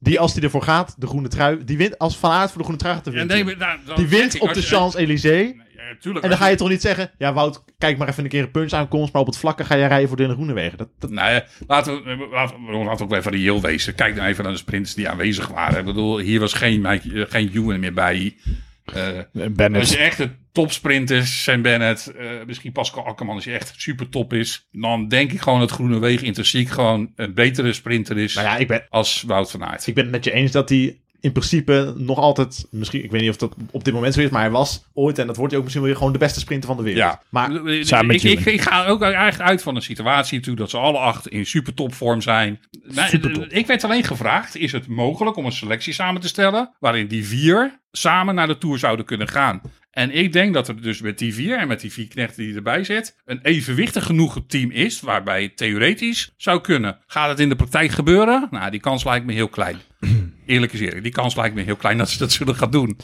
die 0.00 0.20
als 0.20 0.32
hij 0.34 0.42
ervoor 0.42 0.62
gaat, 0.62 0.94
de 0.98 1.06
groene 1.06 1.28
trui, 1.28 1.64
die 1.64 1.76
wint, 1.76 1.98
als 1.98 2.16
Van 2.16 2.30
Aert 2.30 2.48
voor 2.48 2.58
de 2.58 2.64
groene 2.64 2.80
trui 2.80 2.94
gaat, 2.94 3.06
wint 3.06 3.30
nee, 3.30 3.44
maar 3.44 3.56
nou, 3.56 3.78
dan 3.84 3.96
Die 3.96 4.06
wint 4.06 4.38
op 4.38 4.54
de 4.54 4.62
Champs-Élysées. 4.62 5.54
Ja, 5.78 5.96
tuurlijk, 6.00 6.24
En 6.24 6.30
dan 6.30 6.38
ga 6.38 6.46
je 6.48 6.56
toch 6.56 6.68
niet 6.68 6.80
zeggen, 6.80 7.10
ja 7.18 7.32
Wout, 7.32 7.64
kijk 7.78 7.98
maar 7.98 8.08
even 8.08 8.22
een 8.24 8.28
keer 8.30 8.42
een 8.42 8.50
punch 8.50 8.72
aankomst, 8.72 9.12
maar 9.12 9.20
op 9.22 9.28
het 9.28 9.38
vlakke 9.38 9.64
ga 9.64 9.74
je 9.74 9.86
rijden 9.86 10.08
voor 10.08 10.16
Dylan 10.16 10.34
Groenewegen. 10.34 10.78
Dat, 10.78 10.88
dat, 10.98 11.10
Nee, 11.10 11.42
laten 11.66 12.02
we, 12.04 12.28
laten 12.30 12.64
we, 12.66 12.72
laten 12.72 13.06
we 13.08 13.12
ook 13.14 13.18
even 13.20 13.32
reëel 13.32 13.60
wezen. 13.60 13.94
Kijk 13.94 14.14
nou 14.14 14.28
even 14.28 14.44
naar 14.44 14.52
de 14.52 14.58
sprints 14.58 14.94
die 14.94 15.08
aanwezig 15.08 15.48
waren. 15.48 15.78
Ik 15.78 15.84
bedoel, 15.84 16.18
hier 16.18 16.40
was 16.40 16.52
geen, 16.52 16.80
Mike- 16.80 17.20
eh, 17.24 17.30
geen 17.30 17.50
Ewan 17.54 17.80
meer 17.80 17.92
bij. 17.94 18.36
Eh, 18.84 19.08
Bennett. 19.32 19.76
als 19.76 19.90
je 19.90 19.98
echt 19.98 20.16
de 20.18 20.30
topsprinters, 20.52 21.42
Sam 21.42 21.62
Bennett, 21.62 22.06
eh, 22.06 22.26
misschien 22.46 22.72
Pascal 22.72 23.06
Akkerman 23.06 23.34
als 23.34 23.44
hij 23.44 23.54
echt 23.54 23.72
super 23.76 24.08
top 24.08 24.32
is. 24.32 24.68
Dan 24.70 25.08
denk 25.08 25.32
ik 25.32 25.40
gewoon 25.40 25.60
dat 25.60 25.70
Groenewegen 25.70 26.26
intrinsiek 26.26 26.68
gewoon 26.68 27.12
een 27.16 27.34
betere 27.34 27.72
sprinter 27.72 28.18
is 28.18 28.34
Nou 28.34 28.46
ja, 28.46 28.56
ik 28.56 28.68
ben, 28.68 28.86
als 28.88 29.22
Wout 29.26 29.50
van 29.50 29.64
Aert. 29.64 29.86
ik 29.86 29.94
ben 29.94 30.02
het 30.04 30.12
met 30.12 30.24
je 30.24 30.32
eens 30.32 30.52
dat 30.52 30.68
hij 30.68 31.00
in 31.20 31.32
principe 31.32 31.94
nog 31.96 32.18
altijd, 32.18 32.66
misschien, 32.70 33.04
ik 33.04 33.10
weet 33.10 33.20
niet 33.20 33.30
of 33.30 33.36
dat 33.36 33.54
op 33.70 33.84
dit 33.84 33.94
moment 33.94 34.14
zo 34.14 34.20
is, 34.20 34.30
maar 34.30 34.40
hij 34.40 34.50
was 34.50 34.84
ooit, 34.92 35.18
en 35.18 35.26
dat 35.26 35.36
wordt 35.36 35.50
hij 35.50 35.58
ook 35.58 35.64
misschien 35.64 35.84
wel 35.84 35.92
weer 35.92 36.00
gewoon 36.00 36.18
de 36.18 36.24
beste 36.24 36.40
sprinter 36.40 36.68
van 36.68 36.76
de 36.76 36.82
wereld. 36.82 37.02
Ja, 37.02 37.22
Maar 37.28 37.50
Samen 37.80 38.06
met 38.06 38.24
ik, 38.24 38.44
ik, 38.44 38.60
ga 38.60 38.86
ook 38.86 39.02
eigenlijk 39.02 39.50
uit 39.50 39.62
van 39.62 39.76
een 39.76 39.82
situatie 39.82 40.40
toe 40.40 40.56
dat 40.56 40.70
ze 40.70 40.76
alle 40.76 40.98
acht 40.98 41.28
in 41.28 41.46
super 41.46 41.74
topvorm 41.74 42.20
zijn. 42.20 42.60
Nou, 42.82 43.08
Supertop. 43.08 43.44
Ik 43.44 43.66
werd 43.66 43.84
alleen 43.84 44.04
gevraagd: 44.04 44.56
is 44.56 44.72
het 44.72 44.86
mogelijk 44.86 45.36
om 45.36 45.44
een 45.44 45.52
selectie 45.52 45.92
samen 45.92 46.20
te 46.20 46.28
stellen 46.28 46.74
waarin 46.78 47.06
die 47.06 47.26
vier 47.26 47.80
samen 47.92 48.34
naar 48.34 48.46
de 48.46 48.58
tour 48.58 48.78
zouden 48.78 49.04
kunnen 49.04 49.28
gaan? 49.28 49.60
En 49.90 50.14
ik 50.14 50.32
denk 50.32 50.54
dat 50.54 50.68
er 50.68 50.82
dus 50.82 51.00
met 51.00 51.18
die 51.18 51.34
vier 51.34 51.58
en 51.58 51.68
met 51.68 51.80
die 51.80 51.92
vier 51.92 52.08
knechten 52.08 52.44
die 52.44 52.54
erbij 52.54 52.84
zit, 52.84 53.16
een 53.24 53.40
evenwichtig 53.42 54.04
genoeg 54.04 54.40
team 54.46 54.70
is 54.70 55.00
waarbij 55.00 55.42
het 55.42 55.56
theoretisch 55.56 56.34
zou 56.36 56.60
kunnen. 56.60 56.98
Gaat 57.06 57.28
het 57.28 57.40
in 57.40 57.48
de 57.48 57.56
praktijk 57.56 57.90
gebeuren? 57.90 58.48
Nou, 58.50 58.70
die 58.70 58.80
kans 58.80 59.04
lijkt 59.04 59.26
me 59.26 59.32
heel 59.32 59.48
klein. 59.48 59.80
Eerlijk 60.48 60.72
is 60.72 60.80
eerlijk, 60.80 61.02
die 61.02 61.12
kans 61.12 61.34
lijkt 61.36 61.54
me 61.54 61.62
heel 61.62 61.76
klein 61.76 61.98
dat 61.98 62.10
ze 62.10 62.18
dat 62.18 62.32
zullen 62.32 62.56
gaan 62.56 62.70
doen. 62.70 62.98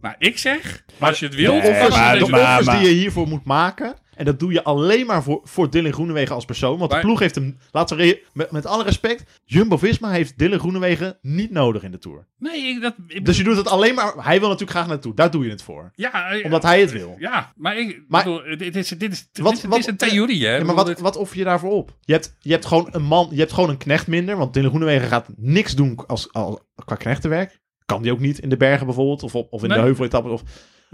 Maar 0.00 0.14
ik 0.18 0.38
zeg, 0.38 0.84
als 0.98 1.18
je 1.18 1.26
het 1.26 1.34
wil, 1.34 1.52
Nee, 1.52 1.60
de 1.62 1.68
maar- 1.90 2.18
de 2.18 2.24
offers 2.24 2.66
maar- 2.66 2.78
die 2.78 2.88
je 2.88 2.94
hiervoor 2.94 3.28
moet 3.28 3.44
maken. 3.44 3.94
En 4.22 4.28
dat 4.28 4.38
doe 4.40 4.52
je 4.52 4.64
alleen 4.64 5.06
maar 5.06 5.22
voor, 5.22 5.40
voor 5.44 5.70
Dylan 5.70 5.92
Groenewegen 5.92 6.34
als 6.34 6.44
persoon. 6.44 6.78
Want 6.78 6.90
Maar- 6.90 7.00
de 7.00 7.06
ploeg 7.06 7.18
heeft 7.18 7.34
hem, 7.34 7.56
laten 7.70 7.96
we 7.96 8.22
met, 8.32 8.50
met 8.50 8.66
alle 8.66 8.84
respect, 8.84 9.40
Jumbo-Visma 9.44 10.10
heeft 10.10 10.38
Dylan 10.38 10.58
Groenewegen 10.58 11.18
niet 11.22 11.50
nodig 11.50 11.82
in 11.82 11.90
de 11.90 11.98
Tour. 11.98 12.26
nee, 12.38 12.62
ik- 12.62 12.80
dat, 12.82 12.94
ik- 13.08 13.24
Dus 13.24 13.36
je 13.36 13.44
doet 13.44 13.56
het 13.56 13.68
alleen 13.68 13.94
maar, 13.94 14.12
hij 14.16 14.38
wil 14.38 14.48
natuurlijk 14.48 14.78
graag 14.78 14.86
naartoe. 14.88 15.14
Daar 15.14 15.30
doe 15.30 15.44
je 15.44 15.50
het 15.50 15.62
voor. 15.62 15.90
ja, 15.94 16.30
eh, 16.30 16.44
Omdat 16.44 16.62
hij 16.62 16.80
het 16.80 16.92
wil. 16.92 17.14
Ja, 17.18 17.52
maar 17.56 17.78
ik 17.78 18.02
Maar- 18.08 18.24
bedoel, 18.24 18.56
dit 18.58 18.76
is, 18.76 18.88
dit 18.88 19.12
is, 19.12 19.28
dit 19.32 19.44
Wat- 19.44 19.52
is, 19.52 19.60
dit 19.60 19.70
wat- 19.70 19.78
is 19.78 19.86
een 19.86 19.96
theorie, 19.96 20.46
hè? 20.46 20.56
Ja, 20.56 20.64
maar 20.64 20.74
wat, 20.74 20.86
dit- 20.86 21.00
wat 21.00 21.16
offer 21.16 21.38
je 21.38 21.44
daarvoor 21.44 21.72
op? 21.72 21.96
Je 22.00 22.12
hebt, 22.12 22.36
je 22.40 22.50
hebt 22.52 22.66
gewoon 22.66 22.88
een 22.90 23.02
man, 23.04 23.28
je 23.30 23.38
hebt 23.38 23.52
gewoon 23.52 23.70
een 23.70 23.76
knecht 23.76 24.06
minder. 24.06 24.36
Want 24.36 24.54
Dylan 24.54 24.70
Groenewegen 24.70 25.08
gaat 25.08 25.26
niks 25.36 25.74
doen 25.74 26.06
als, 26.06 26.32
als, 26.32 26.56
qua 26.84 26.94
knechtenwerk. 26.94 27.60
Kan 27.86 28.02
die 28.02 28.12
ook 28.12 28.20
niet 28.20 28.38
in 28.38 28.48
de 28.48 28.56
bergen 28.56 28.86
bijvoorbeeld. 28.86 29.22
Of, 29.22 29.34
op, 29.34 29.52
of 29.52 29.62
in 29.62 29.68
Nee. 29.68 29.78
de 29.78 29.84
heuveletappes. 29.84 30.32
Of, 30.32 30.42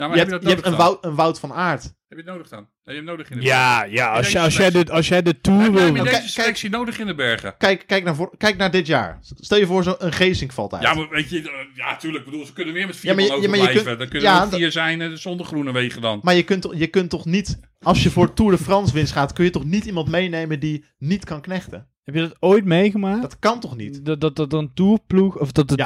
maar 0.06 0.16
je 0.16 0.22
heb 0.22 0.30
hebt, 0.30 0.42
je 0.42 0.48
je 0.48 0.66
een? 0.66 0.76
Wout, 0.76 1.04
een 1.04 1.14
Wout 1.14 1.38
van 1.40 1.52
Aert. 1.52 1.82
Heb 1.82 2.18
je 2.18 2.24
het 2.24 2.26
nodig 2.34 2.48
dan? 2.48 2.58
Heb 2.58 2.68
je 2.84 2.94
hem 2.94 3.04
nodig 3.04 3.30
in 3.30 3.36
de 3.38 3.42
Ja, 3.44 3.78
bergen? 3.78 3.96
ja 3.96 4.12
als, 4.12 4.32
je, 4.32 4.40
als, 4.40 4.56
jij 4.56 4.70
de, 4.70 4.90
als 4.92 5.08
jij 5.08 5.22
de 5.22 5.40
Tour 5.40 5.60
Heb 5.62 5.72
wil... 5.72 5.80
jij 5.80 5.90
Oké, 5.90 6.02
deze 6.02 6.14
kijk- 6.16 6.28
selectie 6.28 6.70
nodig 6.70 6.98
in 6.98 7.06
de 7.06 7.14
bergen? 7.14 7.54
Kijk, 7.58 7.84
kijk, 7.86 8.04
naar, 8.04 8.14
voor, 8.14 8.34
kijk 8.36 8.56
naar 8.56 8.70
dit 8.70 8.86
jaar. 8.86 9.18
Stel 9.20 9.58
je 9.58 9.66
voor, 9.66 9.82
zo'n 9.82 9.94
Geesink 9.98 10.52
valt 10.52 10.72
uit. 10.72 10.82
Ja, 10.82 10.94
maar 10.94 11.08
weet 11.08 11.30
je, 11.30 11.38
eh, 11.42 11.52
ja, 11.74 11.96
tuurlijk, 11.96 12.24
bedoel, 12.24 12.46
ze 12.46 12.52
kunnen 12.52 12.74
weer 12.74 12.86
met 12.86 12.96
vier 12.96 13.10
Ja, 13.10 13.14
maar 13.16 13.24
je- 13.24 13.30
man 13.30 13.40
ja, 13.42 13.48
maar 13.48 13.56
je 13.56 13.62
overblijven. 13.62 13.96
kunt- 13.96 14.10
Dan 14.12 14.20
kunnen 14.20 14.46
ja, 14.48 14.52
er 14.52 14.58
vier 14.58 14.72
zijn 14.72 15.00
eh, 15.00 15.10
zonder 15.12 15.46
groene 15.46 15.72
wegen 15.72 16.00
dan. 16.02 16.20
Maar 16.22 16.34
je 16.34 16.42
kunt, 16.42 16.62
toch- 16.62 16.74
je 16.78 16.86
kunt 16.86 17.10
toch 17.10 17.24
niet, 17.24 17.60
als 17.80 18.02
je 18.02 18.10
voor 18.10 18.32
Tour 18.34 18.50
de 18.52 18.58
France 18.58 18.94
winst 18.94 19.12
gaat, 19.12 19.32
kun 19.32 19.44
je 19.44 19.50
toch 19.50 19.64
niet 19.64 19.84
iemand 19.84 20.08
meenemen 20.08 20.60
die 20.60 20.84
niet 20.98 21.24
kan 21.24 21.40
knechten? 21.40 21.88
Heb 22.04 22.14
je 22.14 22.20
dat 22.20 22.36
ooit 22.40 22.64
meegemaakt? 22.64 23.22
Dat 23.22 23.38
kan 23.38 23.60
toch 23.60 23.76
niet? 23.76 24.04
Dat, 24.04 24.20
dat, 24.20 24.36
dat 24.36 24.52
een 24.52 24.70
tourploeg, 24.74 25.38
of 25.38 25.52
dat 25.52 25.68
de 25.68 25.74
Ja. 25.76 25.84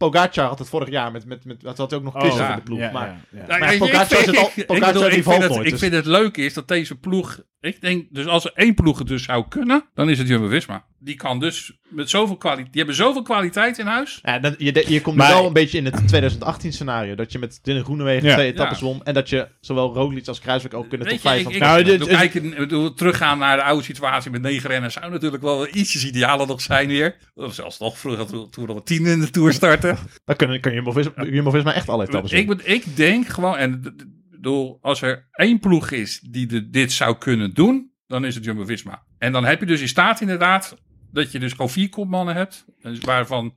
Poga- 0.00 0.10
Po- 0.12 0.20
Pogacar 0.20 0.46
had 0.48 0.58
het 0.58 0.68
vorig 0.68 0.88
jaar 0.88 1.12
met, 1.12 1.24
met, 1.26 1.44
met 1.44 1.60
dat 1.60 1.78
had 1.78 1.90
hij 1.90 1.98
ook 1.98 2.04
nog 2.04 2.14
Oh, 2.14 2.36
ja, 2.36 2.50
in 2.50 2.56
de 2.56 2.62
ploeg. 2.62 2.78
ja, 2.78 2.90
maar 2.90 3.06
ja, 3.06 3.16
ja. 3.40 3.46
Nou, 3.46 3.60
Maar 3.60 3.72
je, 3.72 3.78
Pogacar 3.78 4.02
ik 4.02 4.08
vind- 4.08 4.24
zit 4.24 4.36
al- 4.36 4.46
ik- 4.46 4.56
ik 4.56 4.66
Pogacar 4.66 4.92
bedoel, 4.92 5.08
die 5.08 5.18
ik 5.18 5.24
vind 5.24 5.42
het- 5.42 5.50
nooit, 5.52 5.64
Ik 5.64 5.70
dus- 5.70 5.80
vind 5.80 5.92
het 5.94 6.06
leuk 6.06 6.36
is 6.36 6.54
dat 6.54 6.68
deze 6.68 6.94
ploeg... 6.98 7.40
Ik 7.60 7.80
denk, 7.80 8.06
dus 8.10 8.26
als 8.26 8.44
er 8.44 8.52
één 8.54 8.74
ploeg 8.74 8.98
het 8.98 9.06
dus 9.08 9.22
zou 9.24 9.44
kunnen, 9.48 9.84
dan 9.94 10.10
is 10.10 10.18
het 10.18 10.28
Jumbo-Visma. 10.28 10.84
Die 10.98 11.14
kan 11.14 11.40
dus 11.40 11.72
met 11.88 12.10
zoveel 12.10 12.36
kwaliteit... 12.36 12.72
Die 12.72 12.76
hebben 12.82 12.94
zoveel 13.04 13.22
kwaliteit 13.22 13.78
in 13.78 13.86
huis. 13.86 14.18
Ja, 14.22 14.38
dan, 14.38 14.54
je, 14.58 14.84
je 14.88 15.00
komt 15.00 15.16
Maar- 15.16 15.28
wel 15.28 15.46
een 15.46 15.52
beetje 15.52 15.78
in 15.78 15.84
het 15.84 16.08
2018 16.08 16.72
scenario. 16.72 17.14
Dat 17.14 17.32
je 17.32 17.38
met 17.38 17.58
Dylan 17.62 17.84
Groenewegen 17.84 18.28
Ja. 18.28 18.34
twee 18.34 18.52
etappes 18.52 18.78
Ja. 18.78 18.84
won. 18.84 19.04
En 19.04 19.14
dat 19.14 19.28
je 19.28 19.48
zowel 19.60 19.94
Roglic 19.94 20.28
als 20.28 20.40
Kruiswijk 20.40 20.74
ook 20.74 20.88
kunnen 20.88 21.06
5 21.08 21.16
ik, 21.16 21.42
van 21.42 21.52
ik, 21.52 21.58
het 21.58 21.68
Nou, 21.68 21.78
ik 21.80 22.32
dit- 22.32 22.50
ik 22.52 22.56
bedoel, 22.56 22.94
teruggaan 22.94 23.38
naar 23.38 23.56
de 23.56 23.62
oude 23.62 23.82
situatie 23.84 24.30
met 24.30 24.42
negen 24.42 24.70
renners 24.70 24.94
zou 24.94 25.10
natuurlijk 25.10 25.42
wel 25.42 25.66
ietsjes 25.68 26.06
idealer 26.06 26.46
nog 26.46 26.60
zijn 26.60 26.88
weer. 26.88 27.16
Of 27.34 27.54
zelfs 27.54 27.78
nog 27.78 27.98
vroeger 27.98 28.26
toen 28.26 28.66
we 28.66 28.72
nog 28.72 28.82
tien 28.84 29.06
in 29.06 29.20
de 29.20 29.30
Tour 29.30 29.52
starten. 29.52 29.98
Dan 30.24 30.36
kun, 30.36 30.60
kun 30.60 30.72
je 30.72 31.30
Jumbo-Visma 31.30 31.72
echt 31.74 31.88
alle 31.88 32.04
etappes 32.06 32.32
ik, 32.32 32.36
winnen. 32.46 32.56
ben- 32.64 32.74
ik 32.74 32.96
denk 32.96 33.26
gewoon, 33.28 33.56
en 33.56 33.94
bedoel, 34.42 34.78
als 34.80 35.02
er 35.02 35.28
één 35.32 35.58
ploeg 35.58 35.90
is 35.90 36.20
die 36.30 36.46
de- 36.46 36.70
dit 36.70 36.92
zou 36.92 37.16
kunnen 37.18 37.54
doen, 37.54 37.90
dan 38.06 38.24
is 38.24 38.34
het 38.34 38.44
Jumbo-Visma. 38.44 39.02
En 39.18 39.32
dan 39.32 39.44
heb 39.44 39.60
je 39.60 39.66
dus 39.66 39.80
in 39.80 39.88
staat 39.88 40.20
inderdaad 40.20 40.76
dat 41.12 41.32
je 41.32 41.38
dus 41.38 41.50
gewoon 41.52 41.70
vier 41.70 41.88
kopmannen 41.88 42.34
hebt. 42.34 42.64
Dus 42.82 42.98
waarvan, 42.98 43.54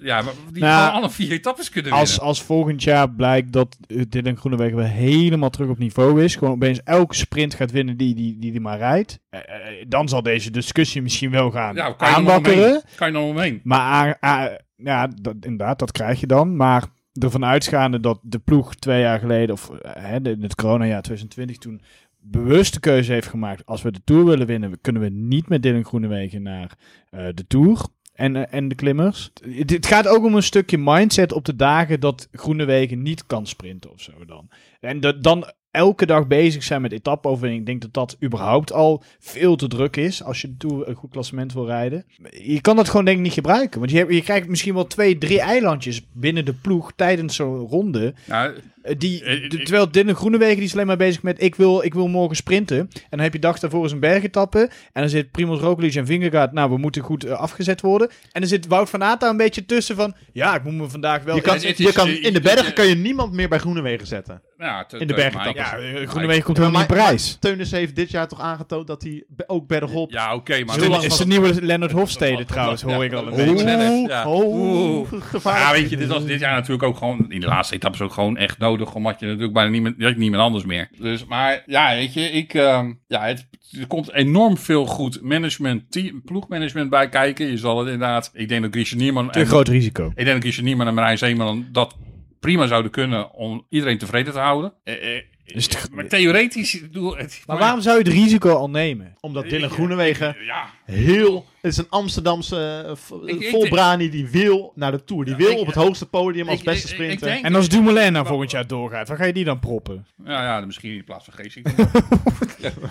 ja, 0.00 0.22
die 0.52 0.62
Nou, 0.62 0.92
alle 0.92 1.10
vier 1.10 1.30
etappes 1.30 1.68
kunnen 1.70 1.92
Als, 1.92 2.08
winnen. 2.10 2.26
als 2.26 2.42
volgend 2.42 2.82
jaar 2.82 3.10
blijkt 3.10 3.52
dat 3.52 3.76
Dylan 4.08 4.36
Groenewegen 4.36 4.76
weer 4.76 4.88
helemaal 4.88 5.50
terug 5.50 5.68
op 5.68 5.78
niveau 5.78 6.22
is, 6.24 6.36
gewoon 6.36 6.54
opeens 6.54 6.82
elke 6.82 7.14
sprint 7.14 7.54
gaat 7.54 7.70
winnen 7.70 7.96
die 7.96 8.14
die, 8.14 8.38
die, 8.38 8.50
die 8.50 8.60
maar 8.60 8.78
rijdt, 8.78 9.18
eh, 9.30 9.40
eh, 9.40 9.84
dan 9.88 10.08
zal 10.08 10.22
deze 10.22 10.50
discussie 10.50 11.02
misschien 11.02 11.30
wel 11.30 11.50
gaan 11.50 11.74
ja, 11.74 11.92
kan 11.92 12.08
je? 12.42 12.82
Kan 12.96 13.06
je 13.06 13.12
nog 13.12 13.28
omheen? 13.28 13.60
Maar 13.64 14.16
ah, 14.20 14.52
ja, 14.76 15.06
dat, 15.20 15.34
inderdaad, 15.40 15.78
dat 15.78 15.92
krijg 15.92 16.20
je 16.20 16.26
dan. 16.26 16.56
Maar 16.56 16.84
ervan 17.18 17.44
uitgaande 17.44 18.00
dat 18.00 18.18
de 18.22 18.38
ploeg 18.38 18.74
twee 18.74 19.00
jaar 19.00 19.18
geleden, 19.18 19.54
of 19.54 19.70
eh, 19.70 19.90
hè, 20.04 20.20
de- 20.20 20.30
in 20.30 20.42
het 20.42 20.54
coronajaar 20.54 21.02
2020, 21.02 21.58
toen 21.58 21.80
bewuste 22.20 22.80
keuze 22.80 23.12
heeft 23.12 23.28
gemaakt. 23.28 23.66
Als 23.66 23.82
we 23.82 23.92
de 23.92 24.00
Tour 24.04 24.24
willen 24.24 24.46
winnen, 24.46 24.80
kunnen 24.80 25.02
we 25.02 25.08
niet 25.08 25.48
met 25.48 25.62
Dylan 25.62 25.84
Groenewegen 25.84 26.42
naar 26.42 26.78
eh, 27.10 27.26
de 27.34 27.46
Tour. 27.46 27.86
En, 28.14 28.36
eh, 28.36 28.58
en 28.58 28.68
de 28.68 28.74
klimmers. 28.74 29.30
Het 29.50 29.86
gaat 29.86 30.08
ook 30.08 30.24
om 30.24 30.34
een 30.34 30.42
stukje 30.42 30.78
mindset 30.78 31.32
op 31.32 31.44
de 31.44 31.56
dagen 31.56 32.00
dat 32.00 32.28
Groenewegen 32.32 33.02
niet 33.02 33.26
kan 33.26 33.46
sprinten 33.46 33.90
of 33.92 34.00
zo 34.00 34.12
dan. 34.26 34.48
En 34.80 35.00
dat, 35.00 35.22
dan 35.22 35.52
elke 35.70 36.06
dag 36.06 36.26
bezig 36.26 36.62
zijn 36.62 36.82
met 36.82 36.92
etappe-overwinning. 36.92 37.60
Ik 37.60 37.66
denk 37.66 37.80
dat 37.80 37.94
dat 37.94 38.16
überhaupt 38.22 38.72
al 38.72 39.02
veel 39.18 39.56
te 39.56 39.68
druk 39.68 39.96
is 39.96 40.22
als 40.22 40.40
je 40.40 40.54
een 40.58 40.94
goed 40.94 41.10
klassement 41.10 41.52
wil 41.52 41.66
rijden. 41.66 42.04
Je 42.30 42.60
kan 42.60 42.76
dat 42.76 42.88
gewoon 42.88 43.04
denk 43.04 43.16
ik 43.16 43.22
niet 43.22 43.32
gebruiken. 43.32 43.78
Want 43.78 43.90
je, 43.92 44.14
je 44.14 44.22
krijgt 44.22 44.48
misschien 44.48 44.74
wel 44.74 44.86
twee, 44.86 45.18
drie 45.18 45.40
eilandjes 45.40 46.06
binnen 46.12 46.44
de 46.44 46.54
ploeg 46.54 46.92
tijdens 46.96 47.36
zo'n 47.36 47.66
ronde. 47.66 48.14
Nou, 48.24 48.54
Die, 48.98 49.24
Eh, 49.24 49.44
eh, 49.44 49.50
de- 49.50 49.62
terwijl 49.62 49.90
Dylan 49.90 50.14
Groenewegen 50.14 50.56
die 50.56 50.64
is 50.64 50.72
alleen 50.74 50.86
maar 50.86 50.96
bezig 50.96 51.22
met 51.22 51.42
ik 51.42 51.54
wil, 51.54 51.82
ik 51.84 51.94
wil 51.94 52.08
morgen 52.08 52.36
sprinten. 52.36 52.78
En 52.78 52.88
dan 53.10 53.20
heb 53.20 53.32
je 53.32 53.38
dag 53.38 53.58
daarvoor 53.58 53.82
eens 53.82 53.92
een 53.92 54.00
bergetappe. 54.00 54.58
En 54.92 55.00
dan 55.00 55.08
zit 55.08 55.30
Primoz 55.30 55.60
Roglic 55.60 55.94
en 55.94 56.06
Vingegaard, 56.06 56.52
nou 56.52 56.70
we 56.70 56.78
moeten 56.78 57.02
goed 57.02 57.24
eh, 57.24 57.32
afgezet 57.32 57.80
worden. 57.80 58.08
En 58.32 58.40
dan 58.40 58.50
zit 58.50 58.66
Wout 58.66 58.90
van 58.90 59.02
Aert 59.04 59.20
daar 59.20 59.30
een 59.30 59.36
beetje 59.36 59.64
tussen 59.66 59.96
van, 59.96 60.14
ja 60.32 60.54
ik 60.54 60.62
moet 60.64 60.74
me 60.74 60.88
vandaag 60.88 61.22
wel... 61.22 61.34
Je 61.34 61.40
kan, 61.40 61.54
het 61.54 61.64
is- 61.64 61.76
je 61.86 61.92
kan, 61.92 62.08
eh, 62.08 62.24
in 62.24 62.32
de 62.32 62.40
bergen 62.40 62.72
kan 62.72 62.86
je 62.86 62.94
niemand 62.94 63.32
meer 63.32 63.48
bij 63.48 63.58
Groenewegen 63.58 64.06
zetten. 64.06 64.42
ja, 64.58 64.84
te- 64.84 64.98
In 64.98 65.06
de 65.06 65.30
maar 65.34 65.54
ja, 65.54 65.76
eh, 65.78 66.08
Groenewegen 66.08 66.42
komt 66.44 66.56
helemaal 66.56 66.78
niet 66.80 66.90
prijs. 66.90 67.36
Teunis 67.40 67.70
heeft 67.70 67.96
dit 67.96 68.10
jaar 68.10 68.28
toch 68.28 68.40
aangetoond 68.40 68.86
dat 68.86 69.02
hij 69.02 69.24
ook 69.46 69.66
bergop... 69.66 70.10
Ja, 70.10 70.34
oké, 70.34 70.64
maar... 70.64 70.78
Lang 70.78 71.02
is 71.02 71.12
de 71.12 71.18
het- 71.18 71.26
nieuwe 71.28 71.62
Leonard 71.64 71.92
Hofstede 71.92 72.44
trouwens, 72.44 72.82
hoor 72.82 73.04
ik 73.04 73.12
al 73.12 73.26
een 73.26 73.34
beetje. 73.54 74.22
oh, 74.26 74.44
Oeh. 74.44 75.08
gevaarlijk. 75.22 75.66
Ja, 75.74 75.80
weet 75.80 75.90
je, 75.90 75.96
dit 75.96 76.08
was 76.08 76.24
dit 76.24 76.40
jaar 76.40 76.52
natuurlijk 76.54 76.82
ook 76.82 76.96
gewoon, 76.96 77.26
in 77.28 77.40
de 77.40 77.46
laatste 77.46 77.74
etappes 77.74 78.00
ook 78.00 78.12
gewoon 78.12 78.36
echt 78.36 78.58
nodig, 78.58 78.77
omdat 78.86 79.20
je 79.20 79.26
natuurlijk 79.26 79.52
bijna 79.52 79.70
niemand, 79.70 79.94
je 79.98 80.14
niemand 80.16 80.42
anders 80.42 80.64
meer. 80.64 80.88
Dus, 80.98 81.24
maar 81.24 81.62
ja, 81.66 81.94
weet 81.94 82.14
je, 82.14 82.20
ik, 82.20 82.54
ehm, 82.54 82.92
ja, 83.06 83.26
het, 83.26 83.48
er 83.80 83.86
komt 83.86 84.12
enorm 84.12 84.56
veel 84.56 84.86
goed 84.86 85.22
management, 85.22 85.90
team, 85.90 86.22
ploegmanagement 86.22 86.90
bij 86.90 87.08
kijken. 87.08 87.46
Je 87.46 87.58
zal 87.58 87.78
het 87.78 87.88
inderdaad, 87.88 88.30
ik 88.32 88.48
denk 88.48 88.62
dat 88.62 88.70
Christian 88.70 89.00
Nierman, 89.00 89.30
Te 89.30 89.40
en, 89.40 89.46
groot 89.46 89.68
risico. 89.68 90.06
ik 90.06 90.16
denk 90.16 90.32
dat 90.32 90.40
Christian 90.40 90.64
Nierman 90.64 90.86
en 90.86 90.94
Marijn 90.94 91.18
Zeeman 91.18 91.66
dat 91.72 91.96
prima 92.40 92.66
zouden 92.66 92.90
kunnen 92.90 93.34
om 93.34 93.66
iedereen 93.68 93.98
tevreden 93.98 94.32
te 94.32 94.38
houden. 94.38 94.72
Eh, 94.84 95.16
eh, 95.16 95.22
Het- 95.54 95.88
maar 95.92 96.06
theoretisch, 96.08 96.74
ik 96.74 96.82
bedoel, 96.82 97.16
het, 97.16 97.40
Maar 97.46 97.58
waarom 97.58 97.80
zou 97.80 97.98
je 97.98 98.04
het 98.04 98.12
risico 98.12 98.54
al 98.54 98.70
nemen? 98.70 99.14
Omdat 99.20 99.48
Dylan 99.48 99.70
Groenewegen 99.70 100.36
Ja, 100.44 100.64
heel... 100.84 101.46
Het 101.60 101.72
is 101.72 101.78
een 101.78 101.86
Amsterdamse 101.88 102.84
uh, 103.12 103.28
Ik- 103.34 103.40
ik- 103.40 103.48
volbrani 103.50 104.10
die 104.10 104.28
wil 104.28 104.72
naar 104.74 104.90
de 104.92 105.04
Tour. 105.04 105.24
Die 105.24 105.36
wil 105.36 105.50
ik- 105.50 105.58
op 105.58 105.66
het 105.66 105.74
hoogste 105.74 106.06
podium 106.06 106.48
als 106.48 106.58
ik- 106.58 106.64
beste 106.64 106.86
ik- 106.94 106.98
ik 107.00 107.18
sprinter. 107.18 107.44
En 107.44 107.54
als 107.54 107.68
Dumoulin 107.68 108.12
nou 108.12 108.26
volgend 108.26 108.50
jaar 108.50 108.66
doorgaat, 108.66 109.08
waar 109.08 109.16
ga 109.16 109.24
je 109.24 109.32
die 109.32 109.44
dan 109.44 109.58
proppen? 109.58 110.06
ja, 110.24 110.42
ja, 110.42 110.66
misschien 110.66 110.92
in 110.96 111.04
plaats 111.04 111.24
van 111.24 111.34
Geesink. 111.34 111.66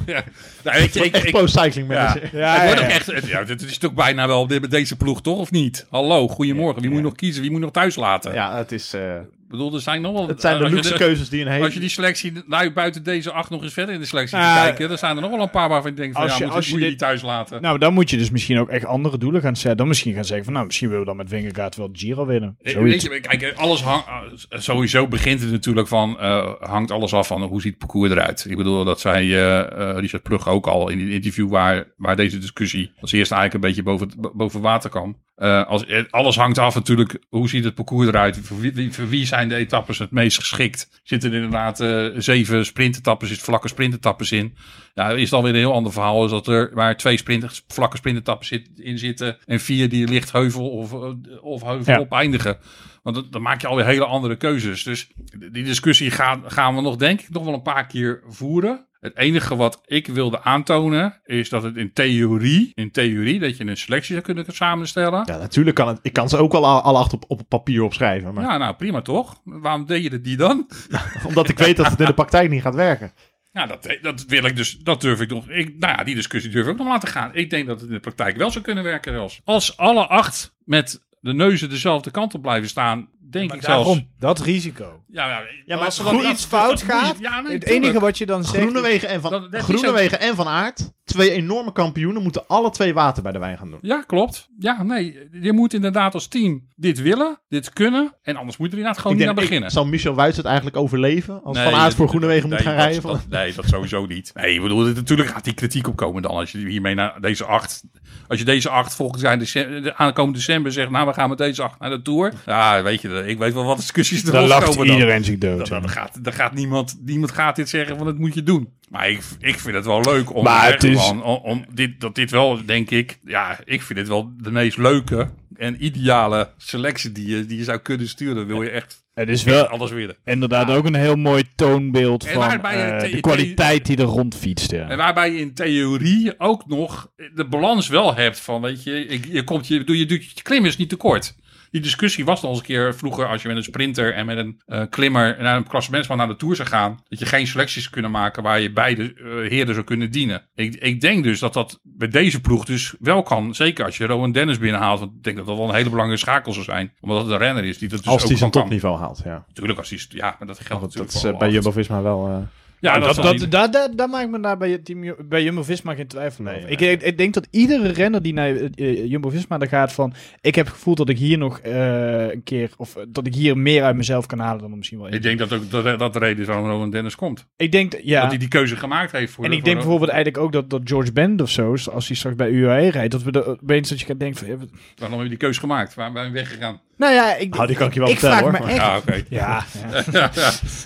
ja. 0.06 0.24
Nou, 0.64 0.78
ik, 0.78 0.96
Echt 0.96 1.26
ik, 1.26 1.32
pro-cycling 1.32 1.88
manager. 1.88 2.30
Ja, 2.38 2.54
het 2.54 2.64
wordt 2.64 2.80
ja, 2.80 2.86
ook 2.86 2.90
ja. 2.92 2.96
echt, 2.96 3.06
het- 3.06 3.28
ja, 3.28 3.44
dit 3.44 3.62
is 3.62 3.78
toch 3.78 3.94
bijna 3.94 4.28
wel 4.28 4.48
dit- 4.48 4.72
deze 4.72 4.96
ploeg, 4.96 5.22
toch? 5.22 5.38
Of 5.40 5.52
niet? 5.52 5.86
Hallo, 5.90 6.28
goedemorgen. 6.28 6.82
Wie 6.82 6.90
moet 6.90 7.00
je 7.00 7.06
nog 7.06 7.16
kiezen? 7.16 7.42
Wie 7.42 7.50
moet 7.52 7.60
je 7.60 7.66
nog 7.66 7.74
thuis 7.74 7.96
laten? 7.96 8.34
Ja, 8.34 8.58
het 8.58 8.72
is... 8.72 8.94
eh, 8.94 9.16
Ik 9.16 9.28
bedoel, 9.48 9.74
er 9.74 9.82
zijn 9.82 10.02
nog 10.02 10.14
wel... 10.14 10.28
het 10.28 10.42
zijn 10.42 10.58
de 10.58 10.64
je 10.64 10.70
luxe 10.76 10.92
de- 10.92 10.98
keuzes 10.98 11.30
die 11.30 11.42
een 11.42 11.48
hele... 11.52 11.64
Als 11.64 11.74
je 11.74 11.80
die 11.80 11.90
selectie, 11.90 12.32
nou, 12.48 12.72
buiten 12.72 13.04
deze 13.04 13.32
acht 13.32 13.50
nog 13.50 13.64
eens 13.64 13.74
verder 13.74 13.94
in 13.94 14.00
de 14.02 14.06
selectie 14.06 14.38
te 14.38 14.44
kijken, 14.56 14.88
dan 14.90 14.98
zijn 14.98 15.16
er 15.16 15.22
nog 15.22 15.32
wel 15.32 15.42
een 15.42 15.50
paar 15.50 15.70
waarvan 15.70 15.92
je 15.92 15.98
denkt 15.98 16.14
van, 16.16 16.24
als 16.24 16.32
ja, 16.32 16.38
je- 16.38 16.46
moet, 16.46 16.56
als 16.56 16.66
je 16.66 16.72
moet 16.72 16.80
je 16.82 16.88
dit- 16.90 16.98
die 17.00 17.08
thuis 17.08 17.22
laten. 17.22 17.62
Nou, 17.62 17.78
dan 17.78 17.94
moet 17.94 18.10
je 18.10 18.18
dus 18.18 18.30
misschien 18.30 18.60
ook 18.60 18.70
echt 18.70 18.86
andere 18.86 19.18
doelen 19.18 19.42
gaan 19.42 19.56
zetten. 19.56 19.78
Dan 19.78 19.88
misschien 19.88 20.14
gaan 20.14 20.26
zeggen 20.26 20.44
van, 20.46 20.54
nou, 20.54 20.66
misschien 20.66 20.88
willen 20.88 21.04
we 21.04 21.10
dan 21.10 21.18
met 21.18 21.30
Vingegaard 21.30 21.76
wel 21.76 21.90
Giro 21.94 22.26
winnen. 22.26 22.56
Eh, 22.62 22.74
Zoiets. 22.74 23.10
Kijk, 23.10 23.54
alles 23.58 23.82
hang, 23.82 24.04
eh, 24.50 24.60
sowieso 24.60 25.08
begint 25.08 25.42
het 25.42 25.52
natuurlijk 25.52 25.88
van, 25.88 26.20
eh, 26.20 26.52
hangt 26.60 26.92
alles 26.92 27.14
af 27.14 27.28
van 27.28 27.42
hoe 27.44 27.62
ziet 27.62 27.70
het 27.70 27.80
parcours 27.80 28.12
eruit. 28.12 28.46
Ik 28.50 28.58
bedoel, 28.58 28.84
dat 28.84 29.00
zei 29.00 29.34
eh, 29.36 29.60
eh, 29.60 29.98
Richard 30.00 30.24
Plug 30.24 30.48
ook 30.48 30.68
al 30.68 30.90
in 30.90 31.00
het 31.00 31.10
interview 31.10 31.50
waar, 31.50 31.94
waar 31.98 32.16
deze 32.16 32.38
discussie 32.38 32.92
als 33.02 33.12
eerste 33.12 33.36
eigenlijk 33.36 33.64
een 33.64 33.70
beetje 33.70 33.84
boven, 33.92 34.32
boven 34.34 34.62
water 34.62 34.90
kwam. 34.90 35.26
Eh, 35.38 35.66
als, 35.68 35.86
eh, 35.86 36.04
alles 36.10 36.36
hangt 36.36 36.58
af 36.58 36.76
natuurlijk, 36.76 37.20
hoe 37.30 37.50
ziet 37.50 37.64
het 37.64 37.76
parcours 37.76 38.08
eruit? 38.08 38.40
Voor 38.44 38.60
wie, 38.60 38.74
wie- 38.74 38.94
voor 38.94 39.10
wie 39.10 39.26
zijn 39.26 39.50
de 39.50 39.56
etappes 39.56 39.98
het 40.00 40.12
meest 40.12 40.38
geschikt? 40.40 41.02
Zitten 41.04 41.30
er 41.30 41.36
inderdaad 41.36 41.80
eh, 41.80 42.06
zeven 42.16 42.66
sprintetappes, 42.66 43.32
is 43.32 43.40
vlakke 43.40 43.68
sprintetappes 43.68 44.32
in? 44.32 44.56
Ja, 44.94 45.10
is 45.10 45.30
dan 45.30 45.42
weer 45.44 45.52
een 45.52 45.58
heel 45.58 45.74
ander 45.74 45.92
verhaal. 45.92 46.26
Is 46.26 46.32
dat 46.32 46.48
er 46.48 46.72
maar 46.74 46.98
twee 46.98 47.18
sprint, 47.18 47.64
vlakke 47.68 47.98
sprintetappes 47.98 48.48
zit, 48.48 48.70
in 48.76 48.98
zitten 48.98 49.38
en 49.46 49.60
vier 49.60 49.90
die 49.90 50.08
licht 50.08 50.32
heuvel 50.32 50.70
of, 50.70 50.94
of 51.42 51.64
heuvel 51.64 51.94
Ja. 51.94 52.00
op 52.00 52.12
eindigen. 52.12 52.58
Want 53.04 53.16
dan, 53.16 53.28
dan 53.30 53.42
maak 53.42 53.62
je 53.62 53.68
alweer 53.68 53.86
hele 53.86 54.06
andere 54.06 54.36
keuzes. 54.36 54.84
Dus 54.84 55.08
die 55.52 55.64
discussie 55.64 56.12
gaan, 56.12 56.44
gaan 56.46 56.76
we 56.76 56.82
nog 56.82 56.96
denk 56.96 57.22
ik 57.22 57.30
nog 57.30 57.44
wel 57.44 57.54
een 57.54 57.62
paar 57.62 57.88
keer 57.88 58.24
voeren. 58.28 58.87
Het 59.00 59.18
enige 59.18 59.56
wat 59.56 59.82
ik 59.86 60.08
wilde 60.08 60.42
aantonen 60.44 61.22
is 61.26 61.50
dat 61.50 61.64
het 61.64 61.76
in 61.78 61.94
theorie, 61.94 62.72
in 62.74 62.92
theorie, 62.92 63.40
dat 63.40 63.58
je 63.58 63.66
een 63.66 63.78
selectie 63.78 64.12
zou 64.12 64.22
kunnen 64.26 64.46
samenstellen. 64.48 65.24
Ja, 65.26 65.38
natuurlijk 65.38 65.76
kan 65.76 65.88
het. 65.88 66.00
Ik 66.02 66.14
kan 66.14 66.30
ze 66.30 66.38
ook 66.38 66.52
wel 66.52 66.66
al- 66.66 66.82
alle 66.82 66.98
acht 66.98 67.14
op, 67.14 67.24
op 67.28 67.42
papier 67.48 67.82
opschrijven. 67.84 68.34
Maar, 68.34 68.44
Ja, 68.44 68.58
nou 68.58 68.76
prima 68.76 69.02
toch? 69.02 69.42
Waarom 69.44 69.86
deed 69.86 70.04
je 70.04 70.22
die 70.22 70.38
dan? 70.38 70.70
Omdat 71.28 71.50
ik 71.50 71.58
weet 71.58 71.78
dat 71.78 71.90
het 71.90 72.00
in 72.00 72.06
de 72.06 72.14
praktijk 72.14 72.50
niet 72.50 72.62
gaat 72.62 72.76
werken. 72.76 73.12
Ja, 73.52 73.66
dat, 73.66 73.98
dat 74.02 74.26
wil 74.28 74.46
ik 74.46 74.56
dus, 74.56 74.78
dat 74.78 75.02
durf 75.02 75.22
ik 75.22 75.30
nog. 75.30 75.50
Ik, 75.50 75.76
nou 75.80 75.98
ja, 75.98 76.04
die 76.04 76.16
discussie 76.16 76.52
durf 76.52 76.66
ik 76.66 76.72
ook 76.72 76.78
nog 76.78 76.88
laten 76.88 77.10
gaan. 77.10 77.30
Ik 77.34 77.50
denk 77.50 77.68
dat 77.68 77.80
het 77.80 77.90
in 77.90 77.96
de 77.96 78.02
praktijk 78.02 78.38
wel 78.38 78.52
zou 78.52 78.64
kunnen 78.64 78.84
werken 78.84 79.14
zelfs. 79.14 79.42
Als 79.44 79.78
alle 79.78 80.08
acht 80.08 80.56
met 80.64 81.07
de 81.20 81.34
neuzen 81.34 81.70
dezelfde 81.70 82.12
kant 82.12 82.34
op 82.34 82.42
blijven 82.42 82.70
staan, 82.70 83.10
denk 83.30 83.48
Maar 83.48 83.58
ik 83.58 83.64
zelfs. 83.64 83.86
daarom, 83.86 84.10
dat 84.20 84.40
risico. 84.40 85.04
Ja, 85.08 85.28
ja, 85.30 85.42
Ja, 85.66 85.76
maar 85.76 85.86
als 85.86 85.98
er 86.00 86.04
dan 86.06 86.26
iets 86.32 86.46
fout 86.56 86.82
gaat, 86.82 87.16
Ja, 87.20 87.42
nee, 87.42 87.52
het 87.54 87.62
tuurlijk. 87.62 87.84
enige 87.86 88.00
wat 88.00 88.18
je 88.18 88.26
dan 88.26 88.44
zegt... 88.44 88.64
Groenewegen 88.64 89.10
en 89.10 89.22
Van, 89.22 89.32
Dat- 89.32 89.52
dat 89.52 89.62
Groenewegen 89.62 90.20
en 90.20 90.36
van 90.36 90.48
Aert, 90.48 90.92
twee 91.08 91.32
enorme 91.32 91.72
kampioenen, 91.72 92.22
moeten 92.24 92.48
alle 92.48 92.70
twee 92.70 92.94
water 92.94 93.24
bij 93.24 93.32
de 93.32 93.40
wijn 93.40 93.58
gaan 93.58 93.70
doen. 93.70 93.80
Ja, 93.82 94.02
klopt. 94.08 94.50
Ja, 94.60 94.84
nee. 94.84 95.18
Je 95.42 95.54
moet 95.54 95.74
inderdaad 95.74 96.14
als 96.14 96.28
team 96.28 96.68
dit 96.76 97.02
willen, 97.02 97.40
dit 97.50 97.74
kunnen. 97.74 98.14
En 98.22 98.36
anders 98.36 98.58
moet 98.58 98.68
je 98.68 98.74
er 98.74 98.80
inderdaad 98.80 99.02
gewoon 99.02 99.12
ik 99.18 99.20
niet 99.20 99.30
aan 99.30 99.36
denk, 99.36 99.48
beginnen. 99.48 99.70
ik, 99.70 99.76
zal 99.76 99.86
Michel 99.86 100.14
Wuits 100.14 100.38
het 100.38 100.46
eigenlijk 100.46 100.78
overleven 100.78 101.44
als 101.44 101.58
Nee, 101.58 101.66
Van 101.70 101.80
Aert 101.80 101.94
voor 101.94 102.08
Groenewegen 102.08 102.50
moet 102.50 102.62
gaan 102.62 102.76
dat- 102.76 102.84
rijden? 102.84 103.02
dat- 103.02 103.28
nee, 103.30 103.54
dat 103.54 103.66
sowieso 103.68 104.06
niet. 104.06 104.32
Nee, 104.34 104.54
ik 104.56 104.62
bedoel, 104.62 104.86
natuurlijk 104.86 105.30
gaat 105.30 105.44
die 105.44 105.54
kritiek 105.54 105.88
opkomen 105.88 106.22
dan. 106.22 106.32
Als 106.32 106.52
je 106.52 106.58
hiermee 106.58 106.96
naar 106.96 107.22
deze 107.22 107.46
acht... 107.46 107.84
Als 108.28 108.40
je 108.40 108.46
deze 108.46 108.70
acht 108.70 109.00
in 109.24 109.40
december, 109.40 109.84
de 109.84 109.96
aankomende 109.96 110.38
december 110.38 110.72
zegt... 110.72 110.90
Nou, 110.90 111.08
we 111.08 111.14
gaan 111.14 111.30
met 111.30 111.38
deze 111.38 111.64
acht 111.64 111.80
naar 111.80 111.90
de 111.90 112.02
Tour. 112.02 112.34
Ja, 112.46 112.84
weet 112.84 113.02
je, 113.02 113.24
ik 113.26 113.38
weet 113.38 113.54
wel 113.54 113.64
wat 113.64 113.78
discussies 113.78 114.24
er 114.24 114.32
Dan 114.32 114.48
lacht 114.48 114.76
iedereen 114.84 115.24
zich 115.24 115.38
dood. 115.38 115.68
Dan, 115.68 115.90
gaat, 115.90 116.24
dan 116.24 116.34
gaat 116.34 116.54
niemand, 116.54 116.98
niemand 117.06 117.32
gaat 117.32 117.56
dit 117.56 117.70
zeggen 117.70 117.98
van 117.98 118.06
dat 118.06 118.18
moet 118.18 118.34
je 118.34 118.44
doen. 118.44 118.74
Maar 118.88 119.10
ik, 119.10 119.22
ik 119.40 119.60
vind 119.60 119.76
het 119.76 119.86
wel 119.86 120.02
leuk 120.02 120.36
om, 120.36 120.44
Maar 120.44 120.72
het 120.72 120.84
is- 120.84 121.10
om, 121.10 121.22
om 121.22 121.66
dit, 121.74 122.02
dat 122.02 122.16
dit 122.16 122.32
wel, 122.32 122.66
denk 122.66 122.90
ik, 122.90 123.20
ja, 123.26 123.60
ik 123.66 123.82
vind 123.82 124.00
dit 124.00 124.08
wel 124.08 124.32
de 124.42 124.52
meest 124.52 124.78
leuke 124.78 125.30
en 125.56 125.86
ideale 125.86 126.50
selectie 126.58 127.12
die 127.12 127.36
je, 127.36 127.46
die 127.46 127.58
je 127.58 127.64
zou 127.64 127.78
kunnen 127.78 128.08
sturen. 128.08 128.48
Wil 128.48 128.62
je 128.62 128.70
echt 128.70 129.06
Het 129.14 129.30
is 129.30 129.44
wel 129.44 129.66
alles 129.68 129.92
willen. 129.92 130.16
inderdaad 130.26 130.70
ook 130.70 130.86
een 130.86 130.96
heel 130.96 131.16
mooi 131.16 131.44
toonbeeld 131.56 132.26
En 132.26 132.34
van 132.34 132.50
je 132.52 132.78
eh, 132.78 133.12
de 133.12 133.20
kwaliteit 133.20 133.86
die 133.86 133.98
er 133.98 134.04
rondfietst. 134.04 134.72
Ja. 134.72 134.90
En 134.90 134.98
waarbij 134.98 135.32
je 135.32 135.40
in 135.40 135.54
theorie 135.54 136.40
ook 136.40 136.68
nog 136.68 137.12
de 137.36 137.46
balans 137.46 137.88
wel 137.88 138.16
hebt 138.16 138.40
van, 138.40 138.62
weet 138.62 138.84
je, 138.84 138.92
je, 139.10 139.20
je 139.32 139.44
komt 139.44 139.68
je, 139.68 139.84
doe 139.84 139.98
je, 139.98 140.06
doet 140.06 140.26
je 140.26 140.42
klim 140.42 140.66
is 140.66 140.78
niet 140.78 140.90
te 140.90 140.96
kort. 140.96 141.36
Die 141.78 141.86
discussie 141.86 142.26
was 142.26 142.44
al 142.44 142.50
eens 142.50 142.60
een 142.60 142.66
keer 142.66 142.96
vroeger 142.96 143.28
als 143.28 143.42
je 143.42 143.48
met 143.48 143.58
een 143.58 143.64
sprinter 143.64 144.14
en 144.14 144.26
met 144.26 144.38
een 144.38 144.62
eh, 144.66 144.82
klimmer 144.90 145.38
naar 145.40 145.58
een 145.58 145.68
klassementsman 145.68 146.18
naar 146.18 146.28
de 146.28 146.36
Tour 146.36 146.56
zou 146.56 146.68
gaan. 146.68 147.00
Dat 147.08 147.20
je 147.20 147.26
geen 147.26 147.48
selecties 147.48 147.90
kunnen 147.90 148.12
maken 148.12 148.44
waar 148.44 148.60
je 148.60 148.72
beide 148.72 149.14
eh, 149.14 149.50
heren 149.50 149.74
zou 149.74 149.86
kunnen 149.86 150.12
dienen. 150.12 150.42
Ik, 150.56 150.76
ik 150.76 151.02
denk 151.02 151.24
dus 151.24 151.40
dat 151.40 151.54
dat 151.54 151.80
bij 151.84 152.08
deze 152.08 152.42
ploeg 152.42 152.66
dus 152.66 152.96
wel 153.00 153.24
kan. 153.24 153.56
Zeker 153.56 153.86
als 153.86 153.98
je 153.98 154.06
Rowan 154.06 154.32
Dennis 154.32 154.60
binnenhaalt. 154.60 155.00
Want 155.00 155.12
ik 155.12 155.24
denk 155.24 155.38
dat 155.38 155.46
dat 155.46 155.58
wel 155.58 155.70
een 155.70 155.76
hele 155.76 155.90
belangrijke 155.90 156.24
schakel 156.24 156.54
zou 156.54 156.66
zijn. 156.66 156.94
Omdat 157.00 157.22
het 157.22 157.32
een 157.32 157.38
renner 157.38 157.64
is 157.64 157.78
die 157.78 157.90
dat 157.90 157.98
dus 157.98 158.08
als 158.08 158.22
ook 158.22 158.28
hij 158.30 158.38
zijn 158.38 158.52
kan. 158.52 158.62
topniveau 158.62 159.00
haalt, 159.00 159.22
ja. 159.24 159.44
Natuurlijk 159.48 159.80
als 159.80 159.90
hij, 159.90 160.00
ja, 160.10 160.36
maar 160.40 160.48
dat 160.48 160.60
geldt 160.60 160.70
Dat, 160.70 160.82
natuurlijk 160.82 161.14
is 161.14 161.22
voor 161.22 161.32
eh, 161.32 161.38
bij. 161.38 161.50
Jumbo-Visma 161.50 162.02
wel... 162.02 162.48
eh, 162.82 162.94
Ja, 162.94 163.00
dat, 163.00 163.16
dat, 163.16 163.24
dat, 163.26 163.38
niet- 163.38 163.52
daar, 163.52 163.72
daar, 163.72 163.96
daar 163.96 164.10
maak 164.10 164.24
ik 164.24 164.30
me 164.30 164.40
daar 164.40 164.58
bij, 164.58 164.78
team, 164.78 165.16
bij 165.30 165.44
Jumbo-Visma 165.44 165.94
geen 165.96 166.08
twijfel 166.08 166.44
Nee, 166.44 166.56
over. 166.56 166.66
nee. 166.68 166.78
Ik, 166.78 166.82
ik, 167.02 167.02
ik 167.08 167.18
denk 167.18 167.34
dat 167.34 167.48
iedere 167.52 167.88
renner 167.92 168.22
die 168.22 168.34
naar 168.34 168.56
eh, 168.56 169.06
Jumbo-Visma 169.10 169.58
daar 169.58 169.68
gaat 169.68 169.94
van... 169.94 170.14
Ik 170.42 170.56
heb 170.56 170.66
het 170.66 170.76
gevoel 170.76 170.96
dat 170.96 171.10
ik 171.10 171.18
hier 171.18 171.38
nog 171.38 171.60
eh, 171.60 172.32
een 172.32 172.44
keer... 172.44 172.70
Of 172.78 172.96
eh, 172.96 173.04
dat 173.08 173.28
ik 173.28 173.36
hier 173.36 173.58
meer 173.58 173.84
uit 173.84 173.96
mezelf 173.96 174.26
kan 174.26 174.40
halen 174.40 174.62
dan 174.62 174.72
er 174.72 174.78
misschien 174.78 175.00
wel. 175.00 175.14
Ik 175.14 175.22
denk 175.22 175.40
dat 175.40 175.54
ook 175.54 175.72
dat, 175.72 176.00
dat 176.00 176.14
de 176.14 176.20
reden 176.20 176.42
is 176.42 176.48
waarom 176.48 176.66
Rowan 176.70 176.90
Dennis 176.90 177.16
komt. 177.16 177.46
Ik 177.58 177.72
denk, 177.72 177.92
dat- 177.92 178.02
ja... 178.04 178.22
Dat 178.22 178.30
hij 178.30 178.40
die 178.40 178.48
keuze 178.48 178.76
gemaakt 178.76 179.12
heeft 179.12 179.32
voor 179.34 179.46
En 179.46 179.52
ik 179.52 179.56
voor 179.58 179.66
denk 179.66 179.78
de- 179.78 179.82
bijvoorbeeld 179.84 180.12
eigenlijk 180.12 180.44
ook 180.44 180.52
dat, 180.52 180.70
dat 180.70 180.82
George 180.84 181.12
Bend 181.12 181.42
of 181.42 181.50
zo, 181.50 181.76
als 181.92 182.08
hij 182.08 182.16
straks 182.16 182.36
bij 182.36 182.50
UAE 182.50 182.90
rijdt, 182.92 183.12
dat 183.12 183.24
we 183.24 183.32
de, 183.32 183.46
opeens 183.62 183.90
dat 183.90 184.00
je 184.00 184.06
gaat 184.06 184.20
denken 184.20 184.40
van... 184.40 184.48
ja, 184.48 184.56
Waarom 184.98 185.16
heb 185.18 185.24
je 185.24 185.30
die 185.30 185.38
keuze 185.42 185.60
gemaakt? 185.60 185.94
Waar 185.94 186.12
ben 186.12 186.26
je 186.26 186.32
weggegaan? 186.32 186.80
Nou 186.98 187.14
ja, 187.14 187.36
ik, 187.36 187.56
Nou, 187.56 187.68
die 187.68 187.76
kan 187.76 187.88
ik 187.88 187.94
je 187.94 188.00
wel 188.00 188.10
ik 188.10 188.20
vertellen, 188.20 188.50
vraag 188.52 188.58
hoor. 188.60 188.68
me 188.68 188.74
echt... 188.74 188.82
Ja, 188.82 188.98
oké. 188.98 189.24
Ja, 189.30 189.64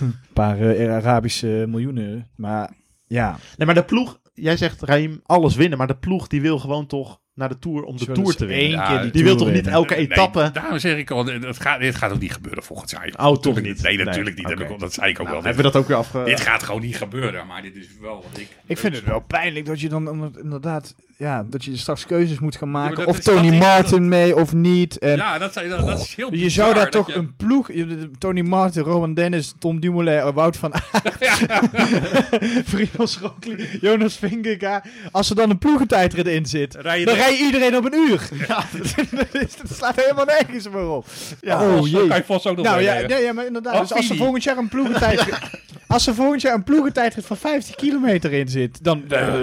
een 0.00 0.14
paar 0.32 0.60
eh, 0.60 0.92
Arabische 0.94 1.64
miljoenen, 1.68 2.30
maar 2.36 2.70
ja... 3.06 3.38
Nee, 3.56 3.66
maar 3.66 3.74
de 3.74 3.84
ploeg... 3.84 4.20
Jij 4.34 4.56
zegt, 4.56 4.82
Raim, 4.82 5.20
alles 5.24 5.56
winnen. 5.56 5.78
Maar 5.78 5.86
de 5.86 5.96
ploeg 5.96 6.26
die 6.26 6.40
wil 6.40 6.58
gewoon 6.58 6.86
toch 6.86 7.20
naar 7.34 7.48
de 7.48 7.58
Tour 7.58 7.82
om 7.82 7.96
de 7.96 8.04
Zo, 8.04 8.12
Tour 8.12 8.34
te 8.34 8.44
winnen. 8.46 8.70
Ja, 8.70 9.02
die 9.02 9.10
Die 9.10 9.24
wil 9.24 9.36
toch 9.36 9.50
niet 9.52 9.66
elke 9.66 9.94
etappe... 9.94 10.40
Nee, 10.40 10.50
daarom 10.50 10.78
zeg 10.78 10.96
ik 10.96 11.10
al, 11.10 11.24
dit 11.24 11.60
gaat, 11.60 11.80
dit 11.80 11.94
gaat 11.94 12.12
ook 12.12 12.20
niet 12.20 12.32
gebeuren 12.32 12.62
volgend 12.62 12.90
jaar. 12.90 13.12
Oh, 13.16 13.38
toch 13.38 13.60
niet? 13.60 13.82
Nee, 13.82 13.96
Nee, 13.96 14.04
natuurlijk 14.04 14.36
niet. 14.36 14.78
Dat, 14.80 14.92
zei 14.92 15.10
ik 15.10 15.20
ook 15.20 15.26
Nou, 15.26 15.36
wel. 15.36 15.46
hebben 15.46 15.64
we 15.64 15.70
dat 15.70 15.82
ook 15.82 15.88
weer 15.88 15.96
afge... 15.96 16.22
Dit 16.24 16.40
gaat 16.40 16.62
gewoon 16.62 16.80
niet 16.80 16.96
gebeuren, 16.96 17.46
maar 17.46 17.62
dit 17.62 17.76
is 17.76 17.88
wel 18.00 18.14
wat 18.14 18.40
ik... 18.40 18.48
Ik 18.66 18.78
vind 18.78 18.94
het 18.94 19.04
wel 19.04 19.20
pijnlijk 19.20 19.66
dat 19.66 19.80
je 19.80 19.88
dan 19.88 20.34
inderdaad, 20.42 20.94
ja, 21.22 21.44
dat 21.50 21.64
je 21.64 21.76
straks 21.76 22.06
keuzes 22.06 22.38
moet 22.38 22.56
gaan 22.56 22.70
maken. 22.70 23.06
of 23.06 23.18
Tony 23.18 23.50
dat 23.50 23.58
Martin 23.58 24.08
mee 24.08 24.36
of 24.36 24.52
niet. 24.52 24.98
En 24.98 25.16
Ja, 25.16 25.38
dat, 25.38 25.52
zei- 25.52 25.68
dat, 25.68 25.86
dat 25.86 26.00
is 26.00 26.14
heel 26.14 26.34
je 26.34 26.48
zou 26.50 26.74
daar 26.74 26.90
toch 26.90 27.06
je- 27.06 27.14
een 27.14 27.36
ploeg, 27.36 27.70
Tony 28.18 28.40
Martin, 28.40 28.82
Rowan 28.82 29.14
Dennis, 29.14 29.54
Tom 29.58 29.80
Dumoulin, 29.80 30.14
eh, 30.18 30.28
Wout 30.34 30.56
van 30.56 30.72
Aert, 30.74 31.18
Primoz 32.70 33.16
Roglic, 33.18 33.78
Jonas 33.80 34.16
Vingegaard. 34.16 34.86
Als 35.10 35.30
er 35.30 35.36
dan 35.36 35.50
een 35.50 35.58
ploegentijdrit 35.58 36.26
in 36.26 36.46
zit, 36.46 36.74
Rij 36.74 36.98
je 36.98 37.04
dan 37.04 37.14
rijdt 37.14 37.38
iedereen 37.40 37.76
op 37.76 37.84
een 37.84 37.94
uur. 38.08 38.28
Ja, 38.48 38.64
dat, 39.10 39.34
is- 39.42 39.56
dat 39.56 39.76
slaat 39.76 39.96
helemaal 40.00 40.24
nergens 40.24 40.68
meer 40.68 40.88
op. 40.88 41.06
Ja, 41.40 41.68
oh 41.76 41.88
jee. 41.88 42.06
Kan 42.06 42.16
je 42.26 42.34
ook 42.48 42.56
nog 42.56 42.64
Nou 42.66 42.80
ja, 42.80 42.92
meenemen. 42.92 43.16
ja, 43.16 43.22
ja, 43.22 43.32
maar 43.32 43.46
inderdaad. 43.46 43.74
Oh, 43.74 43.80
dus 43.80 43.92
als 43.92 44.10
er 44.10 44.16
volgend 44.16 44.42
jaar 44.42 44.56
een 44.58 44.68
ploegentijdrit... 44.68 45.38
als 45.86 46.06
er 46.06 46.14
volgend 46.14 46.40
jaar 46.42 46.54
een 46.54 46.64
ploegentijdrit 46.64 47.26
van 47.26 47.36
50 47.36 47.74
kilometer 47.74 48.32
in 48.32 48.48
zit, 48.48 48.84
dan... 48.84 49.02
eh, 49.08 49.34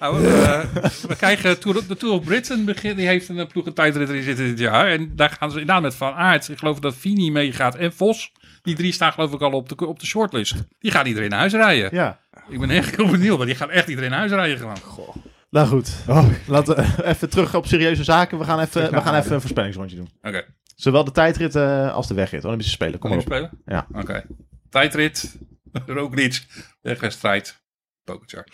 Nou, 0.00 0.26
eh, 0.26 0.60
we 1.08 1.16
krijgen 1.16 1.60
Tour, 1.60 1.86
de 1.88 1.96
Tour 1.96 2.14
of 2.14 2.24
Britain, 2.24 2.64
begin, 2.64 2.96
die 2.96 3.06
heeft 3.06 3.28
een 3.28 3.46
ploegentijdrit 3.46 4.08
erin 4.08 4.22
zitten 4.22 4.44
dit 4.46 4.58
jaar. 4.58 4.88
En 4.88 5.12
daar 5.16 5.30
gaan 5.38 5.50
ze 5.50 5.60
inderdaad 5.60 5.82
met 5.82 5.94
Van 5.94 6.12
Aert. 6.12 6.48
Ik 6.48 6.58
geloof 6.58 6.80
dat 6.80 6.94
Fini 6.94 7.30
meegaat 7.30 7.74
en 7.74 7.92
Vos. 7.92 8.32
Die 8.62 8.74
drie 8.74 8.92
staan 8.92 9.12
geloof 9.12 9.32
ik 9.32 9.40
al 9.40 9.50
op 9.52 9.68
de, 9.68 9.86
op 9.86 10.00
de 10.00 10.06
shortlist. 10.06 10.54
Die 10.78 10.90
gaan 10.90 11.06
iedereen 11.06 11.30
naar 11.30 11.38
huis 11.38 11.52
rijden. 11.52 11.88
Ja. 11.92 12.20
Ik 12.48 12.60
ben 12.60 12.70
echt 12.70 12.96
heel 12.96 13.10
benieuwd, 13.10 13.36
maar 13.38 13.46
die 13.46 13.54
gaan 13.54 13.70
echt 13.70 13.88
iedereen 13.88 14.10
naar 14.10 14.18
huis 14.18 14.32
rijden 14.32 14.58
gewoon. 14.58 15.12
Nou 15.50 15.66
goed. 15.68 15.96
oh, 16.08 16.28
Laten 16.46 16.76
we 16.76 17.04
even 17.10 17.30
terug 17.30 17.54
op 17.54 17.66
serieuze 17.66 18.04
zaken. 18.04 18.38
We 18.38 18.44
gaan 18.44 18.60
even, 18.60 18.90
we 18.90 19.00
gaan 19.00 19.14
even 19.14 19.32
een 19.32 19.40
voorspellingsrondje 19.40 19.96
doen. 19.96 20.08
Oké, 20.22 20.44
Zowel 20.76 21.04
de 21.04 21.10
tijdrit 21.10 21.54
eh, 21.54 21.94
als 21.94 22.08
de 22.08 22.14
wegrit. 22.14 22.44
Olympische 22.44 22.72
Spelen. 22.72 22.98
Kom 22.98 23.10
maar 23.10 23.18
je 23.18 23.24
op. 23.24 23.32
spelen? 23.32 23.50
Ja. 23.64 23.86
Oké. 23.92 24.24
Tijdrit, 24.70 25.38
Roglic, 25.86 26.46
wegwedstrijd, 26.80 27.62
Pogacar. 28.06 28.46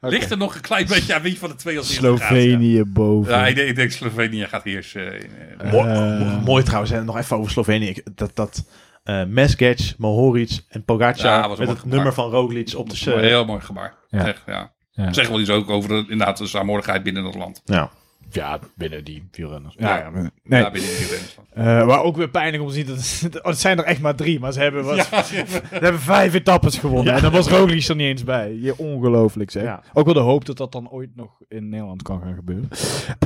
Ligt 0.12 0.30
er 0.30 0.36
nog 0.36 0.54
een 0.54 0.60
klein 0.60 0.86
beetje 0.86 1.14
aan 1.14 1.22
wie 1.22 1.38
van 1.38 1.48
de 1.48 1.54
twee 1.54 1.78
als 1.78 1.88
eerste 1.88 2.06
gaat, 2.06 2.18
ja. 2.18 2.26
Slovenië 2.26 2.84
boven. 2.84 3.32
Ja, 3.32 3.46
ik 3.46 3.54
denk, 3.54 3.68
ik 3.68 3.76
denk 3.76 3.90
Slovenië 3.90 4.44
gaat 4.46 4.64
heersen. 4.64 5.12
eh, 5.12 5.20
eh, 5.58 5.72
Mooi, 5.72 5.88
mo- 6.24 6.40
mooi 6.44 6.62
trouwens. 6.62 6.92
En 6.92 7.04
nog 7.04 7.16
even 7.18 7.36
over 7.36 7.50
Slovenië. 7.50 7.94
Dat, 8.14 8.30
dat 8.36 8.64
eh 9.04 9.24
Mesgec, 9.24 9.94
Mohoric 9.98 10.58
en 10.68 10.84
Pogacar 10.84 11.26
Ja, 11.26 11.48
met 11.48 11.58
het 11.58 11.68
gebaar. 11.68 11.94
nummer 11.94 12.12
van 12.14 12.30
Roglic 12.30 12.72
op 12.76 12.90
de 12.90 12.96
heel 13.20 13.44
mooi 13.44 13.60
gebaar. 13.60 13.94
Ja. 14.08 14.24
Zeg, 14.24 14.42
ja. 14.46 14.74
Ja. 14.90 15.12
Zeg 15.12 15.28
wel 15.28 15.40
iets 15.40 15.50
ook 15.50 15.70
over 15.70 15.88
de, 15.88 15.94
inderdaad 16.08 16.38
de 16.38 16.46
saamhorigheid 16.46 17.02
binnen 17.02 17.24
het 17.24 17.34
land. 17.34 17.62
Ja. 17.64 17.90
Ja, 18.30 18.58
binnen 18.74 19.04
die 19.04 19.28
wielrenners. 19.30 19.74
Ja. 19.78 19.88
Ja, 19.96 20.04
ja, 20.04 20.10
maar- 20.10 20.30
nee. 20.44 20.60
Ja, 20.60 20.70
binnen 20.70 20.90
die 20.90 20.98
grens. 21.06 21.36
Eh, 21.52 21.86
maar 21.86 22.02
ook 22.02 22.16
weer 22.16 22.28
pijnlijk 22.28 22.62
om 22.62 22.68
te 22.68 22.74
zien 22.74 22.86
dat 22.86 23.38
oh, 23.42 23.44
het 23.50 23.58
zijn 23.60 23.78
er 23.78 23.84
echt 23.84 24.00
maar 24.00 24.14
drie, 24.14 24.40
maar 24.40 24.52
ze 24.52 24.60
hebben, 24.60 24.84
wat, 24.84 24.96
ze 25.26 25.44
hebben 25.70 26.00
vijf 26.00 26.34
etappes 26.34 26.78
gewonnen. 26.78 27.04
Ja. 27.10 27.16
En 27.16 27.22
dan 27.22 27.32
was 27.32 27.48
Roglic 27.48 27.84
er 27.88 27.96
niet 27.96 28.06
eens 28.06 28.24
bij. 28.24 28.54
Je, 28.54 28.78
ongelooflijk 28.78 29.50
zeg. 29.50 29.62
Ja. 29.62 29.82
Ook 29.92 30.04
wel 30.04 30.14
de 30.14 30.20
hoop 30.20 30.44
dat 30.44 30.56
dat 30.56 30.72
dan 30.72 30.90
ooit 30.90 31.16
nog 31.16 31.30
in 31.48 31.68
Nederland 31.68 32.02
kan 32.02 32.20
gaan 32.20 32.34
gebeuren. 32.34 32.68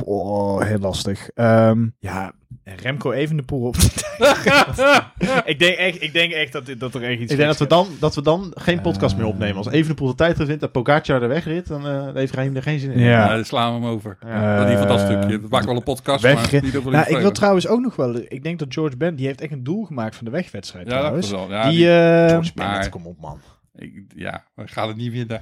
Oh, 0.03 0.61
heel 0.61 0.79
lastig. 0.79 1.29
Ehm, 1.29 1.87
ja, 1.99 2.31
en 2.63 2.75
Remco 2.77 3.11
Evenepoel 3.11 3.67
op 3.67 3.75
ik, 5.45 5.59
denk 5.59 5.77
echt, 5.77 6.01
ik 6.03 6.13
denk 6.13 6.31
echt 6.31 6.51
dat, 6.51 6.65
dit- 6.65 6.79
dat 6.79 6.95
er 6.95 7.03
echt 7.03 7.19
iets 7.19 7.31
Ik 7.31 7.37
denk 7.37 7.49
dat 7.49 7.59
we, 7.59 7.67
dan, 7.67 7.87
dat 7.99 8.15
we 8.15 8.21
dan 8.21 8.51
geen 8.55 8.81
podcast 8.81 9.15
meer 9.17 9.25
opnemen. 9.25 9.55
Als 9.57 9.67
Evenepoel 9.69 10.07
de 10.07 10.15
tijdrit 10.15 10.47
wint 10.47 10.61
en 10.61 10.71
Pogacar 10.71 11.19
de 11.19 11.25
wegrit, 11.27 11.67
dan 11.67 11.87
eh 11.87 12.13
heeft 12.13 12.33
Raim 12.33 12.55
er 12.55 12.61
geen 12.63 12.79
zin 12.79 12.91
in. 12.91 12.99
Ja. 12.99 13.09
Ja, 13.09 13.35
dan 13.35 13.45
slaan 13.45 13.73
we 13.73 13.79
hem 13.85 13.89
over. 13.89 14.17
Ja. 14.25 14.55
in 14.55 14.69
ieder 14.69 14.81
geval 14.81 14.97
dat 14.97 15.09
Eh, 15.09 15.19
stukje. 15.19 15.39
We 15.41 15.47
maken 15.49 15.67
wel 15.67 15.75
een 15.75 15.83
podcast, 15.83 16.21
weg- 16.23 16.51
maar 16.51 16.63
niet 16.63 16.75
over 16.75 16.91
Nou, 16.91 17.09
ik 17.09 17.17
wil 17.17 17.31
trouwens 17.31 17.67
ook 17.67 17.79
nog 17.81 17.95
wel... 17.95 18.15
Ik 18.27 18.43
denk 18.43 18.59
dat 18.59 18.73
George 18.73 18.97
Bent, 18.97 19.17
die 19.17 19.25
heeft 19.27 19.41
echt 19.41 19.51
een 19.51 19.63
doel 19.63 19.85
gemaakt 19.85 20.15
van 20.15 20.25
de 20.25 20.31
wegwedstrijd 20.31 20.85
Ja, 20.85 20.91
dat 20.91 20.99
trouwens. 21.01 21.25
is 21.27 21.31
wel. 21.33 21.49
Ja, 21.49 21.63
die, 21.69 21.77
die- 21.77 21.87
eh, 21.89 22.27
George 22.29 22.51
Bennett, 22.55 22.79
maar- 22.79 22.89
kom 22.89 23.05
op 23.05 23.19
man. 23.19 23.39
ik, 23.75 24.03
ja, 24.15 24.43
we 24.55 24.67
gaan 24.67 24.87
het 24.87 24.97
niet 24.97 25.11
winnen. 25.11 25.41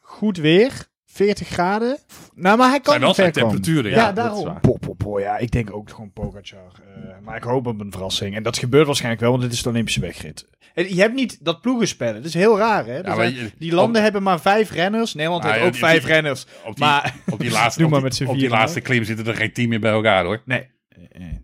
goed 0.00 0.36
weer, 0.36 0.72
40 1.12 1.48
graden. 1.48 1.98
Nou, 2.34 2.58
maar 2.58 2.68
hij 2.68 2.80
kan 2.80 2.92
zijn 2.92 3.00
wel 3.04 3.14
ver 3.14 3.22
zijn 3.22 3.32
komen. 3.32 3.50
temperaturen. 3.50 3.90
Ja, 3.90 4.06
Ja. 4.06 4.12
daarom. 4.12 4.44
waar. 4.44 4.60
Po, 4.60 4.76
po, 4.80 4.94
po, 4.94 5.20
ja, 5.20 5.38
ik 5.38 5.50
denk 5.50 5.72
ook 5.74 5.90
gewoon 5.90 6.12
Pogacar. 6.12 6.72
Eh, 6.96 7.10
maar 7.24 7.36
ik 7.36 7.42
hoop 7.42 7.66
op 7.66 7.80
een 7.80 7.92
verrassing. 7.92 8.36
En 8.36 8.42
dat 8.42 8.58
gebeurt 8.58 8.86
waarschijnlijk 8.86 9.20
wel, 9.22 9.30
want 9.30 9.42
dit 9.42 9.52
is 9.52 9.62
de 9.62 9.68
Olympische 9.68 10.00
wegrit. 10.00 10.48
En 10.74 10.94
je 10.94 11.00
hebt 11.00 11.14
niet 11.14 11.44
dat 11.44 11.60
ploegenspellen. 11.60 12.14
Dat 12.14 12.24
is 12.24 12.34
heel 12.34 12.58
raar, 12.58 12.86
hè? 12.86 13.14
Zijn- 13.14 13.34
je- 13.34 13.50
die 13.58 13.72
landen 13.72 13.96
op- 13.96 14.02
hebben 14.02 14.22
maar 14.22 14.40
vijf 14.40 14.70
renners. 14.70 15.14
Nederland 15.14 15.42
Nou 15.42 15.54
heeft 15.54 15.66
ook 15.66 15.72
die- 15.72 15.80
vijf 15.82 16.02
die- 16.04 16.12
renners. 16.12 16.46
Op 16.64 16.76
die, 16.76 16.84
Maar 16.84 17.14
op 17.30 17.38
die 17.40 17.50
laatste, 17.50 17.80
maar 17.88 17.90
die, 17.90 18.00
met 18.02 18.14
z'n 18.14 18.24
op 18.26 18.38
die 18.38 18.48
laatste 18.48 18.80
klim 18.80 19.04
zitten 19.04 19.26
er 19.26 19.34
geen 19.34 19.52
team 19.52 19.68
meer 19.68 19.80
bij 19.80 19.92
elkaar 19.92 20.24
hoor. 20.24 20.42
nee. 20.44 20.68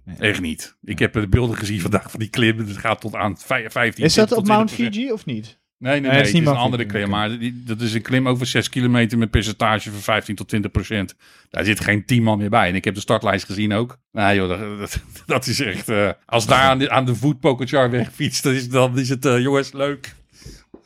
Nee. 0.05 0.17
Echt 0.19 0.41
niet. 0.41 0.77
Ik 0.83 0.99
heb 0.99 1.13
de 1.13 1.29
beelden 1.29 1.57
gezien 1.57 1.81
vandaag 1.81 2.11
van 2.11 2.21
die 2.21 2.29
klim. 2.29 2.59
Het 2.59 2.77
gaat 2.77 3.01
tot 3.01 3.15
aan 3.15 3.39
vij- 3.39 3.71
15. 3.71 4.05
Is 4.05 4.15
dat 4.15 4.27
20 4.27 4.39
op 4.39 4.47
Mount 4.57 4.69
20%. 4.71 4.95
Fiji 4.95 5.13
of 5.13 5.25
niet? 5.27 5.59
Nee, 5.79 6.01
nee, 6.01 6.11
nee. 6.11 6.19
het 6.21 6.27
is 6.27 6.33
een 6.35 6.47
andere 6.47 6.85
klim. 6.85 7.09
Maar 7.09 7.39
die, 7.39 7.63
dat 7.65 7.81
is 7.81 7.95
een 7.95 8.03
klim 8.03 8.29
over 8.29 8.47
6 8.47 8.69
kilometer 8.69 9.19
met 9.19 9.31
percentage 9.31 9.91
van 9.91 10.01
15 10.01 10.35
tot 10.35 10.49
20 10.49 10.71
procent. 10.71 11.15
Daar 11.51 11.65
zit 11.65 11.81
geen 11.81 12.05
10 12.05 12.23
man 12.23 12.39
meer 12.39 12.51
bij. 12.51 12.69
En 12.69 12.75
ik 12.75 12.85
heb 12.85 12.95
de 12.95 13.01
startlijst 13.01 13.45
gezien 13.45 13.73
ook. 13.73 13.99
Nou 14.13 14.35
joh, 14.35 14.49
dat, 14.49 14.79
dat, 14.79 15.01
dat 15.27 15.47
is 15.47 15.61
echt... 15.61 15.89
eh, 15.89 16.11
als 16.27 16.47
daar 16.47 16.61
aan 16.69 16.79
de, 16.79 16.91
aan 16.91 17.05
de 17.07 17.15
voet 17.15 17.41
Pogacar 17.41 17.91
wegfietst, 17.91 18.43
dan 18.43 18.53
is, 18.53 18.69
dan 18.69 18.99
is 18.99 19.09
het... 19.09 19.25
eh, 19.25 19.41
jongens, 19.41 19.73
leuk. 19.73 20.15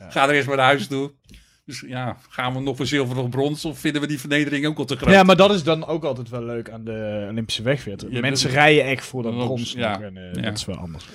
Ga 0.09 0.27
er 0.29 0.35
eens 0.35 0.45
maar 0.45 0.55
naar 0.55 0.65
huis 0.65 0.87
toe. 0.87 1.11
Dus 1.65 1.83
ja, 1.87 2.17
gaan 2.29 2.53
we 2.53 2.59
nog 2.59 2.75
voor 2.77 2.85
zilver 2.85 3.17
of 3.17 3.29
brons? 3.29 3.65
Of 3.65 3.79
vinden 3.79 4.01
we 4.01 4.07
die 4.07 4.19
vernedering 4.19 4.65
ook 4.65 4.77
al 4.77 4.85
te 4.85 4.95
groot? 4.97 5.13
Ja, 5.13 5.23
maar 5.23 5.35
dat 5.35 5.51
is 5.53 5.63
dan 5.63 5.85
ook 5.85 6.03
altijd 6.03 6.29
wel 6.29 6.43
leuk 6.43 6.69
aan 6.69 6.83
de 6.83 7.27
Olympische 7.29 7.63
wegrit. 7.63 8.05
Ja, 8.09 8.19
Mensen 8.19 8.47
dat- 8.47 8.57
rijden 8.57 8.83
echt 8.85 9.05
voor 9.05 9.23
dat 9.23 9.35
brons. 9.37 9.73
ja, 9.73 9.91
nog 9.91 10.01
en, 10.01 10.17
eh, 10.17 10.33
ja. 10.33 10.41
Dat 10.41 10.57
is 10.57 10.65
wel 10.65 10.75
anders. 10.77 11.05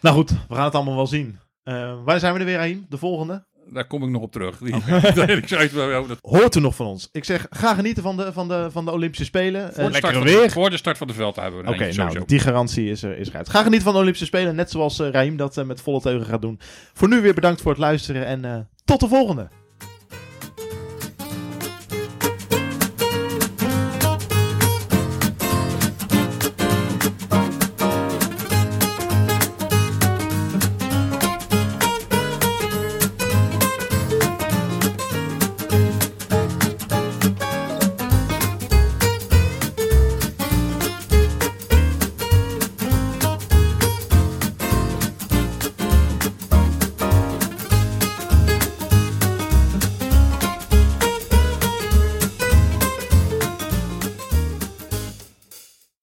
Nou 0.00 0.16
goed, 0.16 0.30
we 0.48 0.54
gaan 0.54 0.64
het 0.64 0.74
allemaal 0.74 0.96
wel 0.96 1.06
zien. 1.06 1.38
Eh 1.64 1.94
waar 2.04 2.18
zijn 2.18 2.32
we 2.34 2.38
er 2.38 2.44
weer, 2.44 2.58
Aim? 2.58 2.86
De 2.88 2.98
volgende? 2.98 3.44
Daar 3.72 3.86
kom 3.86 4.02
ik 4.02 4.08
nog 4.08 4.22
op 4.22 4.32
terug. 4.32 4.58
Die, 4.58 4.74
oh, 4.74 5.02
dat- 6.08 6.18
Hoort 6.20 6.54
u 6.54 6.60
nog 6.60 6.74
van 6.76 6.86
ons? 6.86 7.08
Ik 7.12 7.24
zeg, 7.24 7.46
ga 7.50 7.74
genieten 7.74 8.02
van 8.02 8.16
de, 8.16 8.32
van 8.32 8.48
de, 8.48 8.68
van 8.70 8.84
de 8.84 8.90
Olympische 8.90 9.24
Spelen. 9.24 9.68
Eh, 9.68 9.74
voor, 9.82 9.90
de 9.90 9.96
start 9.96 10.14
van 10.14 10.22
weer. 10.22 10.42
de, 10.42 10.50
voor 10.50 10.70
de 10.70 10.76
start 10.76 10.98
van 10.98 11.06
de 11.06 11.12
veld 11.14 11.36
hebben 11.36 11.62
we 11.64 11.68
Oké, 11.68 11.92
nou, 11.92 12.24
die 12.26 12.38
garantie 12.38 12.90
is 12.90 13.02
er, 13.02 13.18
is 13.18 13.28
eruit. 13.28 13.48
Ga 13.48 13.58
genieten 13.62 13.84
van 13.84 13.92
de 13.92 13.98
Olympische 13.98 14.26
Spelen, 14.26 14.54
net 14.54 14.70
zoals 14.70 14.98
eh 14.98 15.10
Raim 15.10 15.36
dat 15.36 15.56
eh, 15.56 15.64
met 15.64 15.80
volle 15.80 16.00
teugen 16.00 16.26
gaat 16.26 16.42
doen. 16.42 16.60
Voor 16.92 17.08
nu 17.08 17.20
weer 17.20 17.34
bedankt 17.34 17.60
voor 17.60 17.70
het 17.70 17.80
luisteren 17.80 18.26
en 18.26 18.44
eh, 18.44 18.56
tot 18.84 19.00
de 19.00 19.08
volgende. 19.08 19.48